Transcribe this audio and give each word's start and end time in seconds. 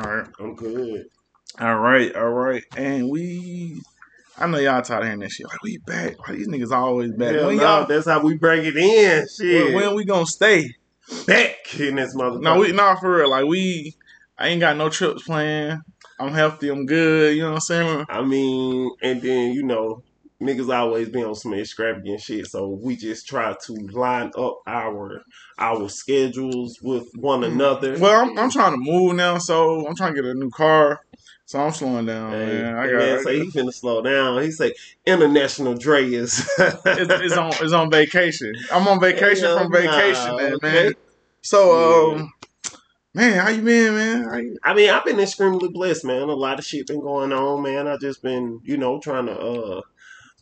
All 0.00 0.16
right. 0.16 0.26
I'm 0.38 0.54
good. 0.54 1.06
All 1.58 1.78
right. 1.78 2.14
All 2.14 2.30
right. 2.30 2.62
And 2.76 3.10
we. 3.10 3.80
I 4.38 4.46
know 4.46 4.58
y'all 4.58 4.80
tired 4.80 5.00
of 5.00 5.04
hearing 5.04 5.20
that 5.20 5.30
shit. 5.30 5.46
Like 5.46 5.62
we 5.62 5.78
back. 5.78 6.16
Why 6.26 6.34
these 6.34 6.48
niggas 6.48 6.70
always 6.70 7.12
back? 7.12 7.34
Hell 7.34 7.48
when 7.48 7.56
no, 7.58 7.62
y'all, 7.62 7.86
that's 7.86 8.06
how 8.06 8.22
we 8.22 8.36
bring 8.38 8.64
it 8.64 8.76
in. 8.76 9.26
Shit. 9.36 9.74
when, 9.74 9.74
when 9.74 9.94
we 9.96 10.04
gonna 10.04 10.24
stay? 10.24 10.70
back 11.26 11.78
in 11.78 11.96
this 11.96 12.14
motherfucker. 12.14 12.42
No, 12.42 12.58
we 12.58 12.72
not 12.72 13.00
for 13.00 13.16
real. 13.16 13.30
Like 13.30 13.46
we, 13.46 13.94
I 14.38 14.48
ain't 14.48 14.60
got 14.60 14.76
no 14.76 14.88
trips 14.88 15.24
planned. 15.24 15.80
I'm 16.18 16.32
healthy. 16.32 16.68
I'm 16.68 16.86
good. 16.86 17.36
You 17.36 17.42
know 17.42 17.48
what 17.50 17.54
I'm 17.54 17.60
saying? 17.60 18.06
I 18.08 18.22
mean, 18.22 18.90
and 19.02 19.22
then 19.22 19.52
you 19.52 19.62
know, 19.62 20.02
niggas 20.40 20.74
always 20.74 21.08
be 21.08 21.22
on 21.22 21.34
some 21.34 21.54
extravagant 21.54 22.20
shit, 22.20 22.46
so 22.46 22.68
we 22.68 22.96
just 22.96 23.26
try 23.26 23.54
to 23.66 23.72
line 23.92 24.30
up 24.36 24.60
our 24.66 25.22
our 25.58 25.88
schedules 25.88 26.78
with 26.82 27.08
one 27.16 27.44
another. 27.44 27.96
Mm. 27.96 28.00
Well, 28.00 28.22
I'm, 28.22 28.38
I'm 28.38 28.50
trying 28.50 28.72
to 28.72 28.78
move 28.78 29.14
now, 29.16 29.38
so 29.38 29.86
I'm 29.86 29.94
trying 29.96 30.14
to 30.14 30.22
get 30.22 30.30
a 30.30 30.34
new 30.34 30.50
car. 30.50 31.00
So 31.46 31.58
I'm 31.58 31.72
slowing 31.72 32.06
down, 32.06 32.30
Hey, 32.32 32.62
man. 32.62 32.74
I 32.76 32.86
that 32.86 32.92
got. 32.92 32.98
man 32.98 33.22
say 33.24 33.40
he 33.40 33.50
finna 33.50 33.74
slow 33.74 34.02
down. 34.02 34.40
He 34.42 34.52
say 34.52 34.72
international 35.04 35.74
Dre 35.74 36.04
is 36.08 36.38
it's, 36.58 36.78
it's 36.86 37.36
on 37.36 37.52
it's 37.60 37.72
on 37.72 37.90
vacation. 37.90 38.52
I'm 38.72 38.86
on 38.86 39.00
vacation 39.00 39.44
Hell 39.44 39.58
from 39.58 39.72
vacation, 39.72 40.28
nah, 40.28 40.36
man, 40.36 40.54
okay. 40.54 40.84
man. 40.84 40.92
So, 41.42 42.12
Yeah. 42.12 42.14
um, 42.20 42.32
man, 43.14 43.38
how 43.44 43.48
you 43.50 43.62
been, 43.62 43.94
man? 43.94 44.44
You, 44.44 44.56
I 44.62 44.74
mean, 44.74 44.90
I've 44.90 45.04
been 45.04 45.18
extremely 45.18 45.68
blessed, 45.70 46.04
man. 46.04 46.22
A 46.28 46.34
lot 46.34 46.58
of 46.60 46.64
shit 46.64 46.86
been 46.86 47.00
going 47.00 47.32
on, 47.32 47.62
man. 47.62 47.88
I 47.88 47.96
just 47.96 48.22
been, 48.22 48.60
you 48.62 48.76
know, 48.76 49.00
trying 49.00 49.26
to 49.26 49.36
uh 49.36 49.80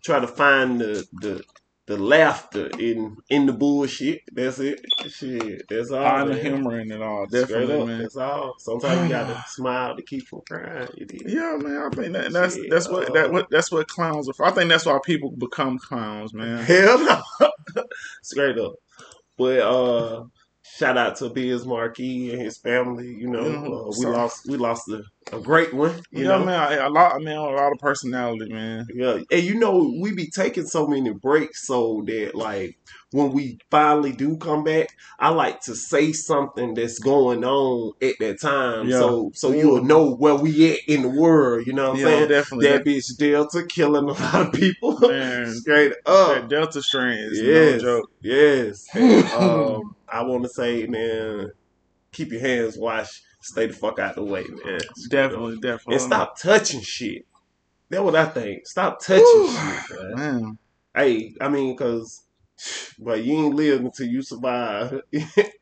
try 0.02 0.20
to 0.20 0.27
find 0.27 0.80
the 0.80 1.07
the 1.20 1.43
the 1.87 1.97
laughter 1.97 2.69
in 2.79 3.16
in 3.30 3.47
the 3.47 3.52
bullshit. 3.52 4.20
That's 4.33 4.59
it. 4.59 4.84
Shit. 5.09 5.62
That's 5.69 5.91
all. 5.91 6.05
find 6.05 6.29
the 6.29 6.34
man. 6.34 6.45
humor 6.45 6.80
in 6.80 6.93
it 6.93 7.02
all, 7.02 7.27
definitely, 7.27 7.87
man. 7.87 8.03
That's 8.03 8.16
all. 8.16 8.55
Sometimes 8.59 9.03
you 9.03 9.09
gotta 9.09 9.42
smile 9.48 9.97
to 9.97 10.03
keep 10.03 10.27
from 10.27 10.42
crying. 10.48 10.89
Yeah, 11.27 11.56
man. 11.59 11.91
I 11.91 11.97
think 11.97 12.12
that, 12.12 12.33
that's 12.33 12.56
Shit, 12.56 12.70
that's 12.70 12.89
what 12.89 13.11
uh, 13.11 13.12
that 13.15 13.33
what 13.33 13.48
that's 13.50 13.72
what 13.72 13.89
clowns 13.89 14.28
are 14.28 14.34
for. 14.34 14.45
I 14.47 14.50
think 14.50 14.69
that's 14.69 14.84
why 14.84 14.98
people 15.05 15.31
become 15.31 15.78
clowns, 15.78 16.34
man. 16.34 16.62
Hell 16.62 16.98
no. 16.98 17.50
Straight 18.22 18.59
up. 18.59 18.75
But 19.39 19.61
uh 19.61 20.25
shout 20.79 20.97
out 20.97 21.17
to 21.17 21.29
Biz 21.29 21.67
Markie 21.67 22.33
and 22.33 22.41
his 22.41 22.59
family. 22.59 23.09
You 23.09 23.29
know, 23.29 23.43
Mhm. 23.45 23.67
uh, 23.67 23.87
we 23.89 24.05
So- 24.05 24.11
lost 24.11 24.47
we 24.48 24.57
lost 24.57 24.89
a, 24.91 25.03
a 25.37 25.41
great 25.41 25.75
one. 25.75 25.95
You 26.11 26.23
yeah, 26.23 26.29
know, 26.39 26.45
man. 26.45 26.79
A 26.79 26.89
lot, 26.89 27.15
I 27.15 27.19
mean, 27.19 27.29
a 27.37 27.43
lot 27.43 27.73
of 27.73 27.79
personality, 27.79 28.53
man. 28.53 28.87
Yeah, 28.95 29.19
and 29.31 29.43
you 29.43 29.55
know 29.59 29.93
we 30.01 30.15
be 30.15 30.29
taking 30.31 30.67
so 30.67 30.87
many 30.87 31.11
breaks 31.12 31.67
so 31.67 32.03
that 32.06 32.34
like 32.34 32.79
when 33.11 33.33
we 33.33 33.59
finally 33.71 34.12
do 34.12 34.37
come 34.37 34.62
back, 34.65 34.89
I 35.19 35.31
like 35.31 35.62
to 35.62 35.75
say 35.75 36.12
something 36.12 36.75
that's 36.75 36.99
going 36.99 37.43
on 37.43 37.93
at 38.03 38.15
that 38.21 38.41
time, 38.41 38.89
Yeah. 38.89 38.99
so 39.01 39.31
so 39.34 39.51
you'll 39.53 39.83
know 39.83 40.11
where 40.15 40.34
we 40.34 40.73
at 40.73 40.79
in 40.87 41.03
the 41.03 41.09
world. 41.09 41.67
You 41.67 41.73
know 41.73 41.89
what 41.91 41.95
I'm 41.95 42.01
Yeah, 42.01 42.05
saying? 42.06 42.29
definitely. 42.29 42.69
That 42.69 42.84
bitch 42.84 43.17
Delta 43.19 43.65
killing 43.67 44.05
a 44.05 44.12
lot 44.12 44.47
of 44.49 44.53
people. 44.53 44.99
Man, 45.01 45.53
Straight 45.55 45.93
that 46.05 46.11
up. 46.11 46.49
Delta 46.49 46.83
strain 46.83 47.19
is 47.19 47.41
Yes. 47.41 47.83
no 47.83 47.89
joke. 48.01 48.11
Yes. 48.23 48.87
And, 48.95 49.25
um, 49.33 49.95
I 50.12 50.23
want 50.23 50.42
to 50.45 50.48
say, 50.48 50.87
man, 50.87 51.51
keep 52.12 52.33
your 52.33 52.41
hands 52.41 52.77
washed. 52.78 53.23
Stay 53.41 53.67
the 53.67 53.73
fuck 53.73 53.98
out 53.98 54.17
the 54.17 54.25
way, 54.25 54.45
man. 54.65 54.81
Definitely, 55.11 55.56
definitely. 55.56 55.95
And 55.95 56.03
stop 56.03 56.39
touching 56.39 56.81
shit. 56.81 57.27
That's 57.89 58.03
what 58.03 58.17
I 58.17 58.27
think. 58.27 58.67
Stop 58.67 59.00
touching 59.00 59.25
Whew. 59.25 59.48
shit, 59.48 59.98
man. 60.00 60.15
man. 60.17 60.59
Hey, 60.95 61.34
I 61.41 61.48
mean, 61.48 61.77
cause, 61.77 62.23
but 62.98 63.23
you 63.23 63.34
ain't 63.34 63.55
live 63.55 63.81
until 63.81 64.06
you 64.06 64.23
survive. 64.23 65.00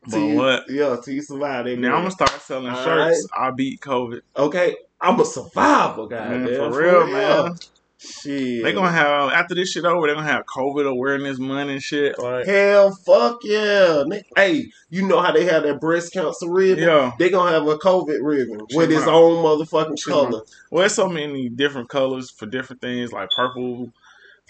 But 0.09 0.19
you- 0.21 0.35
what? 0.37 0.63
Yeah, 0.69 0.95
till 1.03 1.13
you 1.13 1.21
survive. 1.21 1.65
Now 1.65 1.95
I'm 1.95 2.01
gonna 2.01 2.11
start 2.11 2.31
selling 2.41 2.69
All 2.69 2.83
shirts. 2.83 3.27
I 3.37 3.51
beat 3.51 3.81
COVID. 3.81 4.21
okay. 4.37 4.75
I'm 4.99 5.19
a 5.19 5.25
survivor, 5.25 6.07
guy. 6.07 6.29
Man, 6.29 6.55
for 6.55 6.79
real, 6.79 7.05
man. 7.07 7.55
Shit. 7.99 8.63
They 8.63 8.73
gonna 8.73 8.91
have 8.91 9.31
after 9.31 9.55
this 9.55 9.71
shit 9.71 9.83
over. 9.83 10.05
They 10.07 10.13
gonna 10.13 10.27
have 10.27 10.45
COVID 10.45 10.87
awareness 10.87 11.39
money 11.39 11.73
and 11.73 11.81
shit. 11.81 12.19
Like, 12.19 12.45
Hell, 12.45 12.91
fuck 13.05 13.39
yeah. 13.43 14.03
Hey, 14.35 14.65
you 14.91 15.07
know 15.07 15.19
how 15.19 15.31
they 15.31 15.45
have 15.45 15.63
that 15.63 15.81
breast 15.81 16.13
cancer 16.13 16.47
ribbon? 16.47 16.83
yeah. 16.83 17.13
They 17.17 17.29
gonna 17.31 17.51
have 17.51 17.67
a 17.67 17.75
COVID 17.77 18.19
ribbon 18.21 18.59
with 18.73 18.89
Shit, 18.89 18.99
its 18.99 19.07
own 19.07 19.43
motherfucking 19.43 19.99
Shit, 19.99 20.13
color. 20.13 20.41
Well, 20.69 20.81
there's 20.81 20.93
so 20.93 21.09
many 21.09 21.49
different 21.49 21.89
colors 21.89 22.29
for 22.29 22.45
different 22.45 22.81
things. 22.83 23.11
Like 23.11 23.29
purple, 23.35 23.91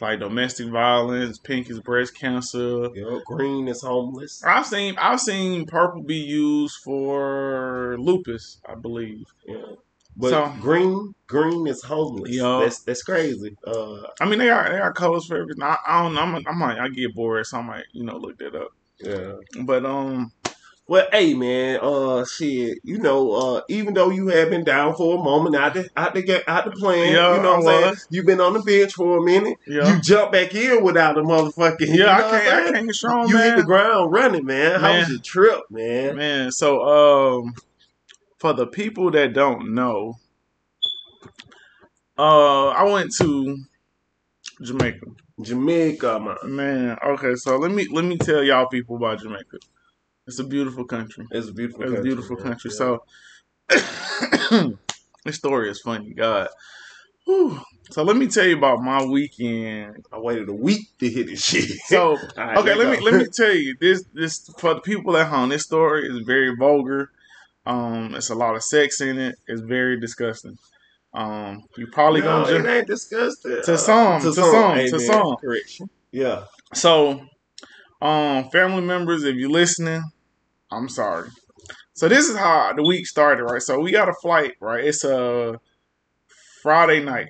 like 0.02 0.20
domestic 0.20 0.68
violence. 0.68 1.38
Pink 1.38 1.70
is 1.70 1.80
breast 1.80 2.16
cancer. 2.20 2.90
Green 3.28 3.70
is 3.70 3.82
homeless. 3.82 4.44
I've 4.44 4.66
seen 4.66 4.96
I've 4.98 5.22
seen 5.22 5.66
purple 5.68 6.04
be 6.04 6.18
used 6.18 6.76
for 6.84 7.96
lupus, 7.98 8.60
I 8.68 8.76
believe. 8.76 9.24
Yeah. 9.48 9.56
But 10.20 10.30
So- 10.32 10.52
green, 10.60 11.14
green 11.28 11.68
is 11.68 11.84
homeless. 11.84 12.32
Yo. 12.36 12.62
That's 12.62 12.80
that's 12.80 13.04
crazy. 13.04 13.56
Uh, 13.66 14.02
I 14.20 14.26
mean, 14.28 14.40
they 14.40 14.50
are 14.50 14.68
they 14.70 14.80
are 14.80 14.92
colors 14.94 15.26
for 15.28 15.38
everything. 15.38 15.62
I, 15.64 15.78
I 15.88 16.04
don't 16.04 16.16
know. 16.16 16.22
I'm, 16.22 16.36
I 16.48 16.52
might 16.54 16.80
I 16.80 16.88
get 16.90 17.14
bored, 17.14 17.46
so 17.46 17.60
I 17.60 17.62
might 17.62 17.84
you 17.94 18.04
know 18.04 18.18
look 18.18 18.38
that 18.40 18.56
up. 18.56 18.70
yeah. 19.00 19.34
But 19.64 19.86
um, 19.86 20.32
Well, 20.88 21.06
hey 21.12 21.34
man, 21.36 21.80
uh, 21.84 22.24
shit, 22.26 22.80
you 22.84 22.98
know, 22.98 23.32
uh, 23.34 23.62
even 23.70 23.94
though 23.94 24.10
you 24.10 24.30
have 24.30 24.50
been 24.50 24.64
down 24.64 24.96
for 24.96 25.20
a 25.20 25.24
moment 25.24 25.56
out 25.56 25.74
the 25.76 25.88
out 25.96 26.16
the 26.16 26.24
get 26.24 26.48
out 26.48 26.66
the 26.66 26.72
plan, 26.72 27.14
Yeah, 27.14 27.36
you 27.36 27.44
know 27.44 27.60
what 27.60 27.68
I'm 27.76 27.84
saying? 27.84 27.96
You've 28.10 28.26
been 28.26 28.40
on 28.42 28.54
the 28.54 28.62
bench 28.62 28.94
for 28.94 29.18
a 29.18 29.22
minute. 29.22 29.58
yeah, 29.68 29.94
You 29.94 30.02
jump 30.02 30.32
back 30.32 30.56
in 30.56 30.84
without 30.84 31.18
a 31.18 31.22
motherfucking. 31.22 31.82
you 31.82 31.94
yeah, 31.96 32.06
know 32.06 32.12
I 32.12 32.16
I'm 32.24 32.32
can't 32.42 32.48
I 32.68 32.72
can't 32.72 32.86
get 32.88 32.96
strong, 32.96 33.28
You 33.30 33.38
hit 33.38 33.58
the 33.58 33.64
ground 33.64 34.12
running, 34.14 34.46
man. 34.46 34.80
How 34.80 34.94
was 34.98 35.02
Man. 35.04 35.12
your 35.12 35.20
trip, 35.20 35.62
man? 35.70 36.16
Man, 36.16 36.52
so 36.52 36.82
um, 37.44 37.54
for 38.40 38.54
the 38.54 38.68
people 38.68 39.12
that 39.12 39.34
don't 39.34 39.74
know, 39.74 40.16
uh, 42.18 42.68
I 42.70 42.84
went 42.84 43.12
to 43.20 43.58
Jamaica. 44.62 45.06
Jamaica, 45.42 46.20
man. 46.20 46.56
Man, 46.56 46.98
okay, 47.06 47.36
so 47.36 47.58
let 47.58 47.72
me 47.72 47.88
let 47.92 48.06
me 48.06 48.18
tell 48.18 48.44
y'all 48.44 48.68
people 48.68 48.96
about 48.96 49.20
Jamaica. 49.22 49.58
It's 50.26 50.40
a 50.40 50.44
beautiful 50.44 50.86
country. 50.86 51.26
It's 51.32 51.48
a 51.48 51.54
beautiful. 51.54 51.84
It's 51.84 51.92
a 51.92 51.96
country, 51.96 52.10
beautiful 52.10 52.36
man. 52.38 52.46
country. 52.46 52.72
Yeah. 52.72 52.78
So 52.78 53.04
this 55.26 55.36
story 55.36 55.70
is 55.70 55.80
funny, 55.82 56.14
God. 56.14 56.50
Whew. 57.26 57.62
So 57.92 58.04
let 58.04 58.18
me 58.18 58.28
tell 58.28 58.46
you 58.46 58.58
about 58.58 58.82
my 58.82 59.04
weekend. 59.06 60.06
I 60.12 60.20
waited 60.20 60.50
a 60.50 60.54
week 60.54 60.88
to 61.00 61.10
hit 61.10 61.28
this 61.28 61.44
shit. 61.44 61.70
So 61.86 62.18
right, 62.38 62.58
okay, 62.58 62.76
let 62.76 62.90
me 62.90 63.00
let 63.00 63.14
me 63.14 63.28
tell 63.28 63.54
you 63.54 63.76
this 63.80 64.04
this 64.14 64.50
for 64.58 64.74
the 64.74 64.82
people 64.82 65.16
at 65.18 65.28
home. 65.28 65.50
This 65.50 65.64
story 65.64 66.08
is 66.08 66.26
very 66.26 66.56
vulgar. 66.56 67.12
Um, 67.68 68.16
it's 68.16 68.30
a 68.30 68.36
lot 68.36 68.56
of 68.56 68.64
sex 68.64 69.02
in 69.02 69.20
it. 69.20 69.36
It's 69.48 69.62
very 69.62 70.00
disgusting. 70.00 70.56
Um, 71.14 71.64
you 71.78 71.88
probably 71.92 72.22
no, 72.22 72.28
gonna 72.46 72.56
it 72.56 72.62
ju- 72.64 72.70
ain't 72.70 72.88
disgusting. 72.88 73.62
To 73.64 73.74
Uh, 73.74 73.78
some, 73.78 74.22
to 74.22 74.34
some, 74.34 74.76
to 74.78 74.88
Amen. 74.88 75.00
some. 75.00 75.36
Correction. 75.42 75.90
Yeah. 76.12 76.46
so 76.74 77.26
um 78.02 78.50
family 78.52 78.82
members, 78.82 79.24
if 79.24 79.36
you're 79.36 79.50
listening, 79.50 80.02
I'm 80.72 80.88
sorry. 80.88 81.30
So 81.94 82.08
this 82.08 82.30
is 82.30 82.38
how 82.38 82.72
the 82.74 82.84
week 82.84 83.06
started, 83.06 83.44
right? 83.44 83.62
So 83.62 83.80
we 83.80 83.92
got 83.92 84.08
a 84.08 84.14
flight, 84.22 84.54
right? 84.62 84.86
It's 84.86 85.04
a 85.04 85.60
Friday 86.62 87.04
night. 87.04 87.28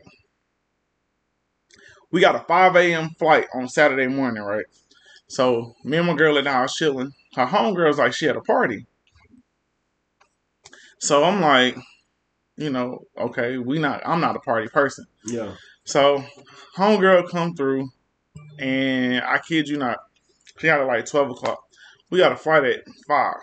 We 2.12 2.22
got 2.22 2.36
a 2.36 2.40
5 2.40 2.76
a.m. 2.76 3.10
flight 3.18 3.48
on 3.56 3.68
Saturday 3.68 4.08
morning, 4.08 4.44
right? 4.44 4.66
So 5.28 5.74
me 5.84 5.98
and 5.98 6.08
my 6.08 6.16
girl 6.16 6.38
and 6.38 6.48
I 6.48 6.54
house 6.54 6.76
chilling. 6.76 7.12
Her 7.36 7.46
homegirl's 7.46 7.98
like 7.98 8.14
she 8.14 8.26
had 8.26 8.36
a 8.36 8.42
party. 8.42 8.86
So 11.00 11.24
I'm 11.24 11.42
like, 11.42 11.78
you 12.58 12.70
know, 12.70 13.04
okay, 13.18 13.58
we 13.58 13.80
not 13.80 14.02
I'm 14.06 14.20
not 14.20 14.36
a 14.36 14.40
party 14.40 14.68
person. 14.68 15.06
Yeah. 15.26 15.54
So 15.86 16.24
homegirl 16.76 17.30
come 17.30 17.56
through 17.56 17.90
and 18.60 19.24
I 19.24 19.40
kid 19.40 19.68
you 19.68 19.78
not, 19.78 19.98
she 20.58 20.68
got 20.68 20.82
it 20.82 20.86
like 20.86 21.06
twelve 21.06 21.30
o'clock. 21.30 21.64
We 22.10 22.20
got 22.20 22.32
a 22.32 22.38
flight 22.38 22.64
at 22.64 22.84
five. 23.08 23.36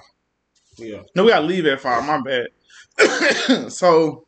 Yeah. 0.76 1.02
No, 1.14 1.24
we 1.24 1.30
gotta 1.30 1.46
leave 1.46 1.66
at 1.66 1.80
five. 1.80 2.04
My 2.04 2.20
bad. 2.20 3.70
so, 3.72 4.26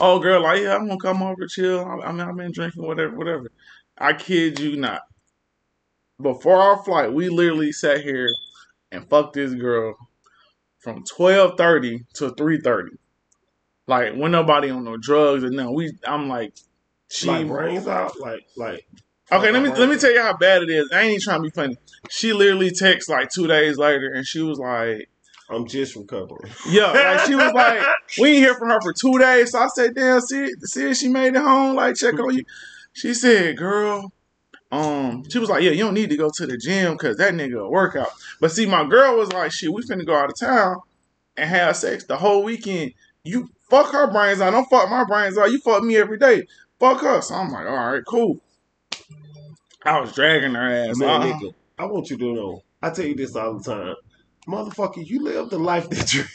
oh 0.00 0.18
girl, 0.20 0.42
like 0.42 0.62
yeah, 0.62 0.76
I'm 0.76 0.86
gonna 0.86 1.00
come 1.00 1.22
over 1.22 1.46
chill. 1.46 1.84
I, 1.84 2.06
I 2.06 2.12
mean, 2.12 2.20
I've 2.20 2.36
been 2.36 2.52
drinking, 2.52 2.86
whatever, 2.86 3.16
whatever. 3.16 3.50
I 3.98 4.12
kid 4.12 4.60
you 4.60 4.76
not. 4.76 5.02
Before 6.20 6.60
our 6.60 6.82
flight, 6.82 7.12
we 7.12 7.28
literally 7.28 7.72
sat 7.72 8.02
here 8.02 8.28
and 8.92 9.08
fucked 9.08 9.34
this 9.34 9.52
girl 9.52 9.96
from 10.86 11.02
twelve 11.02 11.58
thirty 11.58 12.04
to 12.14 12.30
three 12.30 12.60
thirty. 12.60 12.96
Like 13.88 14.14
when 14.14 14.30
nobody 14.30 14.70
on 14.70 14.84
no 14.84 14.96
drugs 14.96 15.42
and 15.42 15.56
no, 15.56 15.72
we. 15.72 15.92
I'm 16.06 16.28
like, 16.28 16.54
she. 17.10 17.26
like 17.26 17.48
brains 17.48 17.88
out. 17.88 18.18
Like 18.20 18.46
like. 18.56 18.86
Okay, 19.32 19.50
let 19.50 19.64
me 19.64 19.70
let 19.70 19.88
me 19.88 19.98
tell 19.98 20.12
you 20.12 20.22
how 20.22 20.36
bad 20.36 20.62
it 20.62 20.70
is. 20.70 20.88
I 20.92 21.00
ain't 21.00 21.10
even 21.10 21.20
trying 21.20 21.42
to 21.42 21.42
be 21.42 21.50
funny. 21.50 21.76
She 22.08 22.32
literally 22.32 22.70
texts 22.70 23.10
like 23.10 23.30
two 23.30 23.48
days 23.48 23.76
later, 23.76 24.12
and 24.14 24.24
she 24.24 24.40
was 24.40 24.60
like, 24.60 25.08
I'm 25.50 25.66
just 25.66 25.96
recovering. 25.96 26.52
"Yeah," 26.68 26.92
like 26.92 27.26
she 27.26 27.34
was 27.34 27.52
like, 27.52 27.84
"We 28.20 28.28
ain't 28.28 28.44
hear 28.44 28.54
from 28.54 28.68
her 28.68 28.80
for 28.80 28.92
two 28.92 29.18
days." 29.18 29.50
So 29.50 29.58
I 29.58 29.66
said, 29.66 29.96
"Damn, 29.96 30.20
see, 30.20 30.52
see 30.62 30.90
if 30.90 30.96
she 30.96 31.08
made 31.08 31.34
it 31.34 31.42
home. 31.42 31.74
Like, 31.74 31.96
check 31.96 32.14
on 32.20 32.32
you." 32.32 32.44
She 32.92 33.12
said, 33.12 33.56
"Girl." 33.56 34.12
Um, 34.72 35.24
she 35.30 35.38
was 35.38 35.48
like, 35.48 35.62
"Yeah, 35.62 35.70
you 35.70 35.84
don't 35.84 35.94
need 35.94 36.10
to 36.10 36.16
go 36.16 36.30
to 36.30 36.46
the 36.46 36.56
gym 36.56 36.94
because 36.94 37.16
that 37.18 37.34
nigga 37.34 37.54
will 37.54 37.70
work 37.70 37.96
out. 37.96 38.08
But 38.40 38.50
see, 38.52 38.66
my 38.66 38.84
girl 38.84 39.16
was 39.16 39.32
like, 39.32 39.52
"Shit, 39.52 39.72
we 39.72 39.82
finna 39.82 40.04
go 40.06 40.16
out 40.16 40.30
of 40.30 40.38
town." 40.38 40.76
and 41.36 41.48
have 41.50 41.76
sex 41.76 42.04
the 42.04 42.16
whole 42.16 42.42
weekend. 42.42 42.92
You 43.24 43.48
fuck 43.68 43.92
her 43.92 44.10
brains 44.10 44.40
out. 44.40 44.52
Don't 44.52 44.68
fuck 44.70 44.88
my 44.88 45.04
brains 45.04 45.36
out. 45.36 45.50
You 45.50 45.58
fuck 45.58 45.82
me 45.82 45.96
every 45.96 46.18
day. 46.18 46.46
Fuck 46.80 47.02
us. 47.02 47.28
So 47.28 47.34
I'm 47.34 47.50
like, 47.50 47.66
all 47.66 47.92
right, 47.92 48.02
cool. 48.06 48.40
I 49.84 50.00
was 50.00 50.12
dragging 50.14 50.54
her 50.54 50.88
ass. 50.88 50.96
Man, 50.96 51.08
Uh, 51.08 51.24
nigga, 51.24 51.54
I 51.78 51.84
want 51.86 52.10
you 52.10 52.16
to 52.16 52.32
know. 52.32 52.62
I 52.82 52.90
tell 52.90 53.04
you 53.04 53.14
this 53.14 53.36
all 53.36 53.58
the 53.58 53.64
time. 53.64 53.94
Motherfucker, 54.48 55.06
you 55.06 55.22
live 55.22 55.50
the 55.50 55.58
life 55.58 55.90
that, 55.90 55.98
that 55.98 56.28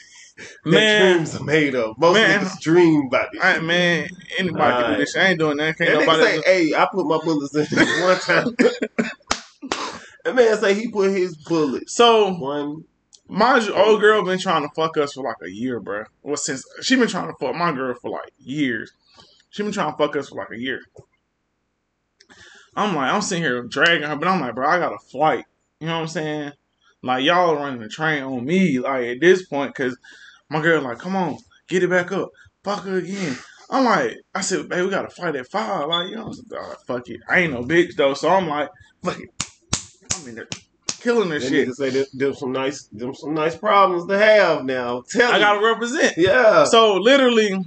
man, 0.66 1.16
dreams 1.16 1.36
are 1.36 1.44
made 1.44 1.76
of. 1.76 1.98
Most 1.98 2.16
Man. 2.16 2.40
niggas 2.40 2.60
dream 2.60 3.08
about 3.08 3.30
this. 3.32 3.44
I, 3.44 3.60
man, 3.60 4.10
anybody 4.38 4.84
can 4.84 4.92
do 4.94 4.98
this. 4.98 5.16
I 5.16 5.28
ain't 5.28 5.40
doing 5.40 5.58
that. 5.58 5.78
Can't 5.78 6.00
nobody. 6.00 6.24
say, 6.24 6.42
hey, 6.46 6.74
I 6.76 6.88
put 6.92 7.06
my 7.06 7.20
bullets 7.24 7.56
in 7.56 7.78
one 8.04 8.20
time. 8.20 8.56
that 10.24 10.36
man 10.36 10.58
say 10.58 10.74
he 10.74 10.90
put 10.90 11.12
his 11.12 11.36
bullets. 11.36 11.96
So 11.96 12.34
One. 12.34 12.86
You, 13.30 13.74
old 13.74 14.02
girl 14.02 14.24
been 14.24 14.40
trying 14.40 14.68
to 14.68 14.74
fuck 14.76 14.98
us 14.98 15.14
for 15.14 15.24
like 15.24 15.38
a 15.42 15.50
year, 15.50 15.80
bruh. 15.80 16.06
Well, 16.22 16.36
since 16.36 16.66
she 16.82 16.98
been 16.98 17.08
trying 17.08 17.28
to 17.28 17.36
fuck 17.40 17.56
my 17.56 17.72
girl 17.72 17.96
for 18.02 18.10
like 18.12 18.32
years. 18.40 18.92
She 19.50 19.64
been 19.64 19.72
trying 19.72 19.92
to 19.92 19.98
fuck 19.98 20.16
us 20.16 20.30
for 20.30 20.36
like 20.36 20.52
a 20.52 20.60
year. 20.60 20.82
I'm 22.76 22.96
like, 22.96 23.12
I'm 23.12 23.22
sitting 23.22 23.44
here 23.44 23.64
dragging 23.64 24.08
her, 24.08 24.16
but 24.16 24.28
I'm 24.28 24.42
like, 24.42 24.56
bro, 24.56 24.68
I 24.68 24.80
got 24.80 24.94
a 24.94 25.00
flight. 25.00 25.46
You 25.80 25.88
know 25.88 25.96
what 25.96 26.02
I'm 26.02 26.08
saying? 26.08 26.52
Like 27.04 27.24
y'all 27.24 27.56
running 27.56 27.82
the 27.82 27.90
train 27.90 28.24
on 28.24 28.46
me, 28.46 28.80
like 28.80 29.06
at 29.06 29.20
this 29.20 29.46
point, 29.46 29.74
cause 29.74 29.98
my 30.52 30.62
girl 30.62 30.82
like, 30.82 31.00
come 31.00 31.16
on, 31.16 31.38
get 31.70 31.82
it 31.82 31.90
back 31.90 32.12
up, 32.12 32.30
fuck 32.64 32.84
her 32.84 32.98
again. 32.98 33.38
I'm 33.70 33.86
like, 33.86 34.18
I 34.36 34.42
said, 34.42 34.68
babe, 34.68 34.84
we 34.84 34.92
gotta 34.92 35.10
fight 35.10 35.38
at 35.38 35.50
five. 35.50 35.88
Like, 35.88 36.10
you 36.10 36.18
know, 36.18 36.24
I'm? 36.28 36.50
Like, 36.50 36.80
fuck 36.86 37.08
it. 37.08 37.22
I 37.30 37.40
ain't 37.40 37.54
no 37.54 37.64
bitch 37.64 37.96
though, 37.96 38.14
so 38.14 38.28
I'm 38.30 38.48
like, 38.48 38.70
fuck 39.02 39.18
it. 39.18 39.30
I'm 40.14 40.28
in 40.28 40.36
there 40.36 40.48
killing 41.00 41.30
this 41.30 41.48
shit. 41.48 41.70
nigga 41.70 41.74
say 41.74 41.90
them, 41.90 42.06
them 42.14 42.34
some 42.34 42.52
nice, 42.52 42.84
them 42.92 43.16
some 43.16 43.34
nice 43.34 43.56
problems 43.56 44.08
to 44.08 44.18
have 44.18 44.66
now. 44.66 45.04
Tell 45.10 45.32
I 45.32 45.38
you. 45.38 45.44
gotta 45.44 45.66
represent. 45.66 46.16
yeah. 46.18 46.66
So 46.66 46.96
literally, 46.96 47.58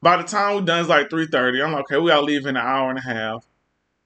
by 0.00 0.16
the 0.16 0.24
time 0.24 0.56
we 0.56 0.62
done, 0.62 0.80
it's 0.80 0.88
like 0.88 1.10
three 1.10 1.26
thirty. 1.26 1.62
I'm 1.62 1.72
like, 1.72 1.82
okay, 1.82 1.98
we 1.98 2.08
gotta 2.08 2.22
leave 2.22 2.46
in 2.46 2.56
an 2.56 2.66
hour 2.66 2.88
and 2.88 2.98
a 2.98 3.02
half. 3.02 3.44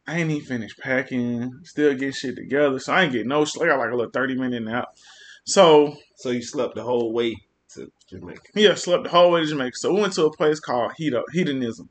I 0.08 0.18
ain't 0.18 0.30
even 0.32 0.44
finished 0.44 0.80
packing, 0.80 1.60
still 1.62 1.92
getting 1.92 2.12
shit 2.12 2.34
together. 2.34 2.80
So 2.80 2.92
I 2.92 3.04
ain't 3.04 3.12
getting 3.12 3.28
no. 3.28 3.42
I 3.42 3.66
got 3.66 3.78
like 3.78 3.92
a 3.92 3.96
little 3.96 4.10
thirty 4.10 4.34
minute 4.34 4.64
nap. 4.64 4.88
So 5.44 5.96
So 6.16 6.30
you 6.30 6.42
slept 6.42 6.74
the 6.74 6.82
whole 6.82 7.12
way 7.12 7.36
Jamaica. 8.12 8.52
yeah, 8.54 8.74
slept 8.74 9.04
the 9.04 9.10
whole 9.10 9.32
way 9.32 9.40
to 9.42 9.46
Jamaica. 9.46 9.76
So 9.76 9.92
we 9.94 10.00
went 10.00 10.12
to 10.14 10.26
a 10.26 10.32
place 10.36 10.60
called 10.60 10.92
Hedo 10.98 11.22
Hedonism. 11.32 11.88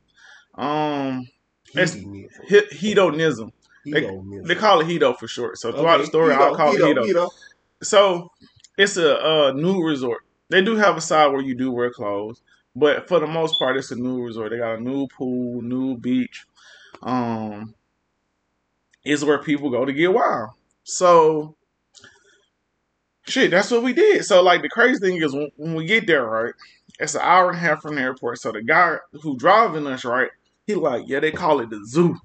Um, 0.55 1.27
Hedonism. 1.73 2.29
Hedonism. 2.71 3.51
They, 3.91 4.01
they 4.43 4.55
call 4.55 4.81
it 4.81 4.87
Hedo 4.87 5.17
for 5.17 5.27
short. 5.27 5.57
So 5.57 5.71
throughout 5.71 5.97
the 5.97 6.03
Okay, 6.03 6.09
story, 6.09 6.33
I'll 6.33 6.51
Hedo, 6.51 6.55
call 6.55 6.75
it 6.75 6.81
Hedo, 6.81 6.95
Hedo. 6.95 7.07
Hedo. 7.07 7.29
So 7.83 8.31
it's 8.77 8.97
a, 8.97 9.23
uh 9.25 9.51
new 9.53 9.83
resort. 9.83 10.23
They 10.49 10.61
do 10.61 10.75
have 10.75 10.97
a 10.97 11.01
side 11.01 11.27
where 11.31 11.41
you 11.41 11.55
do 11.55 11.71
wear 11.71 11.91
clothes, 11.91 12.41
but 12.75 13.07
for 13.07 13.19
the 13.19 13.27
most 13.27 13.57
part, 13.59 13.77
it's 13.77 13.91
a 13.91 13.95
new 13.95 14.21
resort. 14.23 14.51
They 14.51 14.57
got 14.57 14.75
a 14.79 14.81
new 14.81 15.07
pool, 15.07 15.61
new 15.61 15.97
beach. 15.97 16.45
Um, 17.01 17.73
is 19.03 19.25
where 19.25 19.39
people 19.39 19.69
go 19.69 19.85
to 19.85 19.93
get 19.93 20.13
wild. 20.13 20.51
So, 20.83 21.55
shit, 23.27 23.51
that's 23.51 23.71
what 23.71 23.83
we 23.83 23.93
did. 23.93 24.25
So, 24.25 24.41
like 24.41 24.61
the 24.61 24.69
crazy 24.69 24.99
thing 24.99 25.21
is 25.21 25.33
when, 25.33 25.49
when 25.57 25.75
we 25.75 25.85
get 25.85 26.07
there, 26.07 26.25
right? 26.25 26.53
It's 26.99 27.15
an 27.15 27.21
hour 27.21 27.49
and 27.49 27.57
a 27.57 27.61
half 27.61 27.81
from 27.81 27.95
the 27.95 28.01
airport. 28.01 28.39
So 28.39 28.51
the 28.51 28.61
guy 28.61 28.97
who 29.21 29.37
driving 29.37 29.87
us, 29.87 30.05
right? 30.05 30.29
He 30.67 30.75
like, 30.75 31.03
yeah, 31.07 31.19
they 31.19 31.31
call 31.31 31.59
it 31.59 31.69
the 31.69 31.83
zoo. 31.85 32.17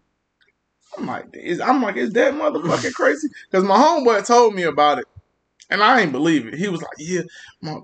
I'm 0.96 1.06
like, 1.06 1.26
is 1.34 1.60
I'm 1.60 1.82
like, 1.82 1.96
is 1.96 2.12
that 2.12 2.34
motherfucking 2.34 2.92
crazy? 2.94 3.28
Because 3.50 3.64
my 3.64 3.76
homeboy 3.76 4.26
told 4.26 4.54
me 4.54 4.64
about 4.64 4.98
it, 4.98 5.06
and 5.70 5.82
I 5.82 6.00
ain't 6.00 6.12
believe 6.12 6.46
it. 6.46 6.54
He 6.54 6.68
was 6.68 6.82
like, 6.82 6.96
yeah, 6.98 7.22
my, 7.60 7.80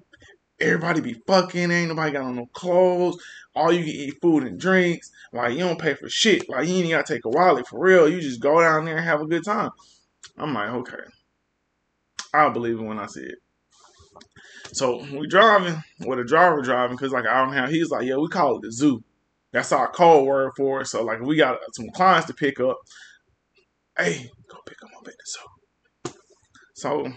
everybody 0.61 1.01
be 1.01 1.15
fucking, 1.27 1.71
ain't 1.71 1.89
nobody 1.89 2.13
got 2.13 2.25
on 2.25 2.37
no 2.37 2.47
clothes. 2.47 3.23
All 3.55 3.73
you 3.73 3.81
can 3.81 3.89
eat 3.89 4.21
food 4.23 4.45
and 4.45 4.59
drinks. 4.59 5.11
Like 5.33 5.53
you 5.53 5.61
don't 5.61 5.81
pay 5.81 5.95
for 5.95 6.09
shit. 6.09 6.49
Like 6.49 6.69
you 6.69 6.77
ain't 6.77 6.91
gotta 6.91 7.15
take 7.15 7.25
a 7.25 7.29
wallet 7.29 7.67
for 7.67 7.81
real. 7.81 8.09
You 8.09 8.21
just 8.21 8.41
go 8.41 8.61
down 8.61 8.85
there 8.85 8.97
and 8.97 9.05
have 9.05 9.21
a 9.21 9.27
good 9.27 9.45
time. 9.45 9.71
I'm 10.39 10.55
like, 10.55 10.71
okay. 10.71 11.03
I'll 12.33 12.51
believe 12.51 12.79
it 12.79 12.83
when 12.83 12.99
I 12.99 13.07
see 13.07 13.23
it. 13.23 13.39
So 14.73 15.05
we 15.13 15.27
driving, 15.27 15.83
with 16.01 16.19
a 16.19 16.25
driver 16.25 16.63
driving, 16.63 16.97
cause 16.97 17.13
like 17.13 17.27
I 17.27 17.45
don't 17.45 17.53
have. 17.53 17.71
He's 17.71 17.91
like, 17.91 18.07
yeah, 18.07 18.17
we 18.17 18.29
call 18.29 18.57
it 18.57 18.63
the 18.63 18.73
zoo. 18.73 19.03
That's 19.53 19.73
our 19.73 19.91
code 19.91 20.27
word 20.27 20.53
for 20.57 20.81
it. 20.81 20.87
So 20.87 21.05
like 21.05 21.21
we 21.21 21.37
got 21.37 21.59
some 21.75 21.91
clients 21.91 22.27
to 22.29 22.35
pick 22.35 22.59
up. 22.59 22.79
Hey, 23.99 24.31
go 24.51 24.59
pick 24.67 24.79
them 24.81 24.91
up 24.99 25.07
at 25.07 25.15
the 25.15 26.13
zoo. 26.13 26.15
So 26.75 27.13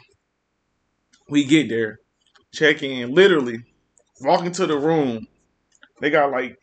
we 1.30 1.46
get 1.46 1.70
there, 1.70 2.00
check 2.54 2.84
in, 2.84 3.14
literally 3.14 3.60
walk 4.22 4.46
into 4.46 4.68
the 4.68 4.78
room. 4.78 5.28
They 6.02 6.10
got 6.10 6.32
like 6.32 6.58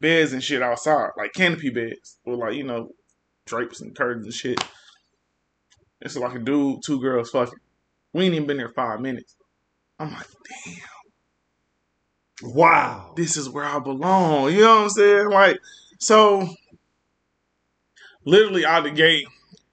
beds 0.00 0.32
and 0.32 0.42
shit 0.42 0.62
outside, 0.62 1.10
like 1.16 1.34
canopy 1.34 1.70
beds 1.70 2.18
with 2.24 2.38
like 2.38 2.54
you 2.54 2.64
know 2.64 2.90
drapes 3.46 3.80
and 3.80 3.96
curtains 3.96 4.24
and 4.24 4.34
shit. 4.34 4.64
It's 6.00 6.16
like 6.16 6.34
a 6.34 6.38
dude, 6.38 6.80
two 6.84 7.00
girls 7.00 7.30
fucking. 7.30 7.58
We 8.12 8.24
ain't 8.24 8.34
even 8.34 8.46
been 8.46 8.56
there 8.56 8.70
five 8.70 9.00
minutes. 9.00 9.36
I'm 9.98 10.12
like, 10.12 10.26
damn 10.66 10.74
Wow. 12.42 13.12
this 13.16 13.36
is 13.36 13.48
where 13.48 13.64
I 13.64 13.78
belong. 13.78 14.52
You 14.52 14.60
know 14.62 14.76
what 14.76 14.82
I'm 14.84 14.90
saying? 14.90 15.30
Like, 15.30 15.60
so 15.98 16.48
literally 18.24 18.64
out 18.64 18.84
the 18.84 18.90
gate, 18.90 19.26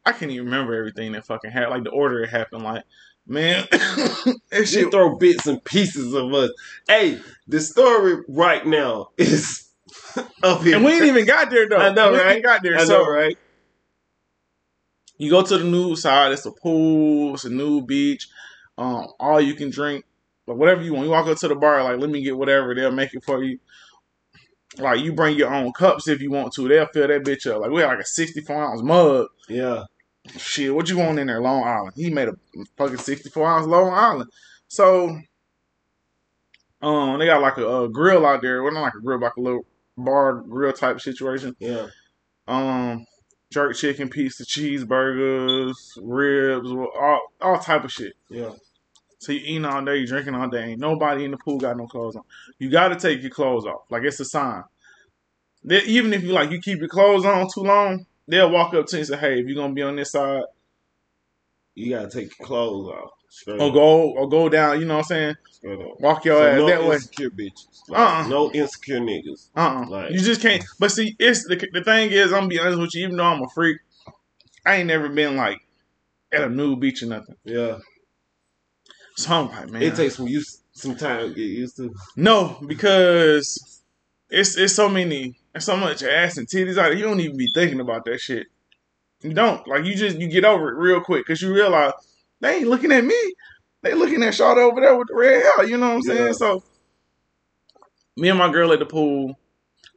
I 0.05 0.11
can't 0.11 0.31
even 0.31 0.45
remember 0.45 0.75
everything 0.75 1.11
that 1.13 1.25
fucking 1.25 1.51
happened. 1.51 1.71
Like 1.71 1.83
the 1.83 1.89
order 1.91 2.23
it 2.23 2.29
happened. 2.29 2.63
Like, 2.63 2.83
man, 3.27 3.67
that 3.71 4.65
She 4.65 4.83
throw 4.89 5.15
bits 5.17 5.47
and 5.47 5.63
pieces 5.63 6.13
of 6.13 6.33
us. 6.33 6.51
Hey, 6.87 7.19
the 7.47 7.59
story 7.59 8.23
right 8.27 8.65
now 8.65 9.09
is 9.17 9.69
up 10.43 10.61
here. 10.63 10.75
And 10.75 10.85
we 10.85 10.93
ain't 10.93 11.05
even 11.05 11.25
got 11.25 11.49
there 11.49 11.67
though. 11.69 11.77
I 11.77 11.93
know, 11.93 12.11
we 12.11 12.17
ain't 12.17 12.27
right? 12.27 12.43
got 12.43 12.63
there. 12.63 12.77
I 12.77 12.85
so 12.85 12.99
know, 12.99 13.07
right? 13.09 13.37
You 15.17 15.29
go 15.29 15.41
to 15.41 15.57
the 15.57 15.63
new 15.63 15.95
side. 15.95 16.31
It's 16.31 16.45
a 16.45 16.51
pool. 16.51 17.35
It's 17.35 17.45
a 17.45 17.49
new 17.49 17.81
beach. 17.81 18.27
Um, 18.77 19.07
all 19.19 19.39
you 19.39 19.53
can 19.53 19.69
drink, 19.69 20.05
like 20.47 20.57
whatever 20.57 20.81
you 20.81 20.93
want. 20.93 21.05
You 21.05 21.11
walk 21.11 21.27
up 21.27 21.37
to 21.37 21.47
the 21.47 21.55
bar, 21.55 21.83
like 21.83 21.99
let 21.99 22.09
me 22.09 22.21
get 22.21 22.37
whatever. 22.37 22.75
They'll 22.75 22.91
make 22.91 23.13
it 23.13 23.23
for 23.23 23.43
you. 23.43 23.59
Like 24.77 24.99
you 24.99 25.13
bring 25.13 25.37
your 25.37 25.53
own 25.53 25.71
cups 25.71 26.07
if 26.09 26.21
you 26.21 26.31
want 26.31 26.53
to. 26.53 26.67
They'll 26.67 26.87
fill 26.87 27.07
that 27.07 27.23
bitch 27.23 27.49
up. 27.49 27.61
Like 27.61 27.71
we 27.71 27.81
had 27.81 27.87
like 27.87 27.99
a 27.99 28.05
sixty-four 28.05 28.61
ounce 28.61 28.81
mug. 28.81 29.27
Yeah. 29.47 29.85
Shit, 30.37 30.73
what 30.73 30.89
you 30.89 30.97
want 30.97 31.19
in 31.19 31.27
there, 31.27 31.39
Long 31.39 31.63
Island? 31.63 31.93
He 31.95 32.09
made 32.09 32.27
a 32.27 32.35
fucking 32.77 32.97
sixty-four 32.97 33.47
ounce 33.47 33.67
Long 33.67 33.93
Island. 33.93 34.29
So, 34.67 35.19
um, 36.81 37.19
they 37.19 37.27
got 37.27 37.41
like 37.41 37.57
a, 37.57 37.83
a 37.83 37.89
grill 37.89 38.25
out 38.25 38.41
there. 38.41 38.63
Well, 38.63 38.73
not 38.73 38.81
like 38.81 38.95
a 38.95 39.01
grill, 39.01 39.19
but 39.19 39.27
like 39.27 39.37
a 39.37 39.41
little 39.41 39.65
bar 39.95 40.33
grill 40.41 40.73
type 40.73 40.99
situation. 40.99 41.55
Yeah. 41.59 41.87
Um, 42.47 43.05
jerk 43.51 43.75
chicken, 43.75 44.09
pizza, 44.09 44.45
cheeseburgers, 44.45 45.75
ribs, 46.01 46.69
all 46.71 47.21
all 47.41 47.59
type 47.59 47.83
of 47.83 47.91
shit. 47.91 48.13
Yeah. 48.29 48.51
So 49.19 49.31
you 49.31 49.39
eating 49.39 49.65
all 49.65 49.83
day, 49.83 49.97
you 49.97 50.07
drinking 50.07 50.35
all 50.35 50.49
day. 50.49 50.71
Ain't 50.71 50.79
nobody 50.81 51.25
in 51.25 51.31
the 51.31 51.37
pool 51.37 51.59
got 51.59 51.77
no 51.77 51.87
clothes 51.87 52.15
on. 52.15 52.23
You 52.59 52.69
got 52.69 52.89
to 52.89 52.95
take 52.95 53.21
your 53.21 53.31
clothes 53.31 53.65
off. 53.65 53.83
Like 53.89 54.03
it's 54.03 54.19
a 54.19 54.25
sign. 54.25 54.63
They, 55.63 55.81
even 55.83 56.13
if 56.13 56.23
you 56.23 56.31
like 56.31 56.51
you 56.51 56.59
keep 56.61 56.79
your 56.79 56.89
clothes 56.89 57.25
on 57.25 57.47
too 57.53 57.61
long, 57.61 58.05
they'll 58.27 58.51
walk 58.51 58.73
up 58.75 58.87
to 58.87 58.97
you 58.97 58.99
and 59.01 59.07
say, 59.07 59.17
"Hey, 59.17 59.39
if 59.39 59.47
you're 59.47 59.55
gonna 59.55 59.73
be 59.73 59.81
on 59.83 59.95
this 59.95 60.11
side, 60.11 60.43
You 61.75 61.89
gotta 61.95 62.09
take 62.09 62.37
your 62.37 62.47
clothes 62.47 62.89
off. 62.89 63.11
Straight 63.35 63.59
or 63.61 63.71
go 63.71 64.11
or 64.11 64.29
go 64.29 64.47
down." 64.49 64.79
You 64.79 64.85
know 64.85 64.95
what 64.97 65.11
I'm 65.11 65.35
saying? 65.63 65.87
Walk 65.99 66.25
your 66.25 66.37
So 66.39 66.45
ass 66.47 66.57
no 66.59 66.67
that 66.67 66.83
way. 66.85 66.95
insecure 66.95 67.29
bitches. 67.31 67.89
Like, 67.89 67.99
Uh-uh. 67.99 68.27
No 68.27 68.51
insecure 68.51 68.99
niggas. 68.99 69.49
Uh, 69.55 69.59
uh 69.59 69.85
Like- 69.89 70.11
you 70.11 70.19
just 70.19 70.41
can't. 70.41 70.63
But 70.79 70.91
see, 70.91 71.15
it's 71.19 71.47
the 71.47 71.55
the 71.73 71.83
thing 71.83 72.11
is, 72.11 72.31
I'm 72.31 72.41
gonna 72.41 72.47
be 72.47 72.59
honest 72.59 72.79
with 72.79 72.95
you. 72.95 73.03
Even 73.05 73.17
though 73.17 73.25
I'm 73.25 73.41
a 73.41 73.49
freak, 73.53 73.77
I 74.65 74.75
ain't 74.77 74.87
never 74.87 75.09
been 75.09 75.35
like 75.35 75.59
at 76.31 76.43
a 76.43 76.49
nude 76.49 76.79
beach 76.79 77.01
or 77.03 77.07
nothing. 77.07 77.35
Yeah. 77.43 77.79
So 79.17 79.33
I'm 79.33 79.47
like, 79.49 79.69
man, 79.69 79.81
It 79.81 79.95
takes 79.95 80.15
some 80.17 80.27
use 80.27 80.61
some 80.73 80.95
time 80.95 81.29
to 81.29 81.33
get 81.33 81.41
used 81.43 81.77
to. 81.77 81.93
No, 82.15 82.57
because 82.67 83.81
it's 84.29 84.57
it's 84.57 84.75
so 84.75 84.89
many, 84.89 85.37
so 85.59 85.77
much 85.77 86.03
ass 86.03 86.37
and 86.37 86.47
titties 86.47 86.77
out 86.77 86.89
there. 86.89 86.93
You 86.93 87.03
don't 87.05 87.19
even 87.21 87.37
be 87.37 87.49
thinking 87.53 87.79
about 87.79 88.05
that 88.05 88.19
shit. 88.19 88.47
You 89.21 89.33
don't 89.33 89.65
like 89.67 89.85
you 89.85 89.95
just 89.95 90.17
you 90.17 90.27
get 90.27 90.45
over 90.45 90.69
it 90.69 90.75
real 90.77 91.01
quick 91.01 91.25
because 91.25 91.41
you 91.41 91.53
realize 91.53 91.93
they 92.41 92.57
ain't 92.57 92.67
looking 92.67 92.91
at 92.91 93.03
me. 93.03 93.33
They 93.81 93.93
looking 93.93 94.23
at 94.23 94.33
Shawty 94.33 94.57
over 94.57 94.81
there 94.81 94.95
with 94.95 95.07
the 95.07 95.15
red 95.15 95.43
hair. 95.43 95.65
You 95.65 95.77
know 95.77 95.89
what 95.89 95.95
I'm 95.95 96.01
saying? 96.01 96.25
Yeah. 96.27 96.31
So 96.31 96.63
me 98.17 98.29
and 98.29 98.39
my 98.39 98.51
girl 98.51 98.73
at 98.73 98.79
the 98.79 98.85
pool, 98.85 99.37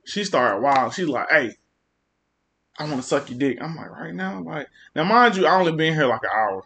she 0.05 0.25
started 0.25 0.61
wild. 0.61 0.95
She's 0.95 1.09
like, 1.09 1.29
"Hey, 1.31 1.57
I 2.79 2.85
want 2.85 2.97
to 2.97 3.03
suck 3.03 3.31
your 3.31 3.39
dick." 3.39 3.59
I'm 3.61 3.77
like, 3.77 3.91
"Right 3.91 4.15
now?" 4.15 4.41
Like 4.43 4.69
now, 4.95 5.05
mind 5.05 5.37
you, 5.37 5.47
I 5.47 5.59
only 5.59 5.73
been 5.73 5.95
here 5.95 6.07
like 6.07 6.23
an 6.23 6.31
hour. 6.35 6.65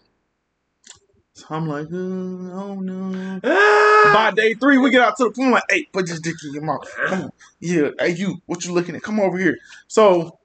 So 1.35 1.47
I'm 1.49 1.67
like, 1.67 1.87
uh, 1.87 1.97
oh 1.97 2.79
no. 2.81 3.41
Ah! 3.43 4.11
By 4.15 4.33
day 4.33 4.53
three, 4.55 4.77
we 4.77 4.91
get 4.91 5.01
out 5.01 5.17
to 5.17 5.25
the 5.25 5.31
pool. 5.31 5.47
I'm 5.47 5.53
like, 5.53 5.63
hey, 5.71 5.85
put 5.91 6.07
this 6.07 6.21
dick 6.21 6.35
in 6.45 6.53
your 6.53 6.63
mouth. 6.63 6.87
Come 7.07 7.23
on. 7.23 7.31
Yeah, 7.59 7.89
hey, 7.99 8.11
you, 8.11 8.43
what 8.47 8.65
you 8.67 8.73
looking 8.73 8.95
at? 8.97 9.03
Come 9.03 9.19
over 9.19 9.39
here. 9.39 9.57
So, 9.89 10.39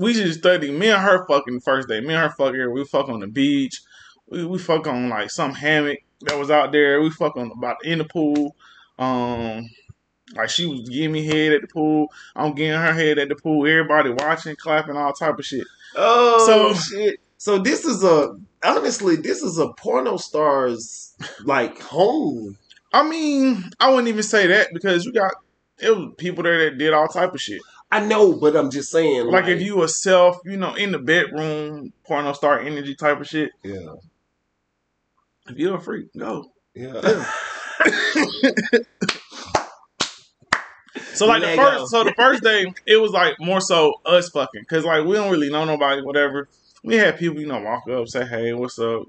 we 0.00 0.14
just 0.14 0.38
studied. 0.40 0.72
Me 0.72 0.88
and 0.88 1.02
her 1.02 1.26
fucking 1.26 1.60
first 1.60 1.88
day. 1.88 2.00
Me 2.00 2.14
and 2.14 2.22
her 2.22 2.30
fucking. 2.30 2.72
We 2.72 2.84
fuck 2.84 3.08
on 3.08 3.20
the 3.20 3.26
beach. 3.26 3.82
We, 4.28 4.44
we 4.44 4.58
fuck 4.58 4.86
on 4.86 5.08
like 5.10 5.30
some 5.30 5.52
hammock. 5.54 5.98
that 6.22 6.38
was 6.38 6.50
out 6.50 6.72
there. 6.72 7.00
We 7.02 7.10
fuck 7.10 7.36
on 7.36 7.50
about 7.52 7.84
in 7.84 7.98
the 7.98 8.04
pool. 8.04 8.56
Um, 8.98 9.68
like 10.34 10.48
she 10.50 10.66
was 10.66 10.88
giving 10.88 11.12
me 11.12 11.26
head 11.26 11.52
at 11.52 11.60
the 11.62 11.66
pool. 11.68 12.08
I'm 12.34 12.54
getting 12.54 12.80
her 12.80 12.92
head 12.92 13.18
at 13.18 13.28
the 13.28 13.36
pool. 13.36 13.66
Everybody 13.66 14.10
watching, 14.10 14.56
clapping, 14.56 14.96
all 14.96 15.12
type 15.12 15.38
of 15.38 15.44
shit. 15.44 15.66
Oh 15.96 16.46
So- 16.46 16.74
shit! 16.74 17.20
So 17.36 17.58
this 17.58 17.84
is 17.84 18.02
a 18.04 18.38
honestly, 18.64 19.16
this 19.16 19.42
is 19.42 19.58
a 19.58 19.68
porno 19.72 20.16
star's 20.16 21.14
like 21.44 21.80
home. 21.80 22.56
I 22.92 23.08
mean, 23.08 23.70
I 23.80 23.88
wouldn't 23.90 24.08
even 24.08 24.22
say 24.22 24.46
that 24.48 24.68
because 24.72 25.04
you 25.04 25.12
got 25.12 25.32
it 25.82 25.96
was 25.96 26.12
people 26.18 26.42
there 26.44 26.70
that 26.70 26.78
did 26.78 26.92
all 26.92 27.08
type 27.08 27.32
of 27.34 27.40
shit. 27.40 27.62
I 27.92 28.00
know, 28.06 28.34
but 28.34 28.54
I'm 28.56 28.70
just 28.70 28.90
saying, 28.92 29.26
Like 29.26 29.46
if 29.48 29.60
you 29.60 29.82
a 29.82 29.88
self, 29.88 30.38
you 30.44 30.56
know, 30.56 30.74
in 30.74 30.92
the 30.92 30.98
bedroom, 30.98 31.92
porno 32.04 32.32
star 32.32 32.60
energy 32.60 32.94
type 32.94 33.20
of 33.20 33.26
shit. 33.26 33.50
yeah, 33.64 33.94
If 35.48 35.56
you're 35.58 35.76
a 35.76 35.80
freak, 35.80 36.06
go. 36.16 36.50
yeah. 36.74 37.24
So 41.14 41.26
like 41.26 41.42
the 41.42 41.48
first, 41.56 41.90
so 41.90 42.02
the 42.04 42.14
first 42.16 42.42
day, 42.42 42.72
it 42.86 42.96
was 42.96 43.10
like 43.12 43.34
more 43.40 43.60
so 43.60 43.94
us 44.06 44.30
fucking, 44.30 44.64
cause 44.64 44.84
like 44.84 45.04
we 45.04 45.14
don't 45.14 45.30
really 45.30 45.50
know 45.50 45.64
nobody, 45.64 46.02
whatever. 46.02 46.48
We 46.82 46.96
had 46.96 47.18
people, 47.18 47.40
you 47.40 47.46
know, 47.46 47.60
walk 47.60 47.88
up, 47.90 48.08
say, 48.08 48.24
"Hey, 48.26 48.52
what's 48.54 48.78
up?" 48.78 49.02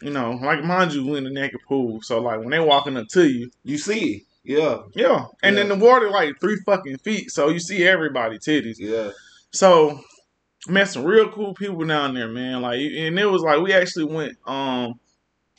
You 0.00 0.10
know, 0.10 0.32
like 0.32 0.62
mind 0.62 0.92
you, 0.92 1.04
we 1.06 1.18
in 1.18 1.24
the 1.24 1.30
naked 1.30 1.60
pool, 1.66 2.00
so 2.02 2.20
like 2.20 2.38
when 2.38 2.50
they 2.50 2.60
walking 2.60 2.96
up 2.96 3.08
to 3.08 3.28
you, 3.28 3.50
you 3.64 3.78
see, 3.78 4.24
yeah, 4.44 4.82
yeah, 4.94 5.26
and 5.42 5.56
then 5.56 5.68
the 5.68 5.74
water 5.74 6.10
like 6.10 6.38
three 6.40 6.56
fucking 6.66 6.98
feet, 6.98 7.30
so 7.30 7.48
you 7.48 7.58
see 7.58 7.86
everybody 7.86 8.38
titties. 8.38 8.76
yeah. 8.78 9.10
So 9.52 10.00
met 10.68 10.88
some 10.88 11.04
real 11.04 11.30
cool 11.30 11.54
people 11.54 11.84
down 11.84 12.14
there, 12.14 12.28
man. 12.28 12.62
Like, 12.62 12.80
and 12.80 13.18
it 13.18 13.26
was 13.26 13.42
like 13.42 13.60
we 13.60 13.72
actually 13.72 14.06
went. 14.06 14.36
Um, 14.46 15.00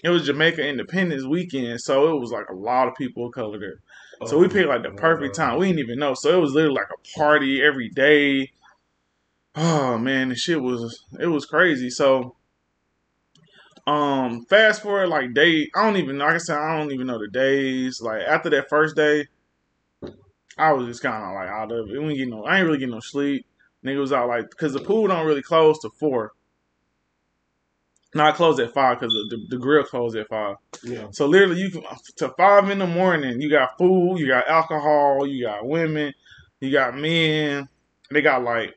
it 0.04 0.10
was 0.10 0.26
Jamaica 0.26 0.68
Independence 0.68 1.26
Weekend, 1.26 1.82
so 1.82 2.16
it 2.16 2.20
was 2.20 2.32
like 2.32 2.48
a 2.50 2.54
lot 2.54 2.88
of 2.88 2.96
people 2.96 3.26
of 3.28 3.34
color 3.34 3.58
there. 3.58 3.80
So 4.28 4.38
we 4.38 4.48
picked 4.48 4.70
like 4.70 4.84
the 4.84 4.92
perfect 4.92 5.36
time. 5.36 5.60
We 5.60 5.68
didn't 5.68 5.80
even 5.80 6.00
know. 6.00 6.14
So 6.14 6.38
it 6.38 6.42
was 6.42 6.54
literally 6.54 6.76
like 6.76 6.88
a 6.90 7.20
party 7.20 7.62
every 7.62 7.90
day. 7.90 8.52
Oh 9.56 9.98
man, 9.98 10.30
the 10.30 10.36
shit 10.36 10.62
was 10.62 11.04
it 11.20 11.28
was 11.28 11.46
crazy. 11.46 11.90
So 11.90 12.36
um 13.88 14.46
fast 14.46 14.82
forward 14.82 15.08
like 15.10 15.34
day 15.34 15.70
I 15.76 15.84
don't 15.84 15.98
even 15.98 16.18
like 16.18 16.36
I 16.36 16.38
said, 16.38 16.58
I 16.58 16.78
don't 16.78 16.92
even 16.92 17.08
know 17.08 17.20
the 17.20 17.28
days. 17.28 18.02
Like 18.02 18.22
after 18.24 18.50
that 18.52 18.70
first 18.70 18.96
day, 18.96 19.28
I 20.58 20.74
was 20.74 20.88
just 20.88 21.02
kinda 21.02 21.34
like 21.34 21.50
out 21.50 21.72
of 21.72 21.90
it. 21.90 22.02
We 22.02 22.18
get 22.18 22.28
no 22.28 22.46
I 22.46 22.58
ain't 22.58 22.66
really 22.66 22.80
get 22.80 22.90
no 22.90 23.00
sleep. 23.00 23.46
Nigga 23.84 24.00
was 24.00 24.14
out 24.14 24.28
like 24.28 24.50
cause 24.58 24.74
the 24.74 24.80
pool 24.80 25.08
don't 25.08 25.28
really 25.28 25.44
close 25.44 25.80
to 25.82 25.90
four. 25.90 26.34
Not 28.16 28.36
close 28.36 28.58
at 28.60 28.74
five 28.74 29.00
because 29.00 29.14
the, 29.14 29.36
the, 29.36 29.46
the 29.50 29.58
grill 29.58 29.84
closed 29.84 30.16
at 30.16 30.30
five. 30.30 30.56
Yeah, 30.84 31.08
So 31.12 31.26
literally, 31.26 31.60
you 31.60 31.70
can 31.70 31.84
to 32.16 32.30
five 32.38 32.70
in 32.70 32.80
the 32.80 32.88
morning. 32.88 33.42
You 33.42 33.50
got 33.50 33.78
food, 33.78 34.20
you 34.20 34.28
got 34.28 34.48
alcohol, 34.48 35.28
you 35.28 35.46
got 35.46 35.68
women, 35.68 36.14
you 36.62 36.72
got 36.72 36.98
men. 36.98 37.68
They 38.10 38.22
got 38.22 38.42
like, 38.42 38.74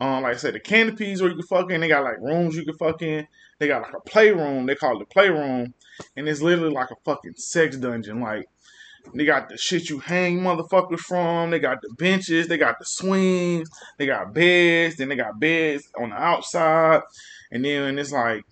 um, 0.00 0.22
like 0.22 0.34
I 0.34 0.38
said, 0.38 0.54
the 0.54 0.60
canopies 0.60 1.20
where 1.20 1.30
you 1.30 1.36
can 1.36 1.46
fuck 1.46 1.70
in. 1.70 1.82
They 1.82 1.88
got 1.88 2.04
like 2.04 2.20
rooms 2.20 2.56
you 2.56 2.64
can 2.64 2.76
fuck 2.78 3.02
in. 3.02 3.28
They 3.60 3.68
got 3.68 3.82
like 3.82 3.94
a 3.94 4.00
playroom. 4.00 4.64
They 4.64 4.74
call 4.74 4.96
it 4.96 5.00
the 5.00 5.12
playroom, 5.12 5.74
and 6.16 6.28
it's 6.28 6.40
literally 6.40 6.72
like 6.72 6.90
a 6.90 6.96
fucking 7.04 7.34
sex 7.36 7.76
dungeon. 7.76 8.20
Like 8.20 8.46
they 9.14 9.26
got 9.26 9.50
the 9.50 9.58
shit 9.58 9.90
you 9.90 9.98
hang 9.98 10.40
motherfuckers 10.40 11.00
from. 11.00 11.50
They 11.50 11.58
got 11.58 11.82
the 11.82 11.90
benches. 11.98 12.48
They 12.48 12.56
got 12.56 12.78
the 12.78 12.86
swings. 12.86 13.68
They 13.98 14.06
got 14.06 14.32
beds. 14.32 14.96
Then 14.96 15.10
they 15.10 15.16
got 15.16 15.38
beds 15.38 15.86
on 16.00 16.08
the 16.08 16.16
outside, 16.16 17.02
and 17.52 17.62
then 17.62 17.98
it's 17.98 18.12
like 18.12 18.44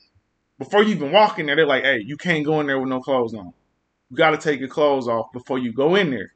before 0.58 0.82
you 0.82 0.90
even 0.90 1.10
walk 1.10 1.38
in 1.38 1.46
there, 1.46 1.56
they're 1.56 1.66
like, 1.66 1.84
"Hey, 1.84 2.02
you 2.04 2.18
can't 2.18 2.44
go 2.44 2.60
in 2.60 2.66
there 2.66 2.78
with 2.78 2.90
no 2.90 3.00
clothes 3.00 3.32
on. 3.32 3.54
You 4.10 4.16
got 4.16 4.30
to 4.30 4.38
take 4.38 4.60
your 4.60 4.68
clothes 4.68 5.08
off 5.08 5.32
before 5.32 5.58
you 5.58 5.72
go 5.72 5.94
in 5.94 6.10
there." 6.10 6.34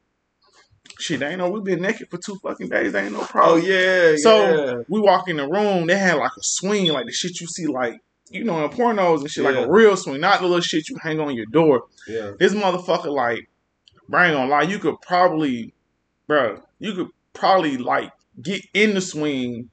Shit, 0.99 1.21
they 1.21 1.27
ain't 1.27 1.39
know 1.39 1.51
we 1.51 1.61
been 1.61 1.83
naked 1.83 2.09
for 2.09 2.17
two 2.17 2.37
fucking 2.37 2.71
days. 2.71 2.95
Ain't 2.95 3.13
no 3.13 3.21
oh, 3.21 3.27
problem. 3.27 3.61
Oh 3.61 3.67
yeah, 3.67 4.17
So 4.17 4.77
yeah. 4.77 4.83
we 4.89 4.99
walk 4.99 5.29
in 5.29 5.37
the 5.37 5.47
room. 5.47 5.87
They 5.87 5.99
had 5.99 6.15
like 6.15 6.33
a 6.39 6.43
swing, 6.43 6.91
like 6.91 7.05
the 7.05 7.13
shit 7.13 7.39
you 7.39 7.47
see, 7.47 7.67
like 7.67 8.01
you 8.33 8.45
know, 8.45 8.65
in 8.65 8.71
pornos 8.71 9.21
and 9.21 9.31
shit, 9.31 9.45
like 9.45 9.57
a 9.57 9.71
real 9.71 9.97
swing, 9.97 10.21
not 10.21 10.41
the 10.41 10.47
little 10.47 10.61
shit 10.61 10.89
you 10.89 10.97
hang 11.01 11.21
on 11.21 11.35
your 11.35 11.47
door. 11.47 11.85
yeah. 12.09 12.33
This 12.39 12.55
motherfucker, 12.55 13.13
like, 13.13 13.49
bro, 14.09 14.21
I 14.21 14.27
ain't 14.27 14.35
gonna 14.37 14.51
lie, 14.51 14.63
you 14.63 14.79
could 14.79 15.01
probably, 15.03 15.75
bro, 16.27 16.61
you 16.79 16.95
could 16.95 17.09
probably 17.33 17.77
like 17.77 18.13
get 18.41 18.65
in 18.75 18.95
the 18.95 19.01
swing 19.01 19.71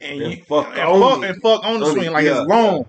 and, 0.00 0.22
And 0.22 0.32
you, 0.32 0.44
fuck 0.44 0.68
and, 0.70 0.80
on 0.80 1.20
fuck, 1.20 1.30
and 1.30 1.42
fuck 1.42 1.64
on 1.64 1.80
the 1.80 1.86
On 1.86 1.92
swing 1.92 2.12
like 2.12 2.24
yeah. 2.24 2.40
it's 2.40 2.48
long. 2.48 2.86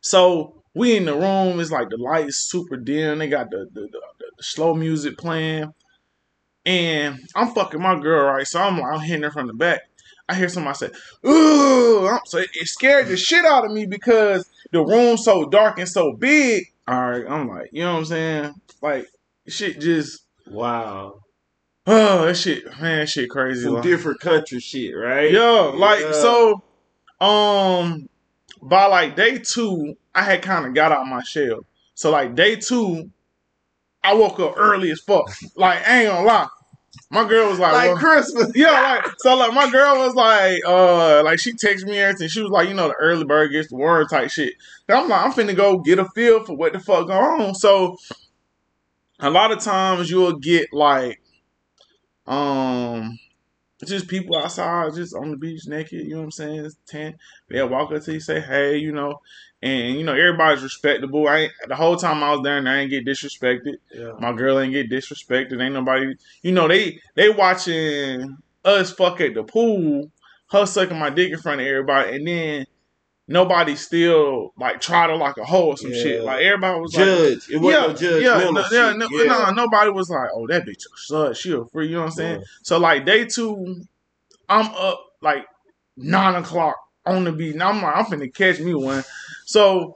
So 0.00 0.62
we 0.74 0.96
in 0.96 1.04
the 1.04 1.14
room. 1.14 1.60
It's 1.60 1.70
like 1.70 1.88
the 1.90 1.96
lights 1.96 2.36
super 2.36 2.76
dim. 2.76 3.18
They 3.18 3.28
got 3.28 3.50
the 3.50 3.68
the, 3.72 3.82
the, 3.82 4.00
the 4.18 4.42
slow 4.42 4.74
music 4.74 5.18
playing, 5.18 5.72
and 6.64 7.18
I'm 7.34 7.54
fucking 7.54 7.80
my 7.80 7.98
girl 7.98 8.32
right. 8.32 8.46
So 8.46 8.60
I'm 8.60 8.78
like 8.78 8.92
I'm 8.92 9.00
hitting 9.00 9.22
her 9.22 9.30
from 9.30 9.46
the 9.46 9.54
back. 9.54 9.87
I 10.28 10.34
hear 10.34 10.48
somebody 10.48 10.76
say, 10.76 10.90
"Ooh!" 11.26 12.06
I'm- 12.06 12.20
So 12.26 12.38
it, 12.38 12.50
it 12.54 12.68
scared 12.68 13.08
the 13.08 13.16
shit 13.16 13.44
out 13.44 13.64
of 13.64 13.72
me 13.72 13.86
because 13.86 14.48
the 14.72 14.80
room's 14.84 15.24
so 15.24 15.46
dark 15.48 15.78
and 15.78 15.88
so 15.88 16.12
big. 16.12 16.64
All 16.86 17.10
right, 17.10 17.24
I'm 17.28 17.48
like, 17.48 17.70
you 17.72 17.82
know 17.82 17.92
what 17.94 17.98
I'm 18.00 18.04
saying? 18.06 18.54
Like 18.82 19.08
shit, 19.46 19.80
just 19.80 20.22
Wow, 20.46 21.20
oh 21.86 22.24
that 22.26 22.36
shit, 22.36 22.64
man, 22.80 23.00
that 23.00 23.08
shit 23.08 23.28
crazy. 23.30 23.64
some 23.64 23.74
Like- 23.74 23.82
different 23.82 24.20
country 24.20 24.60
shit, 24.60 24.94
right? 24.96 25.30
Yo, 25.30 25.74
like 25.76 26.00
Yeah. 26.00 26.12
so 26.12 26.62
um 27.20 28.08
by 28.62 28.86
like 28.86 29.16
day 29.16 29.38
two, 29.38 29.96
I 30.14 30.22
had 30.22 30.42
kind 30.42 30.66
of 30.66 30.74
got 30.74 30.92
out 30.92 31.06
my 31.06 31.22
shell. 31.22 31.60
So 31.94 32.10
like 32.10 32.34
day 32.34 32.56
two, 32.56 33.10
I 34.02 34.14
woke 34.14 34.40
up 34.40 34.54
early 34.56 34.90
as 34.90 35.00
fuck. 35.00 35.30
Like 35.56 35.86
I 35.86 36.00
ain't 36.02 36.10
gonna 36.10 36.26
lie. 36.26 36.48
My 37.10 37.26
girl 37.26 37.48
was 37.48 37.58
like, 37.58 37.72
like 37.72 37.86
well- 37.88 37.96
Christmas. 37.96 38.52
yeah, 38.54 39.00
like 39.04 39.14
so 39.18 39.34
like 39.36 39.54
my 39.54 39.70
girl 39.70 39.96
was 39.98 40.14
like, 40.14 40.62
uh 40.66 41.22
like 41.24 41.38
she 41.38 41.52
texted 41.52 41.86
me 41.86 41.98
everything. 41.98 42.28
She 42.28 42.42
was 42.42 42.50
like, 42.50 42.68
you 42.68 42.74
know, 42.74 42.88
the 42.88 42.94
early 42.94 43.24
bird 43.24 43.50
gets 43.50 43.68
the 43.68 43.76
worm 43.76 44.06
type 44.08 44.30
shit. 44.30 44.54
And 44.88 44.98
I'm 44.98 45.08
like, 45.08 45.24
I'm 45.24 45.32
finna 45.32 45.56
go 45.56 45.78
get 45.78 45.98
a 45.98 46.04
feel 46.06 46.44
for 46.44 46.54
what 46.54 46.74
the 46.74 46.80
fuck 46.80 47.06
going 47.06 47.40
on. 47.40 47.54
So 47.54 47.96
a 49.20 49.30
lot 49.30 49.52
of 49.52 49.60
times 49.60 50.10
you'll 50.10 50.38
get 50.38 50.72
like 50.72 51.20
um 52.26 53.18
just 53.86 54.08
people 54.08 54.36
outside 54.36 54.92
just 54.94 55.14
on 55.14 55.30
the 55.30 55.36
beach 55.36 55.66
naked, 55.66 56.04
you 56.04 56.10
know 56.10 56.18
what 56.18 56.24
I'm 56.24 56.30
saying? 56.32 56.64
It's 56.64 56.76
ten. 56.86 57.16
They'll 57.48 57.68
walk 57.68 57.92
up 57.92 58.02
to 58.02 58.12
you, 58.12 58.20
say, 58.20 58.40
Hey, 58.40 58.76
you 58.76 58.92
know, 58.92 59.20
and 59.62 59.96
you 59.96 60.04
know, 60.04 60.12
everybody's 60.12 60.62
respectable. 60.62 61.26
I 61.28 61.48
the 61.66 61.74
whole 61.76 61.96
time 61.96 62.22
I 62.22 62.30
was 62.32 62.40
there 62.44 62.58
and 62.58 62.68
I 62.68 62.78
ain't 62.80 62.90
get 62.90 63.06
disrespected. 63.06 63.76
Yeah. 63.92 64.12
My 64.18 64.32
girl 64.32 64.58
ain't 64.60 64.72
get 64.72 64.90
disrespected. 64.90 65.60
Ain't 65.62 65.74
nobody, 65.74 66.14
you 66.42 66.52
know, 66.52 66.68
they 66.68 67.00
they 67.16 67.30
watching 67.30 68.36
us 68.64 68.92
fuck 68.92 69.20
at 69.20 69.34
the 69.34 69.42
pool, 69.44 70.10
her 70.50 70.66
sucking 70.66 70.98
my 70.98 71.10
dick 71.10 71.32
in 71.32 71.38
front 71.38 71.60
of 71.60 71.66
everybody, 71.66 72.16
and 72.16 72.26
then 72.26 72.66
nobody 73.26 73.76
still 73.76 74.52
like 74.58 74.80
try 74.80 75.06
to 75.06 75.16
like 75.16 75.36
a 75.36 75.44
hoe 75.44 75.68
or 75.68 75.76
some 75.76 75.90
Yeah. 75.92 76.02
shit. 76.02 76.24
Like 76.24 76.42
everybody 76.42 76.80
was 76.80 76.94
like, 76.94 77.04
Judge. 77.06 77.50
It 77.50 77.58
wasn't 77.60 77.88
no 77.88 77.94
judge. 77.94 78.22
yeah, 78.22 78.50
no, 78.50 78.64
yeah, 78.70 78.92
no, 78.92 79.08
yeah. 79.10 79.24
no, 79.24 79.50
nobody 79.50 79.90
was 79.90 80.08
like, 80.08 80.30
oh, 80.34 80.46
that 80.46 80.64
bitch 80.64 80.84
slut, 81.10 81.36
she 81.36 81.52
a 81.52 81.64
free, 81.66 81.88
you 81.88 81.94
know 81.94 82.00
what 82.00 82.04
I'm 82.06 82.10
saying? 82.12 82.38
Yeah. 82.38 82.44
So 82.62 82.78
like 82.78 83.04
day 83.04 83.24
two, 83.26 83.82
I'm 84.48 84.66
up 84.74 85.04
like 85.20 85.44
nine 85.96 86.36
o'clock 86.36 86.76
on 87.04 87.24
the 87.24 87.32
beat, 87.32 87.54
and 87.54 87.62
I'm 87.62 87.82
like, 87.82 87.96
I'm 87.96 88.04
finna 88.06 88.32
catch 88.32 88.60
me 88.60 88.74
one. 88.74 89.02
So, 89.48 89.94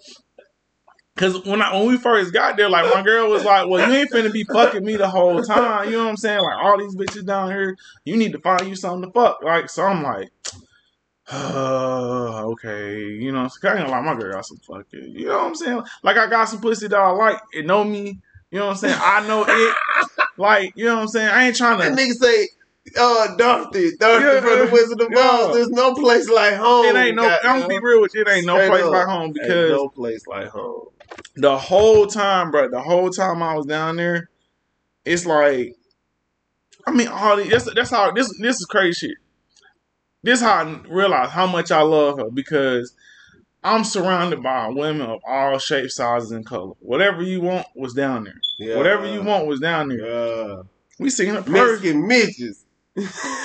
cause 1.15 1.45
when 1.45 1.61
I 1.61 1.77
when 1.77 1.87
we 1.87 1.99
first 1.99 2.33
got 2.33 2.57
there, 2.57 2.71
like 2.71 2.93
my 2.95 3.03
girl 3.03 3.29
was 3.29 3.45
like, 3.45 3.69
well, 3.69 3.87
you 3.87 3.95
ain't 3.95 4.11
finna 4.11 4.33
be 4.33 4.45
fucking 4.45 4.83
me 4.83 4.97
the 4.97 5.11
whole 5.11 5.43
time, 5.43 5.91
you 5.91 5.99
know 5.99 6.05
what 6.05 6.11
I'm 6.11 6.17
saying? 6.17 6.41
Like 6.41 6.57
all 6.57 6.79
these 6.79 6.97
bitches 6.97 7.27
down 7.27 7.51
here, 7.51 7.77
you 8.07 8.17
need 8.17 8.33
to 8.33 8.39
find 8.39 8.67
you 8.67 8.75
something 8.75 9.11
to 9.11 9.13
fuck. 9.13 9.43
Like 9.43 9.69
so, 9.69 9.85
I'm 9.85 10.03
like. 10.03 10.33
Uh, 11.31 12.45
okay, 12.47 12.99
you 12.99 13.31
know, 13.31 13.49
I 13.65 13.79
ain't 13.79 13.89
lie, 13.89 14.01
my 14.01 14.15
girl 14.15 14.33
got 14.33 14.45
some 14.45 14.59
fucking, 14.59 15.13
you 15.13 15.27
know 15.27 15.39
what 15.39 15.47
I'm 15.47 15.55
saying? 15.55 15.83
Like 16.03 16.17
I 16.17 16.27
got 16.29 16.49
some 16.49 16.61
pussy 16.61 16.89
that 16.89 16.99
I 16.99 17.11
like, 17.11 17.41
it 17.53 17.65
know 17.65 17.85
me, 17.85 18.19
you 18.51 18.59
know 18.59 18.67
what 18.67 18.73
I'm 18.73 18.77
saying? 18.79 18.99
I 18.99 19.27
know 19.29 19.45
it, 19.49 19.77
like, 20.37 20.73
you 20.75 20.87
know 20.87 20.97
what 20.97 21.03
I'm 21.03 21.09
saying? 21.09 21.29
I 21.29 21.47
ain't 21.47 21.57
trying 21.57 21.79
That 21.79 21.97
to, 21.97 22.03
nigga 22.03 22.13
say, 22.15 22.49
uh, 22.99 23.37
Dorothy, 23.37 23.97
Dorothy 23.99 24.25
Yeah, 24.25 24.41
from 24.41 24.67
the 24.67 24.71
Wizard 24.73 25.01
of 25.01 25.09
yeah. 25.13 25.19
Oz. 25.49 25.55
There's 25.55 25.69
no 25.71 25.95
place 25.95 26.29
like 26.29 26.55
home. 26.55 26.87
it 26.87 26.97
ain't 26.97 27.17
no, 27.17 27.29
I'm 27.45 27.61
gonna 27.61 27.69
be 27.69 27.79
real 27.81 28.01
with 28.01 28.15
you, 28.15 28.23
it 28.23 28.29
ain't 28.29 28.47
no 28.47 28.57
place 28.69 28.83
up. 28.85 28.91
like 28.93 29.07
home 29.07 29.35
Ain't 29.41 29.49
no 29.49 29.89
place 29.89 30.27
like 30.27 30.49
home. 30.49 30.87
the 31.37 31.57
whole 31.57 32.07
time, 32.07 32.51
bro, 32.51 32.69
the 32.71 32.81
whole 32.81 33.11
time 33.11 33.43
I 33.43 33.55
was 33.55 33.67
down 33.67 33.97
there, 33.97 34.29
it's 35.05 35.27
like, 35.27 35.75
I 36.87 36.91
mean, 36.91 37.09
all 37.09 37.37
the, 37.37 37.45
that's, 37.45 37.73
that's 37.75 37.91
how, 37.91 38.11
this, 38.11 38.33
this 38.41 38.57
is 38.57 38.67
crazy 38.67 39.09
shit. 39.09 39.17
This 40.25 40.39
is 40.41 40.45
how 40.45 40.65
I 40.65 40.81
realize 40.89 41.31
how 41.31 41.47
much 41.47 41.71
I 41.73 41.83
love 41.83 42.19
her 42.19 42.31
because 42.31 42.95
I'm 43.65 43.85
surrounded 43.85 44.43
by 44.43 44.69
women 44.69 45.03
of 45.09 45.21
all 45.27 45.59
shapes, 45.59 45.97
sizes, 45.97 46.33
and 46.33 46.45
color. 46.45 46.73
Whatever 46.81 47.23
you 47.23 47.41
want 47.41 47.67
was 47.77 47.95
down 47.95 48.25
there. 48.25 48.41
Yeah. 48.59 48.77
Whatever 48.77 49.07
you 49.07 49.23
want 49.23 49.47
was 49.47 49.61
down 49.61 49.89
there. 49.89 49.99
Yeah. 50.07 50.63
We 50.99 51.11
seen 51.11 51.35
a 51.37 51.43
Persian. 51.43 51.53
Mexican 51.53 52.07
midgets. 52.09 52.65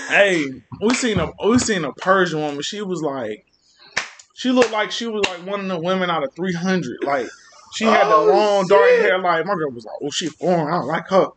Hey, 0.10 0.46
we 0.82 0.94
seen 0.94 1.20
a 1.20 1.32
we 1.46 1.60
seen 1.60 1.86
a 1.86 1.94
Persian 1.94 2.42
woman. 2.42 2.62
She 2.62 2.82
was 2.82 3.02
like, 3.02 3.46
she 4.34 4.52
looked 4.52 4.72
like 4.72 4.92
she 4.92 5.08
was 5.08 5.26
like 5.28 5.46
one 5.46 5.62
of 5.62 5.68
the 5.68 5.80
women 5.80 6.10
out 6.10 6.24
of 6.24 6.34
three 6.36 6.54
hundred. 6.54 6.98
Like 7.04 7.28
She 7.74 7.86
had 7.86 8.08
the 8.10 8.16
Oh, 8.16 8.26
long 8.26 8.68
dark 8.68 8.90
hair. 8.90 9.20
Like 9.20 9.46
my 9.46 9.56
girl 9.56 9.72
was 9.72 9.86
like, 9.86 9.96
"Oh, 10.02 10.10
she 10.10 10.28
foreign. 10.28 10.68
I 10.74 10.78
don't 10.80 10.88
like 10.88 11.08
her." 11.10 11.30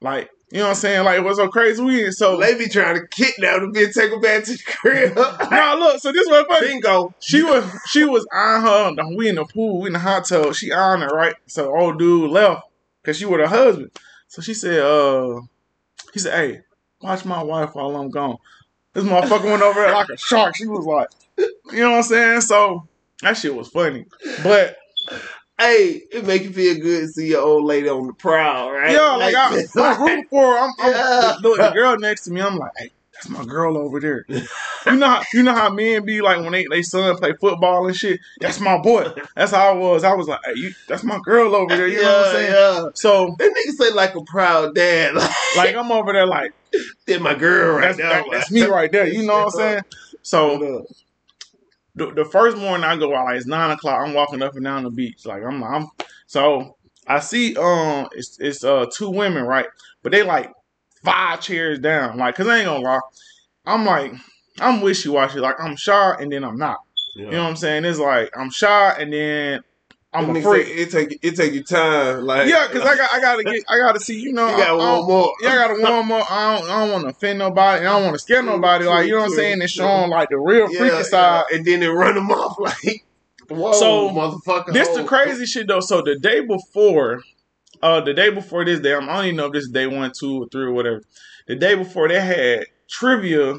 Like 0.00 0.30
you 0.52 0.58
know 0.58 0.64
what 0.64 0.70
I'm 0.70 0.76
saying? 0.76 1.04
Like 1.04 1.18
it 1.18 1.24
was 1.24 1.38
so 1.38 1.48
crazy. 1.48 1.82
We 1.82 2.04
in 2.04 2.12
so 2.12 2.36
They 2.36 2.54
be 2.54 2.68
trying 2.68 2.96
to 2.96 3.06
kidnap 3.08 3.60
the 3.60 3.66
bitch, 3.66 3.94
take 3.94 4.10
her 4.10 4.20
back 4.20 4.44
to 4.44 4.52
the 4.52 4.62
crib. 4.64 5.16
Nah, 5.50 5.74
look. 5.74 6.00
So 6.00 6.12
this 6.12 6.26
was 6.28 6.44
funny. 6.48 6.68
Bingo. 6.68 7.14
She 7.20 7.42
was 7.42 7.64
she 7.88 8.04
was 8.04 8.26
on 8.32 8.62
her. 8.96 9.16
We 9.16 9.28
in 9.28 9.34
the 9.36 9.44
pool, 9.46 9.80
we 9.80 9.88
in 9.88 9.94
the 9.94 9.98
hot 9.98 10.26
tub. 10.28 10.54
She 10.54 10.70
on 10.70 11.00
her 11.00 11.08
right. 11.08 11.34
So 11.46 11.74
old 11.76 11.98
dude 11.98 12.30
left 12.30 12.62
because 13.02 13.16
she 13.18 13.24
with 13.24 13.40
her 13.40 13.46
husband. 13.48 13.90
So 14.28 14.42
she 14.42 14.54
said, 14.54 14.80
"Uh, 14.80 15.40
he 16.12 16.20
said, 16.20 16.32
hey, 16.34 16.60
watch 17.02 17.24
my 17.24 17.42
wife 17.42 17.70
while 17.74 17.96
I'm 17.96 18.10
gone." 18.10 18.36
This 18.94 19.04
motherfucker 19.04 19.44
went 19.44 19.62
over 19.62 19.80
there 19.80 19.92
like 19.92 20.08
a 20.10 20.16
shark. 20.18 20.54
She 20.56 20.66
was 20.66 20.84
like, 20.84 21.08
you 21.72 21.80
know 21.80 21.90
what 21.92 21.96
I'm 21.98 22.02
saying? 22.02 22.40
So 22.42 22.86
that 23.22 23.36
shit 23.38 23.54
was 23.54 23.68
funny. 23.68 24.04
But 24.44 24.76
Hey, 25.58 26.02
it 26.10 26.26
make 26.26 26.42
you 26.42 26.52
feel 26.52 26.74
good 26.74 27.02
to 27.02 27.08
see 27.08 27.28
your 27.28 27.42
old 27.42 27.64
lady 27.64 27.88
on 27.88 28.08
the 28.08 28.14
prowl, 28.14 28.72
right? 28.72 28.92
yeah, 28.94 29.12
like 29.12 29.34
I, 29.34 29.62
I'm 29.78 30.02
rooting 30.02 30.24
for 30.28 30.42
her. 30.42 30.58
I'm, 30.58 30.70
I'm 30.80 30.92
Yeah. 31.44 31.68
the 31.68 31.72
girl 31.74 31.98
next 31.98 32.24
to 32.24 32.32
me. 32.32 32.40
I'm 32.40 32.56
like, 32.56 32.72
hey, 32.78 32.90
that's 33.22 33.38
my 33.38 33.44
girl 33.44 33.76
over 33.78 34.00
there. 34.00 34.24
You 34.28 34.96
know, 34.96 35.06
how, 35.08 35.22
you 35.32 35.42
know 35.44 35.54
how 35.54 35.70
men 35.70 36.04
be 36.04 36.20
like 36.20 36.38
when 36.38 36.52
they 36.52 36.66
they 36.68 36.82
son 36.82 37.16
play 37.16 37.32
football 37.40 37.86
and 37.86 37.94
shit. 37.94 38.18
That's 38.40 38.58
my 38.58 38.78
boy. 38.78 39.06
That's 39.36 39.52
how 39.52 39.70
I 39.70 39.74
was. 39.74 40.02
I 40.02 40.14
was 40.14 40.26
like, 40.26 40.40
hey, 40.44 40.52
you, 40.56 40.72
that's 40.88 41.04
my 41.04 41.20
girl 41.24 41.54
over 41.54 41.76
there. 41.76 41.86
You 41.86 42.02
know 42.02 42.18
what 42.18 42.26
I'm 42.26 42.34
saying? 42.34 42.52
Yeah. 42.52 42.84
So 42.94 43.34
That 43.38 43.48
nigga 43.50 43.72
say 43.86 43.94
like 43.94 44.14
a 44.16 44.22
proud 44.24 44.74
dad. 44.74 45.14
Like, 45.56 45.76
I'm 45.76 45.92
over 45.92 46.12
there 46.14 46.26
like 46.26 46.50
that's 47.06 47.20
my 47.20 47.34
girl 47.34 47.76
right 47.76 47.82
that's, 47.88 47.98
now. 47.98 48.10
that- 48.10 48.24
that's 48.32 48.50
me 48.50 48.62
right 48.64 48.90
there. 48.90 49.06
You 49.06 49.22
know 49.22 49.34
what 49.34 49.44
I'm 49.44 49.50
saying? 49.50 49.82
So 50.22 50.58
So, 50.58 50.86
the, 51.94 52.10
the 52.12 52.24
first 52.24 52.56
morning 52.56 52.84
I 52.84 52.96
go 52.96 53.14
out, 53.14 53.26
like 53.26 53.36
it's 53.36 53.46
nine 53.46 53.70
o'clock. 53.70 54.00
I'm 54.00 54.14
walking 54.14 54.42
up 54.42 54.54
and 54.54 54.64
down 54.64 54.84
the 54.84 54.90
beach. 54.90 55.26
Like 55.26 55.42
I'm, 55.44 55.62
I'm 55.62 55.88
so 56.26 56.76
I 57.06 57.20
see 57.20 57.54
um 57.56 58.08
it's 58.12 58.38
it's 58.40 58.64
uh 58.64 58.86
two 58.96 59.10
women 59.10 59.44
right, 59.44 59.66
but 60.02 60.10
they 60.12 60.22
like 60.22 60.50
five 61.04 61.40
chairs 61.40 61.78
down. 61.78 62.16
Like, 62.18 62.34
cause 62.34 62.46
I 62.48 62.58
ain't 62.58 62.66
gonna 62.66 62.80
lie, 62.84 63.00
I'm 63.66 63.84
like 63.84 64.12
I'm 64.60 64.80
wishy 64.80 65.08
washy. 65.08 65.40
Like 65.40 65.56
I'm 65.60 65.76
shy 65.76 66.16
and 66.20 66.30
then 66.32 66.44
I'm 66.44 66.56
not. 66.56 66.78
You 67.14 67.26
know 67.30 67.42
what 67.42 67.50
I'm 67.50 67.56
saying? 67.56 67.84
It's 67.84 67.98
like 67.98 68.30
I'm 68.36 68.50
shy 68.50 68.96
and 68.98 69.12
then 69.12 69.62
I'm 70.14 70.28
a 70.28 70.32
Nigga 70.34 70.42
freak. 70.42 70.68
It 70.68 70.90
take 70.90 71.18
it 71.22 71.36
take 71.36 71.52
you 71.54 71.62
time. 71.64 72.24
Like 72.24 72.48
Yeah, 72.48 72.66
cause 72.68 72.82
I 72.82 72.96
got 72.96 73.12
I 73.14 73.20
gotta 73.20 73.44
get 73.44 73.62
I 73.68 73.78
gotta 73.78 73.98
see. 74.00 74.18
You 74.20 74.32
know, 74.32 74.46
you 74.50 74.56
got 74.56 74.68
I, 74.68 74.72
I 74.72 74.74
one 74.74 74.86
don't- 74.98 75.08
more. 75.08 75.32
Yeah, 75.40 75.50
I 75.50 75.54
gotta 75.56 75.80
warm 75.92 76.12
up. 76.12 76.30
I 76.30 76.58
don't, 76.58 76.70
I 76.70 76.80
don't 76.80 76.92
want 76.92 77.04
to 77.04 77.10
offend 77.10 77.38
nobody. 77.38 77.78
and 77.80 77.88
I 77.88 77.92
don't 77.92 78.02
want 78.04 78.14
to 78.14 78.18
scare 78.18 78.42
nobody. 78.42 78.84
Like 78.84 79.06
you 79.06 79.12
know 79.12 79.20
what 79.20 79.24
I'm 79.30 79.36
saying? 79.36 79.60
And 79.62 79.70
showing 79.70 80.10
like 80.10 80.28
the 80.30 80.38
real 80.38 80.70
Yeah, 80.70 80.78
freaky 80.80 80.96
yeah. 80.96 81.02
side. 81.02 81.44
and 81.52 81.64
then 81.64 81.80
they 81.80 81.88
run 81.88 82.14
them 82.14 82.30
off 82.30 82.56
like, 82.60 83.04
whoa, 83.48 83.72
So, 83.72 84.10
motherfucker. 84.10 84.72
This 84.72 84.88
the 84.88 85.04
crazy 85.04 85.46
shit 85.46 85.66
though. 85.66 85.80
So 85.80 86.02
the 86.02 86.18
day 86.18 86.40
before, 86.40 87.22
uh, 87.82 88.00
the 88.00 88.14
day 88.14 88.30
before 88.30 88.64
this 88.64 88.80
day, 88.80 88.92
I'm- 88.94 89.08
I 89.08 89.16
don't 89.16 89.24
even 89.26 89.36
know 89.36 89.46
if 89.46 89.52
this 89.52 89.64
is 89.64 89.70
day 89.70 89.86
one, 89.86 90.12
two, 90.18 90.42
or 90.42 90.46
three, 90.52 90.64
or 90.64 90.72
whatever. 90.72 91.02
The 91.48 91.56
day 91.56 91.74
before, 91.74 92.08
they 92.08 92.20
had 92.20 92.66
trivia 92.88 93.54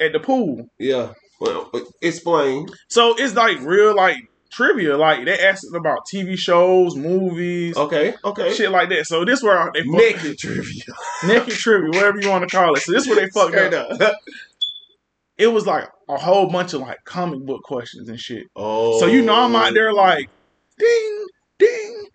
at 0.00 0.12
the 0.12 0.20
pool. 0.20 0.68
Yeah. 0.78 1.12
Well, 1.40 1.70
explain. 2.02 2.66
So 2.88 3.14
it's 3.16 3.34
like 3.34 3.58
real 3.60 3.94
like 3.94 4.16
trivia. 4.50 4.96
Like 4.96 5.24
they 5.24 5.38
asking 5.38 5.74
about 5.76 6.00
TV 6.12 6.36
shows, 6.36 6.96
movies, 6.96 7.76
Okay. 7.76 8.14
Okay. 8.24 8.52
shit 8.54 8.70
like 8.70 8.88
that. 8.88 9.06
So 9.06 9.24
this 9.24 9.42
where 9.42 9.70
they 9.72 9.82
fucked- 9.82 9.88
Naked 10.24 10.38
trivia. 10.38 10.82
naked 11.26 11.54
trivia, 11.54 11.90
whatever 11.90 12.20
you 12.20 12.28
want 12.30 12.48
to 12.48 12.54
call 12.56 12.74
it. 12.74 12.80
So 12.82 12.92
this 12.92 13.06
where 13.06 13.16
they 13.16 13.28
fucked 13.30 13.54
up. 13.74 14.00
up. 14.00 14.16
It 15.38 15.46
was 15.46 15.66
like 15.66 15.88
a 16.08 16.16
whole 16.16 16.48
bunch 16.50 16.74
of 16.74 16.80
like 16.80 16.98
comic 17.04 17.40
book 17.46 17.62
questions 17.62 18.08
and 18.08 18.18
shit. 18.18 18.48
Oh. 18.56 18.98
So 18.98 19.06
you 19.06 19.22
know 19.22 19.36
I'm 19.36 19.54
out 19.54 19.72
there 19.72 19.92
like 19.92 20.28
ding, 20.76 21.26
ding, 21.60 22.06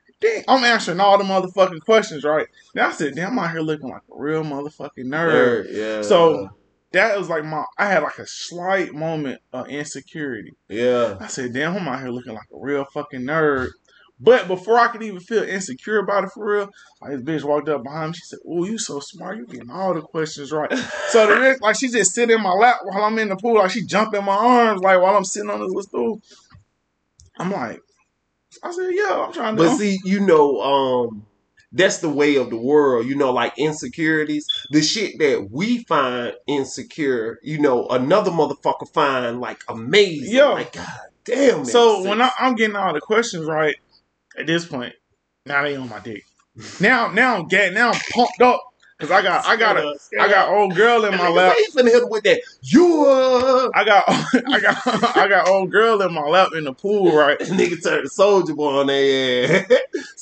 I'm 0.47 0.63
answering 0.63 0.99
all 0.99 1.17
the 1.17 1.23
motherfucking 1.23 1.81
questions, 1.81 2.23
right? 2.23 2.47
Now 2.75 2.89
I 2.89 2.91
said, 2.91 3.15
damn, 3.15 3.31
I'm 3.31 3.39
out 3.39 3.51
here 3.51 3.61
looking 3.61 3.89
like 3.89 4.01
a 4.11 4.17
real 4.19 4.43
motherfucking 4.43 5.05
nerd. 5.05 5.67
Yeah. 5.71 6.01
So 6.01 6.49
that 6.91 7.17
was 7.17 7.29
like 7.29 7.43
my 7.43 7.63
I 7.77 7.88
had 7.88 8.03
like 8.03 8.19
a 8.19 8.27
slight 8.27 8.93
moment 8.93 9.41
of 9.51 9.67
insecurity. 9.67 10.53
yeah. 10.69 11.17
I 11.19 11.27
said, 11.27 11.53
damn, 11.53 11.75
I'm 11.75 11.88
out 11.88 11.99
here 11.99 12.09
looking 12.09 12.33
like 12.33 12.47
a 12.53 12.57
real 12.59 12.86
fucking 12.86 13.21
nerd. 13.21 13.69
But 14.19 14.47
before 14.47 14.79
I 14.79 14.88
could 14.88 15.03
even 15.03 15.19
feel 15.19 15.43
insecure 15.43 15.99
about 15.99 16.23
it 16.23 16.29
for 16.29 16.45
real, 16.45 16.69
like 17.01 17.12
this 17.25 17.43
bitch 17.43 17.47
walked 17.47 17.67
up 17.67 17.83
behind 17.83 18.12
me. 18.12 18.13
She 18.15 18.23
said, 18.25 18.39
"Oh, 18.47 18.63
you 18.63 18.77
so 18.77 19.01
smart. 19.01 19.38
You 19.38 19.45
getting 19.45 19.69
all 19.71 19.93
the 19.93 20.01
questions 20.01 20.51
right." 20.51 20.71
So 21.09 21.27
the 21.27 21.57
like 21.62 21.75
she 21.77 21.89
just 21.89 22.13
sit 22.13 22.29
in 22.31 22.41
my 22.41 22.53
lap 22.53 22.77
while 22.83 23.03
I'm 23.03 23.19
in 23.19 23.29
the 23.29 23.36
pool, 23.36 23.55
like 23.55 23.71
she 23.71 23.86
jump 23.86 24.13
in 24.13 24.23
my 24.23 24.36
arms, 24.36 24.81
like 24.81 25.01
while 25.01 25.15
I'm 25.17 25.25
sitting 25.25 25.49
on 25.49 25.59
this 25.59 25.67
little 25.67 25.83
stool. 25.83 26.21
I'm 27.38 27.51
like, 27.51 27.81
I 28.63 28.71
said, 28.71 28.89
"Yeah, 28.91 29.26
I'm 29.26 29.34
trying 29.34 29.56
to." 29.58 29.63
But 29.63 29.78
see, 29.78 29.99
you 30.04 30.19
know, 30.21 30.62
um, 30.62 31.26
that's 31.71 31.97
the 31.97 32.10
way 32.10 32.36
of 32.38 32.49
the 32.49 32.58
world. 32.58 33.06
You 33.06 33.15
know, 33.15 33.32
like 33.32 33.54
insecurities, 33.58 34.45
the 34.69 34.82
shit 34.82 35.19
that 35.19 35.49
we 35.52 35.84
find 35.84 36.34
insecure. 36.47 37.39
You 37.43 37.60
know, 37.60 37.88
another 37.89 38.32
motherfucker 38.32 38.91
find 38.93 39.39
like 39.41 39.63
amazing. 39.67 40.34
Yeah. 40.34 40.45
Like 40.45 40.73
God 40.73 40.99
damn. 41.26 41.65
So 41.65 42.08
when 42.08 42.21
I, 42.21 42.32
I'm 42.39 42.56
getting 42.56 42.76
all 42.76 42.93
the 42.93 43.02
questions 43.02 43.45
right, 43.45 43.76
at 44.38 44.47
this 44.47 44.65
point, 44.65 44.93
now 45.45 45.63
they 45.63 45.76
on 45.76 45.89
my 45.89 45.99
dick. 45.99 46.23
Now, 46.80 47.12
now 47.12 47.36
I'm 47.38 47.47
getting, 47.47 47.73
now 47.73 47.91
I'm 47.91 48.02
pumped 48.12 48.41
up 48.41 48.62
because 49.03 49.19
I 49.19 49.21
got, 49.21 49.45
I 49.45 49.55
got, 49.55 49.77
a, 49.77 49.95
I 50.19 50.27
got 50.29 50.49
old 50.49 50.75
girl 50.75 51.05
in 51.05 51.17
my 51.17 51.29
lap. 51.29 51.55
They 51.55 51.81
finna 51.81 51.91
hit 51.91 52.09
with 52.09 52.23
that. 52.23 52.41
You 52.61 53.05
uh, 53.07 53.69
I 53.75 53.83
got, 53.83 54.03
I 54.07 54.59
got, 54.59 55.17
I 55.17 55.27
got 55.27 55.47
old 55.47 55.71
girl 55.71 56.01
in 56.01 56.13
my 56.13 56.21
lap 56.21 56.49
in 56.55 56.63
the 56.63 56.73
pool, 56.73 57.15
right? 57.15 57.37
nigga 57.53 57.83
turned 57.83 58.09
soldier 58.11 58.55
boy 58.55 58.79
on 58.79 58.87
their 58.87 59.65
ass. 59.71 59.71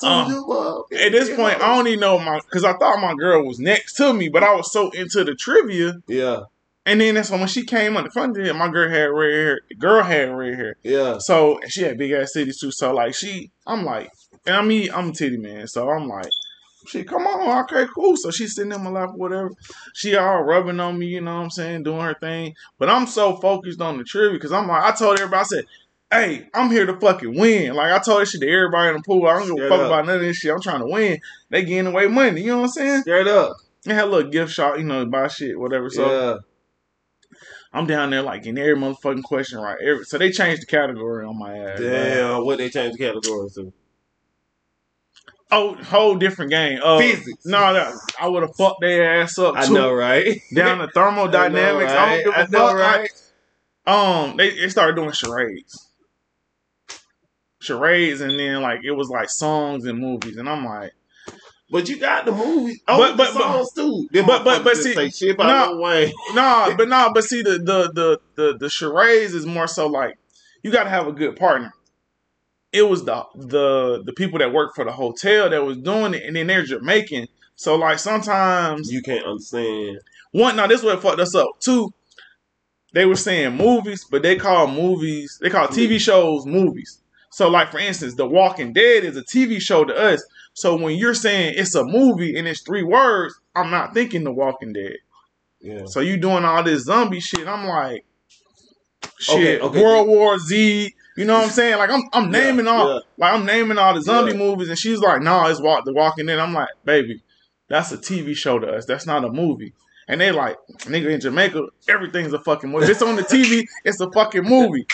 Um, 0.03 0.29
soldier 0.31 0.41
boy. 0.45 0.81
At 0.97 1.11
this 1.11 1.29
point, 1.35 1.61
I 1.61 1.75
don't 1.75 1.87
even 1.87 1.99
know 1.99 2.19
my, 2.19 2.39
because 2.39 2.63
I 2.63 2.73
thought 2.73 2.99
my 2.99 3.13
girl 3.15 3.45
was 3.45 3.59
next 3.59 3.93
to 3.95 4.13
me, 4.13 4.29
but 4.29 4.43
I 4.43 4.53
was 4.55 4.71
so 4.71 4.89
into 4.91 5.23
the 5.23 5.35
trivia. 5.35 6.01
Yeah, 6.07 6.41
And 6.85 6.99
then 6.99 7.15
that's 7.15 7.29
when, 7.29 7.39
when 7.39 7.49
she 7.49 7.63
came 7.65 7.95
on 7.97 8.03
the 8.03 8.09
front 8.09 8.37
of 8.37 8.45
it, 8.45 8.55
my 8.55 8.69
girl 8.69 8.89
had 8.89 9.05
red 9.05 9.33
hair. 9.33 9.59
The 9.69 9.75
girl 9.75 10.03
had 10.03 10.29
red 10.35 10.55
hair. 10.55 10.75
yeah. 10.83 11.17
So 11.19 11.59
she 11.67 11.83
had 11.83 11.97
big 11.97 12.11
ass 12.11 12.33
titties 12.35 12.59
too. 12.59 12.71
So 12.71 12.93
like 12.93 13.13
she, 13.15 13.51
I'm 13.67 13.85
like, 13.85 14.11
and 14.45 14.55
I 14.55 14.61
mean 14.63 14.89
I'm 14.91 15.09
a 15.09 15.13
titty 15.13 15.37
man. 15.37 15.67
So 15.67 15.89
I'm 15.89 16.07
like, 16.07 16.29
she 16.87 17.03
come 17.03 17.27
on, 17.27 17.63
okay, 17.63 17.85
cool. 17.93 18.15
So 18.17 18.31
she's 18.31 18.55
sitting 18.55 18.71
in 18.71 18.83
my 18.83 18.89
lap, 18.89 19.11
whatever. 19.15 19.51
She 19.93 20.15
all 20.15 20.43
rubbing 20.43 20.79
on 20.79 20.97
me, 20.97 21.07
you 21.07 21.21
know 21.21 21.35
what 21.35 21.43
I'm 21.43 21.49
saying, 21.49 21.83
doing 21.83 22.01
her 22.01 22.15
thing. 22.19 22.55
But 22.79 22.89
I'm 22.89 23.07
so 23.07 23.35
focused 23.37 23.81
on 23.81 23.97
the 23.97 24.03
trivia 24.03 24.37
because 24.37 24.51
I'm 24.51 24.67
like, 24.67 24.83
I 24.83 24.95
told 24.95 25.19
everybody, 25.19 25.39
I 25.39 25.43
said, 25.43 25.65
hey, 26.11 26.47
I'm 26.53 26.69
here 26.69 26.85
to 26.85 26.99
fucking 26.99 27.37
win. 27.37 27.73
Like 27.73 27.91
I 27.91 27.99
told 27.99 28.21
this 28.21 28.31
shit 28.31 28.41
to 28.41 28.49
everybody 28.49 28.89
in 28.89 28.97
the 28.97 29.03
pool. 29.03 29.27
I 29.27 29.39
don't 29.39 29.55
give 29.55 29.65
a 29.65 29.69
fuck 29.69 29.79
up. 29.79 29.87
about 29.87 30.05
none 30.05 30.15
of 30.15 30.21
this 30.21 30.37
shit. 30.37 30.51
I'm 30.51 30.61
trying 30.61 30.81
to 30.81 30.87
win. 30.87 31.19
They 31.49 31.63
getting 31.63 31.87
away 31.87 32.07
money. 32.07 32.41
You 32.41 32.47
know 32.47 32.57
what 32.57 32.63
I'm 32.65 32.69
saying? 32.69 33.01
Straight 33.01 33.27
up. 33.27 33.53
They 33.83 33.93
had 33.93 34.05
a 34.05 34.07
little 34.07 34.29
gift 34.29 34.51
shop, 34.51 34.77
you 34.77 34.83
know, 34.83 35.05
buy 35.05 35.27
shit, 35.27 35.59
whatever. 35.59 35.89
So 35.89 36.05
yeah. 36.05 36.37
I'm 37.73 37.87
down 37.87 38.09
there 38.09 38.21
like 38.21 38.45
in 38.45 38.57
every 38.57 38.75
motherfucking 38.75 39.23
question 39.23 39.59
right. 39.59 39.77
Every, 39.81 40.03
so 40.03 40.17
they 40.17 40.29
changed 40.29 40.61
the 40.61 40.65
category 40.65 41.25
on 41.25 41.39
my 41.39 41.57
ass. 41.57 41.79
Damn. 41.79 42.45
What 42.45 42.57
they 42.57 42.69
changed 42.69 42.99
the 42.99 43.03
category 43.05 43.49
to? 43.55 43.73
Oh, 45.53 45.75
whole 45.75 46.15
different 46.15 46.51
game. 46.51 46.79
Uh, 46.81 46.97
Physics. 46.99 47.45
No, 47.45 47.73
that, 47.73 47.93
I 48.19 48.27
would 48.29 48.43
have 48.43 48.55
fucked 48.55 48.79
their 48.81 49.21
ass 49.21 49.37
up 49.37 49.55
I 49.57 49.65
too. 49.67 49.73
know, 49.73 49.91
right? 49.93 50.39
Down 50.53 50.77
to 50.79 50.87
thermodynamics. 50.87 51.91
I, 51.91 51.95
know, 51.95 51.97
right? 51.97 52.23
don't 52.23 52.23
give 52.23 52.33
a 52.33 52.37
I 52.37 52.45
know, 52.71 52.75
right? 52.79 53.09
I- 53.11 53.17
um, 53.83 54.37
they, 54.37 54.51
they 54.51 54.69
started 54.69 54.95
doing 54.95 55.11
charades. 55.11 55.87
Charades, 57.59 58.21
and 58.21 58.39
then 58.39 58.61
like 58.61 58.79
it 58.83 58.91
was 58.91 59.09
like 59.09 59.29
songs 59.29 59.85
and 59.85 59.99
movies, 59.99 60.37
and 60.37 60.47
I'm 60.49 60.63
like, 60.65 60.93
But 61.69 61.89
you 61.89 61.99
got 61.99 62.25
the 62.25 62.31
movie. 62.31 62.81
Oh, 62.87 62.97
But- 62.97 63.17
but, 63.17 63.17
but- 63.17 63.33
the 63.33 63.39
songs 63.39 63.73
too. 63.73 64.07
Them 64.11 64.25
but- 64.25 64.43
but- 64.43 64.63
but 64.63 64.77
see- 64.77 64.93
say 64.93 65.09
shit 65.09 65.35
about 65.35 65.47
nah. 65.47 65.73
no 65.73 65.81
way. 65.81 66.13
nah, 66.33 66.75
but 66.75 66.87
nah, 66.89 67.11
but 67.13 67.23
see 67.23 67.41
the 67.41 67.51
the 67.59 67.91
the 67.93 68.19
the 68.35 68.57
the 68.57 68.69
charades 68.69 69.33
is 69.33 69.45
more 69.45 69.67
so 69.67 69.87
like 69.87 70.17
you 70.63 70.71
got 70.71 70.83
to 70.85 70.89
have 70.89 71.07
a 71.07 71.11
good 71.11 71.35
partner. 71.35 71.73
It 72.73 72.83
was 72.83 73.03
the 73.03 73.25
the 73.35 74.03
the 74.05 74.13
people 74.13 74.39
that 74.39 74.53
worked 74.53 74.75
for 74.75 74.85
the 74.85 74.91
hotel 74.91 75.49
that 75.49 75.65
was 75.65 75.77
doing 75.77 76.13
it, 76.13 76.23
and 76.23 76.35
then 76.35 76.47
they're 76.47 76.63
Jamaican. 76.63 77.27
So 77.55 77.75
like 77.75 77.99
sometimes 77.99 78.91
You 78.91 79.01
can't 79.01 79.25
understand. 79.25 79.99
One, 80.31 80.55
now 80.55 80.67
this 80.67 80.79
is 80.79 80.85
what 80.85 81.01
fucked 81.01 81.19
us 81.19 81.35
up. 81.35 81.49
Two, 81.59 81.93
they 82.93 83.05
were 83.05 83.15
saying 83.15 83.55
movies, 83.55 84.05
but 84.09 84.23
they 84.23 84.35
call 84.35 84.67
movies, 84.67 85.37
they 85.41 85.49
call 85.49 85.67
TV 85.67 85.99
shows 85.99 86.45
movies. 86.45 86.99
So, 87.29 87.49
like 87.49 87.71
for 87.71 87.79
instance, 87.79 88.15
The 88.15 88.25
Walking 88.27 88.73
Dead 88.73 89.03
is 89.03 89.15
a 89.17 89.23
TV 89.23 89.61
show 89.61 89.85
to 89.85 89.95
us. 89.95 90.23
So 90.53 90.75
when 90.75 90.97
you're 90.97 91.13
saying 91.13 91.55
it's 91.57 91.75
a 91.75 91.83
movie 91.85 92.37
and 92.37 92.47
it's 92.47 92.61
three 92.61 92.83
words, 92.83 93.39
I'm 93.55 93.71
not 93.71 93.93
thinking 93.93 94.23
The 94.25 94.33
Walking 94.33 94.73
Dead. 94.73 94.97
Yeah. 95.61 95.85
So 95.85 96.01
you 96.01 96.17
doing 96.17 96.43
all 96.43 96.63
this 96.63 96.83
zombie 96.83 97.21
shit? 97.21 97.47
I'm 97.47 97.67
like, 97.67 98.03
shit, 99.19 99.35
Okay, 99.37 99.59
okay. 99.59 99.81
World 99.83 100.07
War 100.07 100.37
Z. 100.39 100.93
You 101.17 101.25
know 101.25 101.33
what 101.35 101.45
I'm 101.45 101.49
saying? 101.51 101.77
Like 101.77 101.89
I'm, 101.89 102.03
I'm 102.13 102.31
naming 102.31 102.65
Yeah, 102.65 102.71
all, 102.71 102.93
yeah. 102.95 102.99
like 103.17 103.33
I'm 103.33 103.45
naming 103.45 103.77
all 103.77 103.93
the 103.93 104.01
zombie 104.01 104.31
Yeah. 104.31 104.37
movies, 104.37 104.69
and 104.69 104.77
she's 104.77 104.99
like, 104.99 105.21
"No, 105.21 105.45
it's 105.47 105.59
walk 105.61 105.83
The 105.85 105.93
Walking 105.93 106.25
Dead." 106.25 106.39
I'm 106.39 106.53
like, 106.53 106.69
"Baby, 106.85 107.21
that's 107.67 107.91
a 107.91 107.97
TV 107.97 108.35
show 108.35 108.59
to 108.59 108.67
us. 108.67 108.85
That's 108.85 109.05
not 109.05 109.25
a 109.25 109.29
movie." 109.29 109.73
And 110.07 110.21
they 110.21 110.31
like, 110.31 110.55
"Nigga, 110.85 111.09
in 111.09 111.19
Jamaica, 111.19 111.63
everything's 111.89 112.31
a 112.33 112.39
fucking 112.39 112.69
movie. 112.69 112.85
If 112.85 112.91
it's 112.91 113.01
on 113.01 113.15
the 113.17 113.23
TV, 113.23 113.65
it's 113.83 113.99
a 113.99 114.09
fucking 114.11 114.43
movie." 114.43 114.85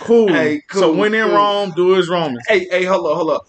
Cool. 0.00 0.28
Hey, 0.28 0.62
So 0.70 0.80
cool, 0.90 0.96
when 0.96 1.14
in. 1.14 1.28
Rome, 1.30 1.72
do 1.76 1.96
as 1.96 2.08
Romans. 2.08 2.44
Hey, 2.48 2.66
hey, 2.70 2.84
hold 2.84 3.06
up, 3.06 3.16
hold 3.16 3.30
up. 3.30 3.42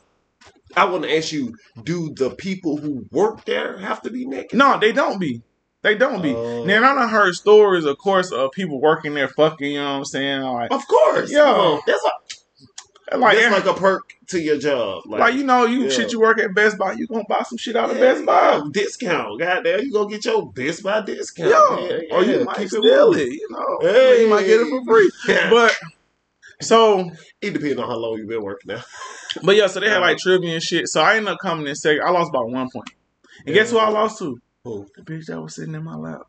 I 0.76 0.86
want 0.86 1.04
to 1.04 1.16
ask 1.18 1.32
you: 1.32 1.54
Do 1.84 2.14
the 2.14 2.32
people 2.36 2.78
who 2.78 3.06
work 3.12 3.46
there 3.46 3.78
have 3.78 4.02
to 4.04 4.10
be 4.10 4.26
naked? 4.26 4.58
No, 4.58 4.78
they 4.80 4.92
don't 4.92 5.20
be. 5.20 5.42
They 5.84 5.96
don't 5.96 6.22
be. 6.22 6.34
Oh. 6.34 6.64
now 6.66 6.78
I 6.78 6.96
done 6.96 7.10
heard 7.10 7.36
stories, 7.36 7.86
of 7.86 7.98
course, 7.98 8.32
of 8.32 8.52
people 8.52 8.82
working 8.82 9.14
there 9.14 9.28
fucking. 9.30 9.72
You 9.72 9.80
know 9.80 9.92
what 9.92 9.98
I'm 10.00 10.06
saying? 10.06 10.42
Like, 10.42 10.72
Of 10.72 10.88
course, 10.88 11.32
Yo. 11.32 11.80
That's 11.86 12.04
a, 12.04 13.18
like, 13.18 13.38
that's 13.38 13.46
eh. 13.46 13.50
like 13.56 13.66
a 13.66 13.74
perk 13.80 14.14
to 14.30 14.40
your 14.42 14.58
job. 14.58 15.04
like 15.06 15.36
you 15.36 15.44
know, 15.44 15.66
you 15.66 15.84
Yeah. 15.84 15.90
shit. 15.90 16.12
You 16.12 16.20
work 16.20 16.40
at 16.40 16.54
Best 16.54 16.78
Buy, 16.78 16.94
you 16.94 17.08
gonna 17.08 17.24
buy 17.30 17.44
some 17.48 17.58
shit 17.58 17.76
out 17.78 17.90
of 17.90 17.98
Yeah, 17.98 18.14
Best 18.14 18.26
Buy. 18.26 18.56
yeah, 18.56 18.62
discount. 18.72 19.40
Goddamn, 19.40 19.82
you 19.82 19.94
gonna 19.94 20.10
get 20.10 20.26
your 20.26 20.52
Best 20.52 20.84
Buy 20.84 21.02
discount. 21.02 21.50
Yeah, 21.52 22.00
or 22.12 22.24
you 22.24 22.40
yeah, 22.40 22.44
might 22.44 22.68
steal 22.68 22.82
moving. 23.12 23.28
it. 23.28 23.34
You 23.34 23.48
know, 23.52 23.78
Hey. 23.82 24.24
you 24.24 24.30
might 24.30 24.46
get 24.46 24.60
it 24.60 24.68
for 24.68 24.84
free. 24.84 25.12
But 25.50 25.78
so, 26.60 27.12
it 27.42 27.54
depends 27.54 27.78
on 27.80 27.88
how 27.88 27.96
long 27.96 28.18
you've 28.18 28.28
been 28.28 28.42
working 28.44 28.74
now. 28.76 28.84
but 29.44 29.56
yeah, 29.56 29.68
so 29.68 29.80
they 29.80 29.90
had 29.90 30.00
like 30.00 30.16
uh-huh. 30.16 30.32
trivia 30.40 30.56
and 30.56 30.64
shit. 30.64 30.88
So 30.90 31.02
I 31.02 31.16
ended 31.16 31.34
up 31.34 31.40
coming 31.40 31.68
in 31.68 31.76
second. 31.76 32.02
I 32.04 32.10
lost 32.10 32.34
by 32.34 32.40
one 32.42 32.68
point. 32.74 32.90
And 33.46 33.54
guess 33.54 33.70
who 33.72 33.78
I 33.78 33.90
lost 33.90 34.18
to? 34.20 34.42
Who? 34.68 34.88
The 34.96 35.02
bitch 35.02 35.26
that 35.28 35.42
was 35.42 35.56
sitting 35.56 35.76
in 35.76 35.84
my 35.84 35.96
lap. 35.96 36.24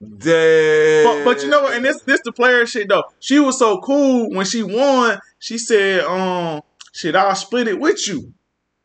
Damn. 0.00 1.04
But, 1.04 1.24
but 1.24 1.42
you 1.42 1.48
know 1.50 1.62
what? 1.62 1.74
And 1.74 1.84
this 1.84 2.00
this 2.02 2.20
the 2.24 2.32
player 2.32 2.64
shit 2.66 2.88
though. 2.88 3.04
She 3.18 3.38
was 3.40 3.58
so 3.58 3.80
cool 3.80 4.30
when 4.30 4.46
she 4.46 4.62
won. 4.62 5.18
She 5.38 5.58
said, 5.58 6.04
"Um, 6.04 6.62
shit, 6.94 7.16
I'll 7.16 7.34
split 7.34 7.68
it 7.68 7.80
with 7.80 8.06
you, 8.08 8.32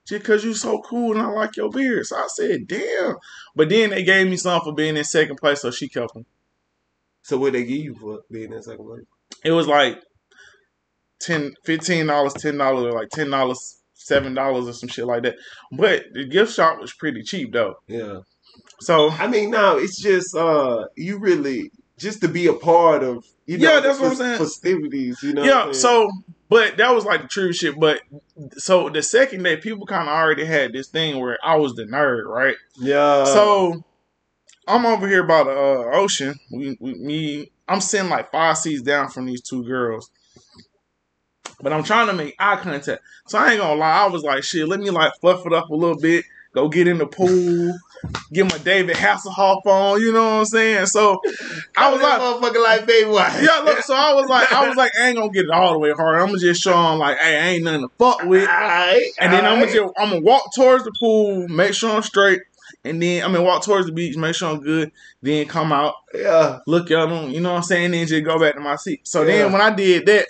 just 0.08 0.26
cause 0.26 0.44
you 0.44 0.54
so 0.54 0.82
cool 0.82 1.14
and 1.14 1.22
I 1.22 1.28
like 1.28 1.56
your 1.56 1.70
beard." 1.70 2.06
So 2.08 2.18
I 2.18 2.28
said, 2.28 2.68
"Damn." 2.68 3.16
But 3.56 3.70
then 3.70 3.92
they 3.92 4.04
gave 4.04 4.28
me 4.28 4.38
something 4.38 4.72
for 4.72 4.76
being 4.76 4.98
in 4.98 5.04
second 5.04 5.38
place, 5.38 5.62
so 5.62 5.72
she 5.72 5.88
kept 5.88 6.14
them. 6.14 6.26
So 7.22 7.38
what 7.38 7.54
they 7.54 7.64
give 7.64 7.78
you 7.78 7.96
for 7.96 8.22
being 8.32 8.52
in 8.52 8.62
second 8.64 8.86
place? 8.86 9.06
It 9.46 9.52
was 9.52 9.68
like 9.68 10.02
10 11.22 11.54
15 11.64 12.08
dollars, 12.08 12.34
ten 12.34 12.58
dollars, 12.58 12.86
or 12.86 13.00
like 13.00 13.10
ten 13.10 13.30
dollars, 13.30 13.78
seven 13.94 14.34
dollars, 14.34 14.68
or 14.68 14.74
some 14.74 14.90
shit 14.90 15.06
like 15.06 15.24
that. 15.24 15.36
But 15.72 16.06
the 16.12 16.26
gift 16.26 16.54
shop 16.54 16.82
was 16.82 16.92
pretty 16.92 17.22
cheap 17.22 17.54
though. 17.54 17.76
Yeah. 17.88 18.22
So 18.84 19.10
I 19.10 19.28
mean, 19.28 19.52
no, 19.52 19.78
it's 19.78 20.02
just 20.02 20.36
uh, 20.36 20.86
you 20.96 21.18
really 21.18 21.72
just 21.98 22.22
to 22.22 22.28
be 22.28 22.48
a 22.48 22.54
part 22.54 23.04
of. 23.04 23.26
You 23.46 23.58
know, 23.58 23.74
Yeah, 23.74 23.80
that's 23.82 24.00
what 24.00 24.12
I'm 24.12 24.16
saying. 24.16 24.38
Festivities, 24.38 25.22
you 25.22 25.34
know. 25.34 25.44
yeah, 25.44 25.58
what 25.60 25.68
I'm 25.68 25.74
saying? 25.74 25.82
so 25.82 26.10
but 26.54 26.78
that 26.78 26.94
was 26.94 27.04
like 27.04 27.24
the 27.24 27.28
true 27.28 27.52
shit. 27.52 27.80
But 27.80 28.02
so 28.58 28.88
the 28.88 29.02
second 29.02 29.42
day, 29.42 29.58
people 29.58 29.88
kind 29.88 30.08
of 30.08 30.14
already 30.14 30.46
had 30.46 30.72
this 30.72 30.88
thing 30.88 31.20
where 31.20 31.40
I 31.44 31.56
was 31.56 31.74
the 31.74 31.84
nerd, 31.84 32.26
right? 32.26 32.56
yeah. 32.78 33.26
so 33.26 33.84
I'm 34.68 34.86
over 34.86 35.08
here 35.08 35.24
by 35.24 35.44
the 35.44 35.50
uh, 35.50 35.98
ocean. 35.98 36.36
We, 36.52 36.78
we, 36.80 36.94
me, 36.94 37.52
I'm 37.68 37.82
sitting 37.82 38.10
like 38.10 38.32
five 38.32 38.58
seats 38.58 38.84
down 38.84 39.10
from 39.10 39.26
these 39.26 39.42
two 39.42 39.64
girls, 39.64 40.12
but 41.60 41.74
I'm 41.74 41.84
trying 41.84 42.08
to 42.08 42.14
make 42.14 42.36
eye 42.38 42.58
contact. 42.58 43.02
So 43.28 43.40
I 43.40 43.54
ain't 43.54 43.62
gonna 43.62 43.80
lie, 43.80 44.04
I 44.04 44.08
was 44.08 44.24
like, 44.24 44.44
shit, 44.44 44.68
let 44.68 44.80
me 44.80 44.92
like 44.92 45.14
fluff 45.22 45.46
it 45.48 45.54
up 45.54 45.70
a 45.70 45.76
little 45.76 46.00
bit, 46.00 46.24
go 46.54 46.70
get 46.70 46.88
in 46.88 47.00
the 47.00 47.08
pool, 47.08 47.78
get 48.32 48.52
my 48.52 48.58
David 48.60 48.96
Hasselhoff 48.96 49.66
on. 49.66 50.02
You 50.02 50.12
know 50.12 50.24
what 50.24 50.32
I'm 50.40 50.46
saying? 50.46 50.86
So 50.88 51.20
I 51.78 51.92
was 51.92 52.02
like. 52.02 52.20
motherfucker 52.22 52.64
like 52.64 52.86
baby 52.88 53.10
white. 53.10 53.40
Yeah, 53.42 53.60
look. 53.64 53.80
So 53.84 53.94
I 53.96 54.14
was 54.14 54.28
like, 54.30 54.52
I 54.52 54.68
was 54.68 54.76
like, 54.76 54.92
I 55.00 55.08
ain't 55.10 55.18
gonna 55.18 55.32
get 55.32 55.46
it 55.46 55.52
all 55.52 55.74
the 55.74 55.80
way 55.80 55.92
hard. 55.92 56.20
I'm 56.22 56.28
gonna 56.28 56.40
just 56.40 56.62
show 56.62 56.92
him 56.92 57.00
like, 57.00 57.18
hey, 57.18 57.38
I 57.38 57.48
ain't 57.50 57.64
nothing 57.64 57.82
to 57.82 57.90
fuck 57.98 58.24
with. 58.24 58.48
Alright, 58.48 59.04
And 59.20 59.32
then 59.34 59.46
I'm 59.46 59.60
gonna 59.60 59.72
just, 59.74 59.94
I'm 59.98 60.10
gonna 60.10 60.22
walk 60.22 60.44
towards 60.56 60.84
the 60.84 60.92
pool, 61.00 61.48
make 61.48 61.74
sure 61.74 61.92
I'm 61.92 62.02
straight, 62.04 62.42
and 62.84 63.02
then 63.02 63.24
I'm 63.24 63.32
gonna 63.34 63.44
walk 63.44 63.64
towards 63.64 63.88
the 63.88 63.94
beach, 63.94 64.16
make 64.18 64.36
sure 64.36 64.50
I'm 64.50 64.62
good. 64.62 64.92
Then 65.22 65.48
come 65.48 65.72
out, 65.72 65.94
yeah. 66.14 66.60
look 66.68 66.92
at 66.92 67.10
them, 67.10 67.30
you 67.32 67.40
know 67.42 67.52
what 67.52 67.58
I'm 67.58 67.64
saying? 67.64 67.92
Then 67.92 68.08
just 68.08 68.26
go 68.26 68.40
back 68.40 68.56
to 68.56 68.60
my 68.60 68.76
seat. 68.76 69.08
So 69.08 69.22
Yeah. 69.22 69.44
then 69.44 69.52
when 69.54 69.62
I 69.62 69.70
did 69.74 70.06
that, 70.08 70.28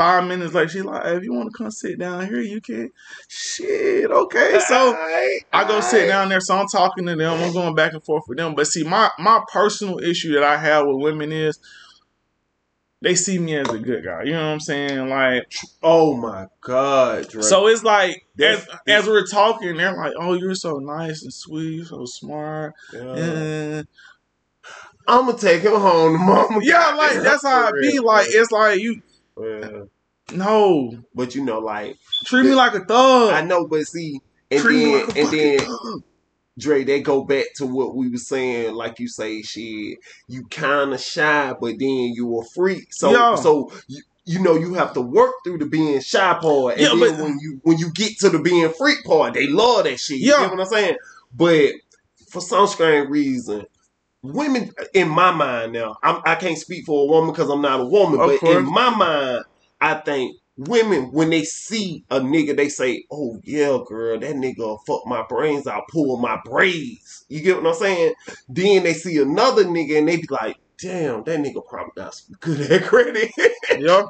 five 0.00 0.24
minutes 0.26 0.54
later, 0.54 0.70
she 0.70 0.80
like, 0.80 1.02
hey, 1.02 1.16
if 1.16 1.24
you 1.24 1.34
want 1.34 1.52
to 1.52 1.58
come 1.58 1.70
sit 1.70 1.98
down 1.98 2.26
here, 2.26 2.40
you 2.40 2.58
can. 2.62 2.90
Shit, 3.28 4.10
okay. 4.10 4.58
So 4.66 4.96
I 5.52 5.68
go 5.68 5.82
sit 5.82 6.06
down 6.06 6.30
there, 6.30 6.40
so 6.40 6.56
I'm 6.56 6.68
talking 6.68 7.04
to 7.04 7.14
them. 7.14 7.38
I'm 7.38 7.52
going 7.52 7.74
back 7.74 7.92
and 7.92 8.02
forth 8.02 8.24
with 8.26 8.38
them. 8.38 8.54
But 8.54 8.66
see, 8.66 8.82
my 8.82 9.10
my 9.18 9.42
personal 9.52 9.98
issue 9.98 10.32
that 10.32 10.42
I 10.42 10.56
have 10.56 10.86
with 10.86 11.02
women 11.02 11.32
is 11.32 11.58
they 13.02 13.14
see 13.14 13.38
me 13.38 13.56
as 13.56 13.68
a 13.68 13.78
good 13.78 14.02
guy. 14.02 14.22
You 14.22 14.32
know 14.32 14.46
what 14.46 14.52
I'm 14.52 14.60
saying? 14.60 15.10
Like, 15.10 15.52
Oh 15.82 16.16
my 16.16 16.46
god, 16.62 17.30
so 17.30 17.66
it's 17.66 17.84
like 17.84 18.24
as 18.40 18.66
as 18.88 19.06
we're 19.06 19.26
talking, 19.26 19.76
they're 19.76 19.94
like, 19.94 20.14
"Oh, 20.18 20.32
you're 20.32 20.54
so 20.54 20.78
nice 20.78 21.22
and 21.24 21.32
sweet, 21.32 21.88
so 21.88 22.06
smart." 22.06 22.72
yeah. 22.94 23.16
Yeah, 23.16 23.82
I'm 25.06 25.26
gonna 25.26 25.36
take 25.36 25.60
him 25.60 25.72
home 25.72 26.12
to 26.14 26.18
mama. 26.18 26.60
yeah 26.62 26.94
like 26.94 27.20
that's 27.22 27.42
how 27.42 27.68
I 27.68 27.72
be. 27.78 27.98
Like, 27.98 28.28
it's 28.30 28.50
like 28.50 28.80
you 28.80 29.02
No 30.32 30.92
But 31.14 31.34
you 31.34 31.44
know, 31.44 31.58
like 31.58 31.96
treat 32.26 32.44
me 32.44 32.54
like 32.54 32.74
a 32.74 32.84
thug. 32.84 33.32
I 33.32 33.42
know, 33.42 33.66
but 33.66 33.84
see, 33.86 34.20
and 34.50 34.60
treat 34.60 34.84
then 34.84 35.06
like 35.06 35.16
and 35.16 35.30
then 35.30 35.58
thug. 35.60 36.02
Dre, 36.58 36.84
they 36.84 37.00
go 37.00 37.24
back 37.24 37.46
to 37.56 37.66
what 37.66 37.94
we 37.96 38.08
were 38.10 38.18
saying, 38.18 38.74
like 38.74 38.98
you 38.98 39.08
say, 39.08 39.40
shit, 39.42 39.98
you 40.28 40.44
kind 40.50 40.92
of 40.92 41.00
shy, 41.00 41.54
but 41.58 41.78
then 41.78 42.12
you 42.14 42.38
a 42.38 42.44
freak. 42.54 42.92
So, 42.92 43.12
Yeah. 43.12 43.34
so 43.36 43.72
you, 43.88 44.02
you 44.26 44.42
know, 44.42 44.56
you 44.56 44.74
have 44.74 44.92
to 44.94 45.00
work 45.00 45.32
through 45.42 45.58
the 45.58 45.66
being 45.66 46.00
shy 46.00 46.34
part, 46.40 46.74
and 46.74 46.82
Yeah, 46.82 46.88
then 46.90 46.98
but- 47.16 47.22
when 47.24 47.38
you 47.40 47.60
when 47.62 47.78
you 47.78 47.90
get 47.92 48.18
to 48.18 48.28
the 48.28 48.38
being 48.40 48.70
freak 48.76 49.02
part, 49.04 49.34
they 49.34 49.46
love 49.46 49.84
that 49.84 49.98
shit. 49.98 50.18
You 50.20 50.32
Yeah. 50.32 50.40
get 50.40 50.50
what 50.50 50.60
I'm 50.60 50.66
saying? 50.66 50.96
But 51.34 51.70
for 52.28 52.40
some 52.42 52.66
strange 52.66 53.08
reason, 53.08 53.64
women, 54.22 54.70
in 54.94 55.08
my 55.08 55.30
mind 55.32 55.72
now, 55.72 55.96
I'm, 56.02 56.22
I 56.24 56.34
can't 56.36 56.58
speak 56.58 56.84
for 56.86 57.02
a 57.02 57.06
woman 57.06 57.32
because 57.32 57.50
I'm 57.50 57.62
not 57.62 57.80
a 57.80 57.86
woman, 57.86 58.20
Of 58.20 58.26
but 58.26 58.40
course. 58.40 58.56
in 58.56 58.72
my 58.72 58.90
mind, 58.90 59.44
I 59.80 59.94
think 59.94 60.36
women 60.56 61.10
when 61.12 61.30
they 61.30 61.42
see 61.44 62.04
a 62.10 62.20
nigga, 62.20 62.56
they 62.56 62.68
say, 62.68 63.04
"Oh 63.10 63.38
yeah, 63.44 63.78
girl, 63.86 64.18
that 64.18 64.36
nigga 64.36 64.78
fuck 64.86 65.02
my 65.06 65.24
brains 65.28 65.66
out, 65.66 65.84
pull 65.90 66.18
my 66.18 66.38
braids." 66.44 67.24
You 67.28 67.40
get 67.42 67.56
what 67.62 67.66
I'm 67.68 67.74
saying? 67.74 68.14
Then 68.48 68.82
they 68.84 68.92
see 68.94 69.18
another 69.20 69.64
nigga 69.64 69.98
and 69.98 70.08
they 70.08 70.16
be 70.16 70.26
like, 70.30 70.56
"Damn, 70.82 71.24
that 71.24 71.40
nigga 71.40 71.62
probably 71.68 71.92
got 71.96 72.14
some 72.14 72.36
good 72.40 72.60
at 72.70 72.84
credit." 72.84 73.30
yeah, 73.74 74.02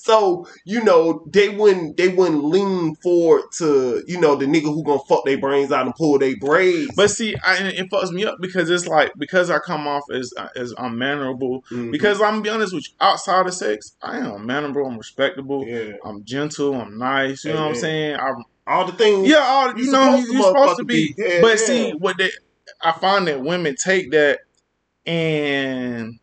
so 0.00 0.46
you 0.64 0.82
know 0.84 1.26
they 1.32 1.48
wouldn't 1.48 1.96
they 1.96 2.08
wouldn't 2.08 2.44
lean 2.44 2.94
forward 2.96 3.42
to 3.58 4.02
you 4.06 4.18
know 4.20 4.36
the 4.36 4.46
nigga 4.46 4.62
who 4.62 4.84
gonna 4.84 5.00
fuck 5.08 5.24
their 5.24 5.38
brains 5.38 5.72
out 5.72 5.86
and 5.86 5.94
pull 5.96 6.18
their 6.18 6.36
braids. 6.36 6.92
but 6.96 7.10
see, 7.10 7.34
I, 7.44 7.56
it 7.68 7.90
fucks 7.90 8.10
me 8.12 8.24
up 8.24 8.36
because 8.40 8.70
it's 8.70 8.86
like 8.86 9.12
because 9.18 9.50
I 9.50 9.58
come 9.58 9.86
off 9.88 10.04
as 10.12 10.32
as 10.56 10.72
unmannerable. 10.78 11.64
Mhm. 11.70 11.90
Because 11.90 12.20
I'm 12.20 12.34
gonna 12.34 12.42
be 12.42 12.48
honest 12.50 12.72
with 12.74 12.86
you, 12.88 12.94
outside 13.00 13.46
of 13.46 13.54
sex, 13.54 13.96
I 14.00 14.18
am 14.18 14.46
mannerable. 14.46 14.86
I'm 14.86 14.96
respectable. 14.98 15.66
yeah, 15.66 15.92
I'm 16.04 16.24
gentle. 16.24 16.74
I'm 16.74 16.96
nice. 16.96 17.44
You 17.44 17.52
know 17.52 17.62
what 17.62 17.68
I'm 17.70 17.74
saying? 17.76 18.16
I'm 18.20 18.44
all 18.66 18.86
the 18.86 18.92
things. 18.92 19.28
yeah. 19.28 19.38
All, 19.38 19.76
you 19.76 19.84
You 19.86 19.92
know, 19.92 20.16
you're 20.16 20.42
supposed 20.42 20.78
to 20.78 20.84
be. 20.84 21.12
be. 21.12 21.22
Yeah, 21.22 21.40
but 21.42 21.58
see, 21.58 21.90
what 21.92 22.16
they, 22.18 22.30
I 22.82 22.92
find 22.92 23.26
that 23.26 23.42
women 23.42 23.74
take 23.82 24.10
that 24.12 24.40
and 25.06 26.18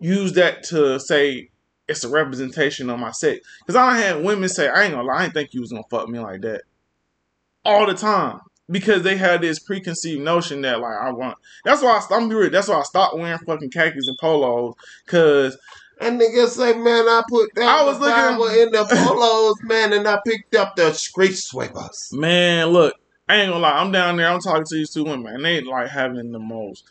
use 0.00 0.34
that 0.34 0.62
to 0.64 0.98
say 1.00 1.48
it's 1.92 2.04
a 2.04 2.08
representation 2.08 2.90
of 2.90 2.98
my 2.98 3.12
sex. 3.12 3.46
Because 3.60 3.76
I 3.76 3.96
had 3.96 4.24
women 4.24 4.48
say, 4.48 4.68
"I 4.68 4.82
ain't 4.84 4.92
gonna 4.94 5.06
lie, 5.06 5.14
I 5.18 5.22
didn't 5.22 5.34
think 5.34 5.54
you 5.54 5.60
was 5.60 5.70
gonna 5.70 5.84
fuck 5.90 6.08
me 6.08 6.18
like 6.18 6.40
that," 6.42 6.62
all 7.64 7.86
the 7.86 7.94
time. 7.94 8.40
Because 8.70 9.02
they 9.02 9.16
had 9.16 9.40
this 9.42 9.58
preconceived 9.58 10.22
notion 10.22 10.62
that 10.62 10.80
like 10.80 10.96
I 10.96 11.10
want. 11.12 11.36
That's 11.64 11.82
why 11.82 11.90
I, 12.10 12.14
I'm 12.16 12.28
be 12.28 12.34
real. 12.34 12.50
That's 12.50 12.68
why 12.68 12.76
I 12.78 12.82
stopped 12.82 13.16
wearing 13.16 13.38
fucking 13.40 13.70
khakis 13.70 14.06
and 14.08 14.16
polos. 14.18 14.74
Cause 15.06 15.58
And 16.00 16.18
nigga 16.20 16.46
say, 16.48 16.72
man, 16.72 17.04
I 17.08 17.22
put 17.28 17.50
that 17.56 17.64
I 17.64 17.84
was 17.84 17.98
the 17.98 18.06
looking- 18.06 18.62
in 18.62 18.70
the 18.72 18.84
polos, 19.06 19.56
man, 19.64 19.92
and 19.92 20.06
I 20.08 20.18
picked 20.26 20.54
up 20.54 20.76
the 20.76 20.92
street 20.94 21.34
sweepers. 21.34 22.10
Man, 22.12 22.68
look, 22.68 22.94
I 23.28 23.36
ain't 23.36 23.50
gonna 23.50 23.60
lie. 23.62 23.72
I'm 23.78 23.92
down 23.92 24.16
there. 24.16 24.28
I'm 24.28 24.40
talking 24.40 24.64
to 24.64 24.74
these 24.74 24.90
two 24.90 25.04
women, 25.04 25.34
and 25.34 25.44
they 25.44 25.60
like 25.60 25.88
having 25.90 26.32
the 26.32 26.38
most. 26.38 26.84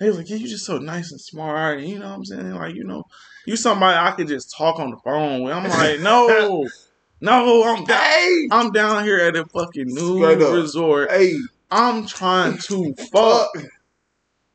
They 0.00 0.08
was 0.08 0.16
like, 0.16 0.30
"Yeah, 0.30 0.36
you 0.36 0.48
just 0.48 0.64
so 0.64 0.78
nice 0.78 1.10
and 1.12 1.20
smart." 1.20 1.78
And 1.80 1.88
you 1.88 1.98
know 1.98 2.08
what 2.08 2.14
I'm 2.16 2.24
saying? 2.24 2.54
Like, 2.54 2.74
you 2.74 2.84
know, 2.84 3.04
you 3.46 3.56
somebody 3.56 3.98
I 3.98 4.12
could 4.12 4.28
just 4.28 4.54
talk 4.56 4.78
on 4.78 4.90
the 4.90 4.96
phone 4.98 5.42
with. 5.42 5.52
I'm 5.52 5.68
like, 5.68 6.00
no, 6.00 6.66
no, 7.20 7.64
I'm 7.64 7.84
down. 7.84 8.00
Hey, 8.00 8.48
I'm 8.50 8.72
down 8.72 9.04
here 9.04 9.18
at 9.18 9.36
a 9.36 9.44
fucking 9.46 9.86
new 9.86 10.24
resort. 10.24 11.10
hey, 11.10 11.34
I'm 11.70 12.06
trying 12.06 12.58
to 12.58 12.94
fuck. 13.12 13.50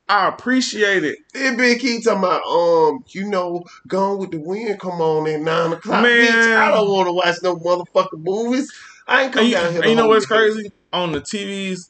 I 0.08 0.28
appreciate 0.28 1.04
it, 1.04 1.18
It 1.34 1.58
been 1.58 1.80
key 1.80 2.00
talking 2.00 2.20
about, 2.20 2.44
um, 2.46 3.04
you 3.08 3.28
know, 3.28 3.64
Gone 3.88 4.20
with 4.20 4.30
the 4.30 4.38
Wind 4.38 4.80
come 4.80 5.02
on 5.02 5.28
at 5.28 5.42
9 5.42 5.74
o'clock. 5.74 6.04
Man. 6.04 6.28
Bitch, 6.28 6.58
I 6.58 6.70
don't 6.70 6.90
want 6.92 7.08
to 7.08 7.14
watch 7.14 7.38
no 7.42 7.56
motherfucking 7.56 8.24
movies. 8.24 8.72
I 9.08 9.24
ain't 9.24 9.34
come 9.34 9.48
you, 9.48 9.54
down 9.54 9.72
here 9.72 9.86
you 9.86 9.96
know 9.96 10.08
what's 10.08 10.28
crazy? 10.28 10.72
On 10.94 11.12
the 11.12 11.22
TVs, 11.22 11.90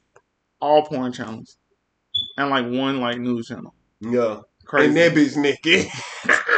all 0.62 0.84
porn 0.84 1.12
channels, 1.12 1.58
and 2.38 2.50
like 2.50 2.66
one 2.66 3.02
like 3.02 3.20
news 3.20 3.48
channel. 3.48 3.74
Yeah. 4.00 4.42
Crazy. 4.64 4.88
And 4.88 4.98
that 4.98 5.14
bitch 5.14 5.38
naked. 5.38 5.88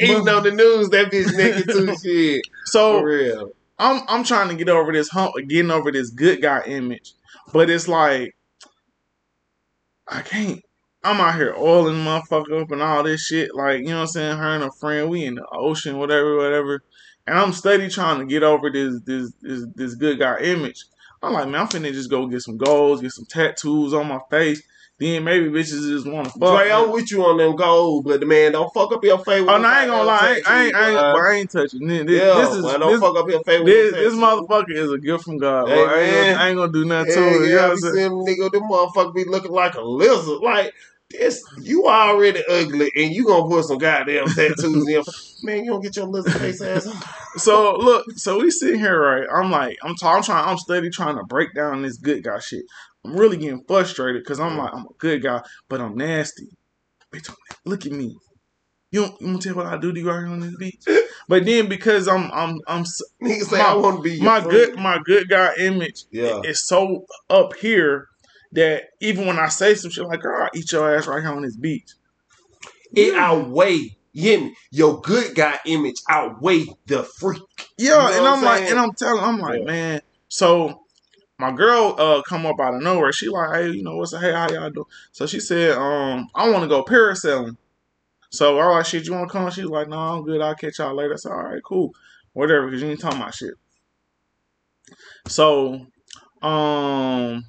Even 0.00 0.28
on 0.28 0.42
the 0.42 0.50
news, 0.50 0.90
that 0.90 1.10
bitch 1.10 1.36
naked 1.36 1.70
too. 1.70 1.94
Shit. 2.02 2.42
so 2.66 2.98
For 2.98 3.06
real. 3.06 3.50
I'm 3.78 4.02
I'm 4.08 4.24
trying 4.24 4.48
to 4.48 4.54
get 4.54 4.68
over 4.68 4.92
this 4.92 5.08
hump, 5.08 5.34
getting 5.48 5.70
over 5.70 5.90
this 5.90 6.10
good 6.10 6.42
guy 6.42 6.62
image, 6.66 7.14
but 7.52 7.70
it's 7.70 7.88
like 7.88 8.34
I 10.06 10.22
can't. 10.22 10.60
I'm 11.02 11.20
out 11.20 11.36
here 11.36 11.54
oiling 11.56 12.04
motherfucker 12.04 12.60
up 12.60 12.70
and 12.72 12.82
all 12.82 13.02
this 13.02 13.24
shit. 13.24 13.54
Like, 13.54 13.80
you 13.80 13.86
know 13.86 13.96
what 13.96 14.00
I'm 14.02 14.06
saying? 14.08 14.36
Her 14.36 14.54
and 14.54 14.64
a 14.64 14.70
friend, 14.72 15.08
we 15.08 15.24
in 15.24 15.36
the 15.36 15.46
ocean, 15.50 15.96
whatever, 15.96 16.36
whatever. 16.36 16.82
And 17.26 17.38
I'm 17.38 17.52
steady 17.54 17.88
trying 17.88 18.18
to 18.18 18.26
get 18.26 18.42
over 18.42 18.70
this 18.70 19.00
this 19.06 19.32
this, 19.40 19.66
this 19.74 19.94
good 19.94 20.18
guy 20.18 20.38
image. 20.40 20.84
I'm 21.22 21.32
like, 21.32 21.48
man, 21.48 21.62
I'm 21.62 21.68
finna 21.68 21.92
just 21.92 22.10
go 22.10 22.26
get 22.26 22.42
some 22.42 22.56
goals, 22.56 23.00
get 23.00 23.12
some 23.12 23.26
tattoos 23.26 23.94
on 23.94 24.08
my 24.08 24.20
face. 24.30 24.62
Then 25.00 25.24
maybe 25.24 25.48
bitches 25.48 25.88
just 25.88 26.06
want 26.06 26.26
to 26.26 26.32
fuck. 26.38 26.40
Dre. 26.40 26.70
I'm 26.70 26.92
with 26.92 27.10
you 27.10 27.24
on 27.24 27.38
them 27.38 27.56
goals, 27.56 28.04
but 28.04 28.20
the 28.20 28.26
man, 28.26 28.52
don't 28.52 28.72
fuck 28.74 28.92
up 28.92 29.02
your 29.02 29.16
face. 29.16 29.40
with 29.40 29.48
Oh 29.48 29.56
no, 29.56 29.66
I 29.66 29.80
ain't 29.80 29.90
gonna 29.90 30.04
lie, 30.04 30.18
I 30.18 30.30
ain't, 30.34 30.46
I 30.46 30.64
ain't, 30.66 30.76
I 30.76 30.90
ain't. 30.90 30.98
I 30.98 31.32
ain't 31.36 31.50
touching 31.50 31.86
this. 31.86 32.04
This, 32.04 32.20
yeah, 32.20 32.34
this 32.34 32.54
is 32.54 32.62
don't 32.62 32.90
this, 32.90 33.00
fuck 33.00 33.16
up 33.16 33.30
your 33.30 33.42
face. 33.42 33.60
with 33.60 33.66
this, 33.72 33.92
this 33.94 34.14
motherfucker 34.14 34.76
is 34.76 34.92
a 34.92 34.98
gift 34.98 35.24
from 35.24 35.38
God. 35.38 35.68
Hey. 35.68 35.86
I, 35.86 36.00
ain't 36.00 36.12
man. 36.12 36.38
I 36.38 36.48
ain't 36.48 36.58
gonna 36.58 36.72
do 36.72 36.84
nothing 36.84 37.08
Yeah, 37.08 37.14
to 37.14 37.20
it. 37.20 37.48
You 37.48 37.54
know 37.54 37.62
yeah, 37.62 37.62
what 37.62 37.70
I'm 37.72 37.78
seeing 37.78 38.10
nigga, 38.10 38.52
them 38.52 38.62
motherfucker 38.64 39.14
be 39.14 39.24
looking 39.24 39.52
like 39.52 39.74
a 39.74 39.80
lizard. 39.80 40.40
Like 40.42 40.74
this, 41.10 41.42
you 41.62 41.86
already 41.86 42.44
ugly, 42.46 42.92
and 42.94 43.10
you 43.10 43.24
gonna 43.24 43.48
put 43.48 43.64
some 43.64 43.78
goddamn 43.78 44.26
tattoos 44.26 44.86
in. 44.86 45.02
Man, 45.42 45.64
you 45.64 45.70
don't 45.70 45.80
get 45.80 45.96
your 45.96 46.06
lizard 46.06 46.34
face 46.34 46.60
ass. 46.60 46.86
So 47.36 47.76
look, 47.76 48.04
so 48.16 48.38
we 48.40 48.50
sitting 48.50 48.78
here, 48.78 49.00
right? 49.00 49.26
I'm 49.32 49.50
like, 49.50 49.78
I'm, 49.82 49.94
t- 49.94 50.06
I'm 50.06 50.22
trying, 50.22 50.46
I'm 50.46 50.58
steady 50.58 50.90
trying 50.90 51.16
to 51.16 51.24
break 51.24 51.54
down 51.54 51.80
this 51.80 51.96
good 51.96 52.22
guy 52.22 52.38
shit. 52.40 52.64
I'm 53.04 53.16
really 53.16 53.36
getting 53.36 53.64
frustrated 53.66 54.22
because 54.22 54.40
I'm 54.40 54.58
like, 54.58 54.72
I'm 54.74 54.84
a 54.84 54.94
good 54.98 55.22
guy, 55.22 55.42
but 55.68 55.80
I'm 55.80 55.96
nasty. 55.96 56.48
Bitch, 57.12 57.32
look 57.64 57.86
at 57.86 57.92
me. 57.92 58.16
You 58.92 59.02
don't, 59.06 59.20
you 59.20 59.26
want 59.28 59.42
to 59.42 59.48
tell 59.48 59.56
what 59.56 59.66
I 59.66 59.76
do 59.78 59.92
to 59.92 59.98
you 59.98 60.06
here 60.06 60.26
on 60.26 60.40
this 60.40 60.56
beach? 60.56 60.82
But 61.28 61.44
then 61.44 61.68
because 61.68 62.08
I'm, 62.08 62.28
I'm, 62.32 62.56
I'm, 62.66 62.82
Nigga 63.22 63.42
say 63.44 63.58
My- 63.58 63.70
I 63.70 63.74
want 63.74 63.98
to 63.98 64.02
be 64.02 64.20
my 64.20 64.40
friend. 64.40 64.50
good, 64.50 64.76
my 64.76 64.98
good 65.04 65.28
guy 65.28 65.52
image 65.60 66.04
Yeah. 66.10 66.40
is 66.44 66.66
so 66.66 67.04
up 67.28 67.54
here 67.54 68.08
that 68.52 68.84
even 69.00 69.26
when 69.26 69.38
I 69.38 69.48
say 69.48 69.74
some 69.74 69.92
shit 69.92 70.04
like, 70.06 70.20
"Girl, 70.22 70.42
I 70.42 70.48
eat 70.58 70.72
your 70.72 70.92
ass 70.92 71.06
right 71.06 71.22
here 71.22 71.30
on 71.30 71.42
this 71.42 71.56
beach," 71.56 71.88
It 72.96 73.14
outweigh. 73.14 73.96
You? 74.12 74.52
Your 74.72 75.00
good 75.02 75.36
guy 75.36 75.60
image 75.66 76.02
outweigh 76.08 76.66
the 76.86 77.04
freak. 77.04 77.42
Yeah, 77.78 77.92
You 77.92 77.98
know 77.98 78.06
and 78.18 78.26
I'm 78.26 78.38
I'm 78.38 78.42
like, 78.44 78.62
and 78.68 78.78
I'm 78.80 78.92
telling, 78.94 79.22
I'm 79.22 79.38
like, 79.38 79.60
Yeah. 79.60 79.64
man. 79.66 80.00
So 80.28 80.82
my 81.40 81.50
girl 81.50 81.94
uh 81.98 82.22
come 82.22 82.44
up 82.44 82.60
out 82.60 82.74
of 82.74 82.82
nowhere. 82.82 83.12
She 83.12 83.28
like, 83.28 83.54
hey, 83.54 83.70
you 83.70 83.82
know 83.82 83.96
what's 83.96 84.12
hey, 84.12 84.32
how 84.32 84.50
y'all 84.50 84.70
doing? 84.70 84.86
So 85.12 85.26
she 85.26 85.40
said, 85.40 85.76
um, 85.76 86.28
I 86.34 86.48
want 86.50 86.62
to 86.62 86.68
go 86.68 86.84
parasailing. 86.84 87.56
So 88.30 88.60
all 88.60 88.74
right, 88.74 88.86
shit, 88.86 89.06
you 89.06 89.14
want 89.14 89.28
to 89.28 89.32
come? 89.32 89.50
She's 89.50 89.64
like, 89.64 89.88
no, 89.88 89.96
I'm 89.98 90.22
good. 90.22 90.40
I'll 90.40 90.54
catch 90.54 90.78
y'all 90.78 90.94
later. 90.94 91.14
I 91.14 91.16
said, 91.16 91.32
all 91.32 91.42
right, 91.42 91.62
cool, 91.64 91.94
whatever, 92.34 92.66
because 92.66 92.82
you 92.82 92.90
ain't 92.90 93.00
talking 93.00 93.20
about 93.20 93.34
shit. 93.34 93.54
So, 95.26 95.86
um, 96.42 97.44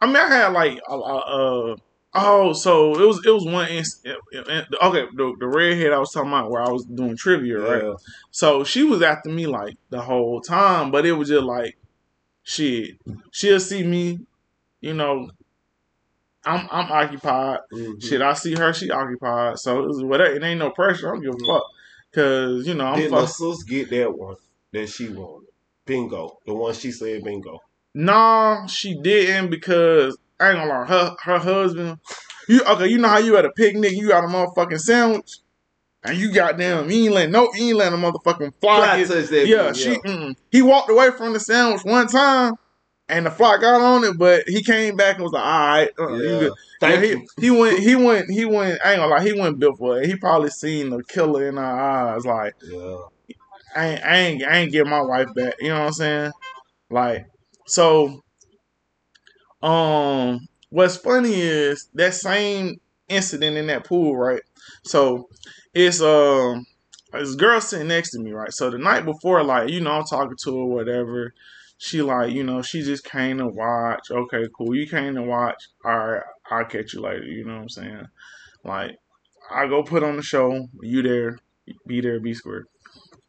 I 0.00 0.06
mean, 0.06 0.16
I 0.16 0.28
had 0.28 0.52
like, 0.52 0.78
a, 0.88 0.94
a, 0.94 1.72
uh, 1.72 1.76
oh, 2.14 2.52
so 2.52 3.00
it 3.00 3.06
was 3.06 3.24
it 3.24 3.30
was 3.30 3.46
one 3.46 3.68
instance. 3.68 4.16
Okay, 4.34 5.06
the 5.14 5.36
the 5.38 5.46
redhead 5.46 5.92
I 5.92 5.98
was 5.98 6.12
talking 6.12 6.30
about 6.30 6.50
where 6.50 6.62
I 6.62 6.70
was 6.70 6.84
doing 6.84 7.16
trivia, 7.16 7.58
right? 7.58 7.84
Yeah. 7.84 7.94
So 8.30 8.64
she 8.64 8.82
was 8.82 9.00
after 9.00 9.30
me 9.30 9.46
like 9.46 9.76
the 9.90 10.02
whole 10.02 10.40
time, 10.40 10.90
but 10.90 11.06
it 11.06 11.12
was 11.12 11.28
just 11.28 11.44
like, 11.44 11.77
shit. 12.48 12.96
She'll 13.30 13.60
see 13.60 13.82
me, 13.82 14.20
you 14.80 14.94
know. 14.94 15.30
I'm 16.44 16.66
I'm 16.70 16.90
occupied. 16.90 17.58
Mhm. 17.72 18.02
Shit, 18.02 18.22
I 18.22 18.32
see 18.32 18.54
her, 18.54 18.72
she 18.72 18.90
occupied. 18.90 19.58
So 19.58 19.80
it 19.82 19.86
was 19.86 20.02
whatever. 20.02 20.34
It 20.34 20.42
ain't 20.42 20.58
no 20.58 20.70
pressure. 20.70 21.08
I 21.08 21.12
don't 21.12 21.22
give 21.22 21.34
a 21.34 21.46
fuck. 21.46 21.62
Cause 22.14 22.66
you 22.66 22.74
know 22.74 22.86
I'm 22.86 22.96
Did 22.96 23.10
fuck. 23.10 23.28
my 23.38 23.54
get 23.68 23.90
that 23.90 24.16
one 24.16 24.36
that 24.72 24.88
she 24.88 25.08
wanted? 25.10 25.48
Bingo. 25.84 26.38
The 26.46 26.54
one 26.54 26.74
she 26.74 26.90
said 26.90 27.22
bingo. 27.22 27.58
Nah, 27.94 28.66
she 28.66 28.98
didn't 29.00 29.50
because 29.50 30.16
I 30.40 30.50
ain't 30.50 30.58
gonna 30.58 30.70
lie. 30.70 30.86
Her 30.86 31.16
her 31.22 31.38
husband. 31.38 31.98
You 32.48 32.62
okay? 32.64 32.86
You 32.86 32.98
know 32.98 33.08
how 33.08 33.18
you 33.18 33.36
at 33.36 33.44
a 33.44 33.50
picnic, 33.50 33.92
you 33.92 34.08
got 34.08 34.24
a 34.24 34.28
motherfucking 34.28 34.80
sandwich, 34.80 35.38
and 36.04 36.16
you 36.16 36.32
got 36.32 36.58
them. 36.58 36.90
You 36.90 37.04
ain't 37.06 37.14
let 37.14 37.30
no, 37.30 37.52
you 37.54 37.68
ain't 37.68 37.76
let 37.76 37.92
a 37.92 37.96
motherfucking 37.96 38.52
fly 38.60 38.76
Fly 38.76 39.04
touch 39.04 39.28
that 39.28 39.46
Yeah, 39.48 39.72
she. 39.72 39.90
Mm, 39.90 40.34
he 40.50 40.62
walked 40.62 40.90
away 40.90 41.10
from 41.10 41.32
the 41.32 41.40
sandwich 41.40 41.82
one 41.84 42.06
time, 42.06 42.54
and 43.08 43.26
the 43.26 43.30
fly 43.30 43.58
got 43.58 43.80
on 43.80 44.04
it, 44.04 44.18
but 44.18 44.44
he 44.46 44.62
came 44.62 44.96
back 44.96 45.16
and 45.16 45.24
was 45.24 45.32
like, 45.32 45.44
"All 45.44 45.68
right, 45.68 45.90
uh, 45.98 46.08
Yeah. 46.08 46.38
good." 46.38 46.52
Thank 46.80 47.02
Yeah, 47.02 47.08
you. 47.10 47.26
he, 47.38 47.42
he 47.46 47.50
went. 47.50 47.78
He 47.80 47.96
went. 47.96 48.30
He 48.30 48.44
went. 48.44 48.80
I 48.84 48.92
ain't 48.92 49.00
gonna 49.00 49.14
lie. 49.14 49.24
He 49.24 49.32
went 49.38 49.58
built 49.58 49.78
for 49.78 50.00
it. 50.00 50.06
He 50.06 50.16
probably 50.16 50.50
seen 50.50 50.90
the 50.90 51.02
killer 51.04 51.48
in 51.48 51.56
her 51.56 51.62
eyes. 51.64 52.24
Like 52.24 52.54
Yeah. 52.62 52.96
I 53.74 53.86
ain't. 53.86 54.04
I 54.04 54.16
ain't. 54.16 54.44
I 54.44 54.56
ain't 54.58 54.72
get 54.72 54.86
my 54.86 55.02
wife 55.02 55.28
back. 55.34 55.54
You 55.60 55.68
know 55.70 55.80
what 55.80 55.86
I'm 55.86 55.92
saying? 55.92 56.32
Like 56.90 57.26
so. 57.66 58.20
Um. 59.62 60.40
What's 60.70 60.96
funny 60.98 61.32
is 61.40 61.88
that 61.94 62.12
same 62.12 62.76
incident 63.08 63.56
in 63.56 63.68
that 63.68 63.84
pool, 63.84 64.14
right? 64.14 64.42
So 64.84 65.28
it's 65.74 66.00
um. 66.00 66.66
This 67.12 67.36
girl 67.36 67.58
sitting 67.58 67.88
next 67.88 68.10
to 68.10 68.18
me, 68.20 68.32
right? 68.32 68.52
So 68.52 68.68
the 68.68 68.76
night 68.76 69.06
before, 69.06 69.42
like, 69.42 69.70
you 69.70 69.80
know, 69.80 69.92
I'm 69.92 70.04
talking 70.04 70.36
to 70.44 70.58
her, 70.58 70.66
whatever. 70.66 71.32
She 71.78 72.02
like, 72.02 72.32
you 72.32 72.44
know, 72.44 72.60
she 72.60 72.82
just 72.82 73.04
came 73.04 73.38
to 73.38 73.46
watch. 73.46 74.10
Okay, 74.10 74.46
cool. 74.54 74.74
You 74.76 74.86
came 74.86 75.14
to 75.14 75.22
watch. 75.22 75.68
All 75.86 75.98
right, 75.98 76.22
I'll 76.50 76.66
catch 76.66 76.92
you 76.92 77.00
later. 77.00 77.24
You 77.24 77.46
know 77.46 77.54
what 77.54 77.62
I'm 77.62 77.68
saying? 77.70 78.06
Like, 78.62 78.98
I 79.50 79.66
go 79.68 79.82
put 79.82 80.02
on 80.02 80.16
the 80.16 80.22
show. 80.22 80.68
You 80.82 81.02
there? 81.02 81.38
Be 81.86 82.02
there. 82.02 82.20
Be 82.20 82.34
square. 82.34 82.66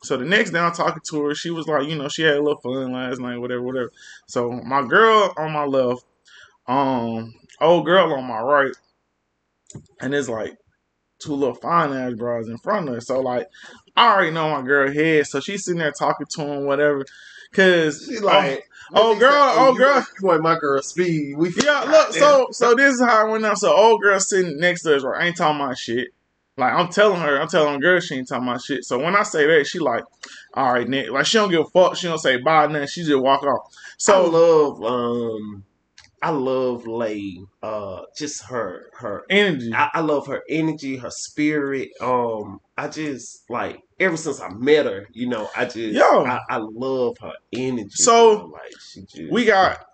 So 0.03 0.17
the 0.17 0.25
next 0.25 0.51
day 0.51 0.59
I'm 0.59 0.73
talking 0.73 1.01
to 1.11 1.25
her. 1.25 1.35
She 1.35 1.49
was 1.49 1.67
like, 1.67 1.87
you 1.87 1.95
know, 1.95 2.09
she 2.09 2.23
had 2.23 2.35
a 2.35 2.41
little 2.41 2.59
fun 2.59 2.91
last 2.91 3.19
night, 3.19 3.37
whatever, 3.37 3.61
whatever. 3.61 3.91
So 4.27 4.51
my 4.51 4.85
girl 4.85 5.33
on 5.37 5.51
my 5.51 5.65
left, 5.65 6.03
um, 6.67 7.33
old 7.61 7.85
girl 7.85 8.13
on 8.13 8.25
my 8.25 8.39
right, 8.39 8.75
and 10.01 10.13
it's 10.13 10.29
like 10.29 10.57
two 11.19 11.33
little 11.33 11.55
fine 11.55 11.93
ass 11.93 12.13
bras 12.13 12.47
in 12.47 12.57
front 12.57 12.87
of 12.87 12.95
her. 12.95 13.01
So 13.01 13.19
like, 13.19 13.47
I 13.95 14.11
already 14.11 14.31
know 14.31 14.49
my 14.49 14.61
girl 14.61 14.91
head. 14.91 15.27
So 15.27 15.39
she's 15.39 15.65
sitting 15.65 15.79
there 15.79 15.91
talking 15.91 16.27
to 16.31 16.41
him, 16.41 16.65
whatever. 16.65 17.05
Cause 17.51 18.05
She 18.07 18.19
like, 18.19 18.63
oh, 18.93 19.13
she 19.13 19.19
girl, 19.19 19.53
oh, 19.55 19.71
you 19.71 19.77
girl. 19.77 20.05
You 20.21 20.27
want 20.27 20.43
my 20.43 20.57
girl 20.59 20.81
speed? 20.81 21.35
We 21.37 21.51
Yeah, 21.63 21.81
look, 21.81 22.13
so 22.13 22.47
so 22.51 22.75
this 22.75 22.95
is 22.95 23.01
how 23.01 23.27
it 23.27 23.31
went 23.31 23.43
down. 23.43 23.55
So 23.55 23.75
old 23.75 24.01
girl 24.01 24.19
sitting 24.19 24.59
next 24.59 24.83
to 24.83 24.95
us, 24.95 25.03
right? 25.03 25.25
Ain't 25.25 25.37
talking 25.37 25.61
about 25.61 25.77
shit. 25.77 26.09
Like 26.57 26.73
I'm 26.73 26.89
telling 26.89 27.21
her, 27.21 27.41
I'm 27.41 27.47
telling 27.47 27.75
the 27.75 27.79
girl 27.79 27.99
she 27.99 28.15
ain't 28.15 28.27
talking 28.27 28.47
about 28.47 28.61
shit. 28.61 28.83
So 28.83 28.99
when 28.99 29.15
I 29.15 29.23
say 29.23 29.47
that, 29.47 29.65
she 29.65 29.79
like, 29.79 30.03
all 30.53 30.73
right, 30.73 30.87
Nick. 30.87 31.09
Like 31.09 31.25
she 31.25 31.37
don't 31.37 31.49
give 31.49 31.61
a 31.61 31.65
fuck. 31.65 31.95
She 31.95 32.07
don't 32.07 32.17
say 32.19 32.37
bye, 32.37 32.67
nothing. 32.67 32.87
She 32.87 33.03
just 33.03 33.19
walk 33.19 33.43
off. 33.43 33.73
So 33.97 34.13
I 34.13 34.25
So 34.25 34.29
love 34.29 34.83
um 34.83 35.63
I 36.21 36.31
love 36.31 36.85
Lay 36.87 37.41
uh 37.63 38.01
just 38.15 38.43
her 38.45 38.89
her 38.93 39.23
energy. 39.29 39.71
I, 39.73 39.89
I 39.93 40.01
love 40.01 40.27
her 40.27 40.43
energy, 40.49 40.97
her 40.97 41.11
spirit. 41.11 41.89
Um 42.01 42.59
I 42.77 42.87
just 42.87 43.49
like 43.49 43.81
ever 43.99 44.17
since 44.17 44.41
I 44.41 44.49
met 44.49 44.85
her, 44.85 45.07
you 45.13 45.27
know, 45.27 45.49
I 45.55 45.65
just 45.65 45.95
Yo. 45.95 46.25
I, 46.25 46.39
I 46.49 46.57
love 46.57 47.17
her 47.19 47.33
energy. 47.53 47.89
So, 47.91 48.31
you 48.31 48.37
know, 48.37 48.45
like 48.47 48.73
she 48.79 49.01
just 49.01 49.31
we 49.31 49.45
got 49.45 49.85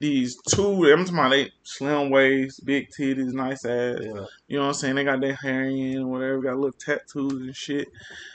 these 0.00 0.36
two. 0.48 0.84
I'm 0.90 1.04
talking 1.04 1.14
about 1.18 1.30
they 1.30 1.52
slim 1.62 2.10
waist, 2.10 2.64
big 2.64 2.88
titties, 2.90 3.32
nice 3.32 3.64
ass. 3.64 3.98
yeah. 4.00 4.24
You 4.48 4.56
know 4.56 4.62
what 4.62 4.68
I'm 4.68 4.74
saying? 4.74 4.94
They 4.96 5.04
got 5.04 5.20
their 5.20 5.34
hair 5.34 5.64
in, 5.64 6.08
whatever, 6.08 6.40
got 6.40 6.56
little 6.56 6.72
tattoos 6.72 7.32
and 7.34 7.54
shit. 7.54 7.88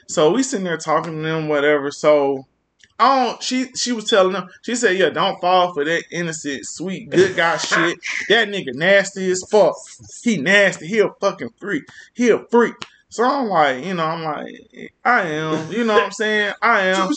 So 0.08 0.32
we 0.32 0.44
sitting 0.44 0.64
there 0.64 0.78
talking 0.78 1.18
to 1.18 1.22
them, 1.22 1.48
whatever. 1.48 1.92
So 1.92 2.46
I 2.98 3.26
don't 3.26 3.44
she 3.44 3.68
she 3.76 3.92
was 3.92 4.06
telling 4.06 4.34
them, 4.34 4.48
she 4.64 4.76
said, 4.76 4.98
Yeah, 4.98 5.10
don't 5.10 5.40
fall 5.42 5.74
for 5.74 5.84
that 5.84 6.04
innocent, 6.12 6.66
sweet, 6.66 7.10
good 7.10 7.36
guy 7.36 7.58
shit. 7.58 8.00
That 8.30 8.48
nigga 8.50 8.74
nasty 8.74 9.30
as 9.32 9.44
fuck. 9.50 9.76
He 10.24 10.38
nasty, 10.38 10.88
he 10.88 11.00
a 11.00 11.10
fucking 11.20 11.52
freak. 11.60 11.84
He 12.14 12.30
a 12.30 12.40
freak. 12.50 12.76
So 13.10 13.24
I'm 13.24 13.48
like, 13.48 13.86
you 13.86 13.94
know, 13.94 14.06
I'm 14.06 14.24
like, 14.24 14.92
I 15.06 15.22
am, 15.22 15.72
you 15.72 15.86
know 15.86 15.94
what 15.94 16.04
I'm 16.04 16.12
saying? 16.12 16.54
I 16.62 16.82
am. 16.88 17.10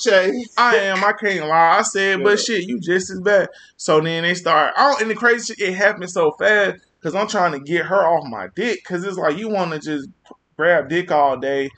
I 0.57 0.77
am. 0.77 1.03
I 1.03 1.12
can't 1.12 1.49
lie. 1.49 1.79
I 1.79 1.83
said, 1.83 2.23
but 2.23 2.38
shit, 2.38 2.69
you 2.69 2.79
just 2.79 3.11
as 3.11 3.21
bad. 3.21 3.49
So 3.77 4.01
then 4.01 4.23
they 4.23 4.35
start. 4.35 4.75
I 4.77 4.91
don't, 4.91 5.03
and 5.03 5.11
the 5.11 5.17
crazy 5.17 5.55
shit, 5.55 5.69
it 5.69 5.75
happened 5.75 6.11
so 6.11 6.33
fast 6.38 6.77
because 7.01 7.14
I'm 7.14 7.27
trying 7.27 7.53
to 7.53 7.61
get 7.61 7.87
her 7.87 8.07
off 8.07 8.29
my 8.29 8.49
dick. 8.55 8.79
Because 8.83 9.03
it's 9.05 9.17
like 9.17 9.38
you 9.38 9.49
want 9.49 9.73
to 9.73 9.81
just 9.81 10.09
grab 10.57 10.88
dick 10.88 11.11
all 11.11 11.37
day, 11.37 11.71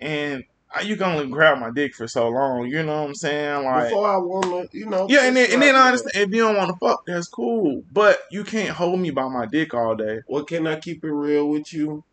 and 0.00 0.42
you 0.84 0.96
can 0.96 1.06
only 1.12 1.26
grab 1.28 1.58
my 1.58 1.70
dick 1.70 1.94
for 1.94 2.06
so 2.06 2.28
long. 2.28 2.66
You 2.68 2.82
know 2.82 3.00
what 3.02 3.08
I'm 3.08 3.14
saying? 3.14 3.64
Like, 3.64 3.88
Before 3.90 4.08
I 4.08 4.16
wanna, 4.16 4.66
you 4.72 4.86
know. 4.86 5.06
yeah, 5.08 5.24
and 5.24 5.36
then 5.36 5.52
and 5.52 5.60
then 5.62 5.74
I 5.74 5.86
understand 5.88 6.28
if 6.28 6.34
you 6.34 6.42
don't 6.42 6.56
want 6.56 6.70
to 6.70 6.76
fuck, 6.78 7.04
that's 7.06 7.28
cool. 7.28 7.82
But 7.92 8.20
you 8.30 8.44
can't 8.44 8.70
hold 8.70 9.00
me 9.00 9.10
by 9.10 9.28
my 9.28 9.46
dick 9.46 9.74
all 9.74 9.94
day. 9.96 10.20
Well, 10.28 10.44
can 10.44 10.66
I 10.66 10.76
keep 10.78 11.04
it 11.04 11.10
real 11.12 11.48
with 11.48 11.72
you? 11.72 12.04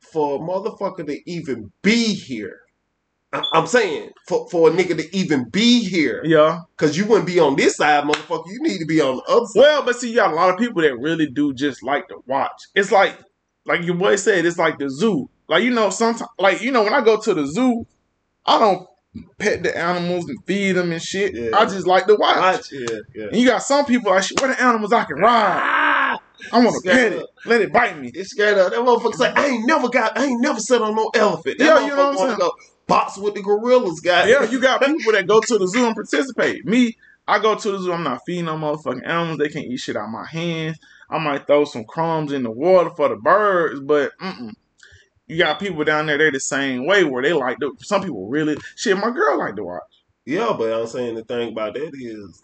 For 0.00 0.36
a 0.36 0.38
motherfucker 0.38 1.06
to 1.06 1.30
even 1.30 1.72
be 1.82 2.14
here, 2.14 2.60
I- 3.32 3.44
I'm 3.52 3.66
saying 3.66 4.10
for 4.26 4.48
for 4.50 4.68
a 4.68 4.72
nigga 4.72 4.96
to 4.96 5.16
even 5.16 5.48
be 5.50 5.80
here, 5.84 6.22
Yeah. 6.24 6.60
Cause 6.76 6.96
you 6.96 7.04
wouldn't 7.06 7.26
be 7.26 7.38
on 7.40 7.56
this 7.56 7.76
side, 7.76 8.04
motherfucker. 8.04 8.46
You 8.48 8.60
need 8.62 8.78
to 8.78 8.86
be 8.86 9.00
on 9.00 9.16
the 9.16 9.22
other 9.24 9.46
side. 9.46 9.60
Well, 9.60 9.82
but 9.84 9.96
see, 9.96 10.10
you 10.10 10.16
got 10.16 10.32
a 10.32 10.36
lot 10.36 10.50
of 10.50 10.58
people 10.58 10.82
that 10.82 10.96
really 10.98 11.26
do 11.26 11.52
just 11.52 11.82
like 11.82 12.08
to 12.08 12.22
watch. 12.26 12.62
It's 12.74 12.90
like, 12.92 13.18
like 13.66 13.82
your 13.84 13.96
boy 13.96 14.16
said, 14.16 14.46
it's 14.46 14.56
like 14.58 14.78
the 14.78 14.88
zoo. 14.88 15.28
Like 15.48 15.64
you 15.64 15.70
know, 15.70 15.90
sometimes, 15.90 16.30
like 16.38 16.62
you 16.62 16.72
know, 16.72 16.82
when 16.82 16.94
I 16.94 17.00
go 17.00 17.20
to 17.20 17.34
the 17.34 17.46
zoo, 17.46 17.86
I 18.44 18.58
don't 18.58 18.86
pet 19.38 19.62
the 19.62 19.76
animals 19.76 20.28
and 20.28 20.38
feed 20.44 20.72
them 20.72 20.92
and 20.92 21.02
shit. 21.02 21.34
Yeah. 21.34 21.56
I 21.56 21.64
just 21.64 21.86
like 21.86 22.06
to 22.06 22.14
watch. 22.14 22.36
Watch, 22.36 22.72
yeah, 22.72 22.98
yeah. 23.14 23.26
And 23.26 23.36
you 23.36 23.46
got 23.46 23.62
some 23.62 23.84
people, 23.84 24.10
like, 24.10 24.24
where 24.40 24.54
the 24.54 24.62
animals 24.62 24.92
I 24.92 25.04
can 25.04 25.16
ride? 25.16 25.60
Ah, 25.60 26.20
I 26.52 26.64
want 26.64 26.82
to 26.82 26.90
pet 26.90 27.12
it. 27.12 27.22
up. 27.22 27.28
Let 27.46 27.62
it 27.62 27.72
bite 27.72 27.98
me. 27.98 28.10
It's 28.14 28.30
scared 28.30 28.58
up. 28.58 28.70
That 28.70 28.80
motherfucker 28.80 29.14
say, 29.14 29.32
I 29.32 29.46
ain't 29.46 29.66
never 29.66 29.88
got, 29.88 30.16
I 30.16 30.26
ain't 30.26 30.40
never 30.40 30.60
sat 30.60 30.82
on 30.82 30.94
no 30.94 31.10
elephant. 31.14 31.58
That 31.58 31.64
Yeah, 31.64 31.80
you 31.86 31.96
know 31.96 32.10
what 32.10 32.20
I'm 32.20 32.28
saying? 32.28 32.38
Go 32.38 32.52
box 32.86 33.18
with 33.18 33.34
the 33.34 33.42
gorillas, 33.42 34.00
guy. 34.00 34.28
Yeah, 34.28 34.44
you 34.44 34.60
got 34.60 34.82
people 34.84 35.12
that 35.12 35.26
go 35.26 35.40
to 35.40 35.58
the 35.58 35.68
zoo 35.68 35.86
and 35.86 35.94
participate. 35.94 36.64
Me, 36.64 36.96
I 37.28 37.38
go 37.38 37.54
to 37.54 37.72
the 37.72 37.78
zoo. 37.78 37.92
I'm 37.92 38.02
not 38.02 38.22
feeding 38.26 38.46
no 38.46 38.56
motherfucking 38.56 39.06
animals. 39.06 39.38
They 39.38 39.48
can't 39.48 39.66
eat 39.66 39.78
shit 39.78 39.96
out 39.96 40.06
of 40.06 40.10
my 40.10 40.26
hands. 40.26 40.78
I 41.10 41.18
might 41.18 41.46
throw 41.46 41.64
some 41.64 41.84
crumbs 41.84 42.32
in 42.32 42.42
the 42.42 42.50
water 42.50 42.90
for 42.90 43.08
the 43.08 43.16
birds, 43.16 43.80
but 43.80 44.12
mm-mm. 44.18 44.52
You 45.28 45.38
got 45.38 45.60
people 45.60 45.84
down 45.84 46.06
there. 46.06 46.18
They're 46.18 46.32
the 46.32 46.40
same 46.40 46.86
way 46.86 47.04
where 47.04 47.22
they 47.22 47.32
like 47.32 47.58
the, 47.60 47.72
Some 47.80 48.02
people 48.02 48.28
really 48.28 48.56
shit. 48.76 48.96
My 48.96 49.10
girl 49.10 49.38
like 49.38 49.56
to 49.56 49.64
watch. 49.64 49.82
Yeah, 50.26 50.54
but 50.58 50.72
I'm 50.78 50.86
saying 50.86 51.14
the 51.14 51.24
thing 51.24 51.52
about 51.52 51.74
that 51.74 51.90
is 51.94 52.42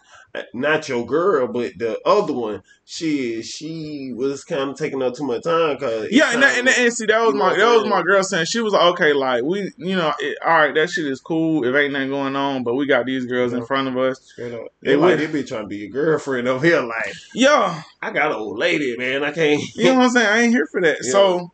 not 0.54 0.88
your 0.88 1.04
girl, 1.06 1.46
but 1.48 1.72
the 1.78 2.00
other 2.06 2.32
one. 2.32 2.62
She 2.86 3.42
she 3.42 4.12
was 4.14 4.42
kind 4.44 4.70
of 4.70 4.76
taking 4.76 5.02
up 5.02 5.14
too 5.14 5.26
much 5.26 5.42
time 5.42 5.74
because 5.74 6.08
Yeah, 6.10 6.32
and, 6.32 6.42
that, 6.42 6.58
and, 6.58 6.66
that- 6.66 6.78
and 6.78 6.92
see, 6.92 7.06
that 7.06 7.20
was 7.24 7.34
my 7.34 7.54
that 7.56 7.74
was 7.74 7.86
my 7.86 8.02
girl 8.02 8.22
saying 8.22 8.46
she 8.46 8.60
was 8.60 8.72
like, 8.72 8.82
okay, 8.94 9.12
like 9.12 9.42
we, 9.44 9.70
you 9.76 9.96
know, 9.96 10.12
it, 10.18 10.38
all 10.44 10.58
right, 10.58 10.74
that 10.74 10.90
shit 10.90 11.06
is 11.06 11.20
cool. 11.20 11.64
If 11.64 11.74
ain't 11.74 11.92
nothing 11.92 12.10
going 12.10 12.36
on, 12.36 12.62
but 12.62 12.74
we 12.74 12.86
got 12.86 13.06
these 13.06 13.26
girls 13.26 13.52
in 13.52 13.64
front 13.64 13.88
of 13.88 13.96
us. 13.96 14.32
They 14.36 14.50
They 14.82 14.96
like 14.96 15.18
they 15.18 15.26
be 15.26 15.44
trying 15.44 15.62
to 15.62 15.68
be 15.68 15.76
your 15.78 15.90
girlfriend 15.90 16.48
over 16.48 16.64
here. 16.64 16.80
Like 16.80 17.14
Yeah, 17.34 17.82
I 18.02 18.10
got 18.12 18.30
an 18.32 18.36
old 18.36 18.58
lady, 18.58 18.96
man. 18.96 19.24
I 19.24 19.32
can't. 19.32 19.62
You 19.74 19.84
know 19.84 19.94
what 19.96 20.04
I'm 20.04 20.10
saying? 20.10 20.26
I 20.26 20.40
ain't 20.40 20.52
here 20.52 20.66
for 20.70 20.80
that. 20.82 20.98
Yeah. 21.04 21.10
So 21.12 21.50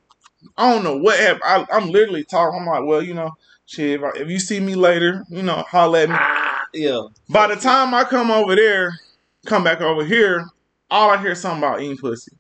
I 0.57 0.73
don't 0.73 0.85
know 0.85 0.97
what 0.97 1.19
happened. 1.19 1.43
I, 1.45 1.67
I'm 1.73 1.91
literally 1.91 2.25
talking. 2.25 2.61
I'm 2.61 2.67
like, 2.67 2.85
well, 2.85 3.03
you 3.03 3.15
know, 3.15 3.33
shit. 3.67 4.01
If, 4.01 4.03
I, 4.03 4.19
if 4.19 4.29
you 4.29 4.39
see 4.39 4.61
me 4.61 4.75
later, 4.75 5.25
you 5.29 5.43
know, 5.43 5.65
holla 5.69 6.03
at 6.03 6.09
me. 6.09 6.17
ah, 6.19 6.63
yeah. 6.75 7.03
By 7.29 7.49
the 7.49 7.57
time 7.57 7.95
I 7.95 8.05
come 8.05 8.31
over 8.31 8.57
there, 8.57 8.99
come 9.47 9.65
back 9.65 9.81
over 9.81 10.05
here, 10.05 10.47
all 10.91 11.11
I 11.11 11.19
hear 11.19 11.33
is 11.33 11.41
something 11.41 11.63
about 11.63 11.81
eating 11.81 11.97
pussy. 11.99 12.33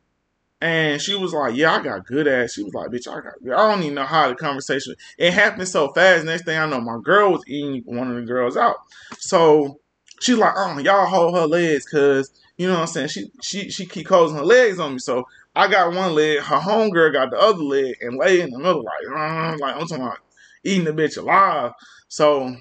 And 0.63 1.01
she 1.01 1.15
was 1.15 1.33
like, 1.33 1.57
"Yeah, 1.57 1.75
I 1.75 1.83
got 1.83 2.07
good 2.07 2.29
ass." 2.29 2.53
She 2.53 2.63
was 2.63 2.75
like, 2.75 2.91
"Bitch, 2.91 3.09
I 3.09 3.21
got." 3.23 3.59
I 3.59 3.71
don't 3.71 3.83
even 3.83 3.95
know 3.95 4.05
how 4.05 4.29
the 4.29 4.35
conversation. 4.35 4.95
It 5.17 5.33
happened 5.33 5.69
so 5.69 5.89
fast. 5.93 6.27
Next 6.27 6.45
thing 6.45 6.59
I 6.59 6.67
know, 6.67 6.81
my 6.83 6.99
girl 7.03 7.33
was 7.33 7.43
eating 7.47 7.83
one 7.87 8.11
of 8.11 8.17
the 8.17 8.23
girls 8.23 8.59
out. 8.59 8.77
So 9.19 9.81
she's 10.21 10.37
like, 10.37 10.53
"Oh, 10.55 10.79
y'all 10.79 11.07
hold 11.07 11.35
her 11.35 11.47
legs, 11.47 11.87
cause 11.87 12.31
you 12.59 12.67
know 12.67 12.75
what 12.75 12.81
I'm 12.81 12.87
saying." 12.89 13.09
She 13.09 13.31
she 13.41 13.71
she 13.71 13.87
keep 13.87 14.07
closing 14.07 14.37
her 14.37 14.45
legs 14.45 14.79
on 14.79 14.93
me. 14.93 14.99
So 14.99 15.27
I 15.55 15.69
got 15.69 15.93
one 15.93 16.15
leg, 16.15 16.41
her 16.41 16.57
homegirl 16.57 17.13
got 17.13 17.31
the 17.31 17.39
other 17.39 17.63
leg, 17.63 17.97
and 18.01 18.17
lay 18.19 18.41
in 18.41 18.51
the 18.51 18.59
middle 18.59 18.85
like, 18.85 19.59
like 19.61 19.77
I'm 19.77 19.87
talking 19.87 20.05
about 20.05 20.19
eating 20.65 20.85
the 20.85 20.93
bitch 20.93 21.19
alive. 21.19 21.73
So 22.09 22.57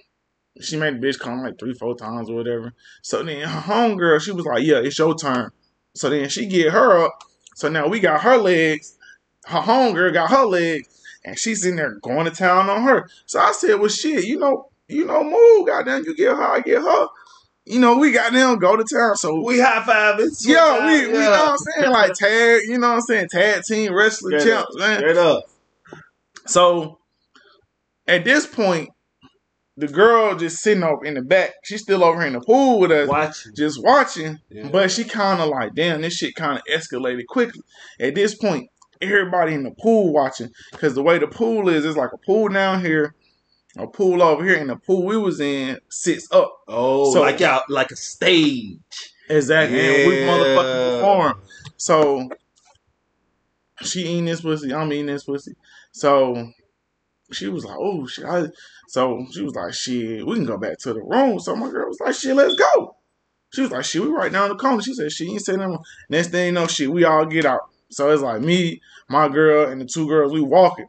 she 0.62 0.78
made 0.78 1.00
the 1.00 1.08
bitch 1.08 1.20
come 1.20 1.44
like 1.44 1.60
three, 1.60 1.74
four 1.74 1.96
times 1.96 2.30
or 2.30 2.36
whatever. 2.36 2.74
So 3.02 3.24
then 3.24 3.48
her 3.48 3.62
homegirl, 3.62 4.22
she 4.22 4.32
was 4.32 4.46
like, 4.46 4.64
"Yeah, 4.64 4.80
it's 4.80 4.98
your 4.98 5.16
turn." 5.16 5.52
So 5.96 6.10
then 6.10 6.30
she 6.30 6.48
get 6.48 6.74
her 6.74 7.06
up. 7.06 7.24
So 7.56 7.70
now 7.70 7.88
we 7.88 8.00
got 8.00 8.22
her 8.22 8.38
legs. 8.38 8.98
Her 9.46 9.60
homegirl 9.60 10.14
got 10.14 10.32
her 10.32 10.46
legs, 10.46 10.88
and 11.24 11.38
she's 11.38 11.66
in 11.66 11.76
there 11.76 11.96
going 12.02 12.26
to 12.26 12.32
town 12.32 12.70
on 12.70 12.84
her. 12.84 13.10
So 13.26 13.40
I 13.40 13.52
said, 13.52 13.80
"Well, 13.80 13.90
shit, 13.90 14.26
you 14.26 14.40
know, 14.40 14.70
you 14.88 15.06
know, 15.06 15.24
move, 15.24 15.68
goddamn, 15.68 16.04
you 16.06 16.16
get 16.16 16.36
her, 16.36 16.44
I 16.44 16.62
get 16.62 16.82
her. 16.82 17.08
You 17.70 17.80
know, 17.80 17.98
we 17.98 18.12
got 18.12 18.34
them 18.34 18.58
go 18.58 18.76
to 18.76 18.84
town. 18.84 19.16
So 19.16 19.42
We 19.46 19.60
high 19.60 19.82
fiving. 19.84 20.30
yeah, 20.48 20.88
we, 20.88 21.08
we 21.08 21.14
know 21.14 21.30
what 21.30 21.50
I'm 21.52 21.58
saying, 21.58 21.92
like 21.92 22.14
tag, 22.14 22.62
you 22.68 22.80
know 22.80 22.88
what 22.90 22.96
I'm 22.96 23.02
saying, 23.02 23.28
tag 23.30 23.64
team 23.64 23.94
wrestling 23.94 24.40
Straight 24.40 24.54
up, 24.54 24.66
champs, 24.66 24.78
man. 24.80 24.98
Straight 25.00 25.18
up. 25.18 25.44
So 26.48 27.00
at 28.08 28.24
this 28.24 28.48
point, 28.48 28.90
the 29.78 29.88
girl 29.88 30.36
just 30.36 30.58
sitting 30.58 30.84
up 30.84 31.06
in 31.06 31.14
the 31.14 31.22
back. 31.22 31.52
She's 31.64 31.82
still 31.84 32.04
over 32.04 32.18
here 32.20 32.28
in 32.28 32.34
the 32.34 32.42
pool 32.42 32.80
with 32.80 32.92
us, 32.92 33.08
Watching. 33.08 33.52
just 33.56 33.82
watching. 33.84 34.40
Yeah. 34.50 34.68
But 34.70 34.92
she 34.92 35.04
kind 35.06 35.40
of 35.40 35.48
like, 35.50 35.74
damn, 35.76 36.02
this 36.02 36.16
shit 36.16 36.36
kind 36.36 36.58
of 36.58 36.64
escalated 36.70 37.26
quickly. 37.28 37.62
At 38.00 38.16
this 38.16 38.36
point, 38.36 38.68
everybody 39.00 39.54
in 39.54 39.64
the 39.64 39.72
pool 39.80 40.12
watching 40.12 40.50
because 40.72 40.96
the 40.96 41.04
way 41.04 41.18
the 41.18 41.28
pool 41.28 41.70
is, 41.70 41.86
it's 41.86 41.96
like 41.96 42.12
a 42.14 42.18
pool 42.26 42.50
down 42.50 42.84
here, 42.84 43.16
a 43.78 43.88
pool 43.88 44.22
over 44.22 44.44
here, 44.44 44.56
and 44.56 44.70
the 44.70 44.76
pool 44.76 45.06
we 45.06 45.18
was 45.18 45.40
in 45.40 45.80
sits 45.90 46.32
up. 46.32 46.54
Oh, 46.68 47.14
So- 47.14 47.22
like 47.22 47.42
out 47.42 47.70
like 47.70 47.92
a 47.92 47.96
stage. 47.96 48.80
Exactly. 49.30 49.80
And 49.80 50.10
we 50.10 50.16
motherfucking 50.22 50.96
perform. 51.00 51.42
So 51.78 52.30
she 53.82 54.02
eating 54.02 54.26
this 54.26 54.42
pussy, 54.42 54.74
I'm 54.74 54.92
eating 54.92 55.06
this 55.06 55.24
pussy. 55.24 55.54
So 55.92 56.52
she 57.32 57.48
was 57.48 57.64
like, 57.64 57.78
oh 57.80 58.08
shit. 58.08 58.26
I, 58.26 58.48
so 58.88 59.26
she 59.32 59.44
was 59.44 59.54
like, 59.54 59.74
shit, 59.74 60.26
we 60.26 60.36
can 60.36 60.46
go 60.46 60.58
back 60.58 60.80
to 60.80 60.94
the 60.94 61.02
room. 61.02 61.40
So 61.40 61.56
my 61.56 61.70
girl 61.70 61.88
was 61.88 62.00
like, 62.00 62.16
shit, 62.16 62.36
let's 62.36 62.56
go. 62.56 62.96
She 63.54 63.62
was 63.62 63.72
like, 63.72 63.86
shit, 63.86 64.02
we 64.02 64.10
right 64.10 64.32
down 64.32 64.50
the 64.50 64.56
corner. 64.56 64.82
She 64.82 64.94
said, 64.94 65.12
she 65.12 65.30
ain't 65.30 65.46
saying 65.46 65.60
nothing. 65.60 65.78
Next 66.10 66.30
thing 66.30 66.48
you 66.48 66.52
know, 66.52 66.68
shit, 66.68 66.92
we 66.92 67.04
all 67.04 67.26
get 67.26 67.46
out. 67.46 67.70
So 67.92 68.10
it's 68.12 68.22
like 68.22 68.42
me, 68.42 68.82
my 69.10 69.28
girl, 69.30 69.72
and 69.72 69.82
the 69.82 69.86
two 69.86 70.08
girls, 70.08 70.32
we 70.34 70.42
walking. 70.42 70.88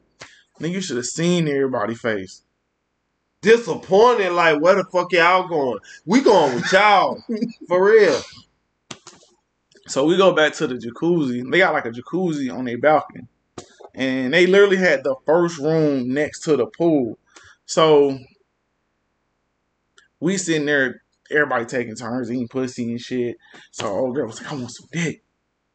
Nigga, 0.60 0.72
you 0.72 0.80
should 0.80 0.96
have 0.96 1.06
seen 1.06 1.48
everybody 1.48 1.94
face. 1.94 2.42
Disappointed, 3.42 4.32
like 4.32 4.60
where 4.60 4.74
the 4.74 4.84
fuck 4.84 5.12
y'all 5.12 5.48
going? 5.48 5.78
We 6.04 6.20
going 6.20 6.56
with 6.56 6.72
y'all. 6.72 7.22
For 7.68 7.84
real. 7.84 8.20
So 9.86 10.04
we 10.04 10.16
go 10.16 10.32
back 10.32 10.52
to 10.54 10.66
the 10.66 10.74
jacuzzi. 10.74 11.50
They 11.50 11.58
got 11.58 11.72
like 11.72 11.86
a 11.86 11.90
jacuzzi 11.90 12.54
on 12.54 12.66
their 12.66 12.78
balcony. 12.78 13.26
And 13.94 14.32
they 14.32 14.46
literally 14.46 14.76
had 14.76 15.02
the 15.02 15.16
first 15.26 15.58
room 15.58 16.12
next 16.12 16.40
to 16.44 16.56
the 16.56 16.66
pool. 16.66 17.18
So 17.66 18.18
we 20.20 20.36
sitting 20.36 20.66
there, 20.66 21.02
everybody 21.30 21.64
taking 21.64 21.96
turns 21.96 22.30
eating 22.30 22.46
pussy 22.46 22.90
and 22.90 23.00
shit. 23.00 23.36
So 23.72 23.86
old 23.86 24.14
girl 24.14 24.26
was 24.26 24.40
like, 24.42 24.52
I 24.52 24.56
want 24.56 24.70
some 24.70 24.88
dick. 24.92 25.24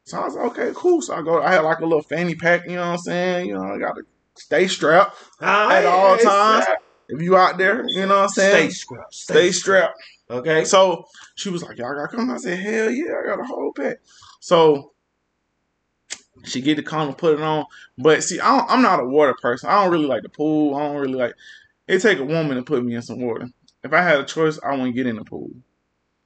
So 0.04 0.20
I 0.20 0.24
was 0.24 0.34
like, 0.36 0.46
okay, 0.52 0.70
cool. 0.74 1.02
So 1.02 1.14
I 1.14 1.22
go, 1.22 1.42
I 1.42 1.52
had 1.52 1.62
like 1.62 1.80
a 1.80 1.84
little 1.84 2.02
fanny 2.02 2.36
pack, 2.36 2.64
you 2.66 2.76
know 2.76 2.82
what 2.82 2.92
I'm 2.92 2.98
saying? 2.98 3.48
You 3.48 3.54
know, 3.54 3.64
I 3.64 3.78
gotta 3.78 4.02
stay 4.36 4.68
strapped 4.68 5.16
ah, 5.40 5.72
at 5.72 5.84
all 5.84 6.16
times. 6.16 6.66
If 7.08 7.22
you 7.22 7.36
out 7.36 7.58
there, 7.58 7.84
you 7.88 8.06
know 8.06 8.16
what 8.16 8.22
I'm 8.22 8.28
saying? 8.28 8.70
Stay 8.70 8.74
strapped. 8.74 9.14
Stay 9.14 9.52
strapped. 9.52 9.98
Okay. 10.30 10.64
So 10.64 11.06
she 11.36 11.50
was 11.50 11.62
like, 11.62 11.78
"Y'all 11.78 11.94
got 11.94 12.10
to 12.10 12.16
come?" 12.16 12.30
I 12.30 12.36
said, 12.38 12.58
"Hell 12.58 12.90
yeah, 12.90 13.14
I 13.22 13.26
got 13.26 13.40
a 13.40 13.44
whole 13.44 13.72
pack." 13.72 13.98
So 14.40 14.92
she 16.44 16.60
get 16.60 16.76
the 16.76 16.82
condom, 16.82 17.14
put 17.14 17.34
it 17.34 17.42
on. 17.42 17.64
But 17.98 18.22
see, 18.22 18.40
I 18.40 18.56
don't, 18.56 18.70
I'm 18.70 18.82
not 18.82 19.00
a 19.00 19.04
water 19.04 19.34
person. 19.40 19.68
I 19.68 19.82
don't 19.82 19.92
really 19.92 20.06
like 20.06 20.22
the 20.22 20.28
pool. 20.28 20.74
I 20.74 20.86
don't 20.86 20.96
really 20.96 21.14
like. 21.14 21.34
It 21.88 22.00
take 22.00 22.18
a 22.18 22.24
woman 22.24 22.56
to 22.56 22.62
put 22.62 22.84
me 22.84 22.94
in 22.94 23.02
some 23.02 23.20
water. 23.20 23.48
If 23.84 23.92
I 23.92 24.02
had 24.02 24.20
a 24.20 24.24
choice, 24.24 24.58
I 24.64 24.72
wouldn't 24.72 24.96
get 24.96 25.06
in 25.06 25.16
the 25.16 25.24
pool. 25.24 25.50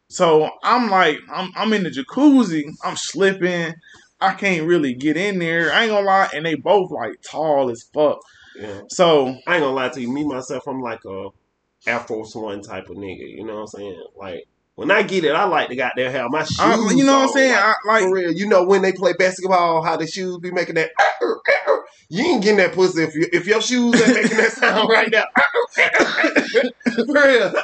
So 0.08 0.50
I'm 0.62 0.90
like, 0.90 1.18
I'm 1.30 1.52
I'm 1.54 1.72
in 1.72 1.82
the 1.82 1.90
jacuzzi. 1.90 2.64
I'm 2.82 2.96
slipping. 2.96 3.74
I 4.20 4.34
can't 4.34 4.66
really 4.66 4.94
get 4.94 5.16
in 5.16 5.38
there. 5.38 5.72
I 5.72 5.82
ain't 5.82 5.90
gonna 5.90 6.06
lie, 6.06 6.28
and 6.34 6.44
they 6.44 6.54
both 6.54 6.90
like 6.90 7.22
tall 7.22 7.70
as 7.70 7.82
fuck. 7.82 8.20
Yeah. 8.56 8.82
So 8.88 9.28
I 9.46 9.56
ain't 9.56 9.62
gonna 9.62 9.70
lie 9.70 9.88
to 9.90 10.00
you. 10.00 10.12
Me 10.12 10.24
myself, 10.24 10.66
I'm 10.66 10.80
like 10.80 11.04
a 11.04 11.28
Air 11.86 12.00
Force 12.00 12.34
One 12.34 12.62
type 12.62 12.90
of 12.90 12.96
nigga. 12.96 13.28
You 13.28 13.44
know 13.44 13.54
what 13.54 13.60
I'm 13.60 13.66
saying? 13.68 14.04
Like 14.16 14.44
when 14.74 14.90
I 14.90 15.02
get 15.02 15.24
it, 15.24 15.32
I 15.32 15.44
like 15.44 15.68
to 15.68 15.76
goddamn 15.76 16.12
have 16.12 16.30
my 16.30 16.42
shoes. 16.42 16.58
I, 16.58 16.74
you 16.94 17.04
know 17.04 17.18
what 17.18 17.28
I'm 17.28 17.32
saying? 17.34 17.52
like, 17.52 17.62
I, 17.62 17.74
like 17.86 18.02
for 18.02 18.14
real. 18.14 18.32
You 18.32 18.48
know 18.48 18.64
when 18.64 18.82
they 18.82 18.92
play 18.92 19.12
basketball, 19.12 19.82
how 19.82 19.96
the 19.96 20.06
shoes 20.06 20.38
be 20.38 20.50
making 20.50 20.76
that. 20.76 20.90
You 22.12 22.24
ain't 22.24 22.42
getting 22.42 22.58
that 22.58 22.72
pussy 22.72 23.04
if 23.04 23.14
you, 23.14 23.28
if 23.32 23.46
your 23.46 23.62
shoes 23.62 23.94
ain't 23.94 24.14
making 24.14 24.36
that 24.36 24.50
sound 24.50 24.88
right 24.90 25.10
now. 25.12 25.24
for 27.06 27.14
real. 27.14 27.54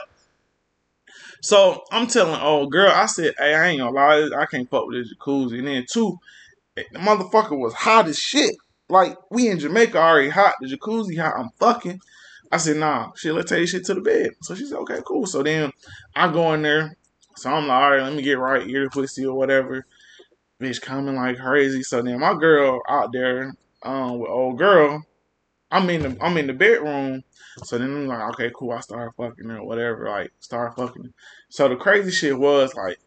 So 1.42 1.82
I'm 1.90 2.06
telling 2.06 2.40
old 2.40 2.70
girl, 2.70 2.90
I 2.90 3.06
said, 3.06 3.34
hey, 3.38 3.54
I 3.54 3.68
ain't 3.68 3.80
gonna 3.80 3.90
lie, 3.90 4.30
I 4.36 4.46
can't 4.46 4.70
fuck 4.70 4.86
with 4.86 4.98
this 4.98 5.14
jacuzzi. 5.14 5.58
And 5.58 5.66
then 5.66 5.86
two, 5.90 6.18
the 6.76 6.84
motherfucker 6.94 7.58
was 7.58 7.74
hot 7.74 8.06
as 8.06 8.18
shit. 8.18 8.54
Like 8.88 9.16
we 9.30 9.48
in 9.48 9.58
Jamaica 9.58 9.98
already 9.98 10.28
hot, 10.28 10.54
the 10.60 10.68
jacuzzi 10.68 11.18
hot. 11.18 11.34
I'm 11.38 11.50
fucking. 11.58 12.00
I 12.52 12.58
said, 12.58 12.76
nah, 12.76 13.10
shit, 13.16 13.34
let's 13.34 13.50
take 13.50 13.68
shit 13.68 13.84
to 13.86 13.94
the 13.94 14.00
bed. 14.00 14.30
So 14.42 14.54
she 14.54 14.66
said, 14.66 14.78
okay, 14.78 15.00
cool. 15.04 15.26
So 15.26 15.42
then 15.42 15.72
I 16.14 16.32
go 16.32 16.52
in 16.54 16.62
there. 16.62 16.96
So 17.36 17.50
I'm 17.50 17.66
like, 17.66 17.82
all 17.82 17.90
right, 17.90 18.02
let 18.02 18.14
me 18.14 18.22
get 18.22 18.38
right 18.38 18.64
here, 18.64 18.88
pussy 18.88 19.26
or 19.26 19.36
whatever. 19.36 19.84
Bitch 20.62 20.80
coming 20.80 21.16
like 21.16 21.38
crazy. 21.38 21.82
So 21.82 22.00
then 22.02 22.20
my 22.20 22.34
girl 22.34 22.80
out 22.88 23.12
there, 23.12 23.54
um, 23.82 24.18
with 24.18 24.30
old 24.30 24.58
girl, 24.58 25.04
I'm 25.70 25.90
in 25.90 26.02
the 26.02 26.24
I'm 26.24 26.36
in 26.38 26.46
the 26.46 26.52
bedroom. 26.52 27.24
So 27.64 27.78
then 27.78 27.88
I'm 27.88 28.06
like, 28.06 28.30
okay, 28.30 28.50
cool. 28.54 28.72
I 28.72 28.80
start 28.80 29.12
fucking 29.16 29.48
her, 29.48 29.62
whatever. 29.62 30.08
Like, 30.08 30.32
start 30.40 30.76
fucking. 30.76 31.12
So 31.48 31.68
the 31.68 31.76
crazy 31.76 32.10
shit 32.10 32.38
was 32.38 32.74
like, 32.74 32.98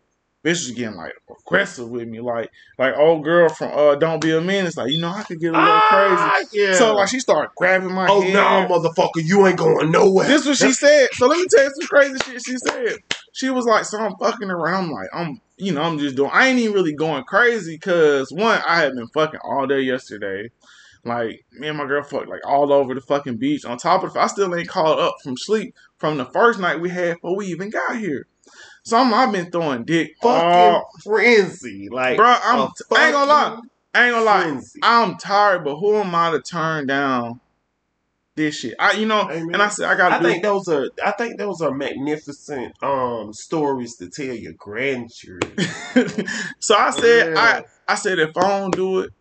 bitch 0.49 0.67
was 0.67 0.71
getting 0.71 0.95
like 0.95 1.13
aggressive 1.29 1.89
with 1.89 2.07
me, 2.07 2.19
like, 2.19 2.49
like 2.77 2.95
old 2.97 3.23
girl 3.23 3.49
from 3.49 3.71
uh 3.77 3.95
Don't 3.95 4.21
Be 4.21 4.31
a 4.31 4.41
Menace. 4.41 4.77
Like, 4.77 4.91
you 4.91 4.99
know, 4.99 5.09
I 5.09 5.23
could 5.23 5.39
get 5.39 5.53
a 5.53 5.57
little 5.57 5.79
crazy. 5.81 6.15
Ah, 6.17 6.43
yeah. 6.51 6.73
So 6.73 6.95
like, 6.95 7.09
she 7.09 7.19
started 7.19 7.51
grabbing 7.55 7.93
my 7.93 8.07
oh 8.09 8.21
no, 8.21 8.67
motherfucker, 8.69 9.23
you 9.23 9.45
ain't 9.47 9.57
going 9.57 9.91
nowhere. 9.91 10.27
This 10.27 10.41
is 10.41 10.47
what 10.47 10.57
she 10.57 10.73
said. 10.73 11.09
So 11.13 11.27
let 11.27 11.39
me 11.39 11.45
tell 11.49 11.63
you 11.63 11.71
some 11.79 11.87
crazy 11.87 12.17
shit 12.19 12.41
she 12.45 12.57
said. 12.57 12.97
She 13.33 13.49
was 13.49 13.65
like, 13.65 13.85
so 13.85 13.99
I'm 13.99 14.15
fucking 14.19 14.49
around. 14.49 14.85
I'm 14.85 14.91
like, 14.91 15.09
I'm, 15.13 15.41
you 15.57 15.71
know, 15.71 15.81
I'm 15.81 15.99
just 15.99 16.15
doing. 16.15 16.31
I 16.33 16.47
ain't 16.47 16.59
even 16.59 16.73
really 16.73 16.93
going 16.93 17.23
crazy 17.23 17.75
because 17.75 18.31
one, 18.31 18.61
I 18.67 18.79
had 18.79 18.93
been 18.93 19.07
fucking 19.13 19.39
all 19.43 19.67
day 19.67 19.81
yesterday. 19.81 20.49
Like 21.05 21.45
me 21.53 21.69
and 21.69 21.77
my 21.77 21.85
girl 21.85 22.03
fucked 22.03 22.27
like 22.27 22.45
all 22.45 22.73
over 22.73 22.93
the 22.93 23.01
fucking 23.01 23.37
beach. 23.37 23.63
On 23.65 23.77
top 23.77 24.03
of, 24.03 24.15
it, 24.15 24.19
I 24.19 24.27
still 24.27 24.53
ain't 24.53 24.67
called 24.67 24.99
up 24.99 25.15
from 25.23 25.37
sleep 25.37 25.73
from 25.97 26.17
the 26.17 26.25
first 26.25 26.59
night 26.59 26.81
we 26.81 26.89
had 26.89 27.15
before 27.15 27.37
we 27.37 27.47
even 27.47 27.69
got 27.69 27.97
here. 27.97 28.27
So 28.89 28.97
I'm, 28.97 29.13
I've 29.13 29.31
been 29.31 29.51
throwing 29.51 29.83
dick. 29.83 30.15
fucking 30.19 30.81
frenzy. 31.03 31.89
Like, 31.89 32.17
bro, 32.17 32.25
I'm, 32.25 32.69
I 32.91 33.05
ain't 33.05 33.13
gonna 33.13 33.25
lie. 33.25 33.61
I 33.93 34.05
ain't 34.05 34.13
gonna 34.13 34.25
lie. 34.25 34.41
frenzy. 34.41 34.79
I'm 34.81 35.15
tired, 35.17 35.63
but 35.63 35.77
who 35.77 35.95
am 35.95 36.15
I 36.15 36.31
to 36.31 36.41
turn 36.41 36.87
down 36.87 37.39
this 38.35 38.55
shit? 38.55 38.73
I, 38.79 38.93
you 38.93 39.05
know, 39.05 39.25
man. 39.27 39.49
and 39.53 39.61
I 39.61 39.69
said 39.69 39.89
I 39.89 39.95
gotta 39.95 40.15
I 40.15 40.19
do. 40.19 40.25
think 40.25 40.43
those 40.43 40.67
are 40.69 40.89
I 41.05 41.11
think 41.11 41.37
those 41.37 41.61
are 41.61 41.71
magnificent 41.71 42.81
um 42.81 43.31
stories 43.31 43.95
to 43.97 44.09
tell 44.09 44.33
your 44.33 44.53
grandchildren. 44.53 45.55
so 46.59 46.75
I 46.75 46.89
said, 46.89 47.27
Yeah. 47.27 47.35
I, 47.37 47.65
I 47.87 47.95
said 47.95 48.17
if 48.17 48.35
I 48.35 48.59
don't 48.59 48.75
do 48.75 49.01
it, 49.01 49.11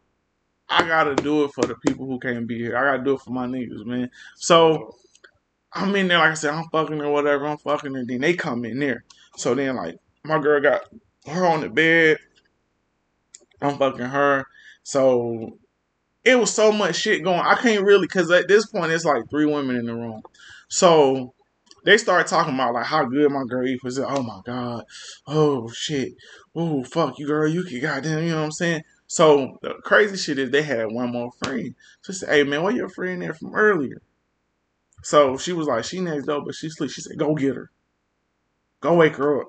I 0.70 0.86
gotta 0.86 1.14
do 1.14 1.44
it 1.44 1.52
for 1.52 1.66
the 1.66 1.74
people 1.86 2.06
who 2.06 2.18
can't 2.18 2.46
be 2.46 2.58
here. 2.58 2.74
I 2.74 2.92
gotta 2.92 3.04
do 3.04 3.14
it 3.16 3.20
for 3.20 3.32
my 3.32 3.46
niggas, 3.46 3.84
man. 3.84 4.10
So 4.36 4.94
I'm 5.72 5.94
in 5.96 6.08
there, 6.08 6.18
like 6.18 6.30
I 6.30 6.34
said, 6.34 6.54
I'm 6.54 6.68
fucking 6.70 7.00
or 7.00 7.12
whatever. 7.12 7.46
I'm 7.46 7.58
fucking, 7.58 7.94
and 7.96 8.08
then 8.08 8.20
they 8.22 8.34
come 8.34 8.64
in 8.64 8.78
there. 8.78 9.04
So 9.38 9.54
then, 9.54 9.76
like, 9.76 9.98
my 10.24 10.40
girl 10.40 10.60
got 10.60 10.82
her 11.26 11.46
on 11.46 11.60
the 11.60 11.68
bed. 11.68 12.18
I'm 13.60 13.78
fucking 13.78 14.04
her. 14.04 14.44
So 14.82 15.58
it 16.24 16.38
was 16.38 16.52
so 16.52 16.72
much 16.72 16.96
shit 16.96 17.22
going. 17.22 17.40
I 17.40 17.54
can't 17.54 17.84
really, 17.84 18.08
cause 18.08 18.30
at 18.30 18.48
this 18.48 18.66
point 18.66 18.92
it's 18.92 19.04
like 19.04 19.30
three 19.30 19.46
women 19.46 19.76
in 19.76 19.86
the 19.86 19.94
room. 19.94 20.22
So 20.68 21.34
they 21.84 21.96
start 21.98 22.26
talking 22.26 22.54
about 22.54 22.74
like 22.74 22.86
how 22.86 23.04
good 23.04 23.30
my 23.30 23.44
girl. 23.48 23.64
Was 23.84 23.98
oh 23.98 24.22
my 24.22 24.40
god, 24.44 24.84
oh 25.26 25.70
shit, 25.70 26.14
oh 26.54 26.82
fuck 26.84 27.18
you 27.18 27.26
girl, 27.26 27.48
you 27.48 27.62
can 27.62 27.80
goddamn, 27.80 28.24
you 28.24 28.30
know 28.30 28.38
what 28.38 28.44
I'm 28.44 28.52
saying. 28.52 28.82
So 29.06 29.58
the 29.62 29.74
crazy 29.84 30.16
shit 30.16 30.38
is 30.38 30.50
they 30.50 30.62
had 30.62 30.92
one 30.92 31.12
more 31.12 31.30
friend. 31.42 31.74
She 32.04 32.12
said, 32.12 32.28
hey 32.28 32.42
man, 32.42 32.62
where 32.62 32.74
your 32.74 32.88
friend 32.88 33.22
there 33.22 33.34
from 33.34 33.54
earlier? 33.54 34.02
So 35.02 35.38
she 35.38 35.52
was 35.52 35.66
like, 35.68 35.84
she 35.84 36.00
next 36.00 36.26
door, 36.26 36.42
but 36.44 36.54
she 36.54 36.68
sleep. 36.68 36.90
She 36.90 37.00
said, 37.00 37.16
go 37.16 37.34
get 37.34 37.54
her. 37.54 37.70
Go 38.80 38.94
wake 38.94 39.16
her 39.16 39.40
up. 39.42 39.48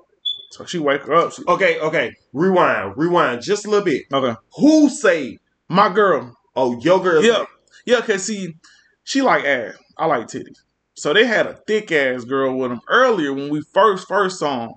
So 0.50 0.64
she 0.64 0.78
wake 0.78 1.02
her 1.02 1.14
up. 1.14 1.32
She, 1.32 1.42
Okay, 1.46 1.78
okay. 1.80 2.12
Rewind, 2.32 2.94
rewind 2.96 3.42
just 3.42 3.66
a 3.66 3.70
little 3.70 3.84
bit. 3.84 4.04
okay. 4.12 4.34
Who 4.58 4.88
say 4.88 5.38
My 5.68 5.92
girl. 5.92 6.36
oh 6.56 6.78
your 6.80 7.00
girl 7.00 7.22
Yeah. 7.22 7.44
Yeah, 7.86 8.00
cause 8.00 8.24
see, 8.24 8.54
she 9.04 9.22
like 9.22 9.44
ass. 9.44 9.74
I 9.96 10.06
like 10.06 10.26
titties. 10.26 10.58
So 10.94 11.12
they 11.14 11.24
had 11.26 11.46
a 11.46 11.54
thick 11.66 11.90
ass 11.92 12.24
girl 12.24 12.56
with 12.58 12.70
them 12.70 12.80
earlier 12.88 13.32
when 13.32 13.48
we 13.50 13.62
first 13.72 14.06
first 14.08 14.38
saw 14.38 14.64
'em. 14.64 14.70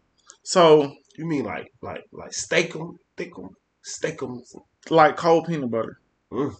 So 0.43 0.93
you 1.17 1.25
mean 1.25 1.43
like 1.45 1.71
like 1.81 2.03
like 2.11 2.33
steak 2.33 2.75
'em, 2.75 2.97
thick 3.17 3.31
'em, 3.37 3.49
steak 3.81 4.21
'em. 4.23 4.41
like 4.89 5.17
cold 5.17 5.47
peanut 5.47 5.71
butter. 5.71 5.97
Mm. 6.31 6.55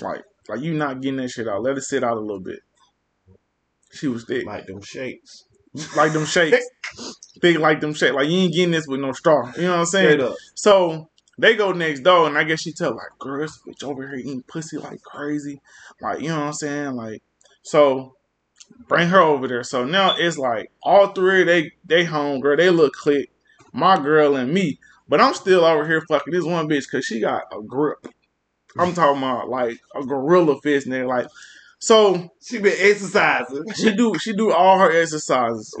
Like 0.00 0.22
like 0.48 0.60
you 0.60 0.74
not 0.74 1.00
getting 1.00 1.16
that 1.18 1.30
shit 1.30 1.48
out. 1.48 1.62
Let 1.62 1.76
it 1.78 1.82
sit 1.82 2.04
out 2.04 2.16
a 2.16 2.20
little 2.20 2.40
bit. 2.40 2.60
She 3.92 4.08
was 4.08 4.24
thick. 4.24 4.46
like 4.46 4.66
them 4.66 4.82
shakes. 4.82 5.44
Like 5.96 6.12
them 6.12 6.24
shakes. 6.24 6.68
thick 7.40 7.58
like 7.58 7.80
them 7.80 7.94
shakes. 7.94 8.14
Like 8.14 8.28
you 8.28 8.38
ain't 8.38 8.54
getting 8.54 8.70
this 8.72 8.86
with 8.86 9.00
no 9.00 9.12
straw. 9.12 9.52
You 9.56 9.62
know 9.62 9.72
what 9.72 9.78
I'm 9.80 9.86
saying? 9.86 10.18
So 10.54 11.10
they 11.38 11.54
go 11.54 11.72
next 11.72 12.00
door, 12.00 12.26
and 12.26 12.38
I 12.38 12.44
guess 12.44 12.60
she 12.60 12.72
tell 12.72 12.92
like, 12.92 13.18
"Girl, 13.18 13.40
this 13.40 13.58
bitch 13.66 13.84
over 13.84 14.06
here 14.06 14.18
eating 14.18 14.42
pussy 14.42 14.78
like 14.78 15.02
crazy." 15.02 15.60
Like 16.00 16.20
you 16.20 16.28
know 16.28 16.38
what 16.38 16.46
I'm 16.46 16.52
saying? 16.54 16.94
Like 16.94 17.22
so, 17.62 18.16
bring 18.88 19.08
her 19.08 19.20
over 19.20 19.46
there. 19.48 19.64
So 19.64 19.84
now 19.84 20.16
it's 20.16 20.38
like 20.38 20.70
all 20.82 21.08
three 21.08 21.44
they 21.44 21.72
they 21.84 22.04
home, 22.04 22.40
girl. 22.40 22.56
They 22.56 22.70
look 22.70 22.94
click, 22.94 23.30
my 23.72 23.98
girl 23.98 24.36
and 24.36 24.52
me. 24.52 24.78
But 25.08 25.20
I'm 25.20 25.34
still 25.34 25.64
over 25.64 25.86
here 25.86 26.02
fucking 26.08 26.32
this 26.32 26.44
one 26.44 26.68
bitch 26.68 26.84
because 26.90 27.04
she 27.04 27.20
got 27.20 27.44
a 27.52 27.62
grip. 27.62 28.08
I'm 28.78 28.92
talking 28.92 29.22
about 29.22 29.48
like 29.48 29.78
a 29.94 30.04
gorilla 30.04 30.60
fist, 30.60 30.86
nigga. 30.86 31.08
Like 31.08 31.26
so 31.86 32.28
She 32.42 32.58
been 32.58 32.74
exercising. 32.78 33.64
she 33.74 33.94
do 33.94 34.18
she 34.18 34.32
do 34.32 34.52
all 34.52 34.78
her 34.78 34.90
exercises 34.90 35.72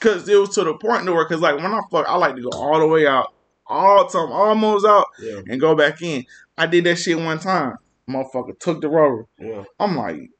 because 0.00 0.28
it 0.28 0.36
was 0.36 0.50
to 0.56 0.64
the 0.64 0.74
point 0.74 1.04
to 1.06 1.12
where 1.12 1.24
because 1.26 1.40
like 1.40 1.56
when 1.56 1.66
I 1.72 1.80
fuck 1.90 2.06
I 2.08 2.16
like 2.16 2.34
to 2.36 2.42
go 2.42 2.50
all 2.52 2.78
the 2.80 2.86
way 2.88 3.06
out, 3.06 3.32
all 3.66 4.06
time, 4.08 4.32
almost 4.32 4.84
out 4.86 5.06
Yeah, 5.20 5.40
and 5.48 5.60
go 5.60 5.74
back 5.76 6.02
in. 6.02 6.24
I 6.56 6.66
did 6.66 6.84
that 6.84 6.96
shit 6.96 7.16
one 7.18 7.38
time. 7.38 7.76
Motherfucker 8.10 8.58
took 8.58 8.80
the 8.80 8.88
rubber. 8.88 9.26
yeah. 9.38 9.62
I'm 9.78 9.96
like, 9.96 10.30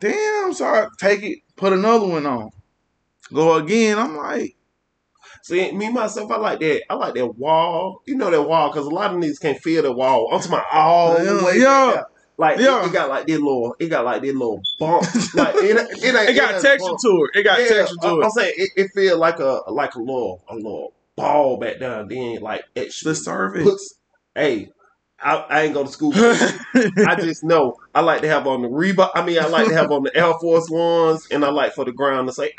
damn, 0.00 0.52
so 0.52 0.66
I 0.66 0.88
take 1.00 1.22
it, 1.22 1.38
put 1.56 1.72
another 1.72 2.06
one 2.06 2.26
on. 2.26 2.50
Go 3.32 3.54
again. 3.54 3.98
I'm 3.98 4.16
like, 4.16 4.56
See, 5.42 5.72
me 5.72 5.90
myself, 5.90 6.30
I 6.30 6.36
like 6.38 6.60
that. 6.60 6.82
I 6.90 6.94
like 6.94 7.14
that 7.14 7.36
wall. 7.38 8.00
You 8.06 8.16
know 8.16 8.30
that 8.30 8.42
wall 8.42 8.70
because 8.70 8.86
a 8.86 8.90
lot 8.90 9.12
of 9.14 9.18
niggas 9.20 9.40
can't 9.40 9.58
feel 9.60 9.82
the 9.82 9.92
wall. 9.92 10.28
I'm 10.32 10.38
talking 10.40 10.52
about 10.54 10.66
all 10.72 11.14
the 11.22 11.44
way. 11.44 11.58
yeah. 11.58 12.02
Like 12.36 12.58
Yeah. 12.58 12.82
it, 12.84 12.88
it 12.88 12.92
got 12.92 13.08
like 13.08 13.26
this 13.26 13.38
little, 13.38 13.76
it 13.78 13.86
got 13.88 14.04
like 14.04 14.22
this 14.22 14.34
little 14.34 14.60
bump. 14.78 15.02
like 15.34 15.54
it, 15.56 15.76
it, 15.76 16.14
ain't, 16.14 16.28
it 16.30 16.34
got 16.36 16.60
texture 16.60 16.78
bump. 16.88 17.00
to 17.00 17.28
it. 17.32 17.38
It 17.38 17.42
got 17.44 17.60
Yeah, 17.60 17.68
texture 17.68 17.96
I- 18.02 18.08
it. 18.12 18.24
I'm 18.24 18.30
saying 18.30 18.54
it, 18.56 18.70
it 18.76 18.90
feel 18.94 19.18
like 19.18 19.38
a 19.38 19.62
like 19.68 19.94
a 19.94 20.00
little 20.00 20.42
a 20.48 20.54
little 20.54 20.92
ball 21.16 21.56
back 21.58 21.78
down. 21.78 22.08
Then 22.08 22.40
like 22.40 22.64
extra 22.74 23.12
The 23.12 23.60
puts. 23.62 23.94
Hey, 24.34 24.70
I, 25.22 25.36
I 25.36 25.62
ain't 25.62 25.74
go 25.74 25.84
to 25.84 25.90
school. 25.90 26.12
I 26.16 27.16
just 27.20 27.44
know 27.44 27.76
I 27.94 28.00
like 28.00 28.22
to 28.22 28.28
have 28.28 28.46
on 28.48 28.62
the 28.62 28.68
Reebok. 28.68 29.10
I 29.14 29.24
mean, 29.24 29.38
I 29.38 29.46
like 29.46 29.68
to 29.68 29.74
have 29.74 29.92
on 29.92 30.02
the 30.02 30.14
Air 30.16 30.32
Force 30.40 30.68
ones, 30.68 31.28
and 31.30 31.44
I 31.44 31.50
like 31.50 31.72
for 31.74 31.84
the 31.84 31.92
ground 31.92 32.26
to 32.28 32.34
say 32.34 32.52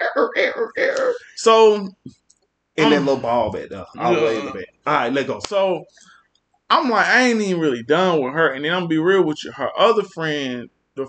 so 1.35 1.75
and 2.77 2.91
that 2.91 2.97
Um, 2.97 3.05
little 3.05 3.17
ball 3.21 3.51
back 3.51 3.69
there, 3.69 3.85
all 3.99 4.15
the 4.15 4.21
way 4.21 4.39
in 4.39 4.45
the 4.45 4.51
back. 4.51 4.65
All 4.87 4.93
right, 4.93 5.13
let 5.13 5.27
go. 5.27 5.39
So 5.47 5.85
I'm 6.69 6.89
like, 6.89 7.05
I 7.07 7.27
ain't 7.27 7.41
even 7.41 7.61
really 7.61 7.83
done 7.83 8.21
with 8.21 8.33
her. 8.33 8.51
And 8.51 8.65
then 8.65 8.71
I'm 8.73 8.79
gonna 8.81 8.87
be 8.87 8.97
real 8.97 9.23
with 9.23 9.43
you. 9.43 9.51
Her 9.51 9.69
other 9.77 10.03
friend, 10.03 10.69
the 10.95 11.07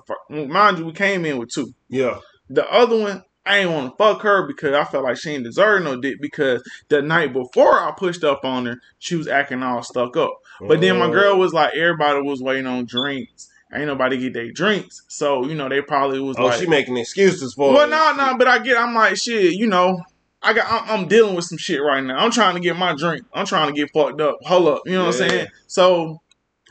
mind 0.48 0.78
you, 0.78 0.84
we 0.86 0.92
came 0.92 1.24
in 1.24 1.38
with 1.38 1.50
two. 1.50 1.72
Yeah, 1.88 2.18
The 2.50 2.70
other 2.70 2.98
one, 3.00 3.24
I 3.46 3.59
ain't 3.59 3.70
want 3.70 3.92
to 3.92 3.96
fuck 3.96 4.22
her 4.22 4.46
because 4.46 4.74
I 4.74 4.84
felt 4.84 5.04
like 5.04 5.16
she 5.16 5.30
ain't 5.30 5.44
deserve 5.44 5.82
no 5.84 6.00
dick 6.00 6.16
because 6.20 6.62
the 6.88 7.00
night 7.00 7.32
before 7.32 7.78
I 7.80 7.92
pushed 7.96 8.24
up 8.24 8.44
on 8.44 8.66
her, 8.66 8.76
she 8.98 9.14
was 9.16 9.28
acting 9.28 9.62
all 9.62 9.82
stuck 9.82 10.16
up. 10.16 10.32
But 10.61 10.80
then 10.80 10.98
my 10.98 11.07
Uh, 11.07 11.11
girl 11.11 11.38
was 11.38 11.52
like, 11.52 11.74
everybody 11.74 12.20
was 12.22 12.42
waiting 12.42 12.66
on 12.66 12.84
drinks. 12.86 13.48
Ain't 13.74 13.86
nobody 13.86 14.16
get 14.16 14.32
their 14.34 14.50
drinks. 14.52 15.02
So, 15.09 15.44
you 15.46 15.54
know, 15.54 15.68
they 15.68 15.80
probably 15.80 16.20
was 16.20 16.36
Oh, 16.38 16.46
like, 16.46 16.59
she 16.61 16.66
making 16.66 16.96
excuses 16.96 17.54
for. 17.54 17.72
well, 17.72 17.88
no, 17.88 18.12
no, 18.16 18.36
but 18.38 18.46
I 18.48 18.59
get. 18.59 18.76
I'm 18.76 18.94
like, 18.94 19.16
shit. 19.16 19.52
You 19.54 19.66
know, 19.66 20.02
I 20.47 20.53
got. 20.53 20.70
I'm, 20.70 21.01
I'm 21.03 21.09
dealing 21.09 21.34
with 21.34 21.44
some 21.44 21.59
shit 21.59 21.80
right 21.82 22.03
now. 22.03 22.16
I'm 22.18 22.30
trying 22.30 22.55
to 22.55 22.61
get 22.61 22.76
my 22.76 22.94
drink. 22.97 23.24
I'm 23.34 23.47
trying 23.47 23.74
to 23.74 23.78
get 23.78 23.90
fucked 23.92 24.20
up. 24.20 24.36
Hold 24.42 24.68
up. 24.68 24.82
You 24.86 24.92
know 24.92 25.07
what 25.07 25.14
I'm 25.20 25.28
saying? 25.28 25.47
So, 25.66 26.20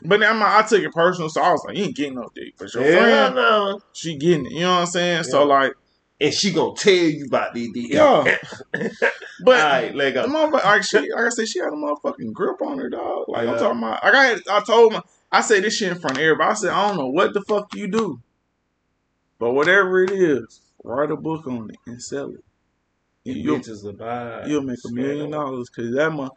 but 0.02 0.20
then 0.20 0.30
I'm, 0.36 0.42
I 0.42 0.62
took 0.66 0.82
it 0.82 0.92
personal. 0.92 1.28
So 1.28 1.42
I 1.42 1.50
was 1.50 1.62
like, 1.66 1.76
you 1.76 1.84
ain't 1.84 1.96
getting 1.96 2.14
no 2.16 2.28
dick, 2.34 2.54
but 2.58 2.72
your 2.74 2.84
Yeah, 2.84 2.96
friend, 3.28 3.34
no. 3.36 3.80
she 3.92 4.16
getting 4.16 4.46
it. 4.46 4.52
You 4.52 4.60
know 4.60 4.72
what 4.74 4.80
I'm 4.80 4.86
saying? 4.86 5.24
So 5.24 5.44
like, 5.44 5.72
And 6.20 6.32
she 6.32 6.52
gonna 6.52 6.74
tell 6.76 6.92
you 6.94 7.26
about 7.26 7.54
these- 7.54 7.70
Yeah. 7.74 8.36
But. 9.44 9.62
right, 9.62 9.94
let 9.94 10.14
The 10.14 10.22
go. 10.22 10.28
motherfucker, 10.28 10.64
like, 10.64 10.82
she, 10.82 10.98
like 10.98 11.26
I 11.26 11.28
said, 11.28 11.46
she 11.48 11.58
had 11.58 11.68
a 11.68 11.72
motherfucking 11.72 12.32
grip 12.32 12.62
on 12.62 12.78
her, 12.78 12.88
dog. 12.88 13.24
Like 13.28 13.46
I'm 13.48 13.58
talking 13.58 13.78
about, 13.78 14.02
like 14.02 14.14
I 14.14 14.24
had, 14.24 14.40
I 14.50 14.60
told 14.60 14.94
my, 14.94 15.02
I 15.30 15.42
said 15.42 15.62
this 15.62 15.76
shit 15.76 15.92
in 15.92 15.98
front 16.00 16.16
of 16.16 16.22
everybody. 16.22 16.50
I 16.50 16.54
said, 16.54 16.70
I 16.70 16.88
don't 16.88 16.96
know 16.96 17.10
what 17.10 17.34
the 17.34 17.42
fuck 17.42 17.74
you 17.74 17.86
do, 17.86 18.18
but 19.38 19.52
whatever 19.52 20.02
it 20.04 20.10
is, 20.10 20.62
write 20.82 21.10
a 21.10 21.16
book 21.16 21.46
on 21.46 21.68
it 21.70 21.76
and 21.86 22.02
sell 22.02 22.30
it. 22.30 22.44
You 23.26 23.34
You'll, 23.42 23.58
bitches 23.58 23.84
will 23.84 23.92
buy. 23.94 24.46
you'll 24.46 24.62
make 24.62 24.78
a 24.86 24.92
million 24.92 25.30
dollars 25.32 25.68
because 25.68 25.94
that 25.94 26.12
mo- 26.12 26.30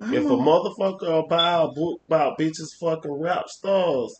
If 0.00 0.24
a 0.24 0.28
motherfucker 0.28 1.28
buy 1.28 1.62
a 1.62 1.68
book 1.68 2.00
about 2.06 2.38
bitches 2.38 2.74
fucking 2.80 3.12
rap 3.12 3.48
stars, 3.48 4.18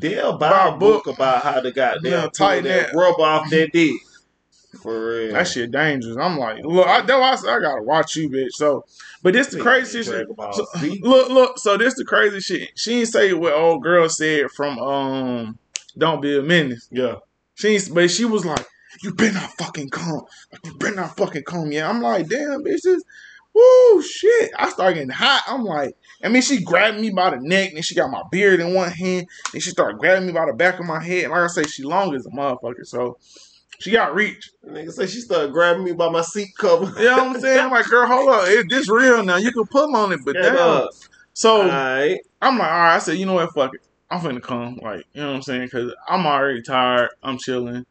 they'll 0.00 0.38
buy, 0.38 0.50
Buy 0.50 0.68
a 0.68 0.78
book, 0.78 1.04
book. 1.04 1.14
about 1.14 1.42
how 1.42 1.60
to 1.60 1.70
goddamn 1.70 2.10
Yeah, 2.10 2.28
tighten 2.28 2.64
that 2.64 2.90
rub 2.94 3.20
off 3.20 3.50
their 3.50 3.66
dick. 3.68 4.00
For 4.82 5.08
real. 5.08 5.32
that 5.34 5.48
shit 5.48 5.70
dangerous. 5.70 6.16
I'm 6.18 6.38
like, 6.38 6.58
look, 6.62 6.86
I, 6.86 7.00
that's 7.02 7.44
why 7.44 7.50
I 7.52 7.56
I 7.56 7.60
gotta 7.60 7.82
watch 7.82 8.16
you, 8.16 8.30
bitch. 8.30 8.52
So, 8.52 8.84
but 9.22 9.32
this 9.34 9.48
the 9.48 9.60
crazy 9.60 10.02
shit. 10.02 10.26
So, 10.52 10.66
look, 11.02 11.28
look. 11.30 11.58
So 11.58 11.76
this 11.76 11.94
the 11.94 12.04
crazy 12.04 12.40
shit. 12.40 12.70
She 12.76 13.00
ain't 13.00 13.08
say 13.08 13.32
what 13.34 13.52
old 13.54 13.82
girl 13.82 14.08
said 14.08 14.50
from 14.50 14.78
um, 14.78 15.58
"Don't 15.96 16.22
Be 16.22 16.38
a 16.38 16.42
Menace." 16.42 16.88
Yeah. 16.90 17.16
She, 17.56 17.68
ain't, 17.68 17.92
but 17.92 18.10
she 18.10 18.24
was 18.24 18.46
like, 18.46 18.64
"You 19.02 19.14
better 19.14 19.34
not 19.34 19.52
fucking 19.52 19.90
come. 19.90 20.22
Like, 20.52 20.64
you 20.64 20.74
better 20.74 20.96
not 20.96 21.16
fucking 21.16 21.44
come." 21.44 21.72
Yeah, 21.72 21.88
I'm 21.88 22.02
like, 22.02 22.28
damn, 22.28 22.62
bitch, 22.64 22.82
this, 22.82 23.02
woo, 23.54 24.02
shit. 24.02 24.50
I 24.58 24.70
start 24.70 24.94
getting 24.94 25.10
hot. 25.10 25.42
I'm 25.46 25.64
like, 25.64 25.94
I 26.22 26.28
mean, 26.28 26.42
she 26.42 26.62
grabbed 26.62 27.00
me 27.00 27.10
by 27.10 27.30
the 27.30 27.38
neck, 27.40 27.72
and 27.74 27.84
she 27.84 27.94
got 27.94 28.10
my 28.10 28.22
beard 28.30 28.60
in 28.60 28.74
one 28.74 28.90
hand, 28.90 29.26
and 29.52 29.62
she 29.62 29.70
started 29.70 29.98
grabbing 29.98 30.26
me 30.26 30.32
by 30.32 30.46
the 30.46 30.52
back 30.52 30.78
of 30.78 30.86
my 30.86 31.02
head. 31.02 31.24
And 31.24 31.32
like 31.32 31.42
I 31.42 31.46
say, 31.48 31.64
she 31.64 31.82
long 31.82 32.14
as 32.14 32.26
a 32.26 32.30
motherfucker, 32.30 32.84
so 32.84 33.16
she 33.80 33.92
got 33.92 34.14
reach. 34.14 34.50
Nigga 34.66 34.90
say 34.90 35.06
she 35.06 35.20
started 35.20 35.52
grabbing 35.52 35.84
me 35.84 35.92
by 35.92 36.10
my 36.10 36.22
seat 36.22 36.48
cover. 36.58 36.86
You 37.00 37.06
know 37.06 37.16
what 37.16 37.36
I'm 37.36 37.40
saying? 37.40 37.60
I'm 37.60 37.70
like, 37.70 37.86
girl, 37.86 38.06
hold 38.06 38.28
up, 38.28 38.48
it, 38.48 38.66
this 38.68 38.88
real 38.88 39.24
now. 39.24 39.36
You 39.36 39.52
can 39.52 39.66
pull 39.66 39.94
on 39.94 40.12
it, 40.12 40.20
but 40.24 40.36
Yeah, 40.36 40.42
damn. 40.42 40.56
dog. 40.56 40.88
So 41.32 41.62
Alright. 41.62 42.18
I'm 42.42 42.58
like, 42.58 42.70
all 42.70 42.76
right. 42.78 42.96
I 42.96 42.98
said, 42.98 43.18
you 43.18 43.26
know 43.26 43.34
what? 43.34 43.54
Fuck 43.54 43.74
it. 43.74 43.80
I'm 44.10 44.20
finna 44.20 44.42
come. 44.42 44.78
Like, 44.82 45.04
you 45.12 45.20
know 45.20 45.28
what 45.28 45.36
I'm 45.36 45.42
saying? 45.42 45.64
Because 45.64 45.94
I'm 46.08 46.26
already 46.26 46.62
tired. 46.62 47.10
I'm 47.22 47.38
chilling. 47.38 47.84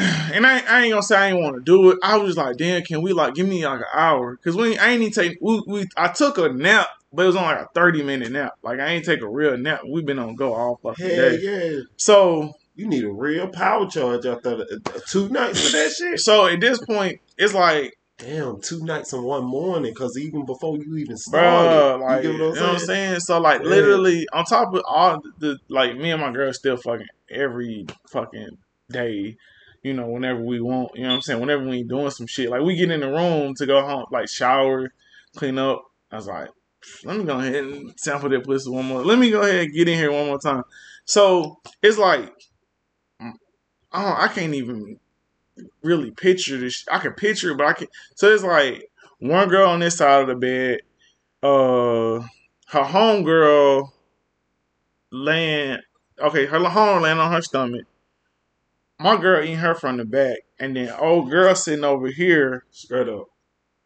And 0.32 0.46
I, 0.46 0.60
I 0.60 0.82
ain't 0.82 0.92
gonna 0.92 1.02
say 1.02 1.16
I 1.16 1.28
ain't 1.30 1.40
want 1.42 1.56
to 1.56 1.62
do 1.62 1.90
it. 1.90 1.98
I 2.02 2.16
was 2.16 2.28
just 2.34 2.38
like, 2.38 2.56
damn, 2.56 2.82
can 2.82 3.02
we 3.02 3.12
like 3.12 3.34
give 3.34 3.48
me 3.48 3.66
like 3.66 3.80
an 3.80 3.86
hour? 3.92 4.36
Because 4.36 4.56
we 4.56 4.78
I 4.78 4.90
ain't 4.90 5.02
even 5.02 5.12
take. 5.12 5.38
We, 5.42 5.62
we 5.66 5.86
I 5.96 6.08
took 6.08 6.38
a 6.38 6.48
nap, 6.48 6.86
but 7.12 7.24
it 7.24 7.26
was 7.26 7.36
only 7.36 7.48
like 7.48 7.62
a 7.62 7.68
30 7.74 8.02
minute 8.04 8.30
nap. 8.30 8.52
Like 8.62 8.78
I 8.78 8.86
ain't 8.88 9.04
take 9.04 9.22
a 9.22 9.28
real 9.28 9.56
nap. 9.58 9.80
We've 9.88 10.06
been 10.06 10.18
on 10.20 10.36
go 10.36 10.54
all 10.54 10.78
fucking 10.82 11.04
Hell 11.04 11.16
day. 11.32 11.38
yeah. 11.42 11.80
So 11.96 12.52
You 12.76 12.86
need 12.86 13.04
a 13.04 13.12
real 13.12 13.48
power 13.48 13.88
charge 13.90 14.24
after 14.24 14.56
the, 14.58 14.80
uh, 14.94 15.00
two 15.08 15.28
nights 15.30 15.60
for 15.66 15.76
that 15.76 15.90
shit. 15.92 16.20
so 16.20 16.46
at 16.46 16.60
this 16.60 16.78
point, 16.86 17.20
it's 17.36 17.52
like 17.54 17.94
damn, 18.18 18.60
two 18.60 18.84
nights 18.84 19.12
and 19.14 19.24
one 19.24 19.44
morning, 19.44 19.92
because 19.92 20.16
even 20.18 20.44
before 20.46 20.76
you 20.76 20.96
even 20.98 21.16
started, 21.16 21.72
Bruh, 21.72 22.00
like 22.00 22.22
you 22.22 22.32
you, 22.32 22.38
get 22.38 22.44
what 22.44 22.48
I'm 22.50 22.54
know 22.54 22.60
what 22.66 22.72
I'm 22.72 22.78
saying? 22.78 22.86
saying? 22.86 23.20
So 23.20 23.40
like 23.40 23.60
Yeah. 23.62 23.68
literally 23.68 24.26
on 24.32 24.44
top 24.44 24.72
of 24.74 24.82
all 24.86 25.20
the 25.40 25.58
like 25.68 25.96
me 25.96 26.12
and 26.12 26.20
my 26.20 26.30
girl 26.30 26.52
still 26.52 26.76
fucking 26.76 27.06
every 27.30 27.86
fucking 28.12 28.58
day. 28.92 29.36
You 29.82 29.94
know, 29.94 30.08
whenever 30.08 30.40
we 30.40 30.60
want, 30.60 30.92
you 30.94 31.02
know 31.02 31.08
what 31.08 31.14
I'm 31.16 31.22
saying? 31.22 31.40
Whenever 31.40 31.64
we 31.64 31.78
ain't 31.78 31.88
doing 31.88 32.10
some 32.10 32.26
shit. 32.26 32.50
Like 32.50 32.62
we 32.62 32.76
get 32.76 32.90
in 32.90 33.00
the 33.00 33.08
room 33.08 33.54
to 33.54 33.66
go 33.66 33.82
home, 33.82 34.06
like 34.10 34.28
shower, 34.28 34.92
clean 35.36 35.58
up. 35.58 35.84
I 36.12 36.16
was 36.16 36.26
like, 36.26 36.48
let 37.04 37.16
me 37.16 37.24
go 37.24 37.38
ahead 37.38 37.64
and 37.64 37.98
sample 37.98 38.28
that 38.30 38.44
pussy 38.44 38.70
one 38.70 38.86
more. 38.86 39.04
Let 39.04 39.18
me 39.18 39.30
go 39.30 39.42
ahead 39.42 39.64
and 39.64 39.74
get 39.74 39.88
in 39.88 39.98
here 39.98 40.12
one 40.12 40.26
more 40.26 40.38
time. 40.38 40.64
So 41.04 41.60
it's 41.82 41.98
like 41.98 42.32
I 43.92 44.02
don't, 44.04 44.18
I 44.18 44.28
can't 44.28 44.54
even 44.54 44.98
really 45.82 46.10
picture 46.10 46.58
this. 46.58 46.84
I 46.90 46.98
can 46.98 47.12
picture 47.12 47.50
it, 47.50 47.58
but 47.58 47.66
I 47.66 47.72
can. 47.72 47.88
So 48.14 48.32
it's 48.32 48.44
like 48.44 48.90
one 49.18 49.48
girl 49.48 49.70
on 49.70 49.80
this 49.80 49.96
side 49.96 50.22
of 50.22 50.28
the 50.28 50.36
bed, 50.36 50.80
uh, 51.42 52.24
her 52.68 52.84
homegirl 52.84 53.90
laying. 55.10 55.78
Okay, 56.20 56.46
her 56.46 56.58
home 56.58 57.02
laying 57.02 57.18
on 57.18 57.32
her 57.32 57.42
stomach. 57.42 57.86
My 59.00 59.18
girl 59.18 59.42
eating 59.42 59.56
her 59.56 59.74
from 59.74 59.96
the 59.96 60.04
back, 60.04 60.40
and 60.58 60.76
then 60.76 60.92
old 60.98 61.30
girl 61.30 61.54
sitting 61.54 61.84
over 61.84 62.08
here, 62.08 62.64
Straight 62.70 63.08
up. 63.08 63.28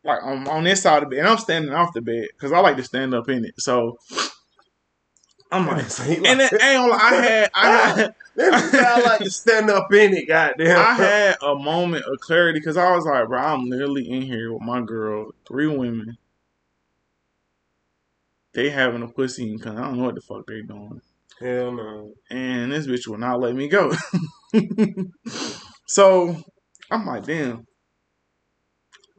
like 0.02 0.20
on, 0.24 0.48
on 0.48 0.64
this 0.64 0.82
side 0.82 1.04
of 1.04 1.08
the 1.08 1.14
bed. 1.14 1.20
And 1.20 1.28
I'm 1.28 1.38
standing 1.38 1.72
off 1.72 1.94
the 1.94 2.02
bed 2.02 2.26
because 2.32 2.50
I 2.50 2.58
like 2.58 2.76
to 2.78 2.82
stand 2.82 3.14
up 3.14 3.28
in 3.28 3.44
it. 3.44 3.54
So 3.58 3.96
I'm 5.52 5.68
like, 5.68 5.86
and 6.00 6.40
it 6.40 6.52
ain't 6.52 6.60
gonna 6.60 6.94
I 6.94 7.14
had, 7.14 7.50
I 7.54 7.88
had. 7.88 8.14
Sound 8.72 9.04
like 9.04 9.20
to 9.20 9.30
stand 9.30 9.70
up 9.70 9.92
in 9.92 10.14
it, 10.14 10.26
goddamn. 10.26 10.76
I 10.76 10.94
had 10.94 11.36
a 11.40 11.54
moment 11.54 12.04
of 12.06 12.18
clarity 12.18 12.58
because 12.58 12.76
I 12.76 12.90
was 12.90 13.04
like, 13.04 13.28
bro, 13.28 13.38
I'm 13.38 13.66
literally 13.66 14.10
in 14.10 14.22
here 14.22 14.52
with 14.52 14.62
my 14.62 14.80
girl, 14.80 15.30
three 15.46 15.68
women. 15.68 16.18
They 18.54 18.70
having 18.70 19.02
a 19.04 19.08
pussy 19.08 19.52
and 19.52 19.62
I 19.64 19.82
don't 19.82 19.98
know 19.98 20.04
what 20.06 20.16
the 20.16 20.20
fuck 20.20 20.46
they 20.48 20.62
doing. 20.62 21.00
Hell 21.38 21.72
no. 21.72 22.14
And 22.30 22.72
this 22.72 22.88
bitch 22.88 23.06
will 23.06 23.18
not 23.18 23.38
let 23.40 23.54
me 23.54 23.68
go. 23.68 23.92
so 25.86 26.36
I'm 26.90 27.06
like, 27.06 27.24
damn. 27.24 27.64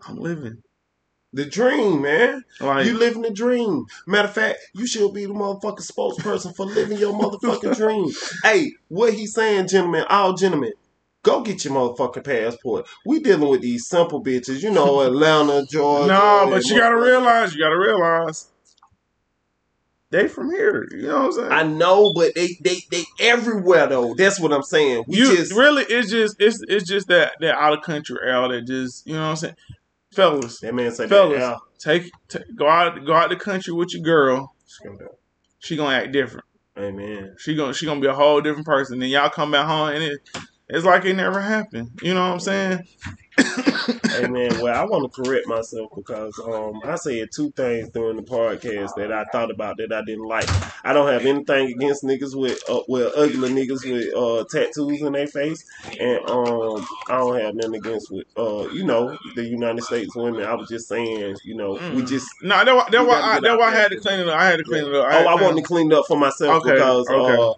I'm 0.08 0.18
living. 0.18 0.62
The 1.34 1.46
dream, 1.46 2.02
man. 2.02 2.44
Like 2.62 2.86
you 2.86 2.98
living 2.98 3.24
the 3.24 3.32
dream. 3.32 3.86
Matter 4.08 4.30
of 4.30 4.34
fact, 4.34 4.60
you 4.74 4.88
should 4.88 5.14
be 5.14 5.26
the 5.26 5.34
motherfucking 5.34 5.92
spokesperson 5.92 6.56
for 6.56 6.66
living 6.66 6.98
your 6.98 7.14
motherfucking 7.14 7.76
dream. 7.78 8.10
Hey, 8.44 8.72
what 8.88 9.14
he 9.14 9.28
saying, 9.28 9.68
gentlemen, 9.68 10.06
all 10.10 10.34
gentlemen, 10.34 10.72
go 11.24 11.42
get 11.42 11.66
your 11.66 11.74
motherfucking 11.74 12.24
passport. 12.24 12.88
We 13.06 13.20
dealing 13.20 13.50
with 13.50 13.62
these 13.62 13.90
simple 13.90 14.24
bitches, 14.24 14.64
you 14.64 14.72
know, 14.72 15.02
Atlanta, 15.02 15.66
Georgia. 15.66 16.14
No, 16.14 16.48
but 16.50 16.64
you 16.66 16.78
gotta 16.78 16.96
realize, 16.96 17.54
you 17.54 17.62
gotta 17.62 17.78
realize. 17.78 18.48
They 20.12 20.28
from 20.28 20.52
here. 20.52 20.88
You 20.92 21.08
know 21.08 21.16
what 21.16 21.26
I'm 21.26 21.32
saying? 21.32 21.52
I 21.52 21.64
know, 21.64 22.14
but 22.14 22.36
they 22.36 22.58
they 22.62 22.78
they 22.92 23.04
everywhere 23.20 23.88
though. 23.88 24.14
That's 24.14 24.40
what 24.40 24.54
I'm 24.54 24.64
saying. 24.64 25.06
We 25.08 25.18
you 25.18 25.36
just 25.36 25.52
really 25.54 25.84
it's 25.84 26.12
just 26.12 26.36
it's 26.40 26.62
it's 26.68 26.88
just 26.88 27.08
that 27.08 27.34
that 27.40 27.56
out 27.56 27.74
of 27.78 27.84
country 27.84 28.18
L 28.26 28.50
that 28.50 28.68
just 28.68 29.06
you 29.08 29.14
know 29.14 29.22
what 29.22 29.30
I'm 29.30 29.36
saying, 29.36 29.56
fellas. 30.14 30.60
that 30.60 30.74
man 30.76 30.92
said 30.92 31.10
Fellas. 31.10 31.40
that. 31.40 31.60
Take, 31.80 32.12
ta 32.30 32.40
go 32.56 32.68
out 32.68 33.04
go 33.06 33.14
out 33.14 33.30
the 33.30 33.36
country 33.36 33.74
with 33.74 33.94
your 33.94 34.04
girl. 34.04 34.56
Yeah. 34.84 35.08
She 35.60 35.76
gonna 35.76 35.96
act 35.96 36.12
different. 36.12 36.46
Amen. 36.78 37.36
She 37.40 37.56
gonna 37.56 37.74
she 37.74 37.86
gonna 37.86 38.00
be 38.00 38.08
a 38.08 38.14
whole 38.14 38.42
different 38.42 38.66
person. 38.66 39.00
Then 39.00 39.10
y'all 39.10 39.30
come 39.30 39.52
back 39.52 39.66
home 39.66 39.90
and 39.90 40.04
it 40.04 40.20
it's 40.70 40.86
like 40.86 41.06
it 41.06 41.16
never 41.16 41.42
happened. 41.42 42.00
You 42.02 42.14
know 42.14 42.22
what 42.22 42.34
I'm 42.34 42.40
saying? 42.40 42.88
Amen. 44.16 44.60
Well, 44.62 44.74
I 44.80 44.86
want 44.86 45.12
to 45.12 45.22
correct 45.24 45.48
myself 45.48 45.90
because 45.96 46.40
um, 46.40 46.82
I 46.86 46.96
said 46.96 47.30
two 47.36 47.52
things 47.52 47.90
during 47.90 48.18
the 48.18 48.24
podcast 48.24 48.92
that 48.96 49.12
I 49.12 49.26
thought 49.32 49.52
about 49.52 49.78
that 49.78 49.92
I 49.92 50.02
didn't 50.06 50.26
like. 50.28 50.48
I 50.84 50.94
don't 50.94 51.12
have 51.12 51.26
anything 51.26 51.72
against 51.72 52.04
niggas 52.04 52.36
with 52.36 52.58
uh, 52.70 52.82
well 52.88 53.12
ugly 53.16 53.50
niggas 53.50 53.86
with 53.86 54.16
uh, 54.16 54.46
tattoos 54.50 55.02
in 55.02 55.14
their 55.14 55.28
face, 55.28 55.64
and 56.00 56.20
um, 56.28 56.86
I 57.10 57.18
don't 57.18 57.40
have 57.40 57.56
nothing 57.56 57.76
against 57.76 58.12
with 58.12 58.26
uh, 58.38 58.68
you 58.72 58.86
know 58.86 59.18
the 59.36 59.44
United 59.44 59.84
States 59.84 60.16
women. 60.16 60.44
I 60.46 60.54
was 60.56 60.70
just 60.70 60.88
saying, 60.88 61.36
you 61.44 61.56
know, 61.56 61.74
we 61.74 62.04
Mm. 62.04 62.08
just. 62.08 62.28
No, 62.42 62.64
that 62.64 62.76
why 62.76 62.88
that 62.92 63.06
why 63.06 63.20
I, 63.22 63.40
that 63.42 63.58
why 63.58 63.68
I 63.68 63.72
had 63.72 63.92
to 63.92 64.00
clean 64.00 64.20
it 64.20 64.28
up. 64.30 64.40
I 64.40 64.46
had 64.46 64.58
to 64.58 64.64
clean 64.64 64.86
it 64.86 64.96
up. 64.96 65.08
Oh, 65.10 65.28
I 65.28 65.36
wanted 65.36 65.62
to 65.62 65.68
clean 65.68 65.92
it 65.92 65.98
up 65.98 66.06
for 66.08 66.18
myself 66.18 66.64
Okay, 66.64 66.72
because 66.74 67.10
okay. 67.10 67.42
uh, 67.42 67.54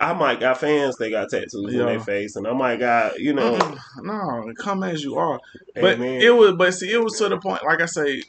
I 0.00 0.12
might 0.12 0.38
got 0.38 0.58
fans 0.58 0.96
they 0.96 1.10
got 1.10 1.28
tattoos 1.30 1.54
in 1.54 1.80
Yeah. 1.80 1.86
their 1.86 2.00
face, 2.00 2.36
and 2.36 2.46
I 2.46 2.52
might 2.52 2.78
got 2.78 3.18
you 3.18 3.32
know. 3.32 3.58
No, 4.00 4.52
come 4.58 4.84
as 4.84 5.02
you 5.02 5.16
are. 5.16 5.40
But 5.74 5.96
amen. 5.96 6.22
it 6.22 6.30
was 6.30 6.52
but 6.56 6.72
see 6.74 6.92
it 6.92 7.02
was 7.02 7.18
to 7.18 7.28
the 7.28 7.38
point. 7.38 7.64
Like 7.64 7.80
I 7.80 7.86
say, 7.86 8.22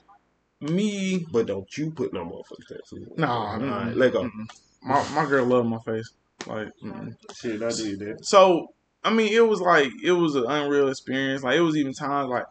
me. 0.62 1.26
But 1.32 1.48
don't 1.48 1.78
you 1.78 1.92
put 1.92 2.14
no 2.14 2.26
motherfucking 2.26 2.68
tattoos. 2.68 3.08
Nah, 3.18 3.58
mm-mm, 3.58 3.72
right, 3.72 3.96
let 3.96 4.14
go. 4.14 4.24
mm-mm. 4.24 4.48
My 4.82 5.08
my 5.14 5.26
girl 5.30 5.46
love 5.46 5.66
my 5.66 5.80
face. 5.80 6.10
Like. 6.48 6.70
Mm-mm. 6.84 7.16
Shit, 7.36 7.62
I 7.62 7.70
did 7.72 8.00
that. 8.00 8.26
So 8.26 8.74
I 9.04 9.12
mean, 9.12 9.32
it 9.32 9.48
was 9.48 9.62
like 9.62 9.92
it 10.04 10.12
was 10.12 10.36
an 10.36 10.46
unreal 10.48 10.90
experience. 10.90 11.44
Like 11.44 11.58
it 11.58 11.62
was 11.62 11.78
even 11.78 11.94
times 11.94 12.30
like 12.30 12.46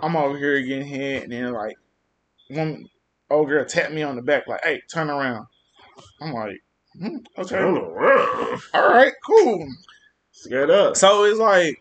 I'm 0.00 0.16
over 0.16 0.36
here 0.36 0.60
getting 0.62 0.86
hit, 0.86 1.22
and 1.24 1.32
then 1.32 1.52
like 1.52 1.76
one 2.48 2.86
old 3.30 3.48
girl 3.48 3.64
tapped 3.64 3.92
me 3.92 4.02
on 4.02 4.16
the 4.16 4.22
back, 4.22 4.46
like, 4.48 4.64
"Hey, 4.64 4.82
turn 4.92 5.08
around." 5.10 5.46
I'm 6.20 6.32
like, 6.32 6.60
Mm, 7.00 7.24
"Okay, 7.38 7.58
all 8.74 8.90
right, 8.90 9.12
cool." 9.24 9.66
Straight 10.32 10.70
up. 10.70 10.96
So 10.96 11.24
it's 11.24 11.38
like, 11.38 11.76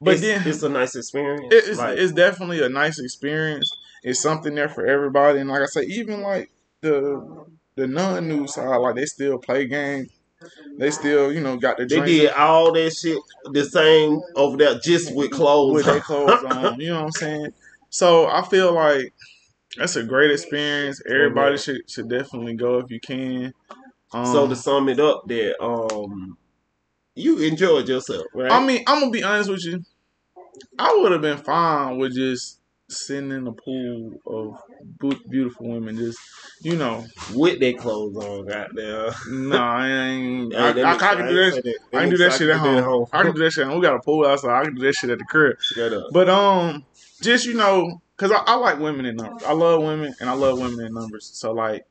but 0.00 0.14
it's, 0.14 0.22
then 0.22 0.46
it's 0.46 0.62
a 0.62 0.68
nice 0.68 0.96
experience. 0.96 1.46
it's 1.50 1.78
like, 1.78 1.98
it's 1.98 2.12
definitely 2.12 2.62
a 2.62 2.68
nice 2.68 2.98
experience. 2.98 3.70
It's 4.02 4.20
something 4.20 4.54
there 4.54 4.68
for 4.68 4.86
everybody, 4.86 5.38
and 5.38 5.50
like 5.50 5.62
I 5.62 5.66
say, 5.66 5.82
even 5.82 6.20
like 6.22 6.50
the 6.80 7.46
the 7.76 7.86
non 7.86 8.28
new 8.28 8.46
side, 8.46 8.76
like 8.76 8.96
they 8.96 9.06
still 9.06 9.38
play 9.38 9.66
games. 9.66 10.10
They 10.78 10.90
still, 10.90 11.32
you 11.32 11.40
know, 11.40 11.56
got 11.56 11.78
the 11.78 11.86
they 11.86 12.00
did 12.00 12.32
all 12.32 12.72
that 12.72 12.92
shit 12.92 13.18
the 13.52 13.64
same 13.64 14.20
over 14.34 14.56
there, 14.56 14.78
just 14.78 15.14
with 15.14 15.30
clothes. 15.30 15.74
with 15.74 15.86
their 15.86 16.00
clothes 16.00 16.44
on. 16.44 16.80
You 16.80 16.90
know 16.90 16.96
what 16.96 17.04
I'm 17.04 17.12
saying? 17.12 17.52
So 17.90 18.26
I 18.26 18.42
feel 18.42 18.72
like 18.72 19.14
that's 19.76 19.96
a 19.96 20.02
great 20.02 20.30
experience. 20.30 21.00
Everybody 21.08 21.52
man. 21.52 21.58
should 21.58 21.90
should 21.90 22.08
definitely 22.08 22.54
go 22.54 22.78
if 22.78 22.90
you 22.90 23.00
can. 23.00 23.54
Um, 24.14 24.26
so 24.26 24.48
to 24.48 24.54
sum 24.54 24.88
it 24.88 25.00
up, 25.00 25.26
that 25.26 25.62
um, 25.62 26.38
you 27.14 27.38
enjoyed 27.40 27.88
yourself, 27.88 28.26
right? 28.32 28.52
I 28.52 28.64
mean, 28.64 28.84
I'm 28.86 29.00
gonna 29.00 29.10
be 29.10 29.24
honest 29.24 29.50
with 29.50 29.64
you. 29.64 29.84
I 30.78 30.96
would 31.00 31.12
have 31.12 31.20
been 31.20 31.38
fine 31.38 31.98
with 31.98 32.14
just 32.14 32.60
sitting 32.88 33.32
in 33.32 33.46
a 33.46 33.52
pool 33.52 34.20
of 34.26 34.60
beautiful 35.28 35.68
women, 35.68 35.96
just 35.96 36.18
you 36.62 36.76
know. 36.76 37.04
with 37.34 37.58
their 37.60 37.72
clothes 37.72 38.16
on, 38.16 38.46
goddamn. 38.46 39.12
Nah, 39.48 39.76
I 39.78 39.88
ain't. 39.88 40.52
Hey, 40.52 40.82
I, 40.82 40.92
I, 40.92 40.94
I, 40.94 41.14
can 41.16 41.28
do 41.28 41.34
that. 41.34 41.64
say 41.64 41.74
I 41.92 42.00
can 42.02 42.10
do 42.10 42.16
that 42.18 42.32
shit 42.34 42.50
at 42.50 42.62
do 42.62 42.82
home. 42.82 43.06
I 43.12 43.22
can 43.22 43.34
do 43.34 43.42
that 43.42 43.50
shit. 43.52 43.62
at 43.62 43.68
home. 43.68 43.80
We 43.80 43.86
got 43.86 43.96
a 43.96 44.00
pool 44.00 44.26
outside. 44.26 44.60
I 44.60 44.64
can 44.64 44.74
do 44.74 44.82
that 44.82 44.94
shit 44.94 45.10
at 45.10 45.18
the 45.18 45.24
crib. 45.24 45.56
But 46.12 46.28
um, 46.28 46.84
just 47.20 47.46
you 47.46 47.54
know, 47.54 48.00
cause 48.16 48.30
I, 48.30 48.42
I 48.46 48.54
like 48.56 48.78
women 48.78 49.06
in 49.06 49.16
numbers. 49.16 49.42
I 49.44 49.52
love 49.52 49.82
women, 49.82 50.14
and 50.20 50.30
I 50.30 50.34
love 50.34 50.58
women 50.58 50.86
in 50.86 50.94
numbers. 50.94 51.30
So 51.34 51.52
like, 51.52 51.86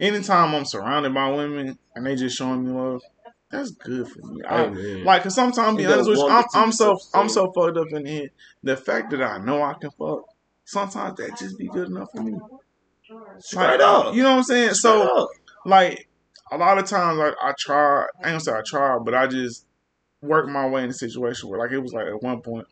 anytime 0.00 0.54
I'm 0.54 0.64
surrounded 0.64 1.14
by 1.14 1.30
women 1.30 1.78
and 1.94 2.06
they 2.06 2.14
just 2.14 2.36
showing 2.36 2.64
me 2.64 2.72
love, 2.72 3.02
that's 3.50 3.70
good 3.70 4.06
for 4.08 4.20
me. 4.26 4.42
I, 4.46 4.64
oh, 4.64 4.74
Hey, 4.74 5.02
like, 5.04 5.22
cause 5.22 5.34
sometimes 5.34 5.76
be 5.76 5.86
honest 5.86 6.08
with 6.10 6.18
you, 6.18 6.28
I'm, 6.28 6.44
I'm 6.54 6.72
so 6.72 6.98
I'm 7.14 7.28
so- 7.28 7.52
fucked 7.52 7.76
up 7.76 7.86
in 7.92 8.06
head. 8.06 8.30
The 8.62 8.76
fact 8.76 9.10
that 9.10 9.22
I 9.22 9.38
know 9.38 9.62
I 9.62 9.74
can 9.74 9.90
fuck, 9.90 10.24
sometimes 10.64 11.16
that 11.18 11.38
just 11.38 11.58
be 11.58 11.68
good 11.68 11.88
enough 11.88 12.08
for 12.14 12.22
me. 12.22 12.38
Straight 13.40 13.64
Like, 13.66 13.80
up. 13.80 14.14
you 14.14 14.22
know 14.22 14.32
what 14.32 14.36
I'm 14.38 14.42
saying? 14.42 14.74
Straight 14.74 14.90
So 14.92 15.22
up. 15.22 15.28
like 15.64 16.08
a 16.52 16.58
lot 16.58 16.78
of 16.78 16.84
times 16.86 17.18
like 17.18 17.34
I 17.42 17.52
try 17.58 18.00
I 18.02 18.02
ain't 18.02 18.24
gonna 18.24 18.40
say 18.40 18.52
I 18.52 18.62
try, 18.66 18.98
but 18.98 19.14
I 19.14 19.26
just 19.26 19.64
work 20.20 20.48
my 20.48 20.66
way 20.68 20.84
in 20.84 20.90
a 20.90 20.94
situation 20.94 21.48
where 21.48 21.58
like 21.58 21.70
it 21.72 21.78
was 21.78 21.92
like 21.92 22.06
at 22.06 22.22
one 22.22 22.42
point 22.42 22.66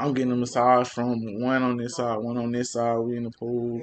I'm 0.00 0.14
getting 0.14 0.32
a 0.32 0.36
massage 0.36 0.88
from 0.88 1.40
one 1.40 1.62
on 1.62 1.76
this 1.76 1.96
side, 1.96 2.18
one 2.18 2.36
on 2.36 2.52
this 2.52 2.72
side, 2.72 2.98
we 2.98 3.16
in 3.16 3.24
the 3.24 3.30
pool. 3.30 3.80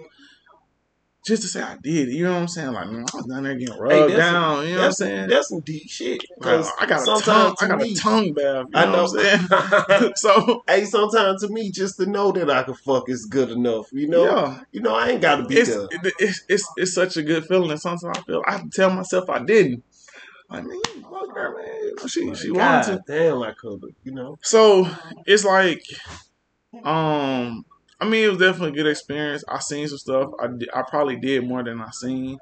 Just 1.26 1.42
to 1.42 1.48
say 1.48 1.62
I 1.62 1.76
did 1.82 2.10
it, 2.10 2.14
you 2.14 2.24
know 2.24 2.34
what 2.34 2.42
I'm 2.42 2.48
saying? 2.48 2.72
Like 2.74 2.88
man, 2.88 3.06
I 3.12 3.18
was 3.18 3.26
down 3.26 3.44
there 3.44 3.56
getting 3.56 3.76
rubbed 3.78 4.10
Hey, 4.12 4.16
down, 4.18 4.68
you 4.68 4.76
know 4.76 4.82
what 4.82 4.86
I'm 4.86 4.92
saying? 4.92 5.28
that's 5.30 5.50
some 5.50 5.62
deep 5.62 5.90
shit. 5.90 6.24
Because 6.38 6.72
I 6.80 6.86
got 6.86 7.02
a 7.02 7.22
tongue, 7.22 7.56
I 7.60 7.68
got 7.68 7.80
me, 7.80 7.94
a 7.94 7.96
tongue 7.96 8.34
bath. 8.34 8.66
You 8.70 8.80
I 8.80 8.86
know, 8.86 8.92
know. 8.92 9.04
what 9.06 9.26
I'm 9.26 9.90
saying? 9.90 10.12
so 10.18 10.64
hey, 10.68 10.86
sometimes 10.86 11.42
to 11.42 11.50
me, 11.50 11.72
just 11.72 11.98
to 11.98 12.06
know 12.06 12.32
that 12.34 12.50
I 12.52 12.62
can 12.64 12.76
fuck 12.76 13.10
is 13.10 13.26
good 13.26 13.50
enough. 13.50 13.88
You 13.92 14.08
know, 14.08 14.24
yeah, 14.26 14.60
you 14.72 14.82
know, 14.82 14.94
I 14.96 15.10
ain't 15.10 15.22
got 15.22 15.38
to 15.38 15.46
be 15.46 15.56
it's, 15.56 15.70
there. 15.70 15.88
it- 15.92 16.14
it's 16.20 16.44
it's 16.48 16.70
it's 16.78 16.94
such 16.94 17.18
a 17.18 17.24
good 17.24 17.46
feeling. 17.46 17.72
And 17.72 17.82
sometimes 17.82 18.20
I 18.20 18.22
feel 18.22 18.44
I 18.46 18.52
have 18.54 18.64
to 18.64 18.70
tell 18.70 18.92
myself 18.92 19.28
I 19.30 19.40
didn't. 19.44 19.84
Like 20.50 20.66
man, 20.66 20.78
fuck 21.02 21.36
her, 21.36 21.56
man. 21.58 21.92
Know, 21.98 22.06
She 22.08 22.36
she 22.36 22.52
wanted 22.52 22.84
to. 22.84 22.92
God 22.98 23.02
damn, 23.08 23.42
I 23.42 23.54
could, 23.54 23.82
you 24.04 24.12
know. 24.12 24.38
So 24.44 24.88
it's 25.26 25.44
like, 25.44 25.82
um, 26.84 27.66
I 28.00 28.06
mean, 28.10 28.26
it 28.26 28.30
was 28.30 28.39
definitely 28.39 28.80
a 28.80 28.84
good 28.84 28.91
experience. 28.91 29.43
I 29.48 29.60
seen 29.60 29.88
some 29.88 29.98
stuff. 29.98 30.32
I, 30.39 30.48
I 30.74 30.84
probably 30.84 31.16
did 31.16 31.48
more 31.48 31.64
than 31.64 31.82
I 31.82 31.91
seen. 31.91 32.38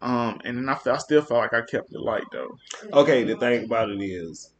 Um, 0.00 0.40
and 0.44 0.58
then 0.58 0.68
I, 0.68 0.74
felt, 0.74 0.96
I 0.96 0.98
still 0.98 1.22
felt 1.22 1.40
like 1.40 1.54
I 1.54 1.62
kept 1.62 1.92
it 1.92 2.00
light 2.00 2.24
though. 2.30 2.58
Okay, 2.92 3.24
the 3.24 3.36
thing 3.36 3.64
about 3.64 3.90
it 3.90 4.02
is, 4.02 4.50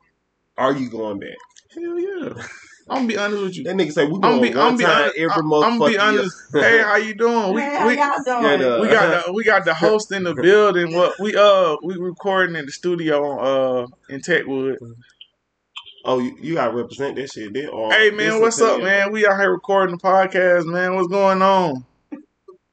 are 0.56 0.72
you 0.72 0.88
going 0.88 1.18
back? 1.20 1.36
Hell 1.74 1.98
yeah. 1.98 2.44
I'm 2.88 2.96
gonna 2.96 3.08
be 3.08 3.16
honest 3.16 3.42
with 3.42 3.56
you. 3.56 3.64
That 3.64 3.76
nigga 3.76 3.92
say 3.92 4.06
we 4.06 4.14
I'm 4.16 4.20
going 4.20 4.42
be, 4.42 4.48
one 4.50 4.58
I'm 4.58 4.76
be 4.76 4.84
time 4.84 5.02
honest. 5.02 5.16
every 5.16 5.30
I'm, 5.30 5.44
motherfucker. 5.44 5.64
I'm 5.64 5.92
be 5.92 5.98
honest. 5.98 6.36
hey, 6.52 6.82
how 6.82 6.96
you 6.96 7.14
doing? 7.14 7.54
We 7.54 7.60
Man, 7.60 7.80
how 7.80 7.86
we 7.86 7.96
y'all 7.96 8.42
doing? 8.42 8.60
Yeah, 8.60 8.80
we 8.80 8.88
got 8.88 9.26
the 9.26 9.32
we 9.32 9.44
got 9.44 9.64
the 9.64 9.74
host 9.86 10.12
in 10.12 10.24
the 10.24 10.34
building. 10.34 10.94
What 10.94 11.18
we 11.18 11.34
uh 11.34 11.76
we 11.82 11.96
recording 11.96 12.56
in 12.56 12.66
the 12.66 12.72
studio 12.72 13.38
uh 13.38 13.86
in 14.10 14.20
Techwood. 14.20 14.76
Oh, 16.06 16.18
you, 16.18 16.36
you 16.38 16.54
gotta 16.54 16.74
represent 16.74 17.16
that 17.16 17.30
shit. 17.32 17.54
There. 17.54 17.70
Or 17.70 17.90
Hey 17.90 18.10
man, 18.10 18.40
what's 18.40 18.60
up, 18.60 18.82
man? 18.82 19.10
We 19.10 19.26
out 19.26 19.38
here 19.38 19.50
recording 19.50 19.96
the 19.96 20.02
podcast, 20.02 20.66
man. 20.66 20.94
What's 20.94 21.08
going 21.08 21.40
on? 21.40 21.86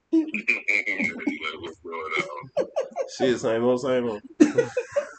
What's 0.09 0.32
going 1.82 2.11
on? 2.17 2.67
Shit, 3.17 3.39
same 3.39 3.63
old, 3.63 3.82
same 3.82 4.09
old. 4.09 4.21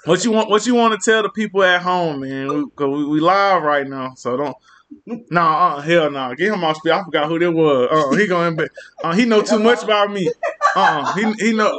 What 0.04 0.24
you 0.24 0.32
want? 0.32 0.50
What 0.50 0.66
you 0.66 0.74
want 0.74 1.00
to 1.00 1.10
tell 1.10 1.22
the 1.22 1.28
people 1.28 1.62
at 1.62 1.80
home, 1.80 2.22
man? 2.22 2.48
We, 2.48 2.64
Cause 2.74 2.88
we, 2.88 3.04
we 3.04 3.20
live 3.20 3.62
right 3.62 3.86
now, 3.86 4.14
so 4.16 4.36
don't. 4.36 4.56
Nah, 5.30 5.76
uh, 5.76 5.80
hell 5.80 6.10
no. 6.10 6.28
Nah. 6.28 6.34
Get 6.34 6.52
him 6.52 6.64
off 6.64 6.78
speed. 6.78 6.90
I 6.90 7.04
forgot 7.04 7.28
who 7.28 7.38
that 7.38 7.52
was. 7.52 7.88
Uh, 7.88 8.16
he 8.16 8.26
going. 8.26 8.58
Uh, 9.04 9.12
he 9.14 9.24
know 9.26 9.42
too 9.42 9.60
much 9.60 9.84
about 9.84 10.10
me. 10.10 10.28
Uh, 10.74 11.12
he 11.14 11.32
he 11.38 11.52
know. 11.54 11.70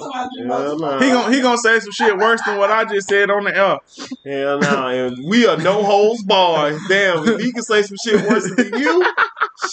Hell 0.48 0.78
nah. 0.80 1.00
He 1.00 1.10
gonna 1.10 1.34
he 1.34 1.41
gonna 1.41 1.58
say 1.58 1.80
some 1.80 1.91
shit 1.91 2.18
worse 2.18 2.41
than 2.46 2.58
what 2.58 2.70
I 2.72 2.86
just 2.86 3.08
said 3.08 3.30
on 3.30 3.46
the 3.46 3.56
air. 3.56 3.78
Hell 4.26 4.60
nah. 4.60 4.89
And 4.89 5.18
we 5.28 5.48
are 5.48 5.58
no 5.58 5.84
holds 5.84 6.24
barred. 6.24 6.80
Damn, 6.88 7.28
if 7.28 7.41
he 7.41 7.52
can 7.52 7.64
say 7.64 7.82
some 7.82 7.98
shit 7.98 8.22
worse 8.28 8.54
than 8.56 8.74
you, 8.76 9.06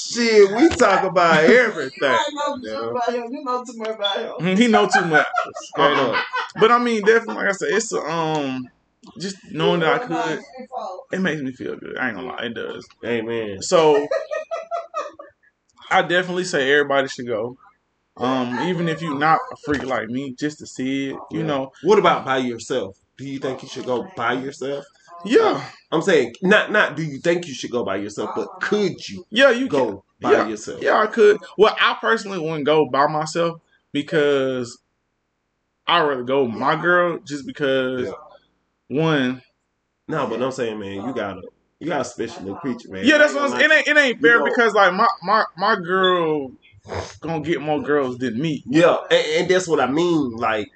shit, 0.09 0.51
we 0.57 0.69
talk 0.77 1.05
about 1.05 1.45
everything. 1.45 2.19
You 2.63 2.77
know 3.45 3.63
too 3.65 3.77
much 3.77 3.89
about 3.95 4.17
him. 4.17 4.33
Mhm, 4.41 4.59
He 4.59 4.67
know 4.69 4.87
too 4.87 5.05
much. 5.05 5.27
Straight 5.55 5.99
Uh-uh. 5.99 6.13
up. 6.13 6.25
But 6.59 6.73
I 6.73 6.79
mean, 6.79 7.05
definitely, 7.05 7.35
like 7.37 7.49
I 7.49 7.53
said, 7.53 7.69
it's 7.73 7.93
a, 7.93 8.01
um, 8.01 8.69
just 9.19 9.37
knowing 9.53 9.81
that 9.81 10.03
I 10.03 10.07
could, 10.07 10.41
it 11.13 11.21
makes 11.21 11.43
me 11.43 11.53
feel 11.53 11.77
good. 11.77 11.97
I 11.99 12.09
ain't 12.09 12.17
gonna 12.17 12.29
lie, 12.29 12.45
it 12.45 12.55
does. 12.55 12.87
Amen. 13.05 13.61
So 13.63 14.07
I 15.91 16.03
definitely 16.03 16.45
say 16.45 16.73
everybody 16.73 17.09
should 17.09 17.27
go. 17.27 17.57
Um, 18.17 18.59
even 18.61 18.89
if 18.89 19.01
you're 19.01 19.17
not 19.19 19.39
a 19.53 19.57
freak 19.65 19.85
like 19.85 20.09
me, 20.09 20.35
just 20.35 20.59
to 20.59 20.67
see 20.67 21.11
it, 21.11 21.17
you 21.31 21.41
Yeah. 21.41 21.47
know. 21.47 21.73
What 21.83 21.99
about 21.99 22.25
by 22.25 22.39
yourself? 22.39 22.99
Do 23.17 23.25
you 23.25 23.39
think 23.39 23.63
you 23.63 23.69
should 23.69 23.87
go 23.87 24.11
by 24.17 24.35
yourself? 24.35 24.85
Yeah, 25.25 25.63
I'm 25.93 26.01
saying 26.03 26.35
not 26.43 26.73
not 26.73 26.97
do 26.97 27.03
you 27.03 27.19
think 27.19 27.47
you 27.47 27.53
should 27.55 27.71
go 27.71 27.85
by 27.85 27.97
yourself, 27.97 28.31
but 28.35 28.49
could 28.61 29.07
you 29.09 29.25
yeah, 29.31 29.51
you 29.51 29.69
can. 29.69 29.79
go 29.79 30.05
by 30.21 30.33
yeah. 30.33 30.49
yourself? 30.49 30.83
Yeah, 30.83 30.99
I 30.99 31.07
could. 31.07 31.39
Well, 31.59 31.77
I 31.79 31.97
personally 32.01 32.39
wouldn't 32.39 32.65
go 32.65 32.87
by 32.89 33.07
myself 33.07 33.61
because 33.93 34.79
I'd 35.87 36.03
rather 36.07 36.23
go 36.23 36.45
with 36.45 36.55
my 36.55 36.81
girl 36.81 37.19
just 37.19 37.47
because 37.47 38.11
one, 38.89 39.43
No, 40.09 40.27
but 40.27 40.43
I'm 40.43 40.53
saying, 40.53 40.79
man, 40.79 41.07
you 41.07 41.13
gotta 41.15 41.43
you 41.79 41.89
got 41.89 42.01
a 42.01 42.05
special 42.05 42.43
little 42.45 42.59
creature, 42.59 42.91
man. 42.91 43.05
yeah, 43.05 43.19
that's 43.19 43.35
what 43.35 43.45
I'm 43.45 43.51
saying. 43.51 43.71
It 43.71 43.73
ain't, 43.75 43.89
it 43.89 43.97
ain't 44.01 44.21
fair 44.21 44.33
You 44.33 44.39
know- 44.39 44.45
because 44.47 44.73
like 44.75 44.93
my, 44.95 45.07
my 45.23 45.45
my 45.59 45.77
girl 45.77 46.51
gonna 47.21 47.41
get 47.43 47.61
more 47.61 47.83
girls 47.83 48.19
than 48.19 48.41
me. 48.41 48.63
Yeah, 48.67 48.97
and, 49.11 49.27
and 49.43 49.49
that's 49.51 49.69
what 49.69 49.81
I 49.81 49.91
mean. 49.91 50.33
Like, 50.37 50.69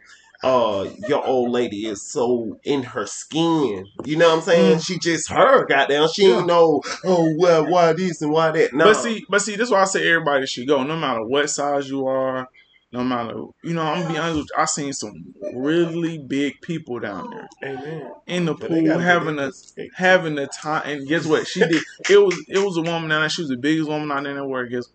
uh, 0.43 0.87
your 1.09 1.25
old 1.27 1.51
lady 1.51 1.87
is 1.87 2.03
so 2.03 2.59
in 2.65 2.83
her 2.83 3.07
skin. 3.07 3.87
You 4.05 4.17
know 4.17 4.29
what 4.29 4.37
I'm 4.39 4.43
saying? 4.43 4.81
She 4.81 4.99
just 4.99 5.31
her, 5.31 5.65
goddamn. 5.67 6.09
She 6.09 6.25
Mm. 6.25 6.29
Yeah. 6.29 6.39
ain't 6.39 6.47
know, 6.47 6.83
oh, 7.05 7.35
well, 7.39 7.67
why 7.71 7.93
this 7.95 8.21
and 8.23 8.31
why 8.31 8.51
that. 8.51 8.75
No, 8.75 8.85
But 8.85 8.95
see, 8.95 9.25
but 9.29 9.41
see, 9.41 9.57
this 9.57 9.69
is 9.69 9.71
why 9.73 9.81
I 9.83 9.85
say 9.85 10.07
everybody 10.09 10.47
should 10.47 10.69
go, 10.69 10.83
no 10.85 10.97
matter 10.97 11.25
what 11.25 11.49
size 11.49 11.89
you 11.89 12.07
are, 12.07 12.47
no 12.93 13.03
matter 13.03 13.35
you 13.63 13.73
know. 13.75 13.83
I'm 13.83 14.03
gonna 14.03 14.13
be 14.13 14.19
honest 14.19 14.37
with 14.37 14.47
you. 14.55 14.63
I 14.63 14.65
seen 14.67 14.93
some 14.93 15.35
really 15.55 16.19
big 16.19 16.61
people 16.61 17.01
down 17.01 17.31
there 17.31 17.49
Amen. 17.73 18.13
in 18.27 18.45
the 18.45 18.55
But 18.55 18.69
pool 18.69 18.99
having 18.99 19.39
a 19.39 19.51
having 19.97 20.35
the 20.37 20.47
time. 20.47 20.83
And 20.85 21.09
guess 21.09 21.27
what? 21.27 21.47
She 21.49 21.61
did. 21.61 21.83
It 22.09 22.19
was 22.19 22.45
it 22.49 22.59
was 22.59 22.77
a 22.77 22.83
woman 22.83 23.09
down 23.09 23.21
there. 23.23 23.29
She 23.29 23.43
was 23.43 23.49
the 23.49 23.57
biggest 23.57 23.89
woman 23.89 24.09
down 24.09 24.25
there. 24.25 24.45
Where 24.45 24.67
guess 24.67 24.87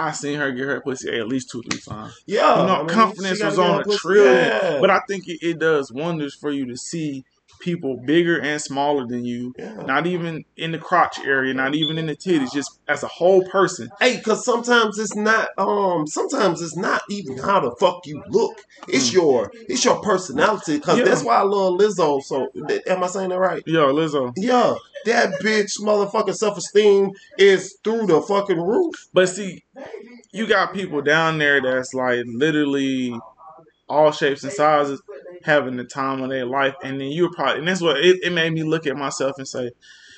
I 0.00 0.12
seen 0.12 0.38
her 0.38 0.50
get 0.52 0.66
her 0.66 0.80
pussy 0.80 1.10
at 1.18 1.28
least 1.28 1.50
two 1.50 1.62
three 1.62 1.80
times. 1.80 2.18
Yeah, 2.26 2.60
You 2.60 2.66
know, 2.66 2.74
I 2.74 2.78
mean, 2.78 2.88
confidence 2.88 3.42
was 3.42 3.58
on 3.58 3.80
a 3.80 3.84
trillion. 3.84 4.34
Yeah. 4.34 4.78
But 4.80 4.90
I 4.90 5.00
think 5.08 5.28
it, 5.28 5.38
it 5.42 5.58
does 5.58 5.92
wonders 5.92 6.34
for 6.34 6.50
you 6.50 6.66
to 6.66 6.76
see 6.76 7.24
people 7.60 7.96
bigger 8.04 8.38
and 8.40 8.60
smaller 8.60 9.06
than 9.06 9.24
you. 9.24 9.52
yeah. 9.58 9.74
Not 9.86 10.06
even 10.06 10.44
in 10.56 10.72
the 10.72 10.78
crotch 10.78 11.18
area, 11.20 11.52
not 11.54 11.74
even 11.74 11.98
in 11.98 12.06
the 12.06 12.16
titties, 12.16 12.52
just 12.52 12.78
as 12.88 13.02
a 13.02 13.06
whole 13.08 13.44
person. 13.44 13.88
Hey, 14.00 14.20
cause 14.20 14.44
sometimes 14.44 14.98
it's 14.98 15.14
not 15.14 15.48
um 15.58 16.06
sometimes 16.06 16.60
it's 16.62 16.76
not 16.76 17.02
even 17.10 17.38
how 17.38 17.60
the 17.60 17.74
fuck 17.78 18.06
you 18.06 18.22
look. 18.28 18.58
It's 18.88 19.10
Mm. 19.10 19.14
your 19.14 19.52
it's 19.54 19.84
your 19.84 20.00
personality. 20.00 20.80
Cause 20.80 20.98
Yeah. 20.98 21.04
that's 21.04 21.22
why 21.22 21.36
I 21.36 21.42
love 21.42 21.74
Lizzo. 21.78 22.22
So 22.22 22.48
am 22.86 23.04
I 23.04 23.06
saying 23.06 23.28
that 23.30 23.38
right? 23.38 23.62
Yo, 23.66 23.92
Lizzo. 23.92 24.32
Yeah. 24.36 24.74
That 25.06 25.30
bitch 25.42 25.80
motherfucking 25.80 26.34
self 26.36 26.58
esteem 26.58 27.10
is 27.38 27.76
through 27.84 28.06
the 28.06 28.20
fucking 28.20 28.60
roof. 28.60 28.94
But 29.14 29.28
see, 29.28 29.62
you 30.32 30.46
got 30.46 30.74
people 30.74 31.00
down 31.02 31.38
there 31.38 31.60
that's 31.62 31.94
like 31.94 32.22
literally 32.26 33.18
all 33.88 34.12
shapes 34.12 34.44
and 34.44 34.52
sizes 34.52 35.00
having 35.44 35.76
the 35.76 35.84
time 35.84 36.22
of 36.22 36.30
their 36.30 36.46
life, 36.46 36.74
and 36.82 37.00
then 37.00 37.08
you're 37.12 37.30
probably, 37.32 37.58
and 37.60 37.68
that's 37.68 37.80
what 37.80 37.98
it, 37.98 38.18
it 38.22 38.32
made 38.32 38.52
me 38.52 38.62
look 38.62 38.86
at 38.86 38.96
myself 38.96 39.32
and 39.38 39.46
say, 39.48 39.70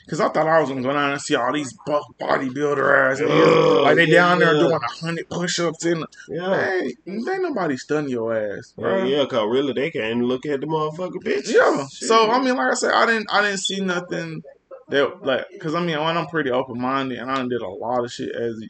because 0.05 0.21
I 0.21 0.29
thought 0.29 0.49
I 0.49 0.61
was 0.61 0.69
gonna 0.69 0.83
go 0.83 0.93
down 0.93 1.13
and 1.13 1.21
see 1.23 1.37
all 1.37 1.53
these 1.53 1.73
buff 1.87 2.05
bodybuilder 2.21 3.13
ass, 3.13 3.21
Ugh, 3.21 3.83
like 3.85 3.97
they 3.97 4.07
yeah, 4.07 4.15
down 4.15 4.39
there 4.41 4.55
yeah. 4.55 4.61
doing 4.61 4.73
a 4.83 5.05
hundred 5.05 5.29
push-ups 5.31 5.85
in. 5.85 6.05
Yeah. 6.29 6.65
Hey, 6.67 6.95
ain't 7.07 7.25
nobody 7.43 7.77
stunning 7.77 8.11
your 8.11 8.35
ass, 8.35 8.75
Yeah, 8.77 8.83
bro. 8.83 9.05
yeah, 9.05 9.25
cause 9.27 9.47
really 9.49 9.73
they 9.73 9.91
can't 9.93 10.23
look 10.25 10.45
at 10.47 10.61
the 10.61 10.67
motherfucking 10.67 11.23
bitch. 11.25 11.49
Yeah. 11.49 11.87
So 11.89 12.31
I 12.31 12.41
mean, 12.43 12.57
like 12.57 12.73
I 12.73 12.75
said, 12.75 12.93
I 12.93 13.07
didn't 13.07 13.27
I 13.31 13.43
didn't 13.43 13.61
see 13.61 13.81
nothing 13.81 14.43
that 14.89 15.25
like 15.25 15.47
because 15.53 15.75
I 15.77 15.81
mean 15.81 15.99
when 16.01 16.17
I'm 16.17 16.27
pretty 16.27 16.51
open 16.51 16.81
minded 16.81 17.19
and 17.19 17.31
I 17.31 17.37
done 17.37 17.49
did 17.49 17.63
a 17.63 17.69
lot 17.69 18.05
of 18.05 18.13
shit 18.13 18.35
as 18.35 18.61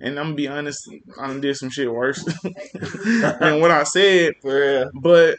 and 0.00 0.18
I'm 0.18 0.26
gonna 0.26 0.34
be 0.34 0.48
honest, 0.48 0.90
I 1.20 1.32
did 1.38 1.56
some 1.56 1.70
shit 1.70 1.90
worse 1.90 2.24
than 2.74 3.60
what 3.60 3.70
I 3.70 3.84
said, 3.84 4.32
for 4.42 4.54
real. 4.60 4.90
but 5.00 5.36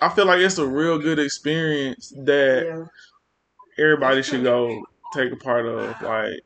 I 0.00 0.08
feel 0.08 0.26
like 0.26 0.40
it's 0.40 0.58
a 0.58 0.66
real 0.66 0.98
good 0.98 1.18
experience 1.18 2.12
that 2.24 2.64
Yeah. 2.66 2.84
everybody 3.84 4.22
should 4.22 4.42
go 4.42 4.84
take 5.12 5.32
a 5.32 5.36
part 5.36 5.66
of. 5.66 6.00
Like, 6.02 6.40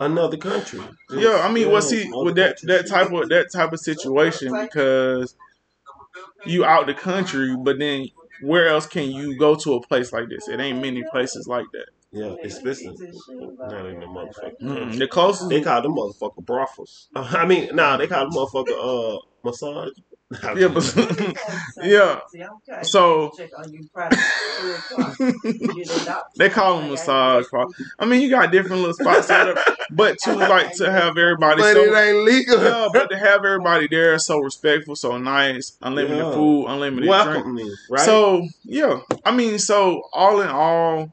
Another 0.00 0.36
country. 0.36 0.80
yeah, 1.10 1.42
I 1.44 1.52
mean, 1.52 1.66
well, 1.66 1.74
Yeah, 1.76 1.80
see, 1.88 2.08
other 2.14 2.24
with 2.24 2.34
that 2.36 2.58
that 2.62 2.88
type 2.88 3.12
of 3.12 3.28
that 3.28 3.52
type 3.52 3.72
of 3.72 3.80
situation 3.80 4.52
because 4.62 5.34
you 6.46 6.64
out 6.64 6.86
the 6.86 6.94
country, 6.94 7.54
but 7.62 7.78
then 7.78 8.08
where 8.42 8.68
else 8.68 8.86
can 8.86 9.10
you 9.10 9.38
go 9.38 9.54
to 9.56 9.74
a 9.74 9.80
place 9.86 10.12
like 10.12 10.28
this? 10.30 10.48
It 10.48 10.58
ain't 10.58 10.80
many 10.80 11.02
places 11.12 11.46
like 11.46 11.66
that. 11.72 11.86
Yeah, 12.12 12.34
especially 12.42 12.96
not 13.68 13.86
in 13.86 14.00
the 14.00 14.06
motherfucking 14.06 14.60
Mm-mm. 14.62 14.78
country. 14.78 14.98
The 14.98 15.08
closest 15.08 15.48
They 15.50 15.60
call 15.60 15.82
them 15.82 15.92
motherfucker 15.94 16.44
brothels. 16.44 17.08
I 17.14 17.46
mean, 17.46 17.74
nah, 17.74 17.96
they 17.98 18.06
call 18.06 18.24
them 18.24 18.32
motherfucker 18.32 19.16
uh 19.16 19.18
massage. 19.44 19.90
Yeah, 20.56 20.68
but 20.68 20.94
yeah. 21.82 22.20
So- 22.82 23.32
They 26.36 26.48
call 26.48 26.78
them 26.80 26.90
massage 26.90 27.46
parlors. 27.50 27.74
I 27.98 28.06
mean, 28.06 28.20
you 28.22 28.30
got 28.30 28.50
different 28.52 28.78
little 28.82 28.94
spots 28.94 29.26
set 29.26 29.48
up, 29.48 29.58
but 29.90 30.18
to 30.20 30.34
like 30.34 30.72
to 30.76 30.90
have 30.90 31.18
everybody 31.18 31.60
but 31.62 31.74
so 31.74 31.82
it 31.82 31.96
ain't 31.96 32.24
legal. 32.24 32.62
yeah, 32.62 32.88
but 32.92 33.10
to 33.10 33.18
have 33.18 33.44
everybody 33.44 33.88
there 33.88 34.18
so 34.18 34.38
respectful, 34.38 34.96
so 34.96 35.18
nice, 35.18 35.76
unlimited 35.82 36.18
Yeah. 36.18 36.32
food, 36.32 36.66
unlimited 36.68 37.08
drink. 37.08 37.26
Welcoming, 37.26 37.74
right? 37.90 38.04
So 38.04 38.46
yeah, 38.62 39.00
I 39.24 39.32
mean, 39.34 39.58
so 39.58 40.02
all 40.12 40.40
in 40.40 40.48
all, 40.48 41.12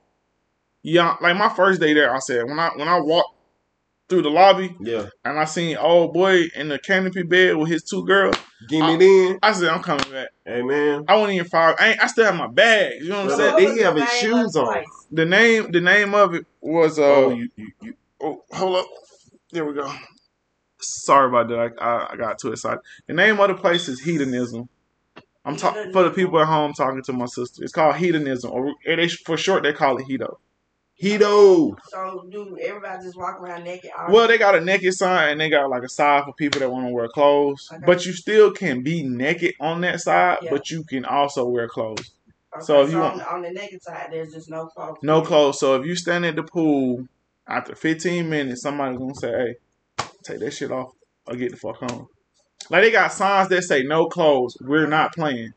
yeah, 0.84 1.16
like 1.22 1.36
my 1.38 1.50
first 1.50 1.82
day 1.82 1.94
there, 1.94 2.14
I 2.14 2.20
said 2.20 2.46
when 2.46 2.60
I 2.60 2.70
when 2.76 2.88
I 2.88 3.00
walked 3.00 3.34
through 4.10 4.22
the 4.22 4.30
lobby 4.30 4.76
yeah, 4.80 5.08
and 5.26 5.38
I 5.38 5.46
seen 5.46 5.78
old 5.78 6.14
boy 6.14 6.44
in 6.56 6.70
the 6.70 6.80
canopy 6.80 7.24
bed 7.24 7.58
with 7.58 7.70
his 7.70 7.84
two 7.84 8.06
girls, 8.06 8.36
give 8.70 8.86
me 8.86 8.96
then. 8.96 9.40
I 9.44 9.52
said 9.52 9.70
I'm 9.70 9.84
coming 9.84 10.10
back. 10.12 10.30
Hey 10.46 10.62
man, 10.62 11.04
I 11.08 11.16
wasn't 11.16 11.36
even 11.36 11.48
five. 11.48 11.76
I, 11.80 11.90
ain't, 11.90 12.04
I 12.04 12.08
still 12.08 12.26
have 12.26 12.36
my 12.36 12.48
bag. 12.48 12.94
You 13.02 13.10
know 13.10 13.26
what 13.26 13.32
I'm 13.34 13.38
Brother, 13.38 13.60
saying? 13.60 13.76
they 13.76 13.84
having 13.84 14.06
shoes 14.06 14.56
on. 14.56 14.84
The 15.12 15.26
name 15.26 15.72
the 15.72 15.82
name 15.82 16.14
of 16.14 16.36
it 16.36 16.46
was 16.62 17.00
uh 17.00 17.04
oh, 17.04 17.30
you, 17.32 17.50
you, 17.56 17.72
you, 17.82 17.94
oh 18.22 18.44
hold 18.52 18.78
up. 18.78 18.86
There 19.52 19.66
we 19.66 19.74
go. 19.74 19.92
Sorry 20.80 21.28
about 21.28 21.48
that. 21.50 21.82
I, 21.82 21.86
I, 21.86 22.14
I 22.14 22.16
got 22.18 22.40
too 22.40 22.52
excited. 22.52 22.80
The 23.08 23.14
name 23.14 23.40
of 23.40 23.48
the 23.48 23.56
place 23.56 23.88
is 23.88 24.02
Hedonism. 24.02 24.70
I'm 25.44 25.56
talking 25.56 25.94
for 25.94 26.04
the 26.04 26.12
people 26.12 26.40
at 26.42 26.48
home 26.48 26.74
talking 26.74 27.02
to 27.04 27.14
my 27.14 27.26
sister. 27.26 27.64
It's 27.64 27.72
called 27.72 27.96
Hedonism, 27.96 28.52
or 28.52 28.74
they, 28.86 29.08
for 29.08 29.38
short 29.38 29.64
they 29.64 29.72
call 29.72 29.98
it 29.98 30.06
Hedo. 30.06 30.38
Hedo. 31.02 31.76
So 31.90 32.26
dude, 32.30 32.60
everybody 32.60 33.04
just 33.04 33.18
walk 33.18 33.40
around 33.40 33.64
naked? 33.64 33.92
Well, 34.10 34.28
they 34.28 34.38
got 34.38 34.56
a 34.56 34.62
naked 34.62 34.94
sign 34.94 35.30
and 35.32 35.42
they 35.42 35.50
got 35.50 35.70
like 35.70 35.84
a 35.84 35.90
side 35.90 36.24
for 36.26 36.34
people 36.34 36.60
that 36.60 36.72
want 36.72 36.88
to 36.88 36.92
wear 36.94 37.08
clothes. 37.08 37.70
Okay. 37.72 37.84
But 37.86 38.06
you 38.06 38.14
still 38.14 38.52
can 38.52 38.82
be 38.82 39.04
naked 39.04 39.54
on 39.60 39.82
that 39.82 40.00
side, 40.02 40.40
Yeah. 40.42 40.50
but 40.52 40.72
you 40.72 40.84
can 40.84 41.06
also 41.06 41.46
wear 41.46 41.68
clothes. 41.68 42.12
Okay, 42.56 42.66
so 42.66 42.82
if 42.82 42.90
you 42.92 42.98
on, 42.98 43.04
want- 43.04 43.18
the- 43.20 43.32
on 43.32 43.42
the 43.44 43.52
naked 43.52 43.84
side, 43.84 44.08
there's 44.12 44.34
just 44.34 44.50
no 44.50 44.66
clothes. 44.68 44.98
No 45.04 45.22
clothes. 45.22 45.60
So 45.60 45.76
if 45.76 45.86
you 45.86 45.96
stand 45.96 46.26
at 46.26 46.36
the 46.36 46.44
pool 46.44 47.08
after 47.48 47.76
15 47.76 48.28
minutes, 48.30 48.62
somebody's 48.64 48.98
gonna 48.98 49.14
say, 49.16 49.56
"Hey, 50.00 50.06
take 50.24 50.40
that 50.40 50.52
shit 50.52 50.72
off 50.72 50.94
or 51.28 51.36
get 51.36 51.52
the 51.52 51.58
fuck 51.58 51.76
home." 51.78 52.08
Like 52.72 52.82
they 52.82 52.92
got 52.92 53.14
signs 53.14 53.50
that 53.50 53.62
say 53.64 53.84
"No 53.84 54.08
clothes. 54.08 54.58
We're 54.62 54.88
not 54.88 55.14
playing." 55.14 55.54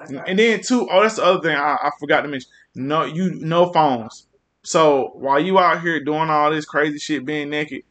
Okay. 0.00 0.18
And 0.26 0.38
then 0.38 0.60
too, 0.62 0.88
oh, 0.90 1.02
that's 1.02 1.16
the 1.16 1.24
other 1.24 1.40
thing 1.42 1.56
I, 1.56 1.74
I 1.74 1.90
forgot 2.00 2.22
to 2.22 2.28
mention. 2.28 2.48
No, 2.74 3.04
you 3.04 3.34
no 3.34 3.70
phones. 3.72 4.26
So 4.68 5.12
while 5.14 5.40
you 5.40 5.58
out 5.58 5.80
here 5.80 5.98
doing 6.04 6.28
all 6.28 6.50
this 6.50 6.66
crazy 6.66 6.98
shit, 6.98 7.24
being 7.24 7.48
naked, 7.48 7.84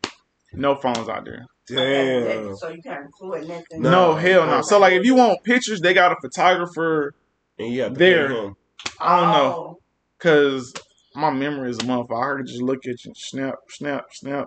no 0.53 0.75
phones 0.75 1.09
out 1.09 1.25
there. 1.25 1.43
Damn. 1.67 2.55
So 2.55 2.69
you 2.69 2.84
can't 2.84 3.05
record 3.05 3.47
nothing. 3.47 3.82
No, 3.82 4.11
No, 4.11 4.15
hell 4.15 4.45
no. 4.45 4.57
no. 4.57 4.61
So 4.61 4.78
like, 4.78 4.93
if 4.93 5.03
you 5.03 5.15
want 5.15 5.43
pictures, 5.43 5.82
they 5.82 5.95
got 5.95 6.11
a 6.11 6.17
photographer. 6.21 7.15
And 7.57 7.73
you 7.73 7.82
have 7.82 7.93
to 7.93 7.97
There. 7.97 8.53
I 8.99 9.19
don't 9.19 9.32
know, 9.32 9.53
Oh, 9.55 9.80
cause 10.19 10.71
my 11.15 11.32
memory 11.32 11.71
is 11.71 11.80
a 11.80 11.82
motherfucker. 11.82 12.36
I 12.36 12.38
could 12.38 12.47
just 12.47 12.61
look 12.61 12.86
at 12.86 13.03
you, 13.03 13.13
snap, 13.15 13.55
snap, 13.69 14.05
snap. 14.11 14.45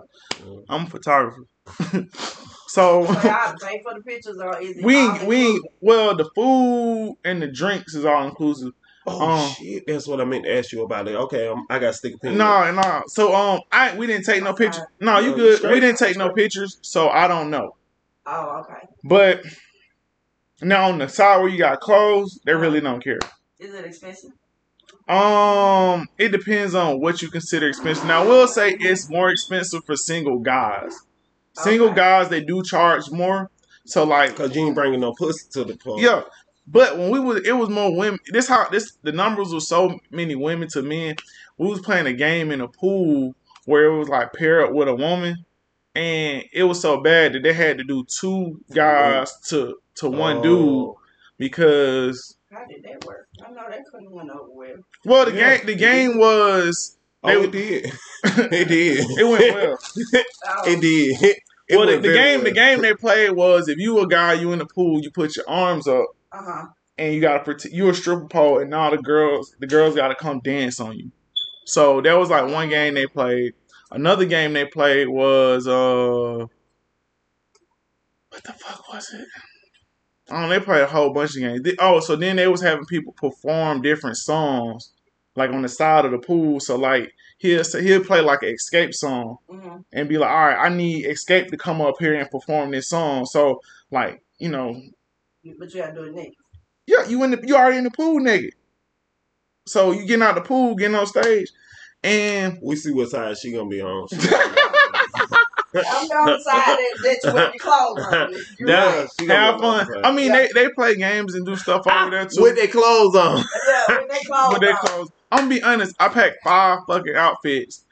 I'm 0.69 0.85
a 0.85 0.89
photographer. 0.89 1.43
so 2.69 3.05
So 3.05 3.05
pay 3.61 3.81
for 3.83 3.93
the 3.93 4.01
pictures 4.05 4.37
or 4.37 4.57
is 4.61 4.77
it 4.77 4.85
we 4.85 4.95
all 4.95 5.15
ain't, 5.17 5.27
we 5.27 5.47
ain't, 5.47 5.65
well, 5.81 6.15
the 6.15 6.29
food 6.33 7.17
and 7.25 7.41
the 7.41 7.47
drinks 7.47 7.93
is 7.93 8.05
all 8.05 8.25
inclusive. 8.25 8.71
Oh 9.07 9.19
Um, 9.21 9.55
shit, 9.55 9.83
that's 9.87 10.07
what 10.07 10.21
I 10.21 10.25
meant 10.25 10.45
to 10.45 10.57
ask 10.57 10.71
you 10.71 10.83
about 10.83 11.07
it. 11.07 11.15
Okay, 11.15 11.47
um, 11.47 11.65
I 11.69 11.79
got 11.79 11.95
stick 11.95 12.13
a 12.15 12.17
pin. 12.19 12.37
No, 12.37 12.71
no. 12.71 13.03
So 13.07 13.33
um, 13.33 13.61
I 13.71 13.95
we 13.97 14.05
didn't 14.07 14.25
take 14.25 14.43
no 14.43 14.51
Okay. 14.51 14.65
pictures. 14.65 14.85
No, 14.99 15.17
you 15.19 15.31
No, 15.31 15.35
good. 15.37 15.57
straight, 15.57 15.73
We 15.73 15.79
didn't 15.79 15.97
take 15.97 16.17
no 16.17 16.31
pictures, 16.33 16.77
so 16.83 17.09
I 17.09 17.27
don't 17.27 17.49
know. 17.49 17.71
Oh, 18.27 18.59
okay. 18.61 18.87
But 19.03 19.43
now 20.61 20.89
on 20.89 20.99
the 20.99 21.07
side 21.09 21.37
where 21.37 21.49
you 21.49 21.57
got 21.57 21.79
clothes, 21.79 22.39
they 22.45 22.53
really 22.53 22.79
don't 22.81 23.03
care. 23.03 23.19
Is 23.59 23.73
it 23.73 23.85
expensive? 23.85 24.31
Um, 25.07 26.05
it 26.19 26.29
depends 26.29 26.75
on 26.75 27.01
what 27.01 27.21
you 27.21 27.29
consider 27.29 27.67
expensive. 27.67 28.05
Now, 28.05 28.23
I 28.23 28.25
will 28.27 28.47
say 28.47 28.75
it's 28.79 29.09
more 29.09 29.29
expensive 29.29 29.81
for 29.85 29.95
single 29.95 30.39
guys. 30.39 30.95
Single 31.53 31.87
Okay. 31.87 31.95
guys, 31.95 32.29
they 32.29 32.41
do 32.41 32.61
charge 32.63 33.09
more. 33.11 33.49
So 33.85 34.03
like, 34.03 34.35
Cause 34.35 34.55
you 34.55 34.67
ain't 34.67 34.75
bringing 34.75 34.99
no 35.01 35.13
pussy 35.17 35.47
to 35.53 35.63
the 35.63 35.75
club. 35.75 35.99
yeah. 35.99 36.21
But 36.67 36.97
when 36.97 37.09
we 37.09 37.19
was, 37.19 37.45
it 37.45 37.53
was 37.53 37.69
more 37.69 37.95
women. 37.95 38.19
This 38.31 38.47
how 38.47 38.67
this 38.69 38.93
the 39.03 39.11
numbers 39.11 39.53
were 39.53 39.59
so 39.59 39.99
many 40.09 40.35
women 40.35 40.67
to 40.69 40.81
men. 40.81 41.15
We 41.57 41.67
was 41.67 41.81
playing 41.81 42.07
a 42.07 42.13
game 42.13 42.51
in 42.51 42.61
a 42.61 42.67
pool 42.67 43.35
where 43.65 43.85
it 43.85 43.97
was 43.97 44.09
like 44.09 44.33
pair 44.33 44.65
up 44.65 44.71
with 44.71 44.87
a 44.87 44.95
woman, 44.95 45.45
and 45.95 46.43
it 46.53 46.63
was 46.63 46.79
so 46.81 47.01
bad 47.01 47.33
that 47.33 47.43
they 47.43 47.53
had 47.53 47.77
to 47.79 47.83
do 47.83 48.05
two 48.05 48.61
guys 48.73 49.37
to 49.49 49.77
to 49.95 50.09
one 50.09 50.37
oh. 50.37 50.43
dude 50.43 50.59
Oh. 50.61 50.99
because 51.37 52.37
How 52.51 52.65
did 52.65 52.83
that 52.83 53.05
work? 53.05 53.27
I 53.45 53.51
know 53.51 53.63
that 53.69 53.83
couldn't 53.91 54.11
went 54.11 54.29
over 54.29 54.49
well. 54.51 54.75
well 55.05 55.25
the 55.25 55.33
Yeah. 55.33 55.57
game 55.57 55.65
the 55.65 55.75
game 55.75 56.17
was 56.17 56.97
Oh, 57.23 57.27
They- 57.27 57.43
it 57.43 57.51
did. 57.51 57.85
it 58.51 58.67
did. 58.67 59.05
it 59.19 59.23
went 59.23 59.55
well. 59.55 59.77
Oh, 60.47 60.63
it 60.71 60.81
did. 60.81 61.37
It 61.67 61.77
well, 61.77 61.85
the, 61.85 61.93
went 61.93 62.03
the 62.03 62.13
game 62.13 62.43
the 62.43 62.51
game 62.51 62.81
they 62.81 62.93
played 62.93 63.31
was 63.31 63.67
if 63.67 63.77
you 63.77 63.99
a 63.99 64.07
guy 64.07 64.33
you 64.33 64.51
in 64.53 64.59
the 64.59 64.65
pool 64.65 65.01
you 65.01 65.11
put 65.11 65.35
your 65.35 65.47
arms 65.49 65.87
up 65.87 66.07
Uh 66.31 66.43
huh. 66.43 66.65
and 66.97 67.13
you 67.13 67.21
gotta 67.21 67.43
protect 67.43 67.73
you 67.73 67.89
a 67.89 67.93
stripper 67.93 68.27
pole 68.27 68.59
and 68.59 68.73
all 68.73 68.91
the 68.91 68.97
girls 68.97 69.55
the 69.59 69.67
girls 69.67 69.95
gotta 69.95 70.15
come 70.15 70.39
dance 70.41 70.79
on 70.79 70.97
you. 70.97 71.11
So 71.65 72.01
that 72.01 72.13
was 72.13 72.29
like 72.29 72.51
one 72.51 72.69
game 72.69 72.93
they 72.95 73.07
played. 73.07 73.53
Another 73.91 74.25
game 74.25 74.53
they 74.53 74.65
played 74.65 75.09
was 75.09 75.67
uh 75.67 76.45
what 78.29 78.43
the 78.43 78.53
fuck 78.53 78.91
was 78.91 79.13
it? 79.13 79.27
Oh, 80.31 80.47
they 80.47 80.59
played 80.59 80.81
a 80.83 80.87
whole 80.87 81.11
bunch 81.13 81.35
of 81.35 81.41
games. 81.41 81.61
They- 81.63 81.75
Oh, 81.79 81.99
so 81.99 82.15
then 82.15 82.37
they 82.37 82.47
was 82.47 82.61
having 82.61 82.85
people 82.85 83.13
perform 83.13 83.81
different 83.81 84.17
songs, 84.17 84.93
like 85.35 85.51
on 85.51 85.61
the 85.61 85.69
side 85.69 86.05
of 86.05 86.11
the 86.11 86.19
pool. 86.19 86.59
So 86.59 86.77
like 86.77 87.11
he'll 87.39 87.63
say, 87.63 87.83
he'll 87.83 88.03
play 88.03 88.21
like 88.21 88.43
an 88.43 88.49
escape 88.49 88.93
song 88.93 89.37
hmm 89.49 89.77
and 89.93 90.07
be 90.07 90.17
like, 90.17 90.29
all 90.29 90.45
right, 90.47 90.65
I 90.65 90.69
need 90.69 91.05
Escape 91.05 91.47
to 91.49 91.57
come 91.57 91.81
up 91.81 91.95
here 91.99 92.13
and 92.13 92.29
perform 92.29 92.71
this 92.71 92.87
song. 92.89 93.25
So 93.25 93.61
like 93.91 94.21
you 94.39 94.49
know 94.49 94.81
But 95.59 95.73
you 95.73 95.81
gotta 95.81 95.93
do 95.93 96.03
it 96.03 96.13
naked. 96.13 96.33
yeah, 96.87 97.07
you 97.07 97.23
in 97.23 97.31
the 97.31 97.41
you 97.45 97.55
already 97.55 97.77
in 97.77 97.83
the 97.83 97.91
pool 97.91 98.19
naked. 98.19 98.53
So 99.67 99.91
you 99.91 100.05
getting 100.05 100.23
out 100.23 100.35
the 100.35 100.41
pool, 100.41 100.75
getting 100.75 100.95
on 100.95 101.05
stage, 101.07 101.47
and 102.03 102.57
We 102.61 102.75
see 102.75 102.91
what 102.91 103.09
side 103.09 103.37
she 103.37 103.51
gonna 103.51 103.69
be 103.69 103.81
on. 103.81 104.07
I'm 105.73 106.05
on 106.11 106.37
the 106.37 106.43
side 106.43 106.77
that, 106.77 106.97
that 107.01 107.19
you 107.23 107.33
wear 107.33 107.43
your 107.45 107.59
clothes 107.59 108.05
on. 108.13 108.33
You're 108.59 108.69
right. 108.69 109.07
she 109.19 109.25
gonna 109.27 109.39
have 109.39 109.59
be 109.59 109.65
on 109.65 109.77
fun. 109.79 109.87
the 109.87 109.93
side. 109.93 110.05
I 110.05 110.11
mean, 110.15 110.27
Yeah. 110.27 110.47
they, 110.53 110.63
they 110.65 110.69
play 110.73 110.95
games 110.95 111.33
and 111.35 111.45
do 111.45 111.55
stuff 111.55 111.87
over 111.87 112.09
there 112.11 112.25
too. 112.25 112.41
With 112.41 112.55
their 112.57 112.67
clothes 112.67 113.15
on. 113.15 113.37
Yeah, 113.37 113.99
with 113.99 114.09
their 114.09 114.19
clothes 114.25 114.51
With 114.53 114.61
their 114.61 114.75
clothes. 114.77 115.09
I'm 115.31 115.39
gonna 115.47 115.49
be 115.55 115.63
honest. 115.63 115.95
I 115.99 116.09
packed 116.09 116.37
five 116.43 116.79
fucking 116.87 117.15
outfits, 117.15 117.85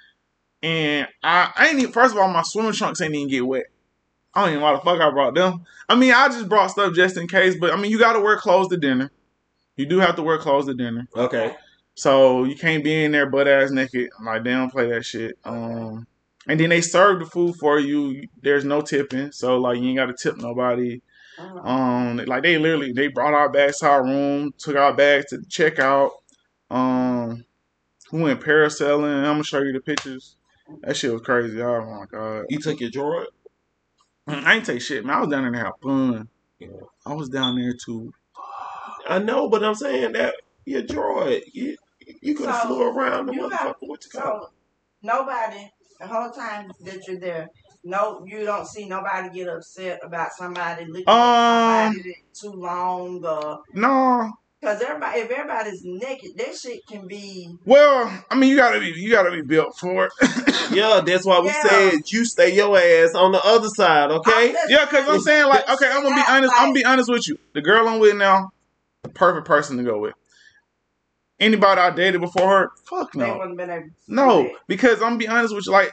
and 0.62 1.08
I, 1.24 1.52
I 1.56 1.68
ain't 1.70 1.80
even. 1.80 1.94
First 1.94 2.14
of 2.14 2.20
all, 2.20 2.28
my 2.28 2.42
swimming 2.44 2.74
trunks 2.74 3.00
ain't 3.00 3.16
even 3.16 3.30
get 3.30 3.48
wet. 3.48 3.68
I 4.34 4.42
don't 4.42 4.50
even 4.50 4.60
know 4.62 4.66
why 4.66 4.74
the 4.74 4.82
fuck 4.82 5.02
I 5.02 5.10
brought 5.10 5.36
them. 5.36 5.66
I 5.88 5.96
mean, 5.96 6.14
I 6.14 6.28
just 6.28 6.50
brought 6.50 6.72
stuff 6.72 6.94
just 6.94 7.18
in 7.18 7.28
case. 7.28 7.56
But 7.60 7.74
I 7.74 7.78
mean, 7.78 7.92
you 7.92 8.00
got 8.00 8.14
to 8.14 8.20
wear 8.20 8.38
clothes 8.38 8.70
to 8.70 8.78
dinner. 8.78 9.12
You 9.76 9.86
do 9.86 10.00
have 10.00 10.16
to 10.18 10.24
wear 10.24 10.38
clothes 10.38 10.68
to 10.68 10.74
dinner. 10.74 11.08
Okay. 11.16 11.56
So 11.96 12.44
you 12.44 12.56
can't 12.56 12.84
be 12.84 13.04
in 13.04 13.12
there 13.12 13.30
butt 13.30 13.48
ass 13.48 13.72
naked. 13.72 14.10
Like 14.24 14.44
they 14.44 14.52
don't 14.52 14.72
play 14.72 14.90
that 14.92 15.04
shit. 15.04 15.38
Um, 15.44 16.08
and 16.48 16.60
then 16.60 16.70
they 16.70 16.82
serve 16.82 17.20
the 17.20 17.26
food 17.26 17.56
for 17.60 17.80
you. 17.80 18.28
There's 18.42 18.66
no 18.66 18.82
tipping, 18.82 19.32
so 19.32 19.58
like 19.58 19.80
you 19.80 19.90
ain't 19.90 19.98
got 19.98 20.06
to 20.06 20.14
tip 20.14 20.38
nobody. 20.38 21.02
Uh-huh. 21.38 21.60
Um, 21.60 22.18
like 22.26 22.44
they 22.44 22.58
literally 22.58 22.92
they 22.92 23.08
brought 23.08 23.34
our 23.34 23.50
bags 23.50 23.80
to 23.80 23.88
our 23.88 24.04
room, 24.04 24.54
took 24.58 24.76
our 24.76 24.94
bags 24.94 25.28
to 25.28 25.38
the 25.38 25.46
checkout. 25.46 26.12
Um, 26.70 27.46
we 28.12 28.24
went 28.24 28.42
parasailing. 28.42 29.18
I'm 29.18 29.34
gonna 29.34 29.44
show 29.44 29.62
you 29.62 29.74
the 29.74 29.80
pictures. 29.80 30.36
That 30.82 30.96
shit 30.96 31.12
was 31.12 31.22
crazy. 31.22 31.62
Oh 31.62 31.86
my 31.86 32.06
god. 32.06 32.46
You 32.50 32.60
took 32.60 32.80
your 32.80 32.92
droid? 32.92 33.28
I 34.32 34.56
ain't 34.56 34.66
take 34.66 34.82
shit, 34.82 35.06
man. 35.06 35.18
I 35.18 35.20
was 35.22 35.30
down 35.30 35.44
there 35.44 35.52
to 35.52 35.58
have 35.58 35.74
fun. 35.82 36.28
Yeah. 36.60 36.68
I 37.06 37.14
was 37.14 37.30
down 37.30 37.56
there 37.58 37.74
to 37.86 38.14
I 39.08 39.20
know, 39.20 39.50
but 39.50 39.64
I'm 39.64 39.76
saying 39.76 40.14
that 40.14 40.36
your 40.66 40.84
droid. 40.84 41.42
You 41.54 41.78
you 42.22 42.36
could 42.36 42.48
have 42.48 42.62
So, 42.64 42.68
flew 42.68 42.84
around 42.90 43.28
the 43.28 43.34
motherfucker. 43.34 43.50
got- 43.50 43.76
What 43.82 44.04
you 44.06 44.20
call 44.20 44.38
it? 44.38 44.42
So 44.44 44.50
nobody, 45.02 45.70
the 46.00 46.08
whole 46.08 46.32
time 46.32 46.72
that 46.82 47.08
you're 47.08 47.20
there, 47.20 47.50
no, 47.84 48.24
you 48.26 48.44
don't 48.46 48.68
see 48.68 48.88
nobody 48.88 49.30
get 49.30 49.48
upset 49.48 50.00
about 50.04 50.34
somebody 50.34 50.86
looking 50.86 51.08
Um, 51.08 51.16
at 51.18 51.92
somebody 51.94 52.16
too 52.34 52.52
long, 52.52 53.26
or 53.26 53.60
no. 53.74 54.32
Because 54.60 54.82
everybody, 54.82 55.20
if 55.20 55.32
everybody's 55.32 55.82
naked, 55.84 56.32
that 56.38 56.56
shit 56.56 56.80
can 56.88 57.08
be. 57.08 57.50
Well, 57.66 58.24
I 58.30 58.36
mean, 58.36 58.50
you 58.50 58.56
gotta 58.58 58.80
be 58.80 58.88
you 58.96 59.12
gotta 59.12 59.32
be 59.32 59.42
built 59.42 59.78
for 59.80 60.06
it. 60.06 60.12
Yeah, 60.72 61.02
that's 61.04 61.26
why 61.26 61.40
we 61.40 61.48
Yeah. 61.48 61.62
said 61.64 62.00
you 62.12 62.26
stay 62.26 62.54
your 62.54 62.78
ass 62.78 63.16
on 63.16 63.32
the 63.32 63.42
other 63.44 63.70
side, 63.70 64.12
okay? 64.12 64.54
Yeah, 64.68 64.86
because 64.86 65.10
I'm 65.10 65.20
saying 65.20 65.48
like, 65.48 65.68
okay, 65.68 65.90
I'm 65.90 66.04
gonna 66.04 66.14
be 66.16 66.22
honest. 66.28 66.54
I'm 66.56 66.66
gonna 66.66 66.74
be 66.74 66.86
honest 66.86 67.10
with 67.10 67.28
you. 67.28 67.38
The 67.54 67.62
girl 67.62 67.88
I'm 67.88 68.00
with 68.00 68.16
now, 68.16 68.52
the 69.02 69.10
perfect 69.10 69.48
person 69.48 69.78
to 69.78 69.84
go 69.84 69.98
with. 70.00 70.14
Anybody 71.40 71.82
I 71.82 71.90
dated 71.90 72.22
before 72.22 72.50
her, 72.50 72.70
fuck 72.88 73.16
no, 73.16 73.38
wouldn't 73.38 73.58
been 73.58 73.70
able 73.70 73.86
to 73.88 73.92
no. 74.08 74.52
Because 74.68 75.02
I'm 75.02 75.10
gonna 75.12 75.18
be 75.18 75.28
honest 75.28 75.56
with 75.56 75.66
you. 75.66 75.72
Like, 75.72 75.92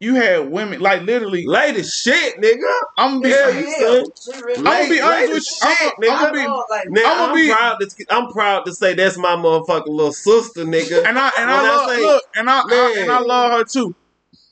you 0.00 0.16
had 0.16 0.50
women, 0.50 0.80
like 0.80 1.02
literally. 1.02 1.44
Lady 1.46 1.82
shit, 1.82 2.36
nigga. 2.40 2.72
I'm 2.98 3.20
gonna 3.20 3.22
be. 3.22 3.28
Yeah, 3.30 3.50
She 3.52 3.58
you 3.58 3.66
is. 3.66 3.76
son. 4.24 4.34
She 4.36 4.42
really 4.42 4.58
I'm 4.58 4.64
gonna 4.64 4.88
be 4.88 5.00
honest 5.00 5.32
with 5.32 5.46
you. 5.46 5.56
I'm 5.62 5.76
shit, 5.76 5.92
gonna- 6.00 6.12
I'm 6.12 6.18
nigga. 6.18 6.32
gonna 6.32 6.32
be- 6.32 6.72
like, 6.74 6.90
Now, 6.90 7.14
I'ma 7.14 7.24
I'm 7.32 7.34
be- 7.34 7.50
proud 7.50 7.76
to 7.80 8.04
I'm 8.10 8.32
proud 8.32 8.64
to 8.66 8.74
say 8.74 8.94
that's 8.94 9.16
my 9.16 9.36
motherfucking 9.36 9.86
little 9.88 10.12
sister, 10.12 10.64
nigga. 10.64 11.06
and 11.06 11.18
I 11.18 11.30
and 11.38 11.48
When 11.48 11.58
I 11.58 11.58
I 11.58 11.62
love 11.76 11.90
say- 11.90 12.00
look 12.02 12.22
and 12.36 12.50
I, 12.50 12.60
I 12.60 12.96
and 13.00 13.10
I 13.12 13.18
love 13.20 13.52
her 13.52 13.64
too. 13.64 13.94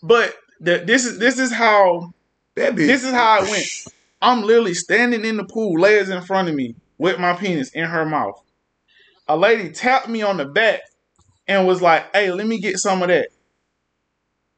But 0.03 0.34
the, 0.61 0.78
this 0.86 1.05
is 1.05 1.18
this 1.18 1.38
is 1.38 1.53
how 1.53 2.12
that 2.55 2.72
bitch. 2.74 2.86
this 2.86 3.05
is 3.05 3.12
how 3.12 3.43
it 3.43 3.51
went. 3.51 3.66
I'm 4.22 4.43
literally 4.43 4.74
standing 4.74 5.24
in 5.24 5.36
the 5.36 5.45
pool, 5.45 5.78
layers 5.80 6.09
in 6.09 6.22
front 6.22 6.49
of 6.49 6.55
me, 6.55 6.76
with 6.99 7.18
my 7.18 7.32
penis 7.34 7.70
in 7.72 7.84
her 7.84 8.07
mouth. 8.07 8.40
A 9.26 9.36
lady 9.36 9.70
tapped 9.70 10.09
me 10.09 10.22
on 10.22 10.36
the 10.36 10.45
back 10.45 10.80
and 11.49 11.66
was 11.66 11.82
like, 11.82 12.14
"Hey, 12.14 12.30
let 12.30 12.47
me 12.47 12.61
get 12.61 12.78
some 12.78 13.03
of 13.03 13.09
that." 13.09 13.28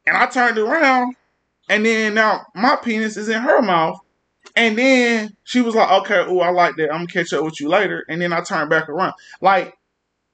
And 0.07 0.17
I 0.17 0.27
turned 0.27 0.59
around, 0.59 1.17
and 1.69 1.85
then 1.85 2.15
now 2.15 2.47
my 2.55 2.77
penis 2.77 3.17
is 3.17 3.29
in 3.29 3.41
her 3.41 3.63
mouth. 3.63 3.99
And 4.57 4.79
then 4.79 5.35
she 5.45 5.61
was 5.61 5.75
like, 5.75 5.91
"Okay, 6.03 6.19
oh, 6.19 6.41
I 6.41 6.51
like 6.51 6.77
that. 6.77 6.93
I'm 6.93 7.01
gonna 7.01 7.07
catch 7.09 7.33
up 7.33 7.45
with 7.45 7.61
you 7.61 7.69
later." 7.69 8.05
And 8.09 8.21
then 8.21 8.33
I 8.33 8.41
turned 8.43 8.71
back 8.71 8.89
around. 8.89 9.15
Like 9.41 9.75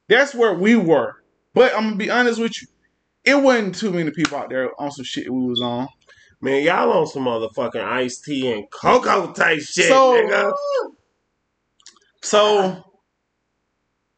that's 0.09 0.35
where 0.35 0.53
we 0.55 0.77
were. 0.77 1.17
But 1.55 1.75
I'm 1.75 1.85
gonna 1.85 1.97
be 1.97 2.11
honest 2.11 2.41
with 2.41 2.61
you, 2.61 2.69
it 3.25 3.37
wasn't 3.41 3.77
too 3.77 3.93
many 3.93 4.11
people 4.11 4.37
out 4.37 4.51
there 4.51 4.71
on 4.81 4.91
some 4.91 5.05
shit 5.05 5.33
we 5.33 5.47
was 5.47 5.61
on. 5.63 5.89
Man, 6.41 6.63
y'all 6.63 6.91
on 6.93 7.07
some 7.07 7.25
motherfucking 7.25 7.85
Ice-T 7.85 8.51
and 8.53 8.71
Coco 8.71 9.33
type 9.33 9.61
shit, 9.61 9.89
So- 9.89 10.15
nigga. 10.15 10.53
So 12.23 12.85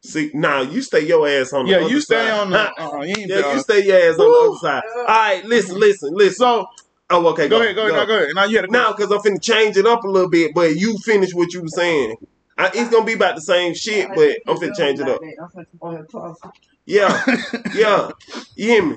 See, 0.04 0.30
now 0.34 0.62
you 0.62 0.82
stay 0.82 1.06
your 1.06 1.28
ass 1.28 1.52
on 1.52 1.66
the 1.66 1.76
other 1.76 1.84
side. 1.84 1.88
yeah, 1.88 1.94
you 1.94 2.00
stay 2.00 2.14
side. 2.16 2.30
on 2.30 2.50
the. 2.50 2.72
Uh, 2.78 3.02
yeah, 3.02 3.54
you 3.54 3.60
stay 3.60 3.84
your 3.84 3.96
ass 3.96 4.18
on 4.18 4.26
the 4.26 4.48
other 4.48 4.58
side. 4.58 4.82
All 4.96 5.04
right, 5.04 5.44
listen, 5.44 5.78
listen, 5.78 6.10
listen. 6.12 6.34
So 6.34 6.66
Oh, 7.12 7.26
okay, 7.28 7.46
go, 7.46 7.60
ahead, 7.60 7.76
go 7.76 7.86
ahead, 7.86 8.08
go 8.08 8.16
ahead. 8.16 8.28
Now 8.34 8.44
you 8.44 8.56
had 8.56 8.70
Now, 8.70 8.92
because 8.92 9.12
I'm 9.12 9.18
finna 9.18 9.42
change 9.42 9.76
it 9.76 9.84
up 9.84 10.02
a 10.02 10.08
little 10.08 10.30
bit, 10.30 10.52
but 10.54 10.74
you 10.76 10.96
finish 11.04 11.34
what 11.34 11.52
you 11.52 11.60
were 11.60 11.68
saying. 11.68 12.16
I, 12.56 12.70
it's 12.74 12.88
gonna 12.88 13.04
be 13.04 13.12
about 13.12 13.34
the 13.34 13.42
same 13.42 13.74
shit, 13.74 14.08
but 14.14 14.30
I'm 14.46 14.56
finna 14.56 14.74
change 14.74 14.98
it 14.98 15.08
up. 15.08 15.20
I'm 15.22 15.48
finna 15.48 15.66
go 15.78 15.88
ahead 15.88 16.00
and 16.00 16.08
close. 16.08 16.38
Yeah, 16.86 17.22
yeah. 17.74 18.10
You 18.56 18.66
hear 18.66 18.86
me? 18.86 18.96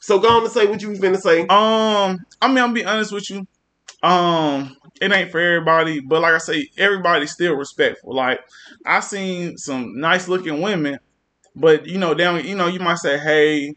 So 0.00 0.18
go 0.18 0.28
on 0.28 0.42
and 0.42 0.52
say 0.52 0.66
what 0.66 0.82
you 0.82 0.88
was 0.88 0.98
finna 0.98 1.20
say. 1.20 1.42
Um, 1.42 2.18
I 2.40 2.48
mean, 2.48 2.58
I'm 2.58 2.72
be 2.72 2.84
honest 2.84 3.12
with 3.12 3.30
you. 3.30 3.46
Um, 4.02 4.76
it 5.00 5.12
ain't 5.12 5.30
for 5.30 5.40
everybody, 5.40 6.00
but 6.00 6.22
like 6.22 6.34
I 6.34 6.38
say, 6.38 6.68
everybody's 6.76 7.32
still 7.32 7.54
respectful. 7.54 8.14
Like 8.14 8.40
I 8.84 9.00
seen 9.00 9.56
some 9.58 9.98
nice 9.98 10.28
looking 10.28 10.60
women, 10.60 10.98
but 11.54 11.86
you 11.86 11.98
know, 11.98 12.14
down, 12.14 12.44
you 12.44 12.54
know, 12.54 12.66
you 12.66 12.80
might 12.80 12.98
say, 12.98 13.18
hey, 13.18 13.74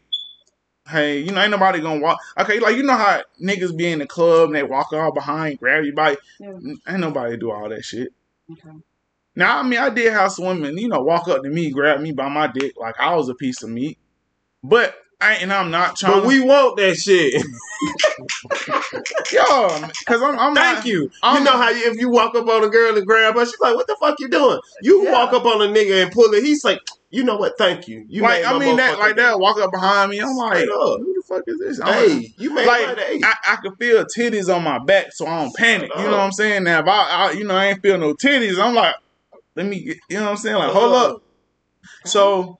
hey, 0.88 1.20
you 1.20 1.30
know, 1.32 1.40
ain't 1.40 1.50
nobody 1.50 1.80
gonna 1.80 2.00
walk. 2.00 2.18
Okay, 2.38 2.58
like 2.58 2.76
you 2.76 2.82
know 2.82 2.96
how 2.96 3.22
niggas 3.42 3.76
be 3.76 3.90
in 3.90 4.00
the 4.00 4.06
club 4.06 4.48
and 4.48 4.56
they 4.56 4.62
walk 4.62 4.92
all 4.92 5.12
behind, 5.12 5.58
grab 5.58 5.84
your 5.84 5.94
body. 5.94 6.16
Yeah. 6.40 6.52
Ain't 6.88 7.00
nobody 7.00 7.36
do 7.36 7.50
all 7.50 7.68
that 7.68 7.84
shit. 7.84 8.12
Okay. 8.50 8.76
Now, 9.34 9.58
I 9.58 9.62
mean, 9.62 9.78
I 9.78 9.90
did 9.90 10.12
have 10.12 10.32
some 10.32 10.46
women, 10.46 10.78
you 10.78 10.88
know, 10.88 11.02
walk 11.02 11.28
up 11.28 11.42
to 11.42 11.48
me, 11.50 11.70
grab 11.70 12.00
me 12.00 12.12
by 12.12 12.28
my 12.28 12.46
dick 12.46 12.72
like 12.78 12.98
I 12.98 13.14
was 13.14 13.28
a 13.28 13.34
piece 13.34 13.62
of 13.62 13.68
meat. 13.68 13.98
But 14.62 14.96
I 15.20 15.34
and 15.34 15.52
I'm 15.52 15.70
not 15.70 15.96
trying. 15.96 16.20
But 16.20 16.26
we 16.26 16.40
want 16.40 16.76
that 16.76 16.96
shit. 16.96 17.34
yo, 19.32 19.80
because 19.98 20.22
I'm, 20.22 20.38
I'm 20.38 20.54
Thank 20.54 20.78
not, 20.78 20.86
you. 20.86 21.10
I'm- 21.22 21.38
you 21.38 21.44
know 21.44 21.56
how 21.56 21.70
you, 21.70 21.90
if 21.90 21.98
you 21.98 22.10
walk 22.10 22.34
up 22.34 22.48
on 22.48 22.64
a 22.64 22.68
girl 22.68 22.96
and 22.96 23.06
grab 23.06 23.34
her, 23.34 23.44
she's 23.44 23.58
like, 23.60 23.74
"What 23.74 23.86
the 23.86 23.96
fuck 24.00 24.16
you 24.18 24.28
doing?" 24.28 24.58
You 24.82 25.04
Yeah. 25.04 25.12
walk 25.12 25.32
up 25.32 25.44
on 25.44 25.62
a 25.62 25.72
nigga 25.72 26.02
and 26.02 26.12
pull 26.12 26.32
it. 26.34 26.42
He's 26.44 26.64
like, 26.64 26.80
"You 27.10 27.24
know 27.24 27.36
what? 27.36 27.54
Thank 27.58 27.88
you." 27.88 28.04
You 28.08 28.22
like 28.22 28.44
I 28.44 28.58
mean 28.58 28.76
that 28.76 28.98
like 28.98 29.16
that 29.16 29.38
walk 29.40 29.58
up 29.58 29.72
behind 29.72 30.10
me. 30.10 30.20
I'm 30.20 30.36
like, 30.36 30.64
up. 30.64 30.68
who 30.68 31.14
the 31.14 31.22
fuck 31.26 31.42
is 31.46 31.58
this? 31.58 31.80
I'm 31.80 31.92
Hey, 31.92 32.34
you 32.38 32.54
made 32.54 32.66
like 32.66 32.86
my 32.88 32.94
day. 32.94 33.20
I, 33.22 33.34
I 33.52 33.56
can 33.56 33.74
feel 33.76 34.04
titties 34.04 34.54
on 34.54 34.62
my 34.62 34.78
back, 34.84 35.12
so 35.12 35.26
I 35.26 35.42
don't 35.42 35.54
panic. 35.54 35.90
You 35.96 36.04
know 36.04 36.10
what 36.12 36.20
I'm 36.20 36.32
saying? 36.32 36.64
Now, 36.64 36.80
if 36.80 36.86
I, 36.86 37.08
I 37.08 37.30
you 37.32 37.44
know, 37.44 37.56
I 37.56 37.66
ain't 37.66 37.82
feel 37.82 37.98
no 37.98 38.14
titties, 38.14 38.62
I'm 38.62 38.74
like, 38.74 38.94
let 39.54 39.66
me, 39.66 39.82
get, 39.82 39.96
you 40.10 40.18
know 40.18 40.24
what 40.24 40.30
I'm 40.32 40.36
saying? 40.36 40.56
Like, 40.56 40.72
hold 40.72 40.94
up. 40.94 41.22
So, 42.04 42.58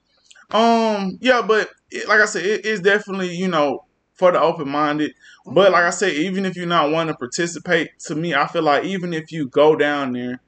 um, 0.51 1.17
yeah, 1.21 1.41
but 1.41 1.69
it, 1.91 2.07
like 2.07 2.19
I 2.19 2.25
said, 2.25 2.45
it 2.45 2.65
is 2.65 2.81
definitely 2.81 3.35
you 3.35 3.47
know 3.47 3.85
for 4.13 4.31
the 4.31 4.41
open 4.41 4.69
minded. 4.69 5.13
But 5.45 5.71
like 5.71 5.83
I 5.83 5.91
said, 5.91 6.13
even 6.13 6.45
if 6.45 6.55
you're 6.55 6.65
not 6.65 6.91
wanting 6.91 7.13
to 7.13 7.17
participate, 7.17 7.89
to 8.07 8.15
me, 8.15 8.33
I 8.33 8.47
feel 8.47 8.63
like 8.63 8.83
even 8.83 9.13
if 9.13 9.31
you 9.31 9.47
go 9.47 9.75
down 9.75 10.13
there 10.13 10.41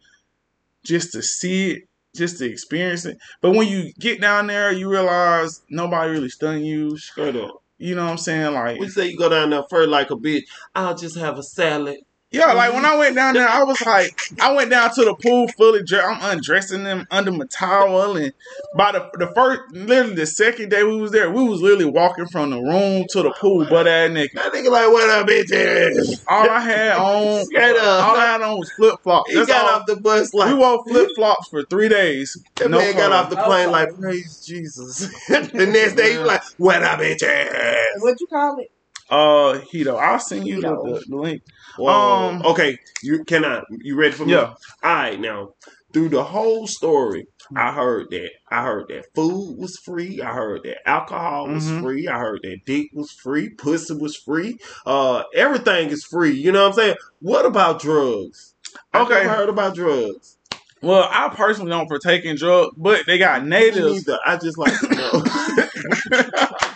just 0.83 1.11
to 1.13 1.21
see 1.21 1.71
it, 1.71 1.83
just 2.15 2.39
to 2.39 2.49
experience 2.49 3.05
it, 3.05 3.17
but 3.41 3.51
when 3.51 3.67
you 3.67 3.93
get 3.99 4.19
down 4.19 4.47
there, 4.47 4.71
you 4.71 4.89
realize 4.89 5.61
nobody 5.69 6.11
really 6.11 6.29
studying 6.29 6.65
you. 6.65 6.97
Straight 6.97 7.35
up. 7.35 7.61
You 7.77 7.95
know 7.95 8.03
what 8.05 8.11
I'm 8.11 8.17
saying? 8.17 8.53
Like, 8.53 8.79
We 8.79 8.89
say 8.89 9.07
you 9.07 9.17
go 9.17 9.29
down 9.29 9.51
there 9.51 9.63
first 9.69 9.89
like 9.89 10.11
a 10.11 10.15
bitch. 10.15 10.43
I'll 10.75 10.95
just 10.95 11.17
have 11.17 11.37
a 11.37 11.43
salad. 11.43 11.97
Yeah, 12.31 12.53
like 12.53 12.73
when 12.73 12.85
I 12.85 12.95
went 12.95 13.15
down 13.15 13.33
there, 13.33 13.49
I 13.49 13.63
was 13.63 13.81
like, 13.81 14.11
I 14.39 14.53
went 14.53 14.69
down 14.69 14.93
to 14.93 15.03
the 15.03 15.15
pool 15.15 15.47
fully 15.57 15.81
dressed. 15.83 16.05
I'm 16.07 16.37
undressing 16.37 16.83
them 16.83 17.07
under 17.09 17.31
my 17.31 17.45
towel, 17.51 18.17
and 18.17 18.31
by 18.77 18.91
the 18.91 19.09
the 19.17 19.31
first, 19.33 19.61
literally 19.71 20.13
the 20.13 20.27
second 20.27 20.69
day 20.69 20.83
we 20.83 20.95
was 20.97 21.11
there, 21.11 21.31
we 21.31 21.43
was 21.43 21.59
literally 21.59 21.89
walking 21.89 22.27
from 22.27 22.51
the 22.51 22.59
room 22.59 23.05
to 23.09 23.23
the 23.23 23.33
pool, 23.41 23.65
butt 23.67 23.87
ass 23.87 24.11
naked. 24.11 24.37
That 24.37 24.53
nigga 24.53 24.69
like, 24.69 24.91
"What 24.91 25.09
up, 25.09 25.27
bitches?" 25.27 26.19
All 26.27 26.49
I 26.51 26.59
had 26.59 26.97
on, 26.97 27.45
Straight 27.45 27.77
up. 27.77 28.07
all 28.07 28.15
I 28.15 28.25
had 28.25 28.41
on 28.41 28.57
was 28.59 28.71
flip 28.75 28.95
flops. 29.03 29.31
He 29.31 29.43
got 29.47 29.67
off 29.67 29.87
the 29.87 29.95
bus 29.95 30.31
like 30.31 30.53
we 30.53 30.59
wore 30.59 30.83
flip 30.87 31.09
flops 31.15 31.47
for 31.49 31.63
three 31.63 31.89
days. 31.89 32.39
That 32.57 32.69
no 32.69 32.77
man 32.77 32.95
got 32.95 33.11
off 33.11 33.31
the 33.31 33.37
plane 33.37 33.71
like, 33.71 33.89
praise 33.99 34.43
Jesus. 34.45 34.99
the 35.29 35.65
next 35.65 35.95
day, 35.95 36.11
he 36.11 36.17
was 36.19 36.27
like, 36.27 36.41
what 36.57 36.83
up, 36.83 36.99
bitches? 36.99 37.85
What 38.01 38.19
you 38.19 38.27
call 38.27 38.59
it? 38.59 38.67
Uh, 39.09 39.59
Hedo, 39.73 39.97
I'll 39.99 40.19
send 40.19 40.45
you 40.45 40.61
the, 40.61 40.69
the, 40.69 41.03
the 41.07 41.15
link. 41.15 41.41
Whoa. 41.79 42.29
Um, 42.35 42.41
okay, 42.45 42.77
you 43.03 43.23
can 43.25 43.45
I? 43.45 43.61
You 43.69 43.95
ready 43.95 44.13
for 44.13 44.25
me? 44.25 44.33
Yeah. 44.33 44.53
All 44.83 44.95
right, 44.95 45.19
now 45.19 45.49
through 45.93 46.09
the 46.09 46.23
whole 46.23 46.67
story, 46.67 47.27
I 47.55 47.71
heard 47.73 48.07
that 48.11 48.29
I 48.51 48.63
heard 48.63 48.87
that 48.89 49.05
food 49.15 49.57
was 49.57 49.77
free. 49.77 50.21
I 50.21 50.33
heard 50.33 50.63
that 50.63 50.87
alcohol 50.87 51.47
was 51.49 51.63
Mhm. 51.63 51.81
free. 51.81 52.07
I 52.07 52.17
heard 52.19 52.41
that 52.43 52.59
dick 52.65 52.87
was 52.93 53.11
free. 53.11 53.49
Pussy 53.49 53.93
was 53.95 54.15
free. 54.15 54.57
Uh, 54.85 55.23
everything 55.35 55.89
is 55.89 56.03
free. 56.05 56.31
You 56.31 56.51
know 56.51 56.61
what 56.63 56.69
I'm 56.69 56.73
saying? 56.73 56.95
What 57.21 57.45
about 57.45 57.81
drugs? 57.81 58.53
I 58.93 59.01
Okay. 59.01 59.23
never 59.23 59.29
heard 59.29 59.49
about 59.49 59.75
drugs. 59.75 60.37
Well, 60.81 61.07
I 61.11 61.29
personally 61.35 61.71
don't 61.71 61.89
partake 61.89 62.23
in 62.23 62.37
drugs, 62.37 62.73
but 62.77 63.05
they 63.07 63.17
got 63.17 63.45
natives. 63.45 64.07
I 64.25 64.37
just 64.37 64.57
like 64.57 64.79
to 64.79 64.95
know. 64.95 65.23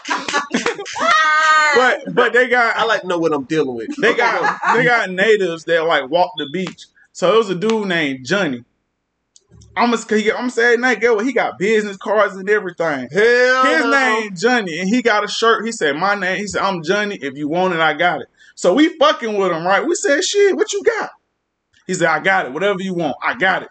but 1.83 2.15
but 2.15 2.33
they 2.33 2.47
got 2.47 2.77
I 2.77 2.85
like 2.85 3.01
to 3.01 3.07
know 3.07 3.17
what 3.17 3.33
I'm 3.33 3.43
dealing 3.43 3.75
with. 3.75 3.95
They 4.01 4.15
got 4.15 4.59
they 4.73 4.83
got 4.85 5.09
natives 5.09 5.65
that 5.65 5.85
like 5.85 6.09
walk 6.09 6.31
the 6.37 6.47
beach. 6.51 6.85
So 7.11 7.33
it 7.33 7.37
was 7.37 7.49
a 7.49 7.55
dude 7.55 7.87
named 7.87 8.25
Johnny. 8.25 8.63
I'm 9.75 9.91
gonna 9.91 10.31
I'm 10.37 10.49
saying 10.49 10.81
night 10.81 11.01
get 11.01 11.15
what 11.15 11.25
he 11.25 11.33
got 11.33 11.57
business 11.57 11.97
cards 11.97 12.35
and 12.35 12.47
everything. 12.49 13.07
Hell 13.11 13.63
His 13.65 13.85
no. 13.85 13.91
name 13.91 14.35
Johnny, 14.35 14.79
and 14.79 14.87
he 14.87 15.01
got 15.01 15.23
a 15.23 15.27
shirt. 15.27 15.65
He 15.65 15.71
said, 15.71 15.95
"My 15.95 16.15
name." 16.15 16.37
He 16.37 16.47
said, 16.47 16.61
"I'm 16.61 16.83
Johnny. 16.83 17.17
If 17.19 17.35
you 17.35 17.47
want 17.47 17.73
it, 17.73 17.79
I 17.79 17.93
got 17.93 18.21
it." 18.21 18.27
So 18.55 18.73
we 18.73 18.97
fucking 18.97 19.35
with 19.35 19.51
him, 19.51 19.65
right? 19.65 19.85
We 19.85 19.95
said, 19.95 20.23
"Shit, 20.23 20.55
what 20.55 20.71
you 20.73 20.83
got?" 20.83 21.09
He 21.87 21.95
said, 21.95 22.07
"I 22.07 22.19
got 22.19 22.45
it. 22.45 22.53
Whatever 22.53 22.81
you 22.81 22.93
want, 22.93 23.15
I 23.25 23.33
got 23.35 23.63
it." 23.63 23.69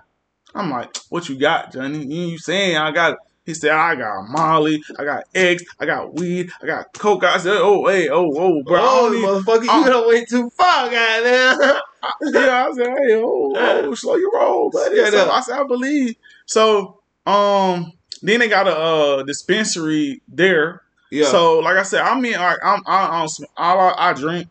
I'm 0.55 0.71
like, 0.71 0.97
"What 1.09 1.29
you 1.29 1.37
got, 1.39 1.73
Johnny? 1.73 2.05
You 2.05 2.37
saying 2.39 2.77
I 2.77 2.91
got 2.91 3.13
it?" 3.13 3.19
He 3.45 3.55
said, 3.55 3.72
"I 3.72 3.97
got 3.97 4.28
Molly, 4.28 4.82
I 4.99 5.05
got 5.05 5.24
eggs, 5.34 5.64
I 5.80 5.86
got 5.86 6.14
weed, 6.14 6.51
I 6.62 6.66
got 6.66 6.93
coke." 6.93 7.24
I 7.24 7.38
said, 7.38 7.57
"Oh, 7.59 7.86
hey, 7.88 8.09
oh, 8.09 8.30
oh, 8.36 8.62
bro, 8.62 8.76
I 8.76 8.82
oh, 8.82 9.11
don't 9.11 9.20
need- 9.20 9.26
motherfucker, 9.26 9.64
you 9.64 9.70
I- 9.70 9.88
done 9.88 10.07
went 10.07 10.28
too 10.28 10.51
far, 10.51 10.84
goddamn. 10.90 11.59
yeah, 12.22 12.66
I 12.68 12.72
said, 12.74 12.86
hey, 12.86 13.14
oh, 13.14 13.53
oh, 13.57 13.95
slow 13.97 14.16
your 14.16 14.32
roll, 14.32 14.70
buddy. 14.70 14.97
Straight 14.97 15.12
So. 15.12 15.30
I 15.30 15.40
said, 15.40 15.59
I 15.59 15.64
believe. 15.64 16.16
So, 16.47 17.01
um, 17.26 17.93
then 18.22 18.40
they 18.40 18.49
got 18.49 18.68
a 18.68 18.76
uh, 18.76 19.22
dispensary 19.24 20.22
there. 20.28 20.82
Yeah. 21.11 21.26
So, 21.26 21.59
like 21.59 21.76
I 21.76 21.82
said, 21.82 22.03
I 22.03 22.18
mean, 22.18 22.34
like, 22.34 22.59
I'm, 22.64 22.82
I, 22.86 23.26
I, 23.57 23.74
I, 23.74 24.11
I 24.11 24.12
drink. 24.14 24.49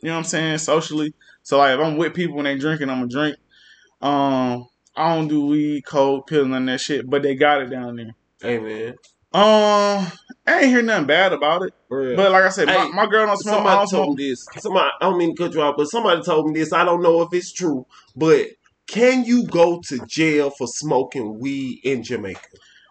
You 0.00 0.08
know 0.08 0.14
what 0.14 0.18
I'm 0.18 0.24
saying? 0.24 0.58
Socially. 0.58 1.12
So, 1.42 1.58
like, 1.58 1.78
if 1.78 1.84
I'm 1.84 1.96
with 1.96 2.14
people 2.14 2.38
and 2.38 2.46
they 2.46 2.56
drinking, 2.56 2.90
I'm 2.90 3.00
gonna 3.00 3.08
drink. 3.08 3.36
Um, 4.00 4.68
I 4.96 5.14
don't 5.14 5.28
do 5.28 5.46
weed, 5.46 5.84
coke, 5.84 6.26
pills, 6.28 6.48
none 6.48 6.68
of 6.68 6.72
that 6.72 6.80
shit. 6.80 7.08
But 7.08 7.22
they 7.22 7.34
got 7.34 7.62
it 7.62 7.70
down 7.70 7.96
there. 7.96 8.14
Hey 8.42 8.58
man. 8.58 8.94
Um, 9.32 10.06
I 10.46 10.58
ain't 10.62 10.64
hear 10.66 10.82
nothing 10.82 11.06
bad 11.06 11.32
about 11.32 11.62
it. 11.62 11.72
But 11.88 12.32
like 12.32 12.42
I 12.44 12.48
said, 12.48 12.66
my, 12.66 12.74
Hey, 12.74 12.90
my 12.90 13.06
girl 13.06 13.26
don't 13.26 13.36
smoke. 13.36 13.54
Somebody 13.54 13.76
don't 13.76 13.88
told 13.90 14.04
smoke. 14.06 14.18
me 14.18 14.28
this. 14.30 14.46
Somebody, 14.58 14.90
I 15.00 15.04
don't 15.04 15.18
mean 15.18 15.36
to 15.36 15.42
cut 15.42 15.54
you 15.54 15.62
off, 15.62 15.76
but 15.76 15.86
somebody 15.88 16.22
told 16.22 16.46
me 16.50 16.58
this. 16.58 16.72
I 16.72 16.84
don't 16.84 17.02
know 17.02 17.22
if 17.22 17.28
it's 17.32 17.52
true, 17.52 17.86
but 18.16 18.48
can 18.88 19.24
you 19.24 19.46
go 19.46 19.80
to 19.86 20.04
jail 20.06 20.50
for 20.50 20.66
smoking 20.66 21.38
weed 21.38 21.80
in 21.84 22.02
Jamaica? 22.02 22.40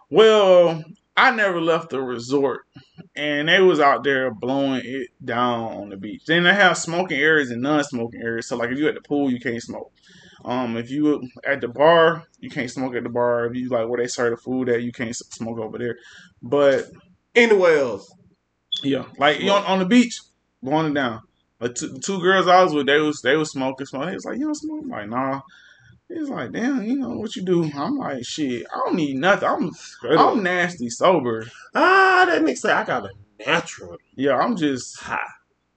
Well, 0.08 0.82
I 1.16 1.30
never 1.30 1.60
left 1.60 1.90
the 1.90 2.00
resort, 2.00 2.62
and 3.14 3.48
they 3.48 3.60
was 3.60 3.78
out 3.80 4.02
there 4.02 4.32
blowing 4.32 4.80
it 4.82 5.08
down 5.22 5.72
on 5.72 5.88
the 5.90 5.96
beach. 5.98 6.22
Then 6.26 6.44
they 6.44 6.54
have 6.54 6.78
smoking 6.78 7.18
areas 7.20 7.50
and 7.50 7.60
non-smoking 7.60 8.22
areas. 8.22 8.48
So, 8.48 8.56
like 8.56 8.70
if 8.70 8.78
you 8.78 8.88
at 8.88 8.94
the 8.94 9.02
pool, 9.02 9.30
you 9.30 9.38
can't 9.38 9.62
smoke. 9.62 9.92
Um, 10.44 10.76
if 10.76 10.90
you 10.90 11.28
at 11.46 11.60
the 11.60 11.68
bar, 11.68 12.24
you 12.38 12.50
can't 12.50 12.70
smoke 12.70 12.94
at 12.94 13.02
the 13.02 13.08
bar. 13.08 13.46
If 13.46 13.54
you 13.56 13.68
like 13.68 13.88
where 13.88 14.00
they 14.00 14.06
serve 14.08 14.30
the 14.30 14.36
food 14.36 14.68
at, 14.68 14.82
you 14.82 14.92
can't 14.92 15.14
smoke 15.14 15.58
over 15.58 15.78
there. 15.78 15.96
But 16.42 16.86
Anywhere 17.34 17.78
else? 17.78 18.12
yeah, 18.82 19.04
like 19.18 19.40
you 19.40 19.50
on, 19.50 19.64
on 19.64 19.78
the 19.78 19.84
beach, 19.84 20.20
blowing 20.62 20.86
it 20.90 20.94
down. 20.94 21.20
But 21.58 21.76
two, 21.76 21.98
two 21.98 22.20
girls 22.20 22.48
I 22.48 22.64
was 22.64 22.72
with, 22.72 22.86
they 22.86 22.98
was 22.98 23.20
they 23.22 23.36
was 23.36 23.52
smoking, 23.52 23.86
smoking. 23.86 24.08
They 24.08 24.14
was 24.14 24.24
like, 24.24 24.38
you 24.38 24.46
don't 24.46 24.54
smoke? 24.54 24.80
I'm 24.82 24.88
like, 24.88 25.08
nah. 25.08 25.40
He's 26.08 26.28
like, 26.28 26.50
damn, 26.50 26.82
you 26.82 26.96
know 26.96 27.10
what 27.10 27.36
you 27.36 27.42
do? 27.42 27.70
I'm 27.72 27.96
like, 27.98 28.24
shit, 28.24 28.66
I 28.74 28.78
don't 28.78 28.96
need 28.96 29.16
nothing. 29.16 29.48
I'm 29.48 29.70
I'm 30.18 30.42
nasty 30.42 30.90
sober. 30.90 31.46
ah, 31.74 32.24
that 32.28 32.42
makes 32.42 32.62
say 32.62 32.72
I 32.72 32.84
got 32.84 33.04
a 33.04 33.10
natural 33.46 33.96
Yeah, 34.16 34.36
I'm 34.36 34.56
just 34.56 34.98
high, 34.98 35.18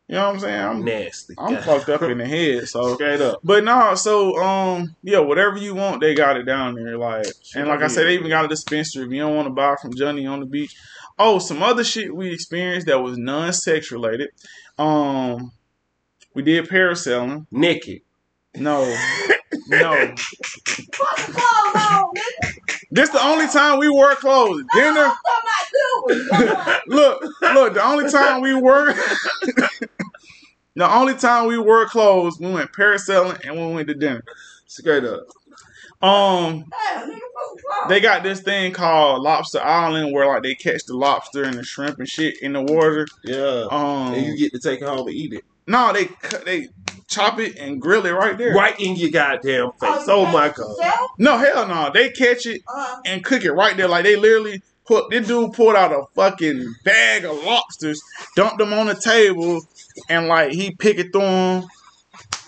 You 0.08 0.16
know 0.16 0.26
what 0.28 0.34
I'm 0.36 0.40
saying? 0.42 0.62
I'm 0.62 0.84
nasty. 0.84 1.34
I'm 1.38 1.54
God. 1.56 1.64
fucked 1.64 1.90
up 1.90 2.02
in 2.04 2.18
the 2.18 2.26
head. 2.26 2.68
So, 2.68 2.94
Straight 2.96 3.22
up. 3.22 3.40
but 3.44 3.64
no, 3.64 3.96
so 3.96 4.36
um, 4.38 4.96
yeah, 5.02 5.20
whatever 5.20 5.58
you 5.58 5.74
want, 5.76 6.02
they 6.02 6.14
got 6.14 6.36
it 6.38 6.44
down 6.44 6.76
there. 6.76 6.98
Like, 6.98 7.26
and 7.56 7.68
like 7.70 7.82
I 7.82 7.88
said, 7.88 8.06
they 8.06 8.16
even 8.16 8.28
got 8.30 8.46
a 8.46 8.50
dispensary. 8.50 9.06
If 9.06 9.12
you 9.12 9.20
don't 9.22 9.36
want 9.36 9.48
to 9.48 9.54
buy 9.54 9.76
from 9.82 9.94
Johnny 9.96 10.26
on 10.26 10.42
the 10.42 10.46
beach. 10.46 10.76
Oh, 11.18 11.40
some 11.40 11.62
other 11.64 11.84
shit 11.84 12.14
we 12.14 12.34
experienced 12.34 12.88
that 12.88 13.02
was 13.02 13.18
non-sex 13.18 13.92
related. 13.92 14.32
Um, 14.78 15.52
we 16.34 16.42
did 16.42 16.68
parasailing. 16.68 17.46
Naked. 17.52 18.02
No, 18.56 18.84
no. 19.68 19.94
Fuck 20.94 21.18
the 21.28 21.34
clothes. 21.34 22.54
This 22.92 23.10
the 23.10 23.24
only 23.24 23.48
time 23.48 23.80
we 23.80 23.90
wore 23.90 24.14
clothes. 24.16 24.64
Dinner. 24.74 25.12
Look, 26.88 27.24
look. 27.54 27.74
The 27.74 27.84
only 27.84 28.10
time 28.12 28.42
we 28.42 28.54
were, 28.54 28.94
the 30.76 30.92
only 30.96 31.16
time 31.16 31.48
we 31.48 31.58
were 31.58 31.86
closed, 31.86 32.40
we 32.40 32.52
went 32.52 32.72
parasailing 32.72 33.46
and 33.48 33.56
we 33.56 33.74
went 33.74 33.88
to 33.90 33.94
dinner. 33.94 34.24
Straight 34.66 35.04
up. 35.04 35.28
Um, 36.02 36.66
Damn, 36.70 37.10
nigga, 37.10 37.14
fuck 37.14 37.56
the 37.56 37.62
clothes. 37.62 37.90
they 37.90 38.00
got 38.02 38.24
this 38.24 38.42
thing 38.42 38.74
called 38.74 39.22
Lobster 39.22 39.62
Island 39.62 40.14
where 40.14 40.28
like 40.28 40.44
they 40.44 40.56
catch 40.56 40.84
the 40.86 40.98
lobster 40.98 41.44
and 41.44 41.54
the 41.58 41.64
shrimp 41.64 42.00
and 42.00 42.10
shit 42.10 42.42
in 42.42 42.54
the 42.54 42.62
water. 42.62 43.08
Yeah. 43.24 43.68
Um, 43.72 44.14
and 44.14 44.26
you 44.26 44.38
get 44.38 44.52
to 44.54 44.60
take 44.60 44.82
it 44.82 44.88
home 44.88 45.08
and 45.08 45.16
eat 45.16 45.32
it. 45.34 45.46
no, 45.68 45.94
they 45.94 46.06
cut- 46.06 46.44
they 46.44 46.68
chop 47.08 47.40
it 47.40 47.58
and 47.58 47.80
grill 47.82 48.06
it 48.06 48.12
right 48.12 48.38
there. 48.38 48.54
Right 48.54 48.78
in 48.82 48.96
your 48.98 49.12
goddamn 49.12 49.72
face. 49.80 50.08
you 50.08 50.14
Oh 50.14 50.26
my 50.26 50.50
god. 50.50 50.58
yourself? 50.78 51.12
No, 51.20 51.38
hell 51.38 51.68
no. 51.68 51.92
They 51.94 52.10
catch 52.10 52.48
it 52.48 52.64
Uh, 52.68 52.98
and 53.06 53.24
cook 53.24 53.46
it 53.46 53.52
right 53.54 53.78
there. 53.78 53.88
Like 53.88 54.04
they 54.04 54.16
literally 54.18 54.62
put 54.86 55.10
this 55.10 55.28
dude 55.28 55.54
pulled 55.54 55.76
out 55.76 55.92
a 55.92 56.04
fucking 56.16 56.74
bag 56.84 57.26
of 57.26 57.44
lobsters, 57.44 58.02
dumped 58.36 58.58
them 58.60 58.74
on 58.74 58.88
the 58.88 58.96
table, 58.96 59.62
and 60.10 60.28
like 60.28 60.52
he 60.52 60.72
pick 60.76 60.98
it 60.98 61.12
through 61.12 61.22
them, 61.22 61.64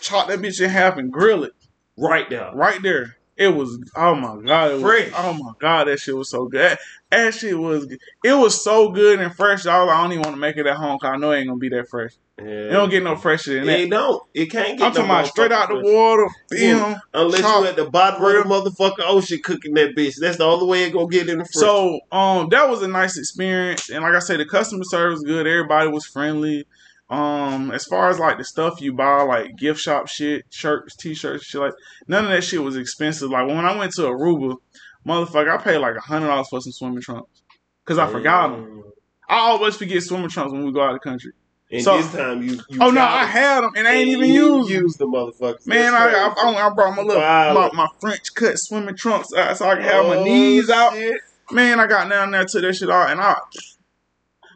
chop 0.01 0.27
that 0.27 0.39
bitch 0.39 0.61
in 0.61 0.69
half 0.69 0.97
and 0.97 1.11
grill 1.11 1.43
it 1.43 1.53
Right 1.97 2.29
there. 2.29 2.51
right 2.53 2.81
there. 2.81 3.15
It 3.37 3.49
was 3.49 3.77
oh 3.97 4.15
my 4.15 4.37
god, 4.45 4.71
it 4.71 4.81
was, 4.81 5.11
oh 5.15 5.33
my 5.33 5.51
god, 5.59 5.87
that 5.87 5.99
shit 5.99 6.15
was 6.15 6.29
so 6.29 6.47
good. 6.47 6.61
That, 6.61 6.79
that 7.11 7.33
shit 7.33 7.57
was 7.57 7.85
it 8.23 8.33
was 8.33 8.63
so 8.63 8.89
good 8.89 9.19
and 9.19 9.35
fresh. 9.35 9.65
Y'all, 9.65 9.89
I 9.89 10.01
don't 10.01 10.13
even 10.13 10.23
want 10.23 10.35
to 10.35 10.39
make 10.39 10.55
it 10.57 10.65
at 10.65 10.77
home 10.77 10.97
because 11.01 11.13
I 11.13 11.17
know 11.17 11.31
it 11.31 11.39
ain't 11.39 11.47
gonna 11.49 11.59
be 11.59 11.69
that 11.69 11.89
fresh. 11.89 12.13
Yeah. 12.37 12.47
It 12.47 12.69
don't 12.71 12.89
get 12.89 13.01
no 13.01 13.15
fresher 13.15 13.53
than 13.53 13.67
that. 13.67 13.79
It 13.79 13.89
don't. 13.89 14.21
It 14.33 14.47
can't 14.47 14.77
get 14.77 14.87
I'm 14.87 14.91
talking 14.91 15.09
about 15.09 15.27
straight 15.27 15.53
out 15.53 15.69
the 15.69 15.79
water, 15.79 16.27
film. 16.51 16.97
Unless 17.13 17.41
chop, 17.41 17.61
you 17.61 17.67
at 17.69 17.77
the 17.77 17.89
bottom 17.89 18.21
of 18.21 18.65
the 18.65 18.71
motherfucking 18.71 19.05
ocean 19.05 19.39
cooking 19.41 19.73
that 19.75 19.95
bitch. 19.95 20.15
That's 20.19 20.37
the 20.37 20.43
only 20.43 20.67
way 20.67 20.83
it 20.83 20.91
gonna 20.91 21.07
get 21.07 21.29
in 21.29 21.37
the 21.37 21.45
fridge. 21.45 21.53
So 21.53 22.01
um 22.11 22.49
that 22.49 22.69
was 22.69 22.81
a 22.81 22.89
nice 22.89 23.17
experience 23.17 23.89
and 23.89 24.03
like 24.03 24.13
I 24.13 24.19
said 24.19 24.41
the 24.41 24.45
customer 24.45 24.83
service 24.83 25.19
was 25.19 25.23
good, 25.23 25.47
everybody 25.47 25.89
was 25.89 26.05
friendly. 26.05 26.67
Um 27.09 27.71
as 27.71 27.85
far 27.85 28.09
as 28.09 28.19
like 28.19 28.37
the 28.37 28.43
stuff 28.43 28.81
you 28.81 28.91
buy, 28.91 29.21
like 29.21 29.55
gift 29.55 29.79
shop 29.79 30.09
shit, 30.09 30.45
shirts, 30.49 30.97
t-shirts, 30.97 31.45
shit 31.45 31.61
like 31.61 31.73
none 32.09 32.25
of 32.25 32.31
that 32.31 32.43
shit 32.43 32.61
was 32.61 32.75
expensive. 32.75 33.29
Like 33.29 33.47
when 33.47 33.63
I 33.63 33.77
went 33.77 33.93
to 33.93 34.01
Aruba, 34.01 34.57
motherfucker, 35.07 35.57
I 35.57 35.63
paid 35.63 35.77
like 35.77 35.95
a 35.95 36.01
hundred 36.01 36.27
dollars 36.27 36.49
for 36.49 36.59
some 36.59 36.73
swimming 36.73 37.01
trunks. 37.01 37.43
Cause 37.85 37.97
I 37.97 38.07
forgot 38.07 38.49
them. 38.51 38.83
I 39.29 39.37
always 39.37 39.77
forget 39.77 40.03
swimming 40.03 40.29
trunks 40.29 40.51
when 40.51 40.65
we 40.65 40.73
go 40.73 40.81
out 40.81 40.95
of 40.95 40.95
the 40.95 41.09
country. 41.09 41.31
And 41.71 41.81
So- 41.81 41.97
this 41.97 42.11
time 42.11 42.43
you, 42.43 42.59
you 42.69 42.79
oh 42.79 42.91
no, 42.91 43.01
I 43.01 43.25
had 43.25 43.61
them 43.61 43.71
and 43.75 43.87
I 43.87 43.93
ain't 43.93 44.09
even 44.09 44.29
used 44.29 44.69
used 44.69 44.99
the 44.99 45.07
motherfuckers. 45.07 45.65
Man, 45.65 45.93
I, 45.95 46.31
I, 46.37 46.67
I, 46.67 46.69
brought 46.73 46.95
my 46.95 47.01
little 47.01 47.21
my, 47.21 47.69
my 47.73 47.87
French 47.99 48.33
cut 48.35 48.59
swimming 48.59 48.95
trunks 48.95 49.33
out 49.33 49.57
so 49.57 49.67
I 49.67 49.75
can 49.75 49.83
have 49.83 50.05
my 50.05 50.17
Oh, 50.17 50.23
knees 50.23 50.69
out. 50.69 50.93
shit. 50.93 51.21
Man, 51.51 51.79
I 51.79 51.87
got 51.87 52.09
down 52.09 52.31
there 52.31 52.45
to 52.45 52.61
that 52.61 52.73
shit 52.75 52.89
all, 52.89 53.07
and 53.07 53.19
I, 53.19 53.35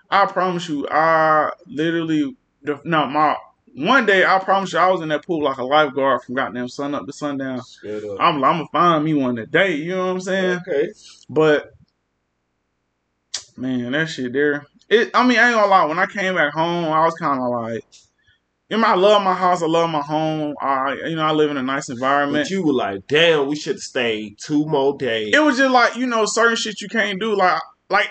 I 0.09 0.25
promise 0.27 0.69
you, 0.69 0.87
I 0.89 1.51
literally, 1.67 2.35
no, 2.83 3.05
my 3.07 3.35
one 3.75 4.05
day, 4.05 4.25
I 4.25 4.39
promise 4.39 4.73
you, 4.73 4.79
I 4.79 4.89
was 4.89 5.01
in 5.01 5.09
that 5.09 5.25
pool 5.25 5.43
like 5.43 5.57
a 5.57 5.63
lifeguard 5.63 6.23
from 6.23 6.35
goddamn 6.35 6.67
sun 6.67 6.95
up 6.95 7.05
to 7.05 7.13
sundown. 7.13 7.59
Up. 7.59 7.65
I'm, 8.19 8.35
I'm 8.35 8.41
gonna 8.41 8.67
find 8.71 9.05
me 9.05 9.13
one 9.13 9.35
today. 9.35 9.75
You 9.75 9.95
know 9.95 10.07
what 10.07 10.11
I'm 10.13 10.21
saying? 10.21 10.59
Okay. 10.67 10.89
But 11.29 11.73
man, 13.55 13.91
that 13.91 14.09
shit 14.09 14.33
there. 14.33 14.65
It. 14.89 15.11
I 15.13 15.25
mean, 15.25 15.37
I 15.37 15.47
ain't 15.49 15.55
gonna 15.55 15.67
lie. 15.67 15.85
When 15.85 15.99
I 15.99 16.05
came 16.05 16.35
back 16.35 16.53
home, 16.53 16.85
I 16.85 17.05
was 17.05 17.13
kind 17.15 17.39
of 17.41 17.49
like, 17.49 17.85
you 18.69 18.77
know, 18.77 18.83
I 18.87 18.95
love 18.95 19.21
my 19.23 19.33
house. 19.33 19.61
I 19.61 19.67
love 19.67 19.89
my 19.89 20.01
home. 20.01 20.55
I, 20.61 20.93
you 21.07 21.15
know, 21.15 21.23
I 21.23 21.31
live 21.31 21.51
in 21.51 21.57
a 21.57 21.63
nice 21.63 21.89
environment. 21.89 22.45
But 22.45 22.51
you 22.51 22.63
were 22.65 22.73
like, 22.73 23.07
damn, 23.07 23.47
we 23.47 23.55
should 23.55 23.75
have 23.75 23.81
stayed 23.81 24.37
two 24.39 24.65
more 24.65 24.97
days. 24.97 25.33
it 25.33 25.39
was 25.39 25.57
just 25.57 25.71
like 25.71 25.95
you 25.95 26.05
know 26.07 26.25
certain 26.25 26.55
shit 26.55 26.81
you 26.81 26.87
can't 26.87 27.19
do 27.19 27.35
like 27.35 27.61
like 27.89 28.09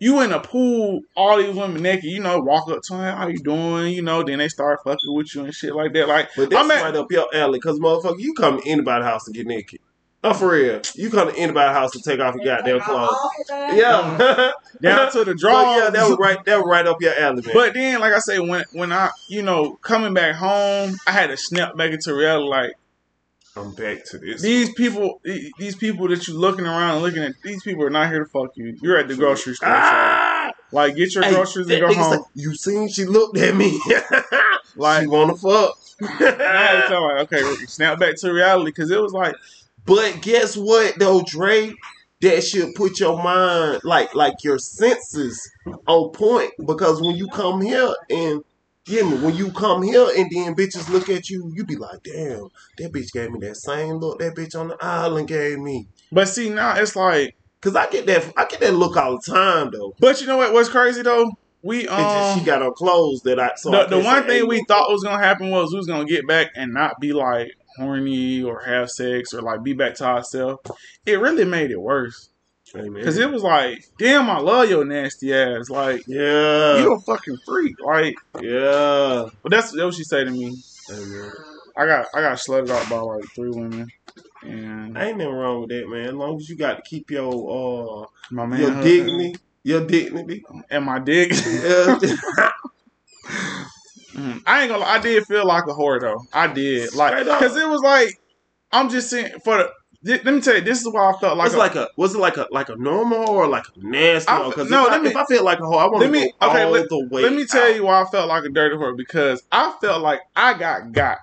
you 0.00 0.20
in 0.20 0.32
a 0.32 0.40
pool 0.40 1.00
all 1.16 1.38
these 1.38 1.54
women 1.54 1.80
naked 1.80 2.04
you 2.04 2.20
know 2.20 2.38
walk 2.40 2.68
up 2.68 2.82
to 2.82 2.92
them 2.94 3.16
how 3.16 3.28
you 3.28 3.38
doing 3.38 3.92
you 3.94 4.02
know 4.02 4.22
then 4.24 4.38
they 4.38 4.48
start 4.48 4.80
fucking 4.84 5.14
with 5.14 5.32
you 5.34 5.44
and 5.44 5.54
shit 5.54 5.74
like 5.74 5.92
that 5.92 6.08
like 6.08 6.28
But 6.36 6.50
that's 6.50 6.62
I'm 6.64 6.70
at- 6.70 6.82
right 6.82 6.96
up 6.96 7.10
your 7.10 7.26
alley, 7.34 7.60
cause 7.60 7.78
motherfucker, 7.78 8.18
you 8.18 8.34
come 8.34 8.60
to 8.60 8.68
anybody's 8.68 9.06
house 9.06 9.26
and 9.26 9.34
get 9.36 9.46
naked. 9.46 9.80
Oh, 10.26 10.32
for 10.32 10.52
real. 10.52 10.80
You 10.94 11.10
come 11.10 11.30
to 11.30 11.36
anybody's 11.38 11.76
house 11.76 11.94
and 11.94 12.02
take 12.02 12.18
off 12.18 12.34
your 12.34 12.56
goddamn 12.56 12.80
clothes. 12.80 13.10
Yeah. 13.50 14.52
down 14.80 15.12
to 15.12 15.18
the 15.18 15.32
So, 15.32 15.34
draw 15.34 15.76
yeah, 15.76 15.90
that 15.90 16.08
was 16.08 16.18
right. 16.18 16.42
That 16.46 16.56
was 16.56 16.66
right 16.66 16.86
up 16.86 17.00
your 17.00 17.12
alley, 17.14 17.42
man. 17.42 17.50
but 17.54 17.74
then 17.74 18.00
like 18.00 18.12
i 18.12 18.18
say 18.18 18.40
when 18.40 18.64
when 18.72 18.90
i 18.92 19.10
you 19.28 19.42
know 19.42 19.76
coming 19.82 20.12
back 20.14 20.34
home 20.34 20.94
i 21.06 21.12
had 21.12 21.28
to 21.28 21.36
snap 21.36 21.76
back 21.76 21.92
into 21.92 22.12
reality 22.14 22.48
like 22.48 22.72
I'm 23.56 23.72
back 23.72 24.04
to 24.06 24.18
this. 24.18 24.42
these 24.42 24.72
people 24.74 25.20
these 25.58 25.76
people 25.76 26.08
that 26.08 26.26
you're 26.26 26.36
looking 26.36 26.66
around 26.66 26.94
and 26.96 27.02
looking 27.02 27.22
at 27.22 27.34
these 27.44 27.62
people 27.62 27.84
are 27.84 27.90
not 27.90 28.08
here 28.10 28.24
to 28.24 28.30
fuck 28.30 28.50
you 28.56 28.76
you're 28.82 28.98
at 28.98 29.06
the 29.06 29.14
grocery 29.14 29.54
store 29.54 29.68
so, 29.68 29.74
Ah! 29.76 30.50
like 30.72 30.96
get 30.96 31.14
your 31.14 31.22
Hey, 31.22 31.34
groceries 31.34 31.68
that 31.68 31.82
and 31.82 31.94
go 31.94 32.02
home 32.02 32.12
said, 32.14 32.20
you 32.34 32.54
seen 32.56 32.88
she 32.88 33.04
looked 33.04 33.38
at 33.38 33.54
me. 33.54 33.80
like 34.76 35.02
she 35.02 35.06
wanna 35.06 35.36
fuck. 35.36 35.78
I 36.02 36.06
had 36.16 36.82
to 36.82 36.88
tell 36.88 37.08
her, 37.08 37.18
like, 37.18 37.32
okay, 37.32 37.42
snap 37.66 38.00
back 38.00 38.16
to 38.16 38.32
reality 38.32 38.70
because 38.72 38.90
it 38.90 39.00
was 39.00 39.12
like, 39.12 39.36
But 39.86 40.22
guess 40.22 40.56
what 40.56 40.98
though, 40.98 41.22
Dre? 41.26 41.72
That 42.20 42.42
should 42.42 42.74
put 42.74 43.00
your 43.00 43.22
mind 43.22 43.80
like 43.84 44.14
like 44.14 44.42
your 44.42 44.58
senses 44.58 45.38
on 45.86 46.10
point 46.12 46.52
because 46.66 47.02
when 47.02 47.16
you 47.16 47.28
come 47.28 47.60
here 47.60 47.92
and 48.08 48.42
yeah, 48.86 49.02
me, 49.02 49.16
when 49.18 49.34
you 49.34 49.50
come 49.52 49.82
here 49.82 50.06
and 50.16 50.30
then 50.30 50.54
bitches 50.54 50.88
look 50.88 51.08
at 51.08 51.28
you, 51.30 51.50
you 51.54 51.64
be 51.64 51.76
like, 51.76 52.02
damn, 52.02 52.48
that 52.78 52.92
bitch 52.92 53.12
gave 53.12 53.30
me 53.30 53.40
that 53.40 53.56
same 53.56 53.94
look 53.96 54.18
that 54.20 54.34
bitch 54.34 54.58
on 54.58 54.68
the 54.68 54.76
island 54.80 55.28
gave 55.28 55.58
me. 55.58 55.86
but 56.12 56.28
see 56.28 56.48
now 56.50 56.74
it's 56.76 56.96
like, 56.96 57.36
Cause 57.60 57.76
I 57.76 57.88
get 57.88 58.06
that 58.06 58.30
I 58.36 58.44
get 58.44 58.60
that 58.60 58.74
look 58.74 58.96
all 58.96 59.18
the 59.18 59.32
time 59.32 59.70
though. 59.72 59.94
but 59.98 60.20
you 60.20 60.26
know 60.26 60.36
what? 60.36 60.52
What's 60.52 60.68
crazy 60.68 61.02
though? 61.02 61.30
We 61.62 61.88
It's 61.88 62.12
just 62.12 62.36
um 62.36 62.38
she 62.38 62.44
got 62.44 62.60
on 62.62 62.74
clothes 62.74 63.22
that 63.22 63.40
I 63.40 63.52
so 63.56 63.74
I 63.74 63.84
the, 63.84 63.96
the 63.96 64.04
one 64.04 64.26
thing 64.26 64.46
we 64.46 64.62
thought 64.68 64.90
was 64.90 65.02
gonna 65.02 65.22
happen 65.22 65.50
was 65.50 65.72
we 65.72 65.78
was 65.78 65.86
gonna 65.86 66.04
get 66.04 66.26
back 66.26 66.48
and 66.56 66.74
not 66.74 67.00
be 67.00 67.12
like 67.14 67.52
horny 67.76 68.42
or 68.42 68.60
have 68.60 68.90
sex 68.90 69.34
or 69.34 69.42
like 69.42 69.62
be 69.62 69.72
back 69.72 69.94
to 69.96 70.04
ourselves. 70.04 70.60
It 71.06 71.20
really 71.20 71.44
made 71.44 71.70
it 71.70 71.80
worse 71.80 72.30
because 72.72 73.18
it 73.18 73.30
was 73.30 73.42
like, 73.42 73.84
damn, 73.98 74.28
I 74.28 74.38
love 74.38 74.68
your 74.68 74.84
nasty 74.84 75.32
ass. 75.32 75.70
Like 75.70 76.04
yeah, 76.06 76.78
you 76.78 76.94
a 76.94 77.00
fucking 77.00 77.38
freak. 77.46 77.76
Like, 77.80 78.16
yeah. 78.40 79.26
but 79.42 79.50
that's 79.50 79.72
that's 79.72 79.84
what 79.84 79.94
she 79.94 80.04
said 80.04 80.24
to 80.24 80.30
me. 80.30 80.56
Man. 80.90 81.32
I 81.76 81.86
got 81.86 82.06
I 82.14 82.20
got 82.20 82.38
slutted 82.38 82.70
out 82.70 82.88
by 82.88 82.98
like 82.98 83.24
three 83.34 83.50
women. 83.50 83.88
And 84.42 84.96
Ain't 84.96 85.18
nothing 85.18 85.32
wrong 85.32 85.60
with 85.62 85.70
that, 85.70 85.88
man. 85.88 86.06
As 86.06 86.14
long 86.14 86.36
as 86.36 86.48
you 86.48 86.56
got 86.56 86.76
to 86.76 86.82
keep 86.82 87.10
your 87.10 88.02
uh 88.02 88.06
my 88.30 88.46
man, 88.46 88.60
your 88.60 88.82
dignity, 88.82 89.34
your 89.62 89.86
dignity. 89.86 90.44
and 90.70 90.84
my 90.84 90.98
dick. 90.98 91.32
Mm, 94.14 94.42
I 94.46 94.62
ain't 94.62 94.70
gonna. 94.70 94.84
I 94.84 94.98
did 95.00 95.24
feel 95.26 95.46
like 95.46 95.64
a 95.64 95.72
whore 95.72 96.00
though. 96.00 96.24
I 96.32 96.46
did 96.46 96.94
like 96.94 97.16
because 97.24 97.56
it 97.56 97.68
was 97.68 97.80
like 97.82 98.18
I'm 98.72 98.88
just 98.88 99.10
saying 99.10 99.32
for 99.44 99.58
the. 99.58 99.70
thi- 100.04 100.22
Let 100.24 100.34
me 100.34 100.40
tell 100.40 100.54
you, 100.56 100.60
this 100.62 100.80
is 100.80 100.88
why 100.92 101.10
I 101.12 101.18
felt 101.18 101.36
like. 101.36 101.46
was 101.46 101.54
a- 101.54 101.58
like 101.58 101.74
a 101.74 101.88
was 101.96 102.14
it 102.14 102.18
like 102.18 102.36
a 102.36 102.46
like 102.50 102.68
a 102.68 102.76
normal 102.76 103.28
or 103.28 103.46
like 103.48 103.64
a 103.66 103.70
nasty 103.76 104.30
I- 104.30 104.48
Because 104.48 104.70
no, 104.70 104.86
if, 104.86 104.92
I- 104.92 104.98
me- 104.98 105.10
if 105.10 105.16
I 105.16 105.24
feel 105.26 105.44
like 105.44 105.58
a 105.60 105.64
hoe, 105.66 105.76
I 105.78 105.86
want 105.86 106.04
to 106.04 106.10
let 106.10 106.30
go 106.40 106.48
okay, 106.50 106.62
all 106.64 106.70
let- 106.70 106.88
the 106.88 107.08
way. 107.10 107.22
Let 107.22 107.32
me 107.32 107.44
tell 107.44 107.64
out. 107.68 107.74
you 107.74 107.84
why 107.84 108.02
I 108.02 108.04
felt 108.06 108.28
like 108.28 108.44
a 108.44 108.48
dirty 108.48 108.76
whore 108.76 108.96
because 108.96 109.42
I 109.50 109.74
felt 109.80 110.00
like 110.02 110.20
I 110.36 110.56
got 110.56 110.92
got, 110.92 111.18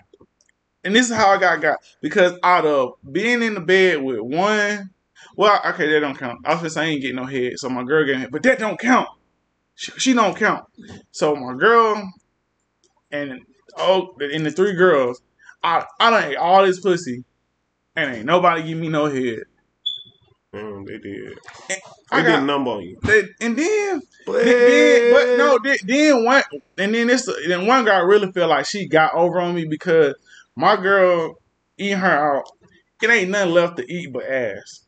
and 0.84 0.96
this 0.96 1.10
is 1.10 1.16
how 1.16 1.30
I 1.30 1.38
got 1.38 1.62
got 1.62 1.78
because 2.02 2.34
out 2.44 2.66
of 2.66 2.94
being 3.12 3.42
in 3.42 3.54
the 3.54 3.62
bed 3.62 4.02
with 4.02 4.20
one, 4.20 4.90
well, 5.38 5.62
okay, 5.68 5.90
that 5.94 6.00
don't 6.02 6.18
count. 6.18 6.40
I 6.46 6.54
was 6.54 6.62
just 6.64 6.76
saying 6.76 6.88
I 6.90 6.92
ain't 6.94 7.02
getting 7.02 7.16
no 7.18 7.26
head, 7.26 7.54
so 7.58 7.70
my 7.70 7.84
girl 7.84 8.04
getting 8.06 8.22
head, 8.22 8.32
but 8.32 8.44
that 8.44 8.60
don't 8.60 8.78
count. 8.80 9.08
She, 9.76 9.92
she 9.98 10.14
don't 10.14 10.36
count. 10.36 10.66
So 11.12 11.36
my 11.36 11.54
girl 11.58 12.12
and 13.12 13.42
oh, 13.78 14.16
and 14.20 14.46
the 14.46 14.52
three 14.52 14.74
girls, 14.74 15.22
I 15.64 15.86
I 16.00 16.10
done 16.10 16.32
ate 16.32 16.38
all 16.38 16.66
this 16.66 16.80
pussy, 16.80 17.24
and 17.96 18.16
ain't 18.16 18.26
nobody 18.26 18.64
give 18.64 18.78
me 18.78 18.90
no 18.90 19.06
head. 19.06 19.44
Mm, 20.54 20.86
they 20.86 20.98
did. 20.98 21.38
I 22.12 22.22
They 22.22 22.28
did 22.32 22.40
a 22.42 22.44
number 22.44 22.72
on 22.72 22.84
you. 22.84 22.98
they, 23.04 23.24
and 23.40 23.58
then 23.58 24.02
But, 24.26 24.44
then, 24.44 25.14
but 25.14 25.38
no, 25.38 25.60
then, 25.64 25.78
then 25.86 26.26
one, 26.26 26.44
and 26.78 26.94
then 26.94 27.08
this, 27.08 27.30
then 27.48 27.66
one 27.68 27.86
guy 27.86 28.00
really 28.00 28.32
felt 28.34 28.50
like 28.50 28.66
she 28.66 28.88
got 28.88 29.14
over 29.14 29.40
on 29.40 29.56
me 29.56 29.66
because 29.66 30.14
my 30.56 30.76
girl 30.76 31.36
eating 31.78 31.98
her 31.98 32.38
out. 32.38 32.44
It 33.02 33.10
ain't 33.10 33.32
nothing 33.32 33.54
left 33.54 33.78
to 33.78 33.92
eat 33.92 34.12
but 34.14 34.26
ass. 34.26 34.86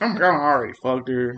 I'm 0.00 0.14
like, 0.14 0.22
I 0.22 0.26
already 0.26 0.74
fucked 0.80 1.08
her. 1.08 1.36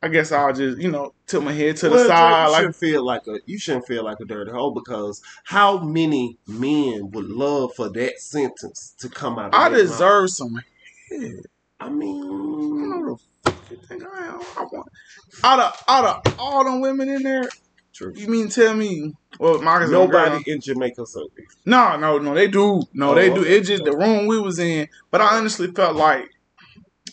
I 0.00 0.08
guess 0.08 0.30
I'll 0.30 0.52
just, 0.52 0.78
you 0.78 0.90
know, 0.90 1.12
tilt 1.26 1.44
my 1.44 1.52
head 1.52 1.76
to 1.78 1.88
the 1.88 1.94
Well, 1.96 2.06
Dre, 2.06 2.08
side, 2.08 2.44
you 2.46 2.50
like 2.52 2.58
shouldn't 2.60 2.76
feel 2.76 3.04
like 3.04 3.26
a 3.26 3.38
you 3.46 3.58
shouldn't 3.58 3.86
feel 3.86 4.04
like 4.04 4.20
a 4.20 4.24
dirty 4.24 4.50
hoe 4.52 4.70
because 4.70 5.20
how 5.44 5.78
many 5.78 6.38
men 6.46 7.10
would 7.10 7.24
love 7.28 7.74
for 7.74 7.88
that 7.90 8.20
sentence 8.20 8.94
to 9.00 9.08
come 9.08 9.38
out? 9.38 9.54
Of 9.54 9.54
I 9.54 9.68
their 9.70 9.78
mouth? 9.86 9.88
deserve 9.88 10.30
some 10.30 10.54
head. 11.10 11.46
I 11.80 11.86
I 11.86 11.88
mean, 11.90 12.90
don't 12.90 13.06
the 13.06 13.16
fuck 13.44 13.70
you 13.70 13.76
think 13.88 14.02
I 14.04 14.26
am. 14.26 14.40
I 14.56 14.62
want 14.72 14.88
out 15.44 15.60
of 15.60 15.84
out 15.88 16.04
of 16.26 16.34
all 16.38 16.64
the 16.64 16.78
women 16.80 17.08
in 17.08 17.22
there. 17.22 17.48
True. 17.92 18.12
You 18.14 18.28
mean 18.28 18.48
tell 18.48 18.74
me? 18.74 19.14
Well, 19.40 19.60
Marcus, 19.60 19.90
nobody 19.90 20.42
in 20.50 20.60
Jamaica 20.60 21.06
so. 21.06 21.28
No, 21.66 21.96
no, 21.96 22.18
no. 22.18 22.34
They 22.34 22.46
do. 22.48 22.82
No, 22.92 23.10
Oh, 23.10 23.14
they 23.14 23.28
do. 23.32 23.40
okay. 23.40 23.56
It's 23.56 23.68
just 23.68 23.84
the 23.84 23.96
room 23.96 24.26
we 24.28 24.40
was 24.40 24.58
in. 24.60 24.88
But 25.10 25.20
I 25.20 25.36
honestly 25.38 25.66
felt 25.68 25.96
like 25.96 26.24
I 26.24 26.26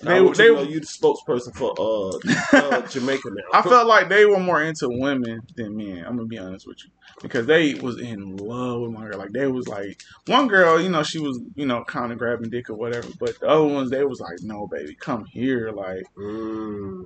they 0.02 0.22
want 0.22 0.38
they. 0.38 0.46
you 0.46 0.56
to 0.56 0.64
know 0.64 0.70
you 0.70 0.80
the 0.80 0.86
spokesperson 0.86 1.56
for 1.56 1.74
uh, 1.80 2.58
uh 2.58 2.88
Jamaica 2.88 3.30
now. 3.32 3.60
I 3.60 3.62
felt 3.62 3.88
like 3.88 4.10
they 4.10 4.26
were 4.26 4.40
more 4.40 4.62
into 4.62 4.88
women 4.90 5.42
than 5.56 5.76
men. 5.76 6.04
I'm 6.06 6.16
gonna 6.16 6.28
be 6.28 6.38
honest 6.38 6.68
with 6.68 6.78
you 6.84 6.92
because 7.22 7.46
they 7.46 7.76
was 7.76 8.00
in 8.00 8.36
love 8.38 8.82
with 8.82 8.92
my 8.92 9.08
girl. 9.08 9.20
Like 9.20 9.32
they 9.32 9.48
was 9.48 9.68
like 9.68 10.02
one 10.28 10.48
girl, 10.48 10.82
you 10.82 10.90
know, 10.90 11.04
she 11.04 11.20
was 11.20 11.40
you 11.56 11.66
know 11.66 11.84
kind 11.84 12.12
of 12.12 12.18
grabbing 12.18 12.50
dick 12.50 12.70
or 12.70 12.76
whatever. 12.76 13.08
But 13.20 13.40
the 13.40 13.48
other 13.48 13.68
ones, 13.68 13.90
they 13.92 14.04
was 14.04 14.20
like, 14.20 14.38
no, 14.42 14.68
baby, 14.68 14.96
come 14.96 15.26
here. 15.26 15.72
Like, 15.72 16.04
Mm. 16.18 17.06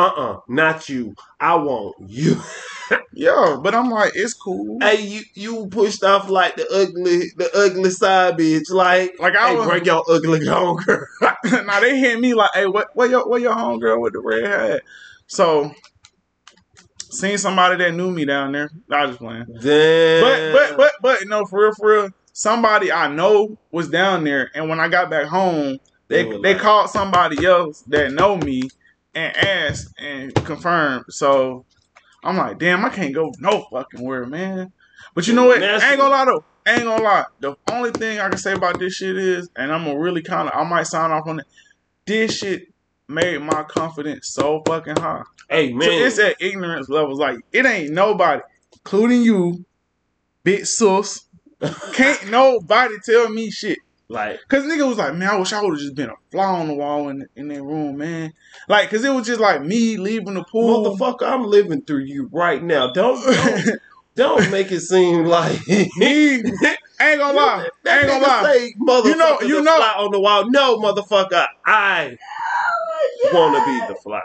Uh-uh, 0.00 0.40
not 0.48 0.88
you. 0.88 1.14
I 1.38 1.54
want 1.56 1.96
you. 2.08 2.40
yo. 3.12 3.60
But 3.60 3.74
I'm 3.74 3.90
like, 3.90 4.12
it's 4.14 4.34
cool. 4.34 4.78
hey, 4.80 5.00
you 5.02 5.22
you 5.34 5.66
pushed 5.68 6.02
off 6.02 6.28
like 6.30 6.56
the 6.56 6.66
ugly 6.72 7.24
the 7.36 7.50
ugly 7.54 7.90
side 7.90 8.38
bitch. 8.38 8.70
Like, 8.70 9.14
Like 9.20 9.36
I 9.36 9.50
hey, 9.50 9.56
was. 9.56 9.66
break 9.68 9.84
your 9.86 10.02
ugly 10.10 10.46
home 10.46 10.78
girl. 10.78 11.06
now 11.44 11.80
they 11.80 11.98
hit 11.98 12.18
me 12.18 12.34
like, 12.34 12.50
hey, 12.54 12.66
what, 12.66 12.88
what 12.94 13.10
your, 13.10 13.28
what 13.28 13.40
your 13.42 13.54
homegirl 13.54 14.00
with 14.00 14.14
the 14.14 14.20
red 14.20 14.44
hat? 14.44 14.82
So, 15.26 15.72
seen 17.10 17.38
somebody 17.38 17.76
that 17.76 17.94
knew 17.94 18.10
me 18.10 18.24
down 18.24 18.52
there. 18.52 18.70
I 18.90 19.02
was 19.02 19.10
just 19.10 19.20
playing. 19.20 19.46
Damn. 19.60 20.22
But, 20.22 20.52
but, 20.52 20.76
but, 20.76 20.92
but, 21.02 21.28
no, 21.28 21.44
for 21.44 21.60
real, 21.64 21.74
for 21.74 21.90
real. 21.92 22.10
somebody 22.32 22.90
I 22.92 23.08
know 23.08 23.58
was 23.70 23.88
down 23.90 24.24
there, 24.24 24.50
and 24.54 24.68
when 24.68 24.80
I 24.80 24.88
got 24.88 25.10
back 25.10 25.26
home, 25.26 25.78
they 26.08 26.24
They 26.24 26.30
they 26.40 26.52
like- 26.54 26.58
called 26.62 26.90
somebody 26.90 27.44
else 27.46 27.82
that 27.88 28.12
know 28.12 28.36
me 28.36 28.62
and 29.14 29.36
asked 29.36 29.88
and 29.98 30.34
confirmed. 30.34 31.06
So 31.08 31.64
I'm 32.22 32.36
like, 32.36 32.58
damn, 32.58 32.84
I 32.84 32.90
can't 32.90 33.14
go 33.14 33.32
no 33.38 33.66
fucking 33.72 34.04
where, 34.04 34.26
man. 34.26 34.72
But 35.14 35.26
you 35.26 35.34
know 35.34 35.46
what? 35.46 35.62
I 35.62 35.90
ain't 35.90 35.98
gonna 35.98 36.10
lie 36.10 36.24
though. 36.24 36.44
I 36.66 36.74
ain't 36.74 36.84
gonna 36.84 37.02
lie. 37.02 37.24
The 37.40 37.56
only 37.70 37.90
thing 37.90 38.20
I 38.20 38.28
can 38.28 38.38
say 38.38 38.52
about 38.52 38.78
this 38.78 38.94
shit 38.94 39.16
is, 39.16 39.48
and 39.56 39.72
I'm 39.72 39.84
gonna 39.84 39.98
really 39.98 40.22
kind 40.22 40.48
of, 40.48 40.54
I 40.54 40.62
might 40.64 40.86
sign 40.86 41.10
off 41.10 41.26
on 41.26 41.40
it. 41.40 41.46
This 42.06 42.36
shit 42.36 42.62
made 43.08 43.40
my 43.42 43.62
confidence 43.64 44.28
so 44.28 44.62
fucking 44.66 44.96
high. 44.96 45.22
Hey 45.48 45.70
So 45.70 45.76
man, 45.76 46.06
it's 46.06 46.18
at 46.18 46.36
ignorance 46.40 46.88
levels. 46.88 47.18
Like 47.18 47.38
it 47.52 47.66
ain't 47.66 47.92
nobody, 47.92 48.42
including 48.72 49.22
you, 49.22 49.64
bitch 50.44 50.66
sus. 50.66 51.26
Can't 51.92 52.30
nobody 52.30 52.94
tell 53.04 53.28
me 53.28 53.50
shit. 53.50 53.78
Like 54.10 54.40
Cause 54.48 54.64
nigga 54.64 54.86
was 54.88 54.98
like, 54.98 55.14
man, 55.14 55.28
I 55.30 55.36
wish 55.36 55.52
I 55.52 55.62
would 55.62 55.70
have 55.72 55.80
just 55.80 55.94
been 55.94 56.10
a 56.10 56.14
fly 56.30 56.44
on 56.44 56.66
the 56.68 56.74
wall 56.74 57.08
in 57.08 57.26
in 57.36 57.48
that 57.48 57.62
room, 57.62 57.96
man. 57.96 58.32
Like, 58.68 58.90
cause 58.90 59.04
it 59.04 59.10
was 59.14 59.26
just 59.26 59.40
like 59.40 59.62
me 59.62 59.96
leaving 59.96 60.34
the 60.34 60.44
pool. 60.44 60.96
motherfucker, 60.98 61.22
I'm 61.22 61.44
living 61.44 61.82
through 61.82 62.04
you 62.04 62.28
right 62.32 62.62
now. 62.62 62.92
Don't 62.92 63.24
don't, 63.24 63.78
don't 64.16 64.50
make 64.50 64.70
it 64.72 64.80
seem 64.80 65.24
like 65.26 65.58
me, 65.68 66.42
I 66.98 67.12
ain't 67.12 67.20
gonna 67.20 67.32
lie. 67.36 67.66
I 67.66 67.68
That 67.84 67.98
ain't 68.04 68.08
gonna 68.08 68.26
lie. 68.26 68.52
Say, 68.52 68.74
motherfucker, 68.80 69.04
You 69.06 69.16
know- 69.16 69.40
you 69.42 69.56
the 69.56 69.62
know- 69.62 69.76
fly 69.76 69.94
on 69.98 70.10
the 70.10 70.20
wall. 70.20 70.50
No, 70.50 70.78
motherfucker, 70.78 71.46
I 71.64 72.16
oh, 73.24 73.30
want 73.32 73.56
to 73.56 73.64
be 73.88 73.94
the 73.94 74.00
fly. 74.00 74.22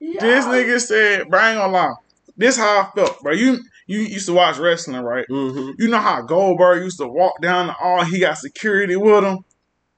This 0.00 0.44
nigga 0.44 0.80
said, 0.80 1.28
bro, 1.28 1.40
I 1.40 1.50
ain't 1.50 1.58
gonna 1.58 1.72
lie. 1.72 1.94
This 2.36 2.56
how 2.56 2.80
I 2.82 2.90
felt, 2.94 3.20
bro. 3.22 3.32
You 3.32 3.60
you 3.86 4.00
used 4.00 4.26
to 4.26 4.32
watch 4.32 4.58
wrestling, 4.58 5.02
right? 5.02 5.26
Mm-hmm. 5.30 5.80
You 5.82 5.88
know 5.88 5.98
how 5.98 6.22
Goldberg 6.22 6.82
used 6.82 6.98
to 6.98 7.06
walk 7.06 7.40
down 7.42 7.68
the 7.68 7.76
aisle, 7.78 8.04
he 8.04 8.20
got 8.20 8.38
security 8.38 8.96
with 8.96 9.24
him. 9.24 9.38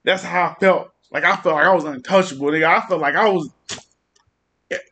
That's 0.04 0.22
how 0.22 0.44
I 0.46 0.54
felt. 0.60 0.90
Like 1.12 1.24
I 1.24 1.36
felt 1.36 1.54
like 1.54 1.66
I 1.66 1.74
was 1.74 1.84
untouchable, 1.84 2.48
nigga. 2.48 2.66
I 2.66 2.86
felt 2.86 3.00
like 3.00 3.14
I 3.14 3.28
was 3.28 3.50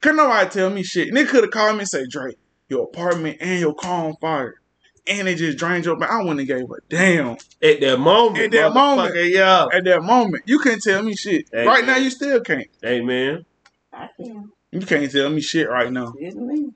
couldn't 0.01 0.17
nobody 0.17 0.51
tell 0.51 0.71
me 0.71 0.83
shit. 0.83 1.09
And 1.09 1.17
they 1.17 1.25
could 1.25 1.45
have 1.45 1.51
called 1.51 1.75
me 1.75 1.81
and 1.81 1.89
say, 1.89 2.07
Drake, 2.09 2.39
your 2.69 2.85
apartment 2.85 3.39
and 3.41 3.61
your 3.61 3.75
car 3.75 4.07
on 4.07 4.17
fire. 4.21 4.61
And 5.07 5.29
they 5.29 5.35
just 5.35 5.59
drained 5.59 5.85
your 5.85 5.97
bank. 5.97 6.11
I 6.11 6.23
wouldn't 6.23 6.41
have 6.41 6.49
gave 6.49 6.71
a 6.71 6.81
damn. 6.89 7.37
At 7.63 7.81
that 7.81 7.99
moment, 7.99 8.45
At 8.45 8.51
that 8.53 8.73
moment. 8.73 9.15
yeah. 9.17 9.67
At 9.73 9.85
that 9.85 10.03
moment, 10.03 10.45
you 10.47 10.59
couldn't 10.59 10.83
tell 10.83 11.03
me 11.03 11.15
shit. 11.15 11.47
Hey, 11.53 11.67
right 11.67 11.85
now, 11.85 11.97
you 11.97 12.09
still 12.11 12.41
can't. 12.41 12.69
Hey 12.81 13.01
man, 13.03 13.45
I 13.93 14.09
can. 14.17 14.51
You 14.71 14.81
can't 14.81 15.11
tell 15.11 15.29
me 15.29 15.41
shit 15.41 15.69
right 15.69 15.93
now. 15.93 16.15
It's 16.19 16.35
me. 16.35 16.71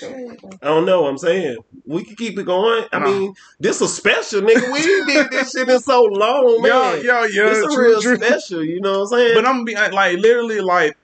Go 0.00 0.08
ahead. 0.08 0.38
I 0.62 0.66
don't 0.66 0.86
know. 0.86 1.06
I'm 1.06 1.18
saying 1.18 1.56
we 1.86 2.04
can 2.04 2.16
keep 2.16 2.38
it 2.38 2.44
going. 2.44 2.84
I 2.92 2.98
Nah. 2.98 3.04
mean, 3.06 3.34
this 3.60 3.80
is 3.80 3.94
special, 3.94 4.42
nigga. 4.42 4.72
We 4.72 4.82
did 5.12 5.30
this 5.30 5.52
shit 5.52 5.68
in 5.68 5.80
so 5.80 6.02
long, 6.02 6.62
man. 6.62 7.02
yo, 7.04 7.24
yo. 7.24 7.48
It's 7.48 7.60
a 7.60 7.74
true, 7.74 7.88
real 7.90 8.02
true. 8.02 8.16
special. 8.16 8.64
You 8.64 8.80
know 8.80 9.00
what 9.00 9.12
I'm 9.12 9.18
saying? 9.18 9.34
But 9.34 9.46
I'm 9.46 9.64
be 9.64 9.74
like 9.74 10.18
literally 10.18 10.60
like 10.60 10.96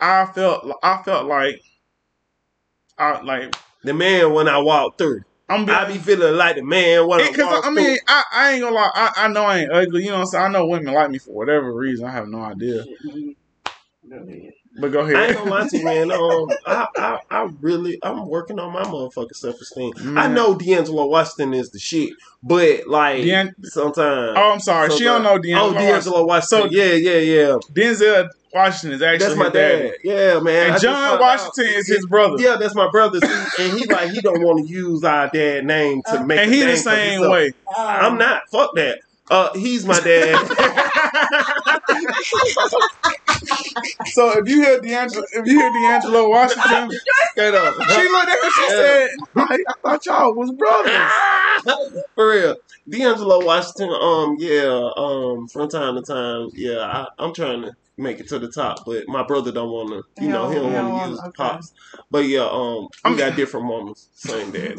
I 0.00 0.26
felt 0.26 0.70
I 0.82 1.02
felt 1.02 1.26
like 1.26 1.60
I 2.98 3.20
like 3.22 3.54
the 3.84 3.94
man 3.94 4.32
when 4.32 4.48
I 4.48 4.58
walked 4.58 4.98
through, 4.98 5.22
I'm 5.48 5.64
be, 5.66 5.72
I 5.72 5.84
be 5.86 5.98
feeling 5.98 6.36
like 6.36 6.56
the 6.56 6.62
man 6.62 7.06
when 7.06 7.20
I 7.20 7.30
because 7.30 7.46
walk 7.46 7.66
I 7.66 7.70
mean 7.70 7.98
I, 8.08 8.22
I 8.32 8.50
ain't 8.52 8.62
gonna 8.62 8.74
lie 8.74 8.90
I, 8.94 9.12
I 9.16 9.28
know 9.28 9.44
I 9.44 9.58
ain't 9.58 9.72
ugly 9.72 10.02
you 10.04 10.08
know 10.10 10.14
what 10.16 10.20
I'm 10.22 10.26
saying 10.26 10.44
I 10.44 10.48
know 10.48 10.66
women 10.66 10.94
like 10.94 11.10
me 11.10 11.18
for 11.18 11.32
whatever 11.32 11.72
reason 11.74 12.06
I 12.06 12.10
have 12.12 12.28
no 12.28 12.40
idea 12.42 12.84
mm-hmm. 13.06 13.30
Go 14.10 14.16
ahead. 14.16 14.52
But 14.78 14.92
go 14.92 15.00
ahead. 15.00 15.16
I 15.16 15.26
ain't 15.26 15.30
ahead 15.36 15.38
gonna 15.38 15.50
lie 15.50 15.68
to 15.68 15.78
you, 15.78 15.84
man. 15.84 16.10
Um, 16.12 16.48
I, 16.66 16.86
I, 16.96 17.18
I 17.30 17.48
really, 17.60 17.98
I'm 18.02 18.26
working 18.28 18.58
on 18.58 18.72
my 18.72 18.82
motherfucking 18.82 19.34
self 19.34 19.60
esteem. 19.60 19.92
I 20.18 20.28
know 20.28 20.54
D'Angelo 20.56 21.06
Washington 21.06 21.54
is 21.54 21.70
the 21.70 21.78
shit, 21.78 22.10
but 22.42 22.86
like 22.86 23.22
Dean- 23.22 23.54
sometimes. 23.64 24.34
oh 24.36 24.52
I'm 24.52 24.60
sorry 24.60 24.90
she 24.90 25.04
don't 25.04 25.22
know 25.22 25.38
D'Angelo. 25.38 25.68
Oh, 25.70 25.72
D'Angelo 25.72 25.92
D'Angelo 25.92 26.26
Washington. 26.26 26.70
So- 26.70 26.74
yeah, 26.76 26.92
yeah, 26.92 27.18
yeah. 27.18 27.58
Denzel 27.72 28.28
Washington 28.52 28.92
is 28.96 29.02
actually 29.02 29.26
That's 29.26 29.38
my 29.38 29.44
his 29.44 29.52
daddy. 29.52 29.82
dad. 29.88 29.94
Yeah, 30.02 30.40
man. 30.40 30.62
And 30.72 30.72
just 30.72 30.82
John 30.82 31.20
Washington 31.20 31.66
out. 31.66 31.70
is 31.78 31.86
his 31.88 32.06
brother 32.06 32.34
Yeah, 32.42 32.56
that's 32.58 32.74
my 32.74 32.90
brother. 32.90 33.20
See, 33.20 33.62
and 33.64 33.78
he 33.78 33.86
like 33.86 34.10
he 34.10 34.20
don't 34.20 34.42
want 34.42 34.66
to 34.66 34.72
use 34.72 35.04
our 35.04 35.28
dad 35.30 35.64
name 35.66 36.02
to 36.10 36.24
make. 36.26 36.38
and 36.40 36.52
he 36.52 36.60
name 36.60 36.68
the 36.70 36.76
for 36.76 36.82
same 36.82 37.30
way 37.30 37.52
I'm 37.76 38.18
not. 38.18 38.42
Fuck 38.50 38.74
that. 38.74 39.00
Uh, 39.30 39.52
he's 39.54 39.86
my 39.86 39.98
dad. 40.00 40.36
so 44.06 44.30
if 44.38 44.48
you 44.48 44.62
hear 44.62 44.80
D'Angelo 44.80 45.24
if 45.32 45.46
you 45.46 45.58
hear 45.58 45.70
D'Angelo 45.72 46.28
Washington 46.28 46.90
Straight 47.32 47.54
up. 47.54 47.74
she 47.90 48.08
looked 48.08 48.28
at 48.28 48.42
him 48.42 48.50
she 48.54 48.62
Yeah. 48.62 48.68
said 48.68 49.10
like, 49.34 49.60
I 49.68 49.72
thought 49.82 50.06
y'all 50.06 50.34
was 50.34 50.50
brothers 50.52 51.12
For 52.14 52.30
real. 52.30 52.56
D'Angelo 52.88 53.44
Washington, 53.44 53.90
um, 54.00 54.36
yeah, 54.38 54.90
um, 54.96 55.46
from 55.48 55.68
time 55.68 55.94
to 55.96 56.02
time, 56.02 56.48
yeah, 56.54 56.78
I, 56.80 57.06
I'm 57.18 57.34
trying 57.34 57.62
to 57.62 57.72
make 57.98 58.18
it 58.18 58.28
to 58.28 58.38
the 58.38 58.50
top, 58.50 58.84
but 58.86 59.06
my 59.08 59.22
brother 59.22 59.52
don't 59.52 59.70
want 59.70 59.90
to, 59.90 59.96
you 60.22 60.26
He 60.26 60.32
know, 60.32 60.48
he 60.48 60.54
don't- 60.56 60.72
don't 60.72 60.90
want 60.92 61.04
to 61.04 61.10
use 61.10 61.20
want- 61.20 61.34
pops. 61.36 61.72
But 62.10 62.24
yeah, 62.26 62.48
um, 62.50 62.88
we 63.04 63.12
I 63.12 63.16
got 63.16 63.36
different 63.36 63.66
mamas, 63.66 64.08
same 64.14 64.50
dad. 64.50 64.76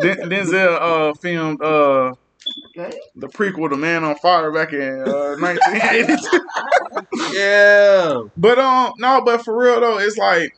Den- 0.00 0.28
Denzel 0.30 0.78
uh 0.80 1.12
filmed 1.20 1.62
uh 1.62 2.14
Good. 2.74 2.94
the 3.14 3.28
prequel 3.28 3.70
to 3.70 3.76
Man 3.76 4.02
on 4.04 4.16
Fire 4.16 4.50
back 4.52 4.72
in 4.72 4.82
uh, 4.82 5.36
1982. 5.38 6.40
yeah, 7.32 8.22
but 8.36 8.58
um, 8.58 8.92
no, 8.98 9.22
but 9.24 9.44
for 9.44 9.56
real 9.56 9.80
though, 9.80 9.98
it's 9.98 10.16
like 10.16 10.56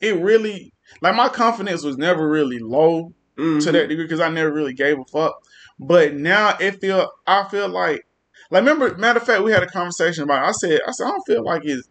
it 0.00 0.16
really 0.20 0.72
like 1.02 1.14
my 1.14 1.28
confidence 1.28 1.82
was 1.84 1.96
never 1.98 2.28
really 2.28 2.58
low 2.58 3.12
Mhm. 3.36 3.62
to 3.62 3.70
that 3.72 3.88
degree 3.88 4.04
because 4.04 4.18
I 4.20 4.30
never 4.30 4.50
really 4.52 4.72
gave 4.74 4.98
a 4.98 5.04
fuck. 5.04 5.40
But 5.78 6.14
now 6.14 6.56
it 6.58 6.80
feel 6.80 7.08
I 7.26 7.44
feel 7.48 7.68
like 7.68 8.04
like 8.50 8.62
remember 8.62 8.96
matter 8.96 9.20
of 9.20 9.26
fact 9.26 9.42
we 9.44 9.52
had 9.52 9.62
a 9.62 9.66
conversation 9.68 10.24
about 10.24 10.42
it. 10.44 10.48
I 10.48 10.52
said 10.52 10.80
I 10.86 10.90
said 10.90 11.04
I 11.06 11.10
don't 11.10 11.26
feel 11.26 11.44
like 11.44 11.62
it's 11.64 11.88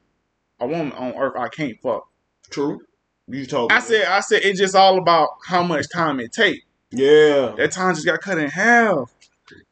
a 0.60 0.68
woman 0.68 0.92
on 0.94 1.14
earth 1.16 1.36
I 1.38 1.48
can't 1.50 1.80
fuck. 1.82 2.08
True. 2.50 2.82
You 3.30 3.46
told 3.46 3.72
me. 3.72 3.78
I 3.78 3.80
said 3.80 4.08
I 4.08 4.20
said 4.22 4.42
it's 4.44 4.60
just 4.60 4.76
all 4.76 4.98
about 4.98 5.30
how 5.46 5.64
much 5.64 5.86
time 5.94 6.20
it 6.20 6.32
take. 6.34 6.64
yeah. 6.92 7.54
That 7.58 7.72
time 7.72 7.94
just 7.96 8.06
got 8.06 8.20
cut 8.22 8.38
in 8.40 8.50
half. 8.50 9.14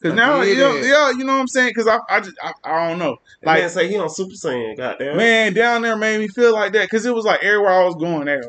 Cause 0.01 0.13
I 0.13 0.15
now, 0.15 0.41
you 0.41 0.55
know, 0.55 0.75
yeah, 0.75 1.11
you 1.11 1.23
know 1.23 1.33
what 1.33 1.41
I'm 1.41 1.47
saying? 1.47 1.73
Cause 1.73 1.87
I, 1.87 1.99
I 2.09 2.19
just, 2.19 2.37
I, 2.41 2.53
I 2.63 2.89
don't 2.89 2.99
know. 2.99 3.17
Like, 3.43 3.45
Like, 3.45 3.61
man 3.61 3.69
say 3.69 3.87
he 3.87 3.97
on 3.97 4.09
Super 4.09 4.33
Saiyan, 4.33 4.77
goddamn. 4.77 5.17
man, 5.17 5.53
down 5.53 5.81
there 5.81 5.97
made 5.97 6.19
me 6.19 6.27
feel 6.27 6.53
like 6.53 6.73
that. 6.73 6.89
Cause 6.89 7.05
it 7.05 7.13
was 7.13 7.25
like 7.25 7.43
everywhere 7.43 7.71
I 7.71 7.85
was 7.85 7.95
going 7.95 8.25
there. 8.25 8.43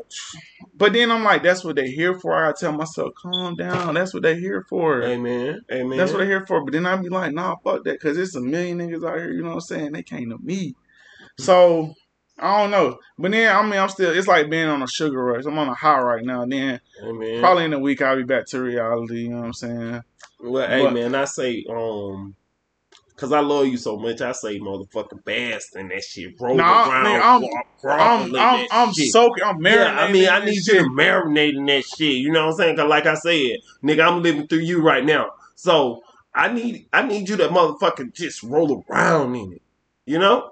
But 0.75 0.93
then 0.93 1.11
I'm 1.11 1.23
like, 1.23 1.43
that's 1.43 1.63
what 1.63 1.75
they 1.75 1.89
here 1.89 2.17
for. 2.19 2.33
I 2.33 2.53
tell 2.53 2.71
myself, 2.71 3.13
calm 3.21 3.55
down. 3.55 3.95
That's 3.95 4.13
what 4.13 4.23
they 4.23 4.39
here 4.39 4.65
for. 4.69 5.03
Amen. 5.03 5.61
Amen. 5.71 5.97
That's 5.97 6.11
what 6.11 6.19
they 6.19 6.27
here 6.27 6.45
for. 6.45 6.63
But 6.63 6.73
then 6.73 6.85
I'd 6.85 7.01
be 7.01 7.09
like, 7.09 7.33
nah, 7.33 7.55
fuck 7.63 7.83
that. 7.85 7.99
Cause 7.99 8.17
it's 8.17 8.35
a 8.35 8.41
million 8.41 8.77
niggas 8.79 9.07
out 9.07 9.17
here. 9.17 9.31
You 9.31 9.41
know 9.41 9.49
what 9.49 9.55
I'm 9.55 9.61
saying? 9.61 9.91
They 9.93 10.03
came 10.03 10.29
to 10.29 10.37
me. 10.37 10.75
So 11.39 11.93
I 12.39 12.61
don't 12.61 12.71
know. 12.71 12.99
But 13.17 13.31
then 13.31 13.55
I 13.55 13.61
mean, 13.63 13.79
I'm 13.79 13.89
still. 13.89 14.11
It's 14.11 14.27
like 14.27 14.49
being 14.49 14.67
on 14.67 14.83
a 14.83 14.87
sugar 14.87 15.23
rush. 15.23 15.45
I'm 15.45 15.57
on 15.57 15.69
a 15.69 15.73
high 15.73 15.99
right 15.99 16.23
now. 16.23 16.45
Then 16.45 16.79
Amen. 17.03 17.39
probably 17.39 17.65
in 17.65 17.73
a 17.73 17.79
week 17.79 18.01
I'll 18.01 18.15
be 18.15 18.23
back 18.23 18.45
to 18.47 18.61
reality. 18.61 19.23
You 19.23 19.29
know 19.29 19.37
what 19.37 19.45
I'm 19.45 19.53
saying? 19.53 20.03
Well, 20.39 20.67
hey 20.67 20.83
But- 20.83 20.93
man, 20.93 21.15
I 21.15 21.25
say, 21.25 21.65
um, 21.69 22.35
cause 23.15 23.31
I 23.31 23.39
love 23.39 23.67
you 23.67 23.77
so 23.77 23.97
much, 23.97 24.21
I 24.21 24.31
say 24.33 24.59
motherfucking 24.59 25.23
bass 25.25 25.73
and 25.75 25.89
that 25.91 26.03
shit 26.03 26.39
roll 26.39 26.55
Nah, 26.55 26.89
around. 26.89 27.05
nigga, 27.05 27.21
I'm- 27.21 27.41
walk, 27.41 27.65
I'm, 27.83 28.35
I'm, 28.35 28.67
I'm 28.71 28.93
shit. 28.93 29.11
soaking. 29.11 29.43
I'm 29.43 29.59
marinating. 29.59 29.75
Yeah, 29.95 29.99
I 29.99 30.11
mean, 30.11 30.29
I 30.29 30.39
need 30.45 30.57
this 30.57 30.67
you 30.67 30.73
to 30.79 30.89
marinate 30.89 31.55
in 31.55 31.65
that 31.67 31.83
shit. 31.85 32.15
You 32.17 32.31
know 32.31 32.45
what 32.47 32.51
I'm 32.53 32.57
saying? 32.57 32.75
Cause 32.77 32.89
like 32.89 33.05
I 33.05 33.13
said, 33.15 33.57
nigga, 33.83 34.07
I'm 34.07 34.21
living 34.23 34.47
through 34.47 34.59
you 34.59 34.81
right 34.81 35.03
now. 35.05 35.31
So 35.55 36.01
I 36.33 36.51
need, 36.51 36.87
I 36.93 37.01
need 37.03 37.29
you 37.29 37.37
to 37.37 37.47
motherfucking 37.49 38.13
just 38.13 38.43
roll 38.43 38.83
around 38.89 39.35
in 39.35 39.53
it. 39.53 39.61
You 40.05 40.19
know, 40.19 40.49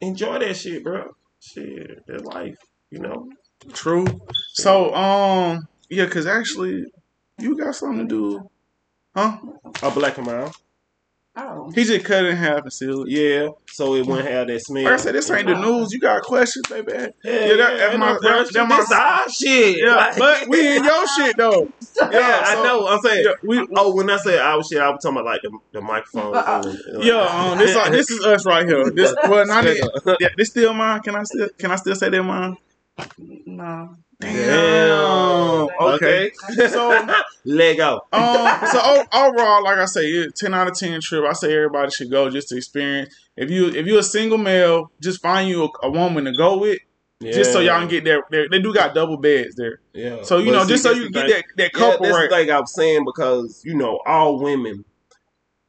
enjoy 0.00 0.38
that 0.38 0.56
shit, 0.56 0.82
bro. 0.84 1.14
Shit, 1.40 2.06
that 2.06 2.24
life. 2.24 2.56
You 2.90 3.00
know. 3.00 3.28
True. 3.72 4.06
So, 4.54 4.94
um, 4.94 5.66
yeah, 5.90 6.06
cause 6.06 6.26
actually, 6.26 6.84
you 7.38 7.56
got 7.56 7.74
something 7.74 8.06
to 8.08 8.14
do, 8.14 8.50
huh? 9.16 9.38
A 9.82 9.90
black 9.90 10.18
and 10.18 10.26
mild. 10.26 10.54
Oh. 11.38 11.70
He 11.74 11.84
just 11.84 12.02
cut 12.06 12.24
it 12.24 12.30
in 12.30 12.36
half 12.36 12.62
and 12.62 12.72
sealed 12.72 13.08
it. 13.08 13.12
Yeah, 13.12 13.48
so 13.66 13.94
it 13.94 14.06
wouldn't 14.06 14.26
have 14.26 14.46
that 14.46 14.58
smell. 14.60 14.84
Like 14.84 14.94
I 14.94 14.96
said, 14.96 15.14
this 15.14 15.30
ain't 15.30 15.46
the 15.46 15.54
news. 15.60 15.92
You 15.92 16.00
got 16.00 16.22
questions, 16.22 16.64
baby. 16.66 16.92
Yeah, 16.94 17.08
Yeah, 17.24 17.32
yeah, 17.44 17.56
that- 17.56 17.76
that's 17.76 17.98
my- 17.98 18.12
no 18.12 18.18
that- 18.20 18.52
that 18.54 18.68
my- 18.68 18.76
This 18.78 18.92
our 18.92 19.28
shit. 19.28 19.76
Yeah, 19.76 19.96
Like- 19.96 20.16
but 20.16 20.48
we 20.48 20.76
in 20.78 20.82
your 20.84 21.06
shit 21.08 21.36
though. 21.36 21.70
Yeah, 22.00 22.10
Yeah, 22.10 22.42
I 22.46 22.54
so- 22.54 22.62
know. 22.64 22.86
I'm 22.88 23.00
saying. 23.00 23.24
Yeah, 23.26 23.32
we, 23.42 23.66
Oh, 23.76 23.94
when 23.94 24.08
I 24.08 24.16
say 24.16 24.38
our 24.38 24.62
shit, 24.64 24.78
I 24.78 24.88
was 24.88 25.02
talking 25.02 25.18
about 25.18 25.26
like 25.26 25.42
the, 25.42 25.58
the 25.72 25.80
microphone. 25.82 26.34
Uh-uh. 26.34 26.74
yeah, 27.00 27.20
um, 27.50 27.58
this 27.58 27.76
uh, 27.76 27.90
this 27.90 28.10
is 28.10 28.24
us 28.24 28.46
right 28.46 28.66
here. 28.66 28.90
This 28.90 29.14
well, 29.28 29.46
not 29.46 29.66
it. 29.66 29.84
Yeah, 30.20 30.28
this 30.38 30.48
still 30.48 30.72
mine. 30.72 31.00
Can 31.02 31.16
I 31.16 31.22
still 31.24 31.48
can 31.58 31.70
I 31.70 31.76
still 31.76 31.94
say 31.96 32.08
that 32.08 32.22
mine? 32.22 32.56
No. 33.44 33.94
Damn. 34.20 35.68
Okay. 35.80 36.30
So 36.68 37.06
Lego. 37.44 38.00
um, 38.12 38.66
so 38.66 39.04
overall, 39.12 39.62
like 39.62 39.78
I 39.78 39.84
say, 39.86 40.26
ten 40.36 40.54
out 40.54 40.68
of 40.68 40.74
ten 40.78 40.98
trip. 41.02 41.24
I 41.24 41.32
say 41.32 41.54
everybody 41.54 41.90
should 41.90 42.10
go 42.10 42.30
just 42.30 42.48
to 42.48 42.56
experience. 42.56 43.14
If 43.36 43.50
you 43.50 43.68
if 43.68 43.86
you're 43.86 44.00
a 44.00 44.04
single 44.04 44.38
male, 44.38 44.90
just 45.00 45.20
find 45.22 45.48
you 45.48 45.64
a, 45.64 45.86
a 45.86 45.90
woman 45.90 46.24
to 46.24 46.32
go 46.32 46.58
with 46.58 46.78
Yeah. 47.20 47.32
just 47.32 47.52
so 47.52 47.60
y'all 47.60 47.78
can 47.80 47.88
get 47.88 48.04
there. 48.04 48.22
They, 48.30 48.46
they 48.50 48.58
do 48.58 48.72
got 48.72 48.94
double 48.94 49.18
beds 49.18 49.54
there, 49.56 49.80
Yeah. 49.92 50.22
so 50.22 50.38
you 50.38 50.46
But 50.46 50.52
know, 50.52 50.62
see, 50.64 50.68
just 50.70 50.82
so 50.84 50.90
you 50.92 51.02
the 51.02 51.10
can 51.10 51.12
thing. 51.12 51.26
get 51.28 51.36
that 51.36 51.44
that 51.56 51.70
Yeah, 51.74 51.78
couple 51.90 52.06
that's 52.06 52.16
right. 52.16 52.30
the 52.30 52.36
thing 52.36 52.50
I'm 52.50 52.66
saying 52.66 53.04
because 53.04 53.60
you 53.64 53.74
know 53.76 54.00
all 54.06 54.40
women, 54.40 54.84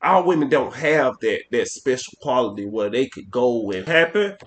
all 0.01 0.23
women 0.23 0.47
don't 0.49 0.73
have 0.73 1.15
that 1.21 1.39
that 1.51 1.67
special 1.67 2.13
quality 2.21 2.65
where 2.65 2.89
they 2.89 3.07
could 3.07 3.29
go 3.29 3.69
and 3.71 3.85
happen. 3.87 4.37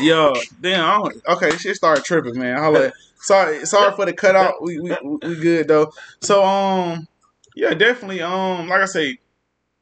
Yo, 0.00 0.32
damn. 0.60 0.84
I 0.84 0.98
don't, 0.98 1.14
okay, 1.36 1.56
shit 1.56 1.76
started 1.76 2.04
tripping, 2.04 2.38
man. 2.38 2.56
I'll 2.58 2.72
let, 2.72 2.92
sorry, 3.20 3.66
sorry 3.66 3.94
for 3.94 4.06
the 4.06 4.12
cutout. 4.12 4.62
We, 4.62 4.80
we 4.80 4.96
we 5.22 5.36
good 5.36 5.68
though. 5.68 5.92
So 6.20 6.44
um, 6.44 7.06
yeah, 7.54 7.74
definitely 7.74 8.22
um, 8.22 8.68
like 8.68 8.82
I 8.82 8.86
say, 8.86 9.18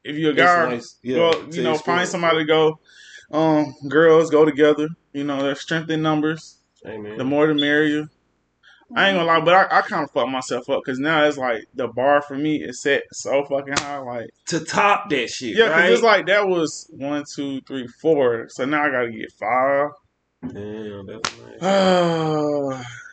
if 0.03 0.15
you're 0.15 0.31
a 0.31 0.35
guy, 0.35 0.69
nice, 0.69 0.97
yeah, 1.01 1.17
well, 1.17 1.43
you 1.51 1.63
know, 1.63 1.77
find 1.77 2.07
somebody 2.07 2.39
to 2.39 2.45
go. 2.45 2.79
Um, 3.29 3.75
girls 3.89 4.29
go 4.29 4.45
together. 4.45 4.87
You 5.13 5.23
know, 5.23 5.41
there's 5.41 5.59
strength 5.59 5.89
in 5.89 6.01
numbers. 6.01 6.57
Amen. 6.85 7.17
The 7.17 7.23
more 7.23 7.47
the 7.47 7.53
merrier. 7.53 8.09
I 8.95 9.09
ain't 9.09 9.17
gonna 9.17 9.27
lie, 9.27 9.41
but 9.41 9.53
I, 9.53 9.79
I 9.79 9.81
kind 9.81 10.05
of 10.05 10.11
fucked 10.11 10.29
myself 10.29 10.69
up 10.69 10.79
because 10.81 10.97
now 10.97 11.25
it's 11.25 11.37
like 11.37 11.65
the 11.73 11.89
bar 11.89 12.21
for 12.21 12.37
me 12.37 12.63
is 12.63 12.81
set 12.81 13.03
so 13.11 13.43
fucking 13.43 13.73
high. 13.79 13.97
Like, 13.97 14.29
to 14.47 14.61
top 14.61 15.09
that 15.09 15.29
shit, 15.29 15.57
yeah, 15.57 15.65
because 15.65 15.81
right? 15.81 15.91
it's 15.91 16.01
like 16.01 16.25
that 16.27 16.47
was 16.47 16.89
one, 16.91 17.25
two, 17.35 17.59
three, 17.67 17.85
four. 18.01 18.47
So 18.47 18.63
now 18.63 18.85
I 18.85 18.89
gotta 18.89 19.11
get 19.11 19.29
five. 19.33 19.89
Damn, 20.53 21.05
that's 21.05 21.29
nice. 21.59 22.85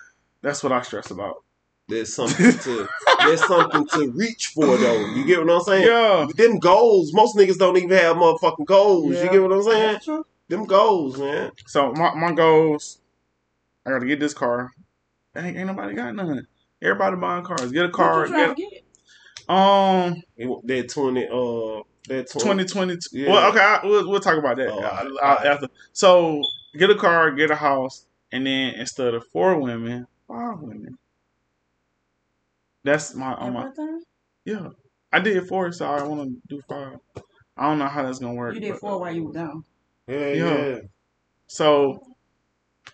That's 0.45 0.63
what 0.63 0.73
I 0.73 0.83
stress 0.83 1.11
about. 1.11 1.37
There's 1.89 2.15
something 2.15 2.53
to 2.53 2.87
there's 3.25 3.47
something 3.47 3.87
to 3.89 4.11
reach 4.13 4.49
for 4.55 4.77
though. 4.77 5.07
You 5.07 5.25
get 5.25 5.45
what 5.45 5.51
I'm 5.55 5.63
saying? 5.63 5.87
Yeah. 5.87 6.27
Them 6.37 6.59
goals, 6.59 7.15
most 7.15 7.35
niggas 7.35 7.57
don't 7.59 7.77
even 7.79 7.91
have 7.91 8.17
motherfucking 8.17 8.67
goals. 8.67 9.15
Yeah. 9.15 9.25
You 9.25 9.31
get 9.31 9.43
what 9.43 9.53
I'm 9.53 9.63
saying? 9.63 9.93
That's 9.95 10.05
true. 10.05 10.27
Them 10.49 10.67
goals, 10.67 11.19
man. 11.19 11.51
So 11.67 11.93
my, 11.93 12.15
my 12.15 12.33
goals, 12.33 12.99
I 13.87 13.91
gotta 13.91 14.07
get 14.07 14.21
this 14.21 14.35
car. 14.35 14.71
Ain't, 15.35 15.57
ain't 15.57 15.67
nobody 15.67 15.95
got 15.95 16.15
none. 16.15 16.47
Everybody 16.83 17.17
buying 17.17 17.45
cars. 17.45 17.73
Get 17.73 17.87
a 17.87 17.91
car. 17.91 18.21
What 18.21 18.29
you 18.29 18.37
Get, 18.37 18.57
to 18.57 18.63
get? 18.63 18.85
um, 19.49 20.23
That 20.65 20.89
twenty, 20.91 21.25
uh, 21.27 21.83
that 22.09 22.31
twenty. 22.31 22.65
2020. 22.65 22.99
Yeah. 23.13 23.31
Well, 23.31 23.51
okay, 23.51 23.61
I, 23.61 23.81
we'll, 23.83 24.11
we'll 24.11 24.21
talk 24.21 24.37
about 24.37 24.59
that 24.59 24.69
Oh, 24.71 24.79
uh, 24.83 25.09
all 25.23 25.31
uh, 25.31 25.35
right. 25.37 25.47
after. 25.47 25.69
So 25.93 26.43
get 26.77 26.91
a 26.91 26.95
car, 26.95 27.31
get 27.33 27.51
a 27.51 27.55
house, 27.57 28.05
and 28.31 28.47
then 28.47 28.75
instead 28.75 29.15
of 29.15 29.27
four 29.29 29.59
women, 29.59 30.07
five 30.29 30.59
women. 30.61 30.97
That's 32.83 33.15
my, 33.15 33.35
on 33.35 33.53
my 33.55 33.71
yeah. 34.45 34.69
I 35.13 35.21
did 35.21 35.47
four, 35.49 35.73
so 35.73 35.87
I 35.87 36.03
want 36.03 36.29
to 36.29 36.37
do 36.49 36.61
five. 36.69 36.99
I 37.57 37.69
don't 37.69 37.79
know 37.79 37.87
how 37.87 38.03
that's 38.03 38.19
gonna 38.19 38.35
work. 38.35 38.55
You 38.55 38.61
did 38.61 38.73
but- 38.73 38.81
four 38.81 39.01
while 39.01 39.15
you 39.15 39.25
were 39.25 39.33
down. 39.33 39.65
Yeah, 40.07 40.33
Yeah. 40.33 40.67
yeah. 40.67 40.79
So 41.47 42.03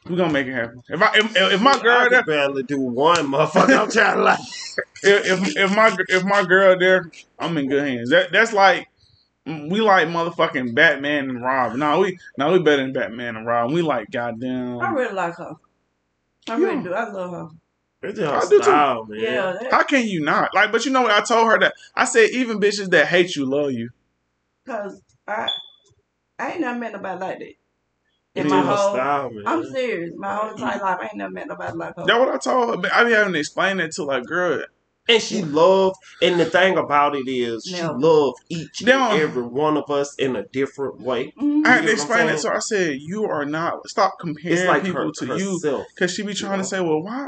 we're 0.09 0.17
gonna 0.17 0.33
make 0.33 0.47
it 0.47 0.53
happen. 0.53 0.83
If 0.89 1.03
I 1.03 1.11
if, 1.17 1.37
if 1.37 1.61
my 1.61 1.79
girl 1.81 2.03
could 2.05 2.13
there, 2.13 2.23
barely 2.25 2.63
do 2.63 2.81
one, 2.81 3.27
motherfucker. 3.27 3.81
I'm 3.81 3.91
trying 3.91 4.17
to 4.17 4.23
like. 4.23 4.39
if, 5.03 5.27
if 5.27 5.57
if 5.57 5.75
my 5.77 5.97
if 6.09 6.25
my 6.25 6.45
girl 6.45 6.79
there, 6.79 7.11
I'm 7.39 7.57
in 7.59 7.69
good 7.69 7.85
hands. 7.85 8.11
That 8.11 8.31
that's 8.33 8.53
like 8.53 8.89
we 9.47 9.81
like 9.81 10.09
motherfucking 10.09 10.75
Batman 10.75 11.31
and 11.31 11.43
Rob. 11.43 11.75
No, 11.77 12.01
we 12.01 12.19
no 12.37 12.53
we 12.53 12.61
better 12.61 12.83
than 12.83 12.93
Batman 12.93 13.37
and 13.37 13.47
Rob. 13.47 13.73
We 13.73 13.83
like 13.83 14.11
goddamn. 14.11 14.81
I 14.81 14.91
really 14.91 15.15
like 15.15 15.35
her. 15.37 15.55
I 16.49 16.57
Yeah. 16.57 16.67
really 16.67 16.83
do. 16.83 16.93
I 16.93 17.09
love 17.11 17.31
her. 17.33 17.49
It's 18.03 18.19
just 18.19 18.33
I 18.33 18.41
her 18.41 18.51
do 18.51 18.57
too. 18.59 18.63
style, 18.63 19.05
man. 19.05 19.21
Yeah. 19.21 19.59
How 19.71 19.83
can 19.83 20.07
you 20.07 20.23
not 20.23 20.55
like? 20.55 20.73
But 20.73 20.85
you 20.85 20.93
know 20.93 21.03
what? 21.03 21.11
I 21.11 21.21
told 21.21 21.47
her 21.49 21.59
that 21.61 21.75
I 21.95 22.05
said 22.05 22.31
even 22.31 22.61
bitches 22.61 22.91
that 22.91 23.07
hate 23.09 23.37
you 23.37 23.45
love 23.45 23.73
you. 23.73 23.91
Cause 24.67 25.03
I, 25.27 25.49
I 26.39 26.53
ain't 26.53 26.61
never 26.61 26.79
met 26.79 26.93
nobody 26.93 27.21
like 27.21 27.39
that. 27.39 27.45
In 28.37 28.43
It's 28.43 28.51
my 28.51 28.63
whole, 28.63 28.77
style, 28.77 29.31
man. 29.31 29.43
I'm 29.47 29.65
serious. 29.65 30.13
My 30.17 30.35
whole 30.35 30.51
entire 30.51 30.81
life, 30.81 30.99
I 31.01 31.05
ain't 31.05 31.17
never 31.17 31.33
met 31.33 31.49
nobody 31.49 31.77
like 31.77 31.97
her. 31.97 32.05
That's 32.07 32.19
what 32.19 32.29
I 32.35 32.39
told 32.39 32.71
her. 32.71 32.77
But 32.77 32.93
I 32.93 33.05
be 33.05 33.13
having 33.13 33.33
to 33.33 33.39
explain 33.39 33.79
that 33.79 33.93
to 33.93 34.05
like, 34.05 34.25
girl. 34.25 34.65
And 35.11 35.23
she 35.23 35.43
loved, 35.43 35.97
and 36.23 36.39
the 36.39 36.45
thing 36.45 36.77
about 36.79 37.17
it 37.17 37.29
is, 37.29 37.65
she 37.65 37.83
No. 37.83 37.93
loved 37.99 38.39
each 38.49 38.81
and 38.81 38.87
don't- 38.87 39.19
every 39.21 39.43
one 39.43 39.77
of 39.77 39.91
us 39.91 40.15
in 40.17 40.37
a 40.37 40.45
different 40.45 41.01
way. 41.01 41.33
Mhm. 41.41 41.41
I 41.41 41.41
had 41.41 41.43
to 41.43 41.43
You 41.43 41.51
know 41.51 41.71
what 41.71 41.83
I'm 41.83 41.89
explain 41.89 42.29
it 42.29 42.39
so. 42.39 42.51
I 42.51 42.59
said, 42.61 42.97
you 43.01 43.25
are 43.25 43.45
not. 43.45 43.89
Stop 43.89 44.19
comparing 44.21 44.57
It's 44.59 44.67
like 44.69 44.85
people 44.85 45.03
her, 45.07 45.11
to 45.13 45.37
you. 45.37 45.85
Cause 45.99 46.13
she 46.15 46.23
be 46.23 46.35
trying 46.35 46.53
Yeah. 46.59 46.63
to 46.63 46.65
say, 46.65 46.81
well, 46.81 47.03
why, 47.03 47.27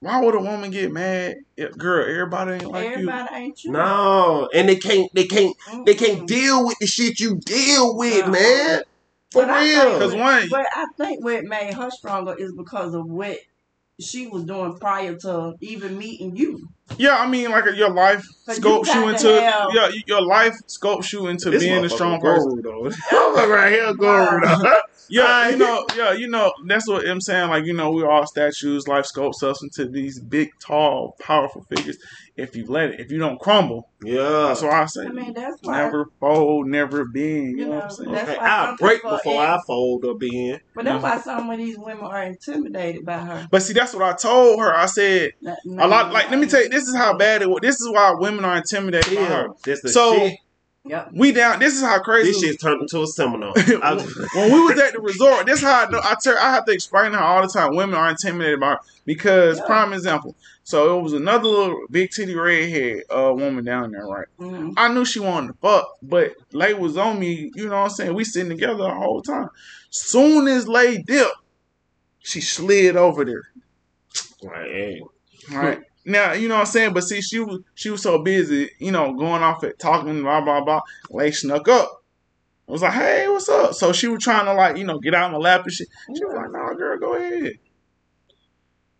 why 0.00 0.20
would 0.20 0.34
a 0.34 0.40
woman 0.40 0.70
get 0.70 0.92
mad? 0.92 1.36
If, 1.56 1.76
girl, 1.76 2.08
everybody 2.08 2.52
ain't 2.52 2.70
like 2.70 2.90
Everybody 2.92 3.34
ain't 3.34 3.64
you. 3.64 3.72
No, 3.72 4.48
and 4.54 4.68
they 4.68 4.76
can't, 4.76 5.10
they 5.14 5.24
can't, 5.24 5.56
they 5.84 5.94
can't 5.94 6.26
deal 6.28 6.64
with 6.64 6.78
the 6.80 6.86
shit 6.86 7.18
you 7.18 7.36
deal 7.36 7.96
with, 7.96 8.24
Uh-uh. 8.24 8.30
man. 8.30 8.82
For 9.32 9.46
But 9.46 9.62
real. 9.62 9.98
Cause 9.98 10.14
one, 10.14 10.48
But 10.50 10.66
I 10.74 10.86
think 10.96 11.24
what 11.24 11.44
made 11.44 11.74
her 11.74 11.90
stronger 11.90 12.34
is 12.38 12.52
because 12.52 12.94
of 12.94 13.06
what 13.06 13.36
she 14.00 14.26
was 14.26 14.44
doing 14.44 14.78
prior 14.78 15.14
to 15.16 15.54
even 15.60 15.98
meeting 15.98 16.34
you. 16.34 16.68
Yeah, 16.98 17.16
I 17.18 17.26
mean, 17.28 17.50
like 17.50 17.64
your 17.76 17.90
life 17.90 18.24
But 18.46 18.58
you 18.62 18.76
you, 18.78 18.84
to 18.84 19.08
into, 19.08 19.40
have- 19.42 19.68
yeah, 19.74 19.90
your 20.06 20.22
life 20.22 20.56
scopes 20.66 21.12
you 21.12 21.26
into 21.28 21.50
This 21.50 21.62
being 21.62 21.84
a 21.84 21.88
strong 21.88 22.20
person. 22.20 22.60
guru, 22.60 22.90
though. 22.90 23.46
Right 23.50 23.72
here, 23.72 23.94
guru, 23.94 24.40
though. 24.46 24.72
Yeah, 25.08 25.48
you 25.48 25.56
know, 25.56 25.86
yeah, 25.96 26.12
you 26.12 26.28
know, 26.28 26.52
that's 26.66 26.86
what 26.86 27.08
I'm 27.08 27.20
saying. 27.20 27.48
Like, 27.50 27.64
you 27.64 27.72
know, 27.72 27.90
we're 27.90 28.08
all 28.08 28.26
statues. 28.26 28.86
Life 28.86 29.06
scopes 29.06 29.42
us 29.42 29.60
into 29.62 29.86
these 29.88 30.20
big, 30.20 30.50
tall, 30.60 31.16
powerful 31.20 31.64
figures. 31.68 31.98
If 32.40 32.56
you 32.56 32.66
let 32.66 32.90
it, 32.90 33.00
if 33.00 33.10
you 33.12 33.18
don't 33.18 33.38
crumble, 33.38 33.88
Yeah. 34.02 34.46
that's 34.48 34.62
why 34.62 34.82
I 34.82 34.86
say, 34.86 35.06
I 35.06 35.08
mean, 35.10 35.34
that's 35.34 35.58
why. 35.62 35.82
never 35.82 36.06
fold, 36.18 36.66
never 36.68 37.04
bend. 37.04 37.58
You 37.58 37.66
know 37.66 37.70
what 37.72 37.84
I'm 37.84 37.90
saying? 37.90 38.14
Okay, 38.16 38.36
I'll 38.36 38.76
break 38.76 39.02
before 39.02 39.32
ain't- 39.32 39.42
I 39.42 39.58
fold 39.66 40.04
up 40.04 40.22
in. 40.22 40.58
But 40.74 40.84
that's 40.86 40.94
mm-hmm. 40.96 41.02
why 41.02 41.18
some 41.20 41.50
of 41.50 41.58
these 41.58 41.78
women 41.78 42.04
are 42.04 42.22
intimidated 42.22 43.04
by 43.04 43.18
her. 43.18 43.48
But 43.50 43.62
see, 43.62 43.72
that's 43.74 43.92
what 43.94 44.02
I 44.02 44.14
told 44.14 44.58
her. 44.60 44.74
I 44.74 44.86
said 44.86 45.32
Not- 45.40 45.58
a 45.66 45.86
lot. 45.86 46.12
Like, 46.12 46.30
let 46.30 46.38
me 46.40 46.46
tell 46.46 46.62
you, 46.62 46.68
this 46.68 46.88
is 46.88 46.94
how 46.96 47.16
bad 47.16 47.42
it 47.42 47.48
was. 47.50 47.60
This 47.62 47.80
is 47.80 47.88
why 47.90 48.12
women 48.18 48.44
are 48.44 48.56
intimidated 48.56 49.14
by 49.16 49.24
her. 49.24 49.48
that's 49.64 49.82
the 49.82 49.88
So 49.90 50.16
shit. 50.16 50.38
Yep. 50.82 51.10
we 51.12 51.30
down. 51.32 51.58
This 51.58 51.74
is 51.74 51.82
how 51.82 51.98
crazy. 52.00 52.32
This 52.32 52.40
shit 52.40 52.60
turned 52.60 52.80
into 52.80 53.02
a 53.02 53.06
seminar. 53.06 53.52
When 54.34 54.52
we 54.52 54.60
was 54.62 54.78
at 54.80 54.94
the 54.94 55.00
resort, 55.00 55.44
this 55.44 55.58
is 55.58 55.64
how 55.64 55.86
I 55.86 55.90
know. 55.90 56.00
I, 56.02 56.14
tell, 56.20 56.38
I 56.38 56.52
have 56.54 56.64
to 56.64 56.72
explain 56.72 57.12
to 57.12 57.18
her 57.18 57.22
all 57.24 57.42
the 57.42 57.48
time. 57.52 57.76
Women 57.76 57.94
are 57.96 58.08
intimidated 58.08 58.60
by 58.60 58.70
her 58.70 58.78
because, 59.04 59.58
Yeah. 59.58 59.66
prime 59.66 59.92
example. 59.92 60.34
So 60.70 60.96
it 61.00 61.02
was 61.02 61.14
another 61.14 61.48
little 61.48 61.80
big 61.90 62.12
titty 62.12 62.32
redhead 62.36 63.02
uh, 63.10 63.32
woman 63.34 63.64
down 63.64 63.90
there, 63.90 64.06
right? 64.06 64.28
Mhm. 64.38 64.74
I 64.76 64.86
knew 64.86 65.04
she 65.04 65.18
wanted 65.18 65.48
to 65.48 65.54
fuck, 65.54 65.88
but 66.00 66.34
Lay 66.52 66.74
was 66.74 66.96
on 66.96 67.18
me. 67.18 67.50
You 67.56 67.64
know 67.64 67.72
what 67.72 67.82
I'm 67.82 67.90
saying? 67.90 68.14
We 68.14 68.22
sitting 68.22 68.50
together 68.50 68.76
the 68.76 68.90
whole 68.94 69.20
time. 69.20 69.48
Soon 69.90 70.46
as 70.46 70.68
Lay 70.68 70.98
dipped, 70.98 71.34
she 72.20 72.40
slid 72.40 72.96
over 72.96 73.24
there. 73.24 73.42
like, 74.42 74.54
hey, 74.66 75.02
Right. 75.50 75.80
Now, 76.04 76.34
you 76.34 76.46
know 76.46 76.54
what 76.54 76.60
I'm 76.60 76.66
saying? 76.66 76.92
But 76.94 77.02
see, 77.02 77.20
she 77.20 77.40
was 77.40 77.58
she 77.74 77.90
was 77.90 78.02
so 78.02 78.22
busy, 78.22 78.70
you 78.78 78.92
know, 78.92 79.12
going 79.14 79.42
off 79.42 79.64
at 79.64 79.80
talking, 79.80 80.22
blah, 80.22 80.40
blah, 80.40 80.60
blah. 80.60 80.82
Lay 81.10 81.32
snuck 81.32 81.66
up. 81.66 81.90
I 82.68 82.72
was 82.72 82.82
like, 82.82 82.92
hey, 82.92 83.26
what's 83.28 83.48
up? 83.48 83.74
So 83.74 83.92
she 83.92 84.06
was 84.06 84.22
trying 84.22 84.44
to 84.44 84.54
like, 84.54 84.76
you 84.76 84.84
know, 84.84 85.00
get 85.00 85.14
out 85.16 85.26
in 85.26 85.32
my 85.32 85.38
lap 85.38 85.64
and 85.64 85.72
shit. 85.72 85.88
She 86.16 86.24
was 86.24 86.34
like, 86.36 86.52
nah, 86.52 86.72
girl, 86.74 86.96
go 86.96 87.14
ahead. 87.16 87.54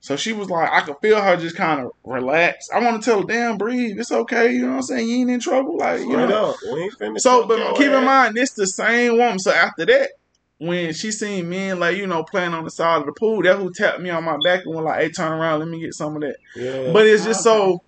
So 0.00 0.16
she 0.16 0.32
was 0.32 0.48
like, 0.48 0.70
I 0.70 0.80
could 0.80 0.96
feel 1.02 1.20
her 1.20 1.36
just 1.36 1.56
kind 1.56 1.80
of 1.80 1.92
relax. 2.04 2.70
I 2.70 2.80
want 2.80 3.02
to 3.02 3.10
tell 3.10 3.20
her, 3.20 3.26
damn, 3.26 3.58
breathe. 3.58 3.98
It's 3.98 4.10
okay. 4.10 4.52
You 4.52 4.62
know 4.62 4.68
what 4.68 4.76
I'm 4.76 4.82
saying? 4.82 5.08
You 5.08 5.16
ain't 5.18 5.30
in 5.30 5.40
trouble. 5.40 5.76
Like, 5.76 6.00
you 6.00 6.10
straight 6.10 6.28
know. 6.30 6.50
up. 6.50 6.56
We 6.72 6.82
ain't 6.82 6.98
finna 6.98 7.20
So, 7.20 7.46
but 7.46 7.76
keep 7.76 7.92
in 7.92 8.04
mind, 8.04 8.34
this 8.34 8.52
the 8.52 8.66
same 8.66 9.18
woman. 9.18 9.38
So 9.38 9.52
after 9.52 9.84
that, 9.84 10.10
when 10.56 10.92
she 10.92 11.10
seen 11.10 11.48
men 11.48 11.78
like, 11.78 11.96
you 11.96 12.06
know, 12.06 12.22
playing 12.22 12.54
on 12.54 12.64
the 12.64 12.70
side 12.70 13.00
of 13.00 13.06
the 13.06 13.12
pool, 13.12 13.42
that 13.42 13.56
who 13.56 13.72
tapped 13.72 14.00
me 14.00 14.10
on 14.10 14.24
my 14.24 14.38
back 14.42 14.64
and 14.64 14.74
was 14.74 14.84
like, 14.84 15.00
hey, 15.00 15.10
turn 15.10 15.32
around, 15.32 15.60
let 15.60 15.68
me 15.68 15.80
get 15.80 15.94
some 15.94 16.16
of 16.16 16.22
that. 16.22 16.36
Yeah. 16.54 16.92
But 16.92 17.06
it's 17.06 17.24
just 17.24 17.42
so 17.42 17.82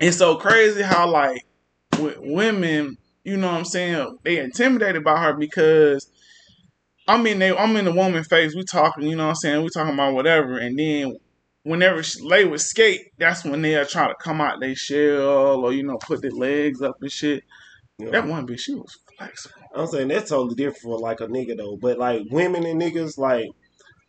it's 0.00 0.18
so 0.18 0.36
crazy 0.36 0.82
how 0.82 1.08
like 1.08 1.46
with 2.00 2.18
women, 2.18 2.98
you 3.24 3.36
know 3.36 3.46
what 3.46 3.58
I'm 3.58 3.64
saying, 3.64 4.18
they 4.24 4.38
intimidated 4.38 5.04
by 5.04 5.22
her 5.22 5.34
because 5.34 6.10
I'm 7.12 7.26
in 7.26 7.38
they 7.38 7.56
I'm 7.56 7.76
in 7.76 7.84
the 7.84 7.92
woman 7.92 8.24
face, 8.24 8.54
we 8.54 8.64
talking, 8.64 9.04
you 9.06 9.16
know 9.16 9.24
what 9.24 9.30
I'm 9.30 9.34
saying, 9.36 9.62
we 9.62 9.68
talking 9.70 9.94
about 9.94 10.14
whatever, 10.14 10.58
and 10.58 10.78
then 10.78 11.16
whenever 11.64 12.02
she 12.02 12.22
lay 12.22 12.44
with 12.44 12.60
skate, 12.60 13.00
that's 13.18 13.44
when 13.44 13.62
they'll 13.62 13.86
try 13.86 14.08
to 14.08 14.14
come 14.14 14.40
out 14.40 14.60
they 14.60 14.74
shell 14.74 15.64
or 15.64 15.72
you 15.72 15.82
know 15.82 15.98
put 15.98 16.22
their 16.22 16.30
legs 16.30 16.80
up 16.82 16.96
and 17.00 17.10
shit. 17.12 17.44
Yeah. 17.98 18.10
That 18.10 18.26
one 18.26 18.46
bitch, 18.46 18.60
she 18.60 18.74
was 18.74 18.98
flexible. 19.16 19.54
I'm 19.74 19.86
saying 19.86 20.08
that's 20.08 20.30
totally 20.30 20.54
different 20.54 20.82
for 20.82 20.98
like 20.98 21.20
a 21.20 21.26
nigga 21.26 21.56
though. 21.56 21.76
But 21.80 21.98
like 21.98 22.22
women 22.30 22.64
and 22.66 22.80
niggas, 22.80 23.18
like, 23.18 23.46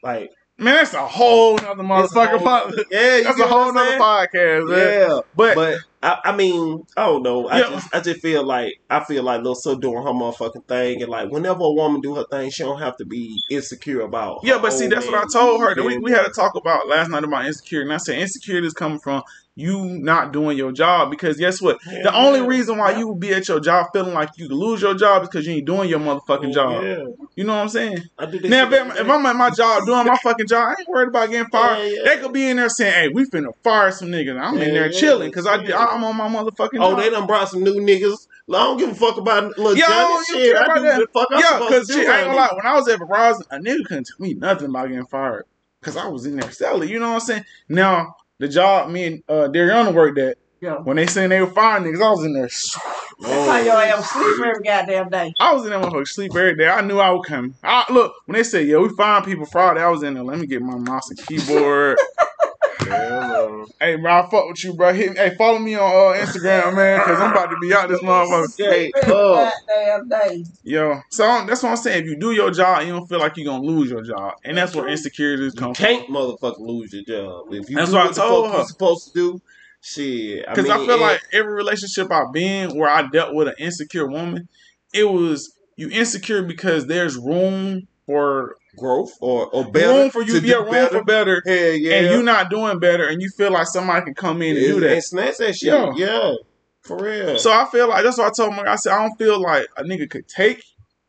like 0.01 0.30
Man, 0.57 0.75
that's 0.75 0.93
a 0.93 1.05
whole 1.05 1.55
nother 1.57 1.81
it's 2.03 2.13
motherfucker. 2.13 2.27
whole- 2.38 2.39
pod- 2.39 2.73
yeah, 2.91 3.17
you 3.17 3.23
that's 3.23 3.39
a 3.39 3.47
whole 3.47 3.73
nother 3.73 3.97
podcast, 3.97 4.69
man. 4.69 4.80
Yeah, 5.09 5.19
But, 5.35 5.55
but 5.55 5.77
I, 6.03 6.19
I 6.25 6.35
mean, 6.35 6.84
I 6.97 7.05
don't 7.05 7.23
know. 7.23 7.47
I 7.47 7.59
Yeah. 7.59 7.69
just, 7.69 7.95
I 7.95 7.99
just 8.01 8.21
feel 8.21 8.45
like 8.45 8.73
I 8.89 9.03
feel 9.05 9.23
like 9.23 9.41
Lil 9.41 9.55
So 9.55 9.75
doing 9.75 10.03
her 10.03 10.11
motherfucking 10.11 10.67
thing, 10.67 11.01
and 11.01 11.09
like 11.09 11.31
whenever 11.31 11.61
a 11.63 11.71
woman 11.71 12.01
do 12.01 12.15
her 12.15 12.25
thing, 12.30 12.49
she 12.51 12.63
don't 12.63 12.80
have 12.80 12.97
to 12.97 13.05
be 13.05 13.41
insecure 13.49 14.01
about. 14.01 14.39
Yeah, 14.43 14.59
but 14.61 14.71
see, 14.71 14.88
that's 14.88 15.05
man. 15.05 15.15
what 15.15 15.23
I 15.23 15.31
told 15.31 15.61
her. 15.61 15.73
That 15.73 15.84
we, 15.84 15.97
we 15.99 16.11
had 16.11 16.25
to 16.25 16.31
talk 16.31 16.55
about 16.55 16.88
last 16.89 17.09
night 17.09 17.23
about 17.23 17.45
insecurity. 17.45 17.85
And 17.88 17.93
I 17.93 17.97
said 17.97 18.19
insecurity 18.19 18.67
is 18.67 18.73
coming 18.73 18.99
from 18.99 19.23
you 19.55 19.85
not 19.85 20.34
doing 20.34 20.57
your 20.57 20.71
job 20.71 21.11
because 21.11 21.38
guess 21.38 21.61
what? 21.61 21.77
Yeah, 21.85 22.03
the 22.03 22.15
only 22.15 22.39
yeah. 22.39 22.47
reason 22.47 22.77
why 22.77 22.91
Yeah. 22.91 22.99
you 22.99 23.07
would 23.09 23.19
be 23.19 23.34
at 23.34 23.47
your 23.47 23.59
job 23.59 23.88
feeling 23.93 24.13
like 24.13 24.30
you 24.38 24.47
could 24.47 24.57
lose 24.57 24.81
your 24.81 24.95
job 24.95 25.21
is 25.23 25.30
because 25.30 25.45
you 25.45 25.53
ain't 25.53 25.65
doing 25.65 25.89
your 25.89 25.99
motherfucking 25.99 26.49
oh, 26.49 26.51
job. 26.51 26.84
Oh, 26.84 26.85
Yeah, 26.85 27.25
You 27.35 27.43
know 27.43 27.53
what 27.55 27.61
I'm 27.61 27.69
saying? 27.69 27.99
I 28.17 28.25
do 28.25 28.39
this 28.39 28.49
Now, 28.49 28.67
if, 28.67 28.73
I'm- 28.73 28.91
if 28.91 29.07
I'm 29.09 29.25
at 29.27 29.35
my 29.35 29.51
job 29.51 29.85
doing 29.85 30.07
my 30.07 30.17
fucking 30.17 30.47
job, 30.47 30.69
I 30.69 30.75
ain't 30.80 30.89
worried 30.89 31.09
about 31.09 31.30
getting 31.30 31.49
fired. 31.51 31.91
They 32.05 32.17
could 32.17 32.34
be 32.34 32.49
in 32.49 32.57
there 32.57 32.69
saying, 32.69 32.93
"Hey, 32.93 33.07
we 33.09 33.25
finna 33.25 33.53
fire 33.63 33.91
some 33.91 34.09
niggas." 34.09 34.39
I'm 34.41 34.57
in 34.57 34.73
there 34.73 34.89
chilling 34.89 35.30
because 35.30 35.45
I. 35.45 35.55
I'm 35.55 36.03
on 36.03 36.15
my 36.17 36.27
motherfucking 36.27 36.80
Oh, 36.80 36.91
job. 36.91 36.99
they 36.99 37.09
done 37.11 37.27
brought 37.27 37.49
some 37.49 37.63
new 37.63 37.75
niggas. 37.75 38.27
I 38.49 38.53
don't 38.53 38.77
give 38.77 38.89
a 38.89 38.95
fuck 38.95 39.17
about 39.17 39.57
little 39.57 39.75
Yo, 39.75 39.85
Johnny 39.85 40.25
shit. 40.25 40.55
I 40.57 40.75
do 40.75 40.81
that? 40.84 40.99
the 40.99 41.07
fuck 41.13 41.27
I'm 41.31 41.39
yeah, 41.39 41.45
supposed 41.53 41.69
because 41.69 41.88
to 41.88 41.93
do. 41.93 41.99
I 42.11 42.17
ain't 42.17 42.25
gonna 42.25 42.38
lie. 42.38 42.49
When 42.55 42.65
I 42.65 42.73
was 42.75 42.88
at 42.89 42.99
Verizon, 42.99 43.41
a 43.51 43.57
nigga 43.57 43.85
couldn't 43.85 44.07
tell 44.07 44.17
me 44.19 44.34
nothing 44.34 44.69
about 44.69 44.89
getting 44.89 45.05
fired 45.05 45.45
because 45.80 45.95
I 45.95 46.07
was 46.07 46.25
in 46.25 46.35
there 46.35 46.51
selling. 46.51 46.89
You 46.89 46.99
know 46.99 47.09
what 47.09 47.21
I'm 47.21 47.27
saying? 47.27 47.45
Now 47.69 48.15
the 48.43 48.49
job 48.49 48.89
me 48.91 49.05
and 49.05 49.23
uh, 49.29 49.47
Dariana 49.47 49.93
worked 49.93 50.19
at. 50.19 50.37
Yeah. 50.59 50.77
When 50.77 50.95
they 50.95 51.07
saying 51.07 51.29
they 51.29 51.41
were 51.41 51.47
firing 51.47 51.83
niggas, 51.83 52.01
I 52.01 52.09
was 52.09 52.23
in 52.23 52.33
there. 52.33 52.43
That's 53.19 53.49
how 53.49 53.57
your 53.57 53.75
ass 53.75 54.11
sleep 54.11 54.45
every 54.45 54.63
goddamn 54.63 55.09
day. 55.09 55.33
I 55.39 55.53
was 55.53 55.63
in 55.65 55.71
there 55.71 55.79
motherfucker 55.79 56.07
sleep 56.07 56.31
every 56.35 56.55
day. 56.55 56.67
I 56.67 56.81
knew 56.81 56.99
I 56.99 57.11
would 57.11 57.25
come. 57.25 57.55
I, 57.63 57.85
look, 57.91 58.13
when 58.25 58.35
they 58.35 58.43
said, 58.43 58.65
yeah, 58.65 58.77
we 58.77 58.89
find 58.89 59.25
people 59.25 59.45
Friday, 59.45 59.81
I 59.81 59.89
was 59.89 60.03
in 60.03 60.13
there. 60.13 60.23
Let 60.23 60.39
me 60.39 60.47
get 60.47 60.61
my 60.61 60.75
mouse 60.75 61.09
and 61.09 61.19
keyboard. 61.25 61.97
Yeah, 62.88 63.64
hey, 63.80 63.95
bro, 63.95 64.11
I 64.11 64.30
fuck 64.30 64.47
with 64.47 64.64
you, 64.64 64.73
bro. 64.73 64.93
Hit, 64.93 65.18
hey, 65.18 65.35
follow 65.38 65.60
me 65.60 65.76
on 65.76 65.81
uh, 66.15 66.19
Instagram, 66.19 66.76
man, 66.76 66.99
because 66.99 67.19
I'm 67.19 67.31
about 67.31 67.49
to 67.49 67.57
be 67.61 67.73
out 67.73 67.89
this 67.89 67.99
motherfucker. 68.03 68.47
Straight 68.47 68.93
Every 69.01 69.14
up. 69.14 69.53
goddamn 69.68 70.10
day. 70.10 70.45
Yo, 70.64 70.99
so 71.10 71.45
that's 71.47 71.64
what 71.64 71.69
I'm 71.69 71.77
saying. 71.77 72.03
If 72.03 72.10
you 72.10 72.18
do 72.19 72.31
your 72.31 72.51
job, 72.51 72.81
you 72.84 72.89
don't 72.93 73.07
feel 73.07 73.19
like 73.19 73.38
you're 73.38 73.45
going 73.45 73.61
to 73.61 73.68
lose 73.68 73.89
your 73.89 74.03
job. 74.03 74.34
And 74.43 74.57
that's 74.57 74.76
where 74.76 74.88
insecurities 74.88 75.53
You 75.55 75.60
come 75.60 75.73
from. 75.73 75.85
can't 75.85 76.10
motherfucker 76.10 76.60
lose 76.60 76.93
your 76.93 77.03
job. 77.03 77.53
If 77.53 77.69
you 77.69 77.76
That's 77.77 77.89
do 77.91 77.95
what 77.97 78.03
I 78.03 78.05
what 78.07 78.15
the 78.15 78.22
told 78.22 78.45
fuck 78.47 78.53
her. 78.55 78.61
you 78.61 78.68
supposed 78.68 79.07
to 79.07 79.14
do, 79.14 79.41
shit. 79.81 80.45
Because 80.47 80.69
I, 80.69 80.77
mean, 80.77 80.85
feel 80.85 80.93
and- 80.95 81.01
like 81.01 81.22
every 81.34 81.53
relationship 81.53 82.11
I've 82.11 82.31
been 82.34 82.77
where 82.77 82.89
I 82.89 83.07
dealt 83.07 83.34
with 83.34 83.47
an 83.47 83.55
insecure 83.60 84.07
woman, 84.07 84.47
it 84.93 85.05
was 85.10 85.53
you 85.76 85.89
insecure 85.89 86.43
because 86.43 86.85
there's 86.88 87.18
room 87.18 87.88
for 88.05 88.55
growth 88.77 89.11
or, 89.21 89.47
or 89.47 89.65
better. 89.65 89.93
room 89.93 90.09
for 90.09 90.21
you 90.21 90.39
to 90.39 90.41
do 90.41 90.61
room 90.61 90.71
better. 90.71 90.99
for 90.99 91.03
better, 91.03 91.41
Hell 91.45 91.55
yeah. 91.55 91.95
and 91.95 92.07
you 92.07 92.23
not 92.23 92.49
doing 92.49 92.79
better, 92.79 93.07
and 93.07 93.21
you 93.21 93.29
feel 93.37 93.51
like 93.51 93.67
somebody 93.67 94.05
can 94.05 94.13
come 94.13 94.41
in 94.41 94.57
and 94.57 94.65
do 94.65 94.79
that. 94.81 94.93
and 94.93 95.03
snatch 95.03 95.37
that 95.37 95.55
shit. 95.55 95.73
Yeah. 95.73 95.91
Yeah. 95.95 96.33
For 96.81 96.97
real. 96.97 97.37
So 97.39 97.51
I 97.51 97.65
feel 97.71 97.87
like 97.87 98.03
that's 98.03 98.17
what 98.17 98.27
I 98.27 98.31
told 98.35 98.53
him. 98.53 98.65
I 98.67 98.75
said 98.75 98.93
I 98.93 99.07
don't 99.07 99.17
feel 99.17 99.41
like 99.41 99.67
a 99.77 99.83
nigga 99.83 100.09
could 100.09 100.27
take 100.27 100.63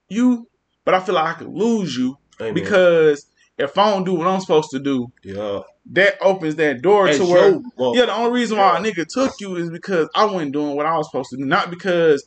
you, 0.09 0.49
but 0.85 0.95
I 0.95 1.01
feel 1.01 1.17
like 1.17 1.35
I 1.37 1.39
could 1.39 1.49
lose 1.49 1.97
you 1.97 2.17
Amen. 2.41 2.55
because 2.55 3.27
if 3.59 3.77
I 3.79 3.91
don't 3.91 4.05
do 4.05 4.15
what 4.15 4.27
I'm 4.27 4.41
supposed 4.41 4.71
to 4.71 4.79
do, 4.79 5.09
yeah. 5.23 5.61
that 5.93 6.17
opens 6.21 6.57
that 6.57 6.83
door 6.83 7.09
to 7.09 7.25
where 7.25 7.61
mother- 7.77 7.99
yeah. 7.99 8.07
The 8.07 8.15
only 8.15 8.33
reason 8.41 8.59
why 8.59 8.77
a 8.77 8.81
nigga 8.81 9.07
took 9.07 9.33
you 9.41 9.57
is 9.57 9.71
because 9.71 10.09
I 10.15 10.25
wasn't 10.27 10.53
doing 10.53 10.77
what 10.77 10.87
I 10.87 10.97
was 10.97 11.09
supposed 11.09 11.31
to 11.31 11.37
do, 11.37 11.45
not 11.45 11.71
because 11.71 12.25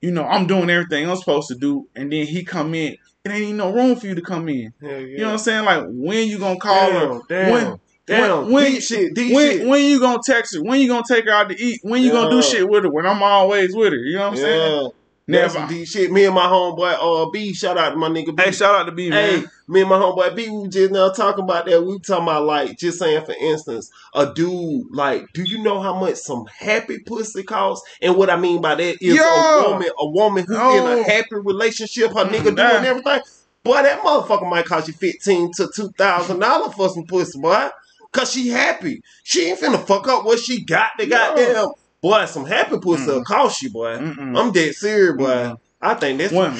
you 0.00 0.10
know 0.10 0.24
I'm 0.24 0.46
doing 0.46 0.70
everything 0.70 1.08
I'm 1.08 1.16
supposed 1.16 1.48
to 1.48 1.54
do, 1.54 1.88
and 1.94 2.12
then 2.12 2.26
he 2.26 2.44
come 2.44 2.74
in. 2.74 2.96
It 3.26 3.32
ain't 3.32 3.42
even 3.42 3.56
no 3.56 3.72
room 3.72 3.96
for 3.96 4.06
you 4.06 4.14
to 4.14 4.22
come 4.22 4.48
in. 4.48 4.72
Yeah. 4.80 4.98
You 4.98 5.18
know 5.18 5.24
what 5.26 5.32
I'm 5.32 5.38
saying? 5.38 5.64
Like 5.64 5.84
when 5.88 6.28
you 6.28 6.38
gonna 6.38 6.60
call 6.60 6.90
her? 6.92 7.08
Damn, 7.08 7.22
damn, 7.28 7.50
When- 7.52 7.80
damn. 8.06 8.42
when- 8.42 8.52
when- 8.52 8.72
deep 8.72 8.82
shit, 8.82 9.14
deep 9.14 9.34
When 9.34 9.50
shit. 9.58 9.66
when 9.66 9.84
you 9.84 9.98
gonna 9.98 10.20
text 10.24 10.54
her? 10.54 10.62
When 10.62 10.80
you 10.80 10.86
gonna 10.86 11.02
take 11.08 11.24
her 11.24 11.32
out 11.32 11.48
to 11.50 11.60
eat? 11.60 11.80
When 11.82 12.02
you 12.04 12.12
gonna 12.12 12.30
do 12.30 12.40
shit 12.40 12.68
with 12.68 12.84
her? 12.84 12.90
When 12.90 13.04
I'm 13.04 13.20
always 13.22 13.74
with 13.74 13.92
her. 13.92 13.98
You 13.98 14.14
know 14.16 14.22
what 14.30 14.30
I'm 14.34 14.36
saying? 14.36 14.60
yeah. 14.60 14.82
That's 14.82 14.94
Never. 15.28 15.48
some 15.48 15.68
deep 15.68 15.88
shit. 15.88 16.12
Me 16.12 16.24
and 16.24 16.34
my 16.34 16.46
homeboy 16.46 16.96
uh 17.00 17.30
B, 17.30 17.52
shout 17.52 17.76
out 17.76 17.90
to 17.90 17.96
my 17.96 18.08
nigga 18.08 18.34
B. 18.36 18.42
Hey, 18.44 18.52
shout 18.52 18.74
out 18.76 18.84
to 18.84 18.92
B 18.92 19.10
Hey, 19.10 19.38
man. 19.38 19.50
me 19.66 19.80
and 19.80 19.90
my 19.90 19.96
homeboy 19.96 20.36
B, 20.36 20.48
we 20.48 20.68
just 20.68 20.92
now 20.92 21.10
talking 21.10 21.42
about 21.44 21.66
that. 21.66 21.82
We 21.82 21.98
talking 21.98 22.22
about 22.24 22.44
like 22.44 22.78
just 22.78 22.98
saying, 23.00 23.24
for 23.24 23.34
instance, 23.40 23.90
a 24.14 24.32
dude 24.32 24.86
like, 24.92 25.26
do 25.34 25.42
you 25.42 25.62
know 25.62 25.80
how 25.80 25.98
much 25.98 26.14
some 26.16 26.46
happy 26.46 27.00
pussy 27.00 27.42
costs? 27.42 27.88
And 28.00 28.16
what 28.16 28.30
I 28.30 28.36
mean 28.36 28.60
by 28.62 28.76
that 28.76 29.02
is 29.02 29.16
Yeah. 29.16 29.64
a 29.64 29.70
woman, 29.70 29.88
a 29.98 30.06
woman 30.08 30.44
who 30.46 30.54
in 30.54 30.60
Oh. 30.84 31.00
a 31.00 31.02
happy 31.02 31.34
relationship, 31.36 32.10
her 32.10 32.24
nigga 32.24 32.44
doing 32.44 32.54
nah. 32.56 32.82
everything. 32.82 33.20
Boy, 33.64 33.82
that 33.82 34.00
motherfucker 34.02 34.48
might 34.48 34.64
cost 34.66 34.86
you 34.86 34.94
fifteen 34.94 35.50
to 35.54 35.68
two 35.74 35.88
thousand 35.98 36.38
dollars 36.38 36.72
for 36.74 36.88
some 36.88 37.04
pussy, 37.04 37.40
boy. 37.40 37.68
Cause 38.12 38.32
she 38.32 38.48
happy. 38.48 39.02
She 39.24 39.46
ain't 39.50 39.58
finna 39.58 39.84
fuck 39.84 40.06
up 40.06 40.24
what 40.24 40.38
she 40.38 40.62
got. 40.64 40.92
The 40.98 41.06
goddamn 41.06 41.72
boy, 42.08 42.24
some 42.26 42.46
happy 42.46 42.78
pussy 42.78 43.04
Mm. 43.04 43.14
will 43.14 43.24
cost 43.24 43.62
you, 43.62 43.70
boy. 43.70 43.96
Mm-mm. 43.98 44.38
I'm 44.38 44.52
dead 44.52 44.74
serious, 44.74 45.16
boy. 45.16 45.26
Mm. 45.26 45.58
I 45.80 45.94
think 45.94 46.18
that's 46.18 46.32
One. 46.32 46.54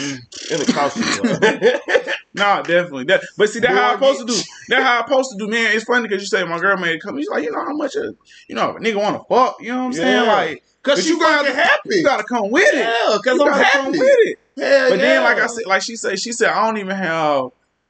it'll 0.51 0.74
cost 0.74 0.97
you, 0.97 1.23
boy. 1.23 1.78
Nah, 2.35 2.60
definitely. 2.60 3.05
That, 3.05 3.23
but 3.39 3.48
see, 3.48 3.60
that's 3.60 3.73
how 3.73 3.93
I'm 3.93 3.98
supposed 3.98 4.20
to 4.20 4.27
do. 4.27 4.35
That's 4.68 4.82
how 4.82 4.98
I'm 5.01 5.06
supposed 5.09 5.31
to 5.32 5.39
do, 5.39 5.48
man. 5.51 5.74
It's 5.74 5.85
funny 5.86 6.06
because 6.06 6.20
you 6.20 6.27
say 6.27 6.44
my 6.44 6.59
girl 6.59 6.77
made 6.77 6.97
it 6.97 7.01
come. 7.02 7.16
She's 7.16 7.31
like, 7.31 7.43
you 7.44 7.51
know 7.51 7.64
how 7.64 7.74
much 7.74 7.97
a, 7.97 8.14
you 8.47 8.55
know, 8.55 8.73
a 8.77 8.78
nigga 8.78 8.97
want 8.97 9.16
to 9.16 9.24
fuck. 9.35 9.56
You 9.59 9.68
know 9.70 9.78
what 9.78 9.85
I'm 9.85 9.93
saying? 9.94 10.27
Like, 10.27 10.62
Cause 10.82 11.09
you 11.09 11.18
gotta- 11.18 11.55
happy. 11.55 11.97
you 11.97 12.05
gotta 12.05 12.24
come 12.24 12.51
with 12.51 12.68
it. 12.74 12.77
Yeah, 12.81 13.16
cause 13.24 13.39
You 13.39 13.47
I'm 13.47 13.52
happy. 13.55 13.70
come 13.78 13.90
with 13.93 14.02
it. 14.02 14.39
Hell 14.59 14.90
But 14.90 14.98
then, 14.98 15.23
like 15.24 15.39
I 15.39 15.47
said, 15.47 15.64
like 15.66 15.81
she 15.81 15.97
said, 15.97 16.18
she 16.20 16.32
said, 16.32 16.51
I 16.51 16.66
don't 16.66 16.77
even 16.77 16.94
have, 16.94 17.48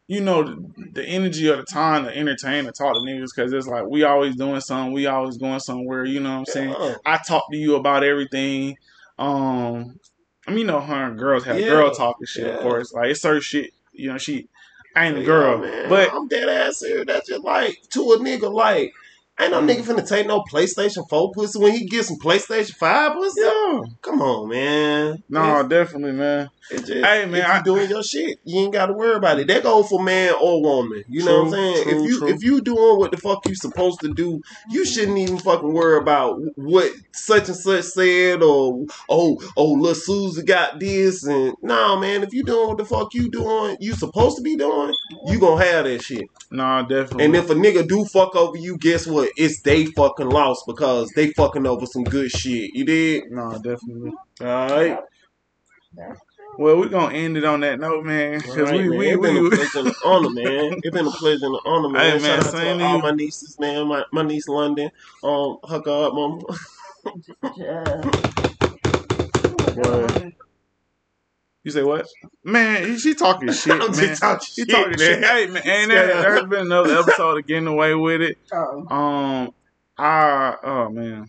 you 0.08 0.20
know, 0.20 0.42
the, 0.44 0.56
the 0.92 1.04
energy 1.04 1.48
of 1.48 1.58
the 1.58 1.64
time 1.64 2.04
to 2.04 2.16
entertain 2.16 2.66
and 2.66 2.74
talk 2.74 2.94
to 2.94 3.00
niggas 3.00 3.28
because 3.34 3.52
it's 3.52 3.66
like 3.66 3.86
we 3.88 4.04
always 4.04 4.36
doing 4.36 4.60
something, 4.60 4.92
we 4.92 5.06
always 5.06 5.36
going 5.36 5.60
somewhere. 5.60 6.04
You 6.04 6.20
know 6.20 6.30
what 6.32 6.38
I'm 6.38 6.44
saying? 6.46 6.74
Yeah. 6.78 6.94
I 7.04 7.18
talk 7.18 7.44
to 7.50 7.56
you 7.56 7.74
about 7.76 8.04
everything. 8.04 8.76
Um, 9.18 9.98
I 10.46 10.50
mean, 10.50 10.58
you 10.60 10.64
know, 10.66 10.80
her 10.80 11.04
and 11.08 11.18
girls 11.18 11.44
have 11.44 11.58
Yeah. 11.58 11.68
girl 11.70 11.90
talk 11.92 12.16
and 12.20 12.28
shit. 12.28 12.46
Yeah. 12.46 12.52
Of 12.54 12.60
course, 12.62 12.92
like 12.92 13.10
it's 13.10 13.24
her 13.24 13.40
shit. 13.40 13.72
You 13.92 14.12
know, 14.12 14.18
she 14.18 14.48
I 14.94 15.06
ain't 15.08 15.18
a 15.18 15.24
girl, 15.24 15.58
man. 15.58 15.88
but 15.88 16.12
I'm 16.12 16.28
dead 16.28 16.48
ass 16.48 16.80
here. 16.80 17.04
That's 17.04 17.28
just 17.28 17.42
like 17.42 17.76
to 17.90 18.12
a 18.12 18.18
nigga 18.18 18.50
like 18.52 18.92
ain't 19.40 19.50
no 19.50 19.60
nigga 19.60 19.82
finna 19.82 20.06
take 20.08 20.26
no 20.26 20.42
PlayStation 20.42 21.06
4 21.08 21.32
pussy 21.32 21.58
when 21.58 21.72
he 21.72 21.86
get 21.86 22.04
some 22.04 22.18
PlayStation 22.18 22.74
5 22.76 23.12
pussy. 23.14 23.40
yeah, 23.42 23.80
Come 24.02 24.22
on, 24.22 24.48
man. 24.48 25.22
no, 25.28 25.60
It's, 25.60 25.68
definitely, 25.68 26.12
man. 26.12 26.48
It's 26.70 26.86
just, 26.86 27.04
Hey, 27.04 27.26
man, 27.26 27.34
if 27.40 27.46
you 27.46 27.52
I- 27.52 27.62
doing 27.62 27.90
your 27.90 28.02
shit, 28.02 28.38
you 28.44 28.60
ain't 28.60 28.72
gotta 28.72 28.92
worry 28.92 29.14
about 29.16 29.38
it. 29.38 29.46
That 29.48 29.62
go 29.62 29.82
for 29.82 30.02
man 30.02 30.34
or 30.40 30.62
woman. 30.62 31.04
You 31.08 31.24
know 31.24 31.44
what 31.44 31.46
I'm 31.46 31.50
saying? 31.52 31.82
true, 31.84 31.92
if 32.04 32.10
you 32.10 32.18
true. 32.18 32.28
if 32.28 32.42
you 32.42 32.60
doing 32.60 32.98
what 32.98 33.10
the 33.12 33.16
fuck 33.18 33.46
you 33.46 33.54
supposed 33.54 34.00
to 34.00 34.12
do, 34.12 34.40
you 34.70 34.84
shouldn't 34.84 35.18
even 35.18 35.38
fucking 35.38 35.72
worry 35.72 35.98
about 35.98 36.40
what 36.56 36.90
such 37.12 37.48
and 37.48 37.56
such 37.56 37.84
said 37.84 38.42
or 38.42 38.84
oh 39.08 39.40
oh 39.56 39.72
little 39.72 39.94
Susie 39.94 40.42
got 40.42 40.80
this 40.80 41.24
and 41.24 41.54
nah 41.62 41.98
man, 41.98 42.22
if 42.22 42.32
you 42.32 42.42
doing 42.42 42.68
what 42.68 42.78
the 42.78 42.84
fuck 42.84 43.14
you 43.14 43.30
doing, 43.30 43.76
you 43.80 43.92
supposed 43.94 44.36
to 44.36 44.42
be 44.42 44.56
doing, 44.56 44.94
you 45.26 45.38
gonna 45.38 45.64
have 45.64 45.84
that 45.84 46.02
shit. 46.02 46.28
Nah, 46.50 46.82
definitely. 46.82 47.24
And 47.24 47.36
if 47.36 47.50
a 47.50 47.54
nigga 47.54 47.86
do 47.88 48.04
fuck 48.04 48.36
over 48.36 48.56
you, 48.56 48.78
guess 48.78 49.06
what? 49.06 49.30
It's 49.36 49.60
they 49.62 49.86
fucking 49.86 50.28
lost 50.28 50.64
because 50.66 51.10
they 51.16 51.32
fucking 51.32 51.66
over 51.66 51.86
some 51.86 52.04
good 52.04 52.30
shit. 52.30 52.70
You 52.72 52.84
did? 52.84 53.30
Nah, 53.30 53.58
definitely. 53.58 54.12
Alright. 54.40 54.98
Well, 56.58 56.78
we're 56.78 56.88
gonna 56.88 57.14
end 57.14 57.36
it 57.36 57.44
on 57.44 57.60
that 57.60 57.78
note, 57.80 58.04
man. 58.04 58.38
Because 58.38 58.56
Alright, 58.58 58.88
we, 58.88 58.88
man. 59.16 59.20
we, 59.20 59.28
It's 59.30 59.44
been 59.44 59.46
a 59.46 59.50
pleasure 59.50 59.78
and 59.80 59.88
an 59.88 59.94
honor, 60.04 60.30
man. 60.30 60.80
It's 60.82 60.90
been 60.96 61.06
a 61.06 61.10
pleasure 61.10 61.46
and 61.46 61.54
an 61.54 61.60
honor, 61.66 61.88
man. 61.90 62.02
Hey, 62.02 62.12
man, 62.12 62.20
Shout 62.22 62.38
out 62.38 62.44
same 62.52 62.78
to 62.78 62.78
to 62.78 62.84
all 62.84 62.96
you. 62.96 63.02
my 63.02 63.10
nieces, 63.10 63.58
man. 63.60 63.86
My, 63.88 64.04
my 64.12 64.22
niece 64.22 64.48
London. 64.48 64.90
Um, 65.22 65.58
hook 65.64 65.86
her 65.86 66.06
up, 66.06 66.14
mama. 66.14 66.42
Yeah. 67.56 68.02
you 71.62 71.70
say 71.70 71.82
what? 71.82 72.06
Man, 72.44 72.98
she 72.98 73.14
talking 73.14 73.52
shit, 73.52 73.72
I'm 73.74 73.78
man. 73.90 73.92
just 73.94 74.22
talking 74.22 74.46
She 74.46 74.62
shit, 74.62 74.68
talking 74.70 74.90
man. 74.90 74.98
shit. 74.98 75.24
Hey, 75.24 75.46
man, 75.48 75.62
and 75.64 75.90
there, 75.90 76.08
Yeah. 76.08 76.20
there's 76.22 76.46
been 76.46 76.66
another 76.66 76.98
episode 76.98 77.38
of 77.38 77.46
Getting 77.46 77.66
Away 77.66 77.94
with 77.94 78.22
It. 78.22 78.38
Oh. 78.52 78.86
Um, 78.94 79.54
I, 79.98 80.56
oh, 80.62 80.88
man. 80.90 81.28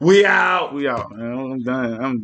We 0.00 0.26
out. 0.26 0.74
We 0.74 0.88
out, 0.88 1.10
man. 1.12 1.32
I'm 1.32 1.62
done. 1.62 2.04
I'm 2.04 2.20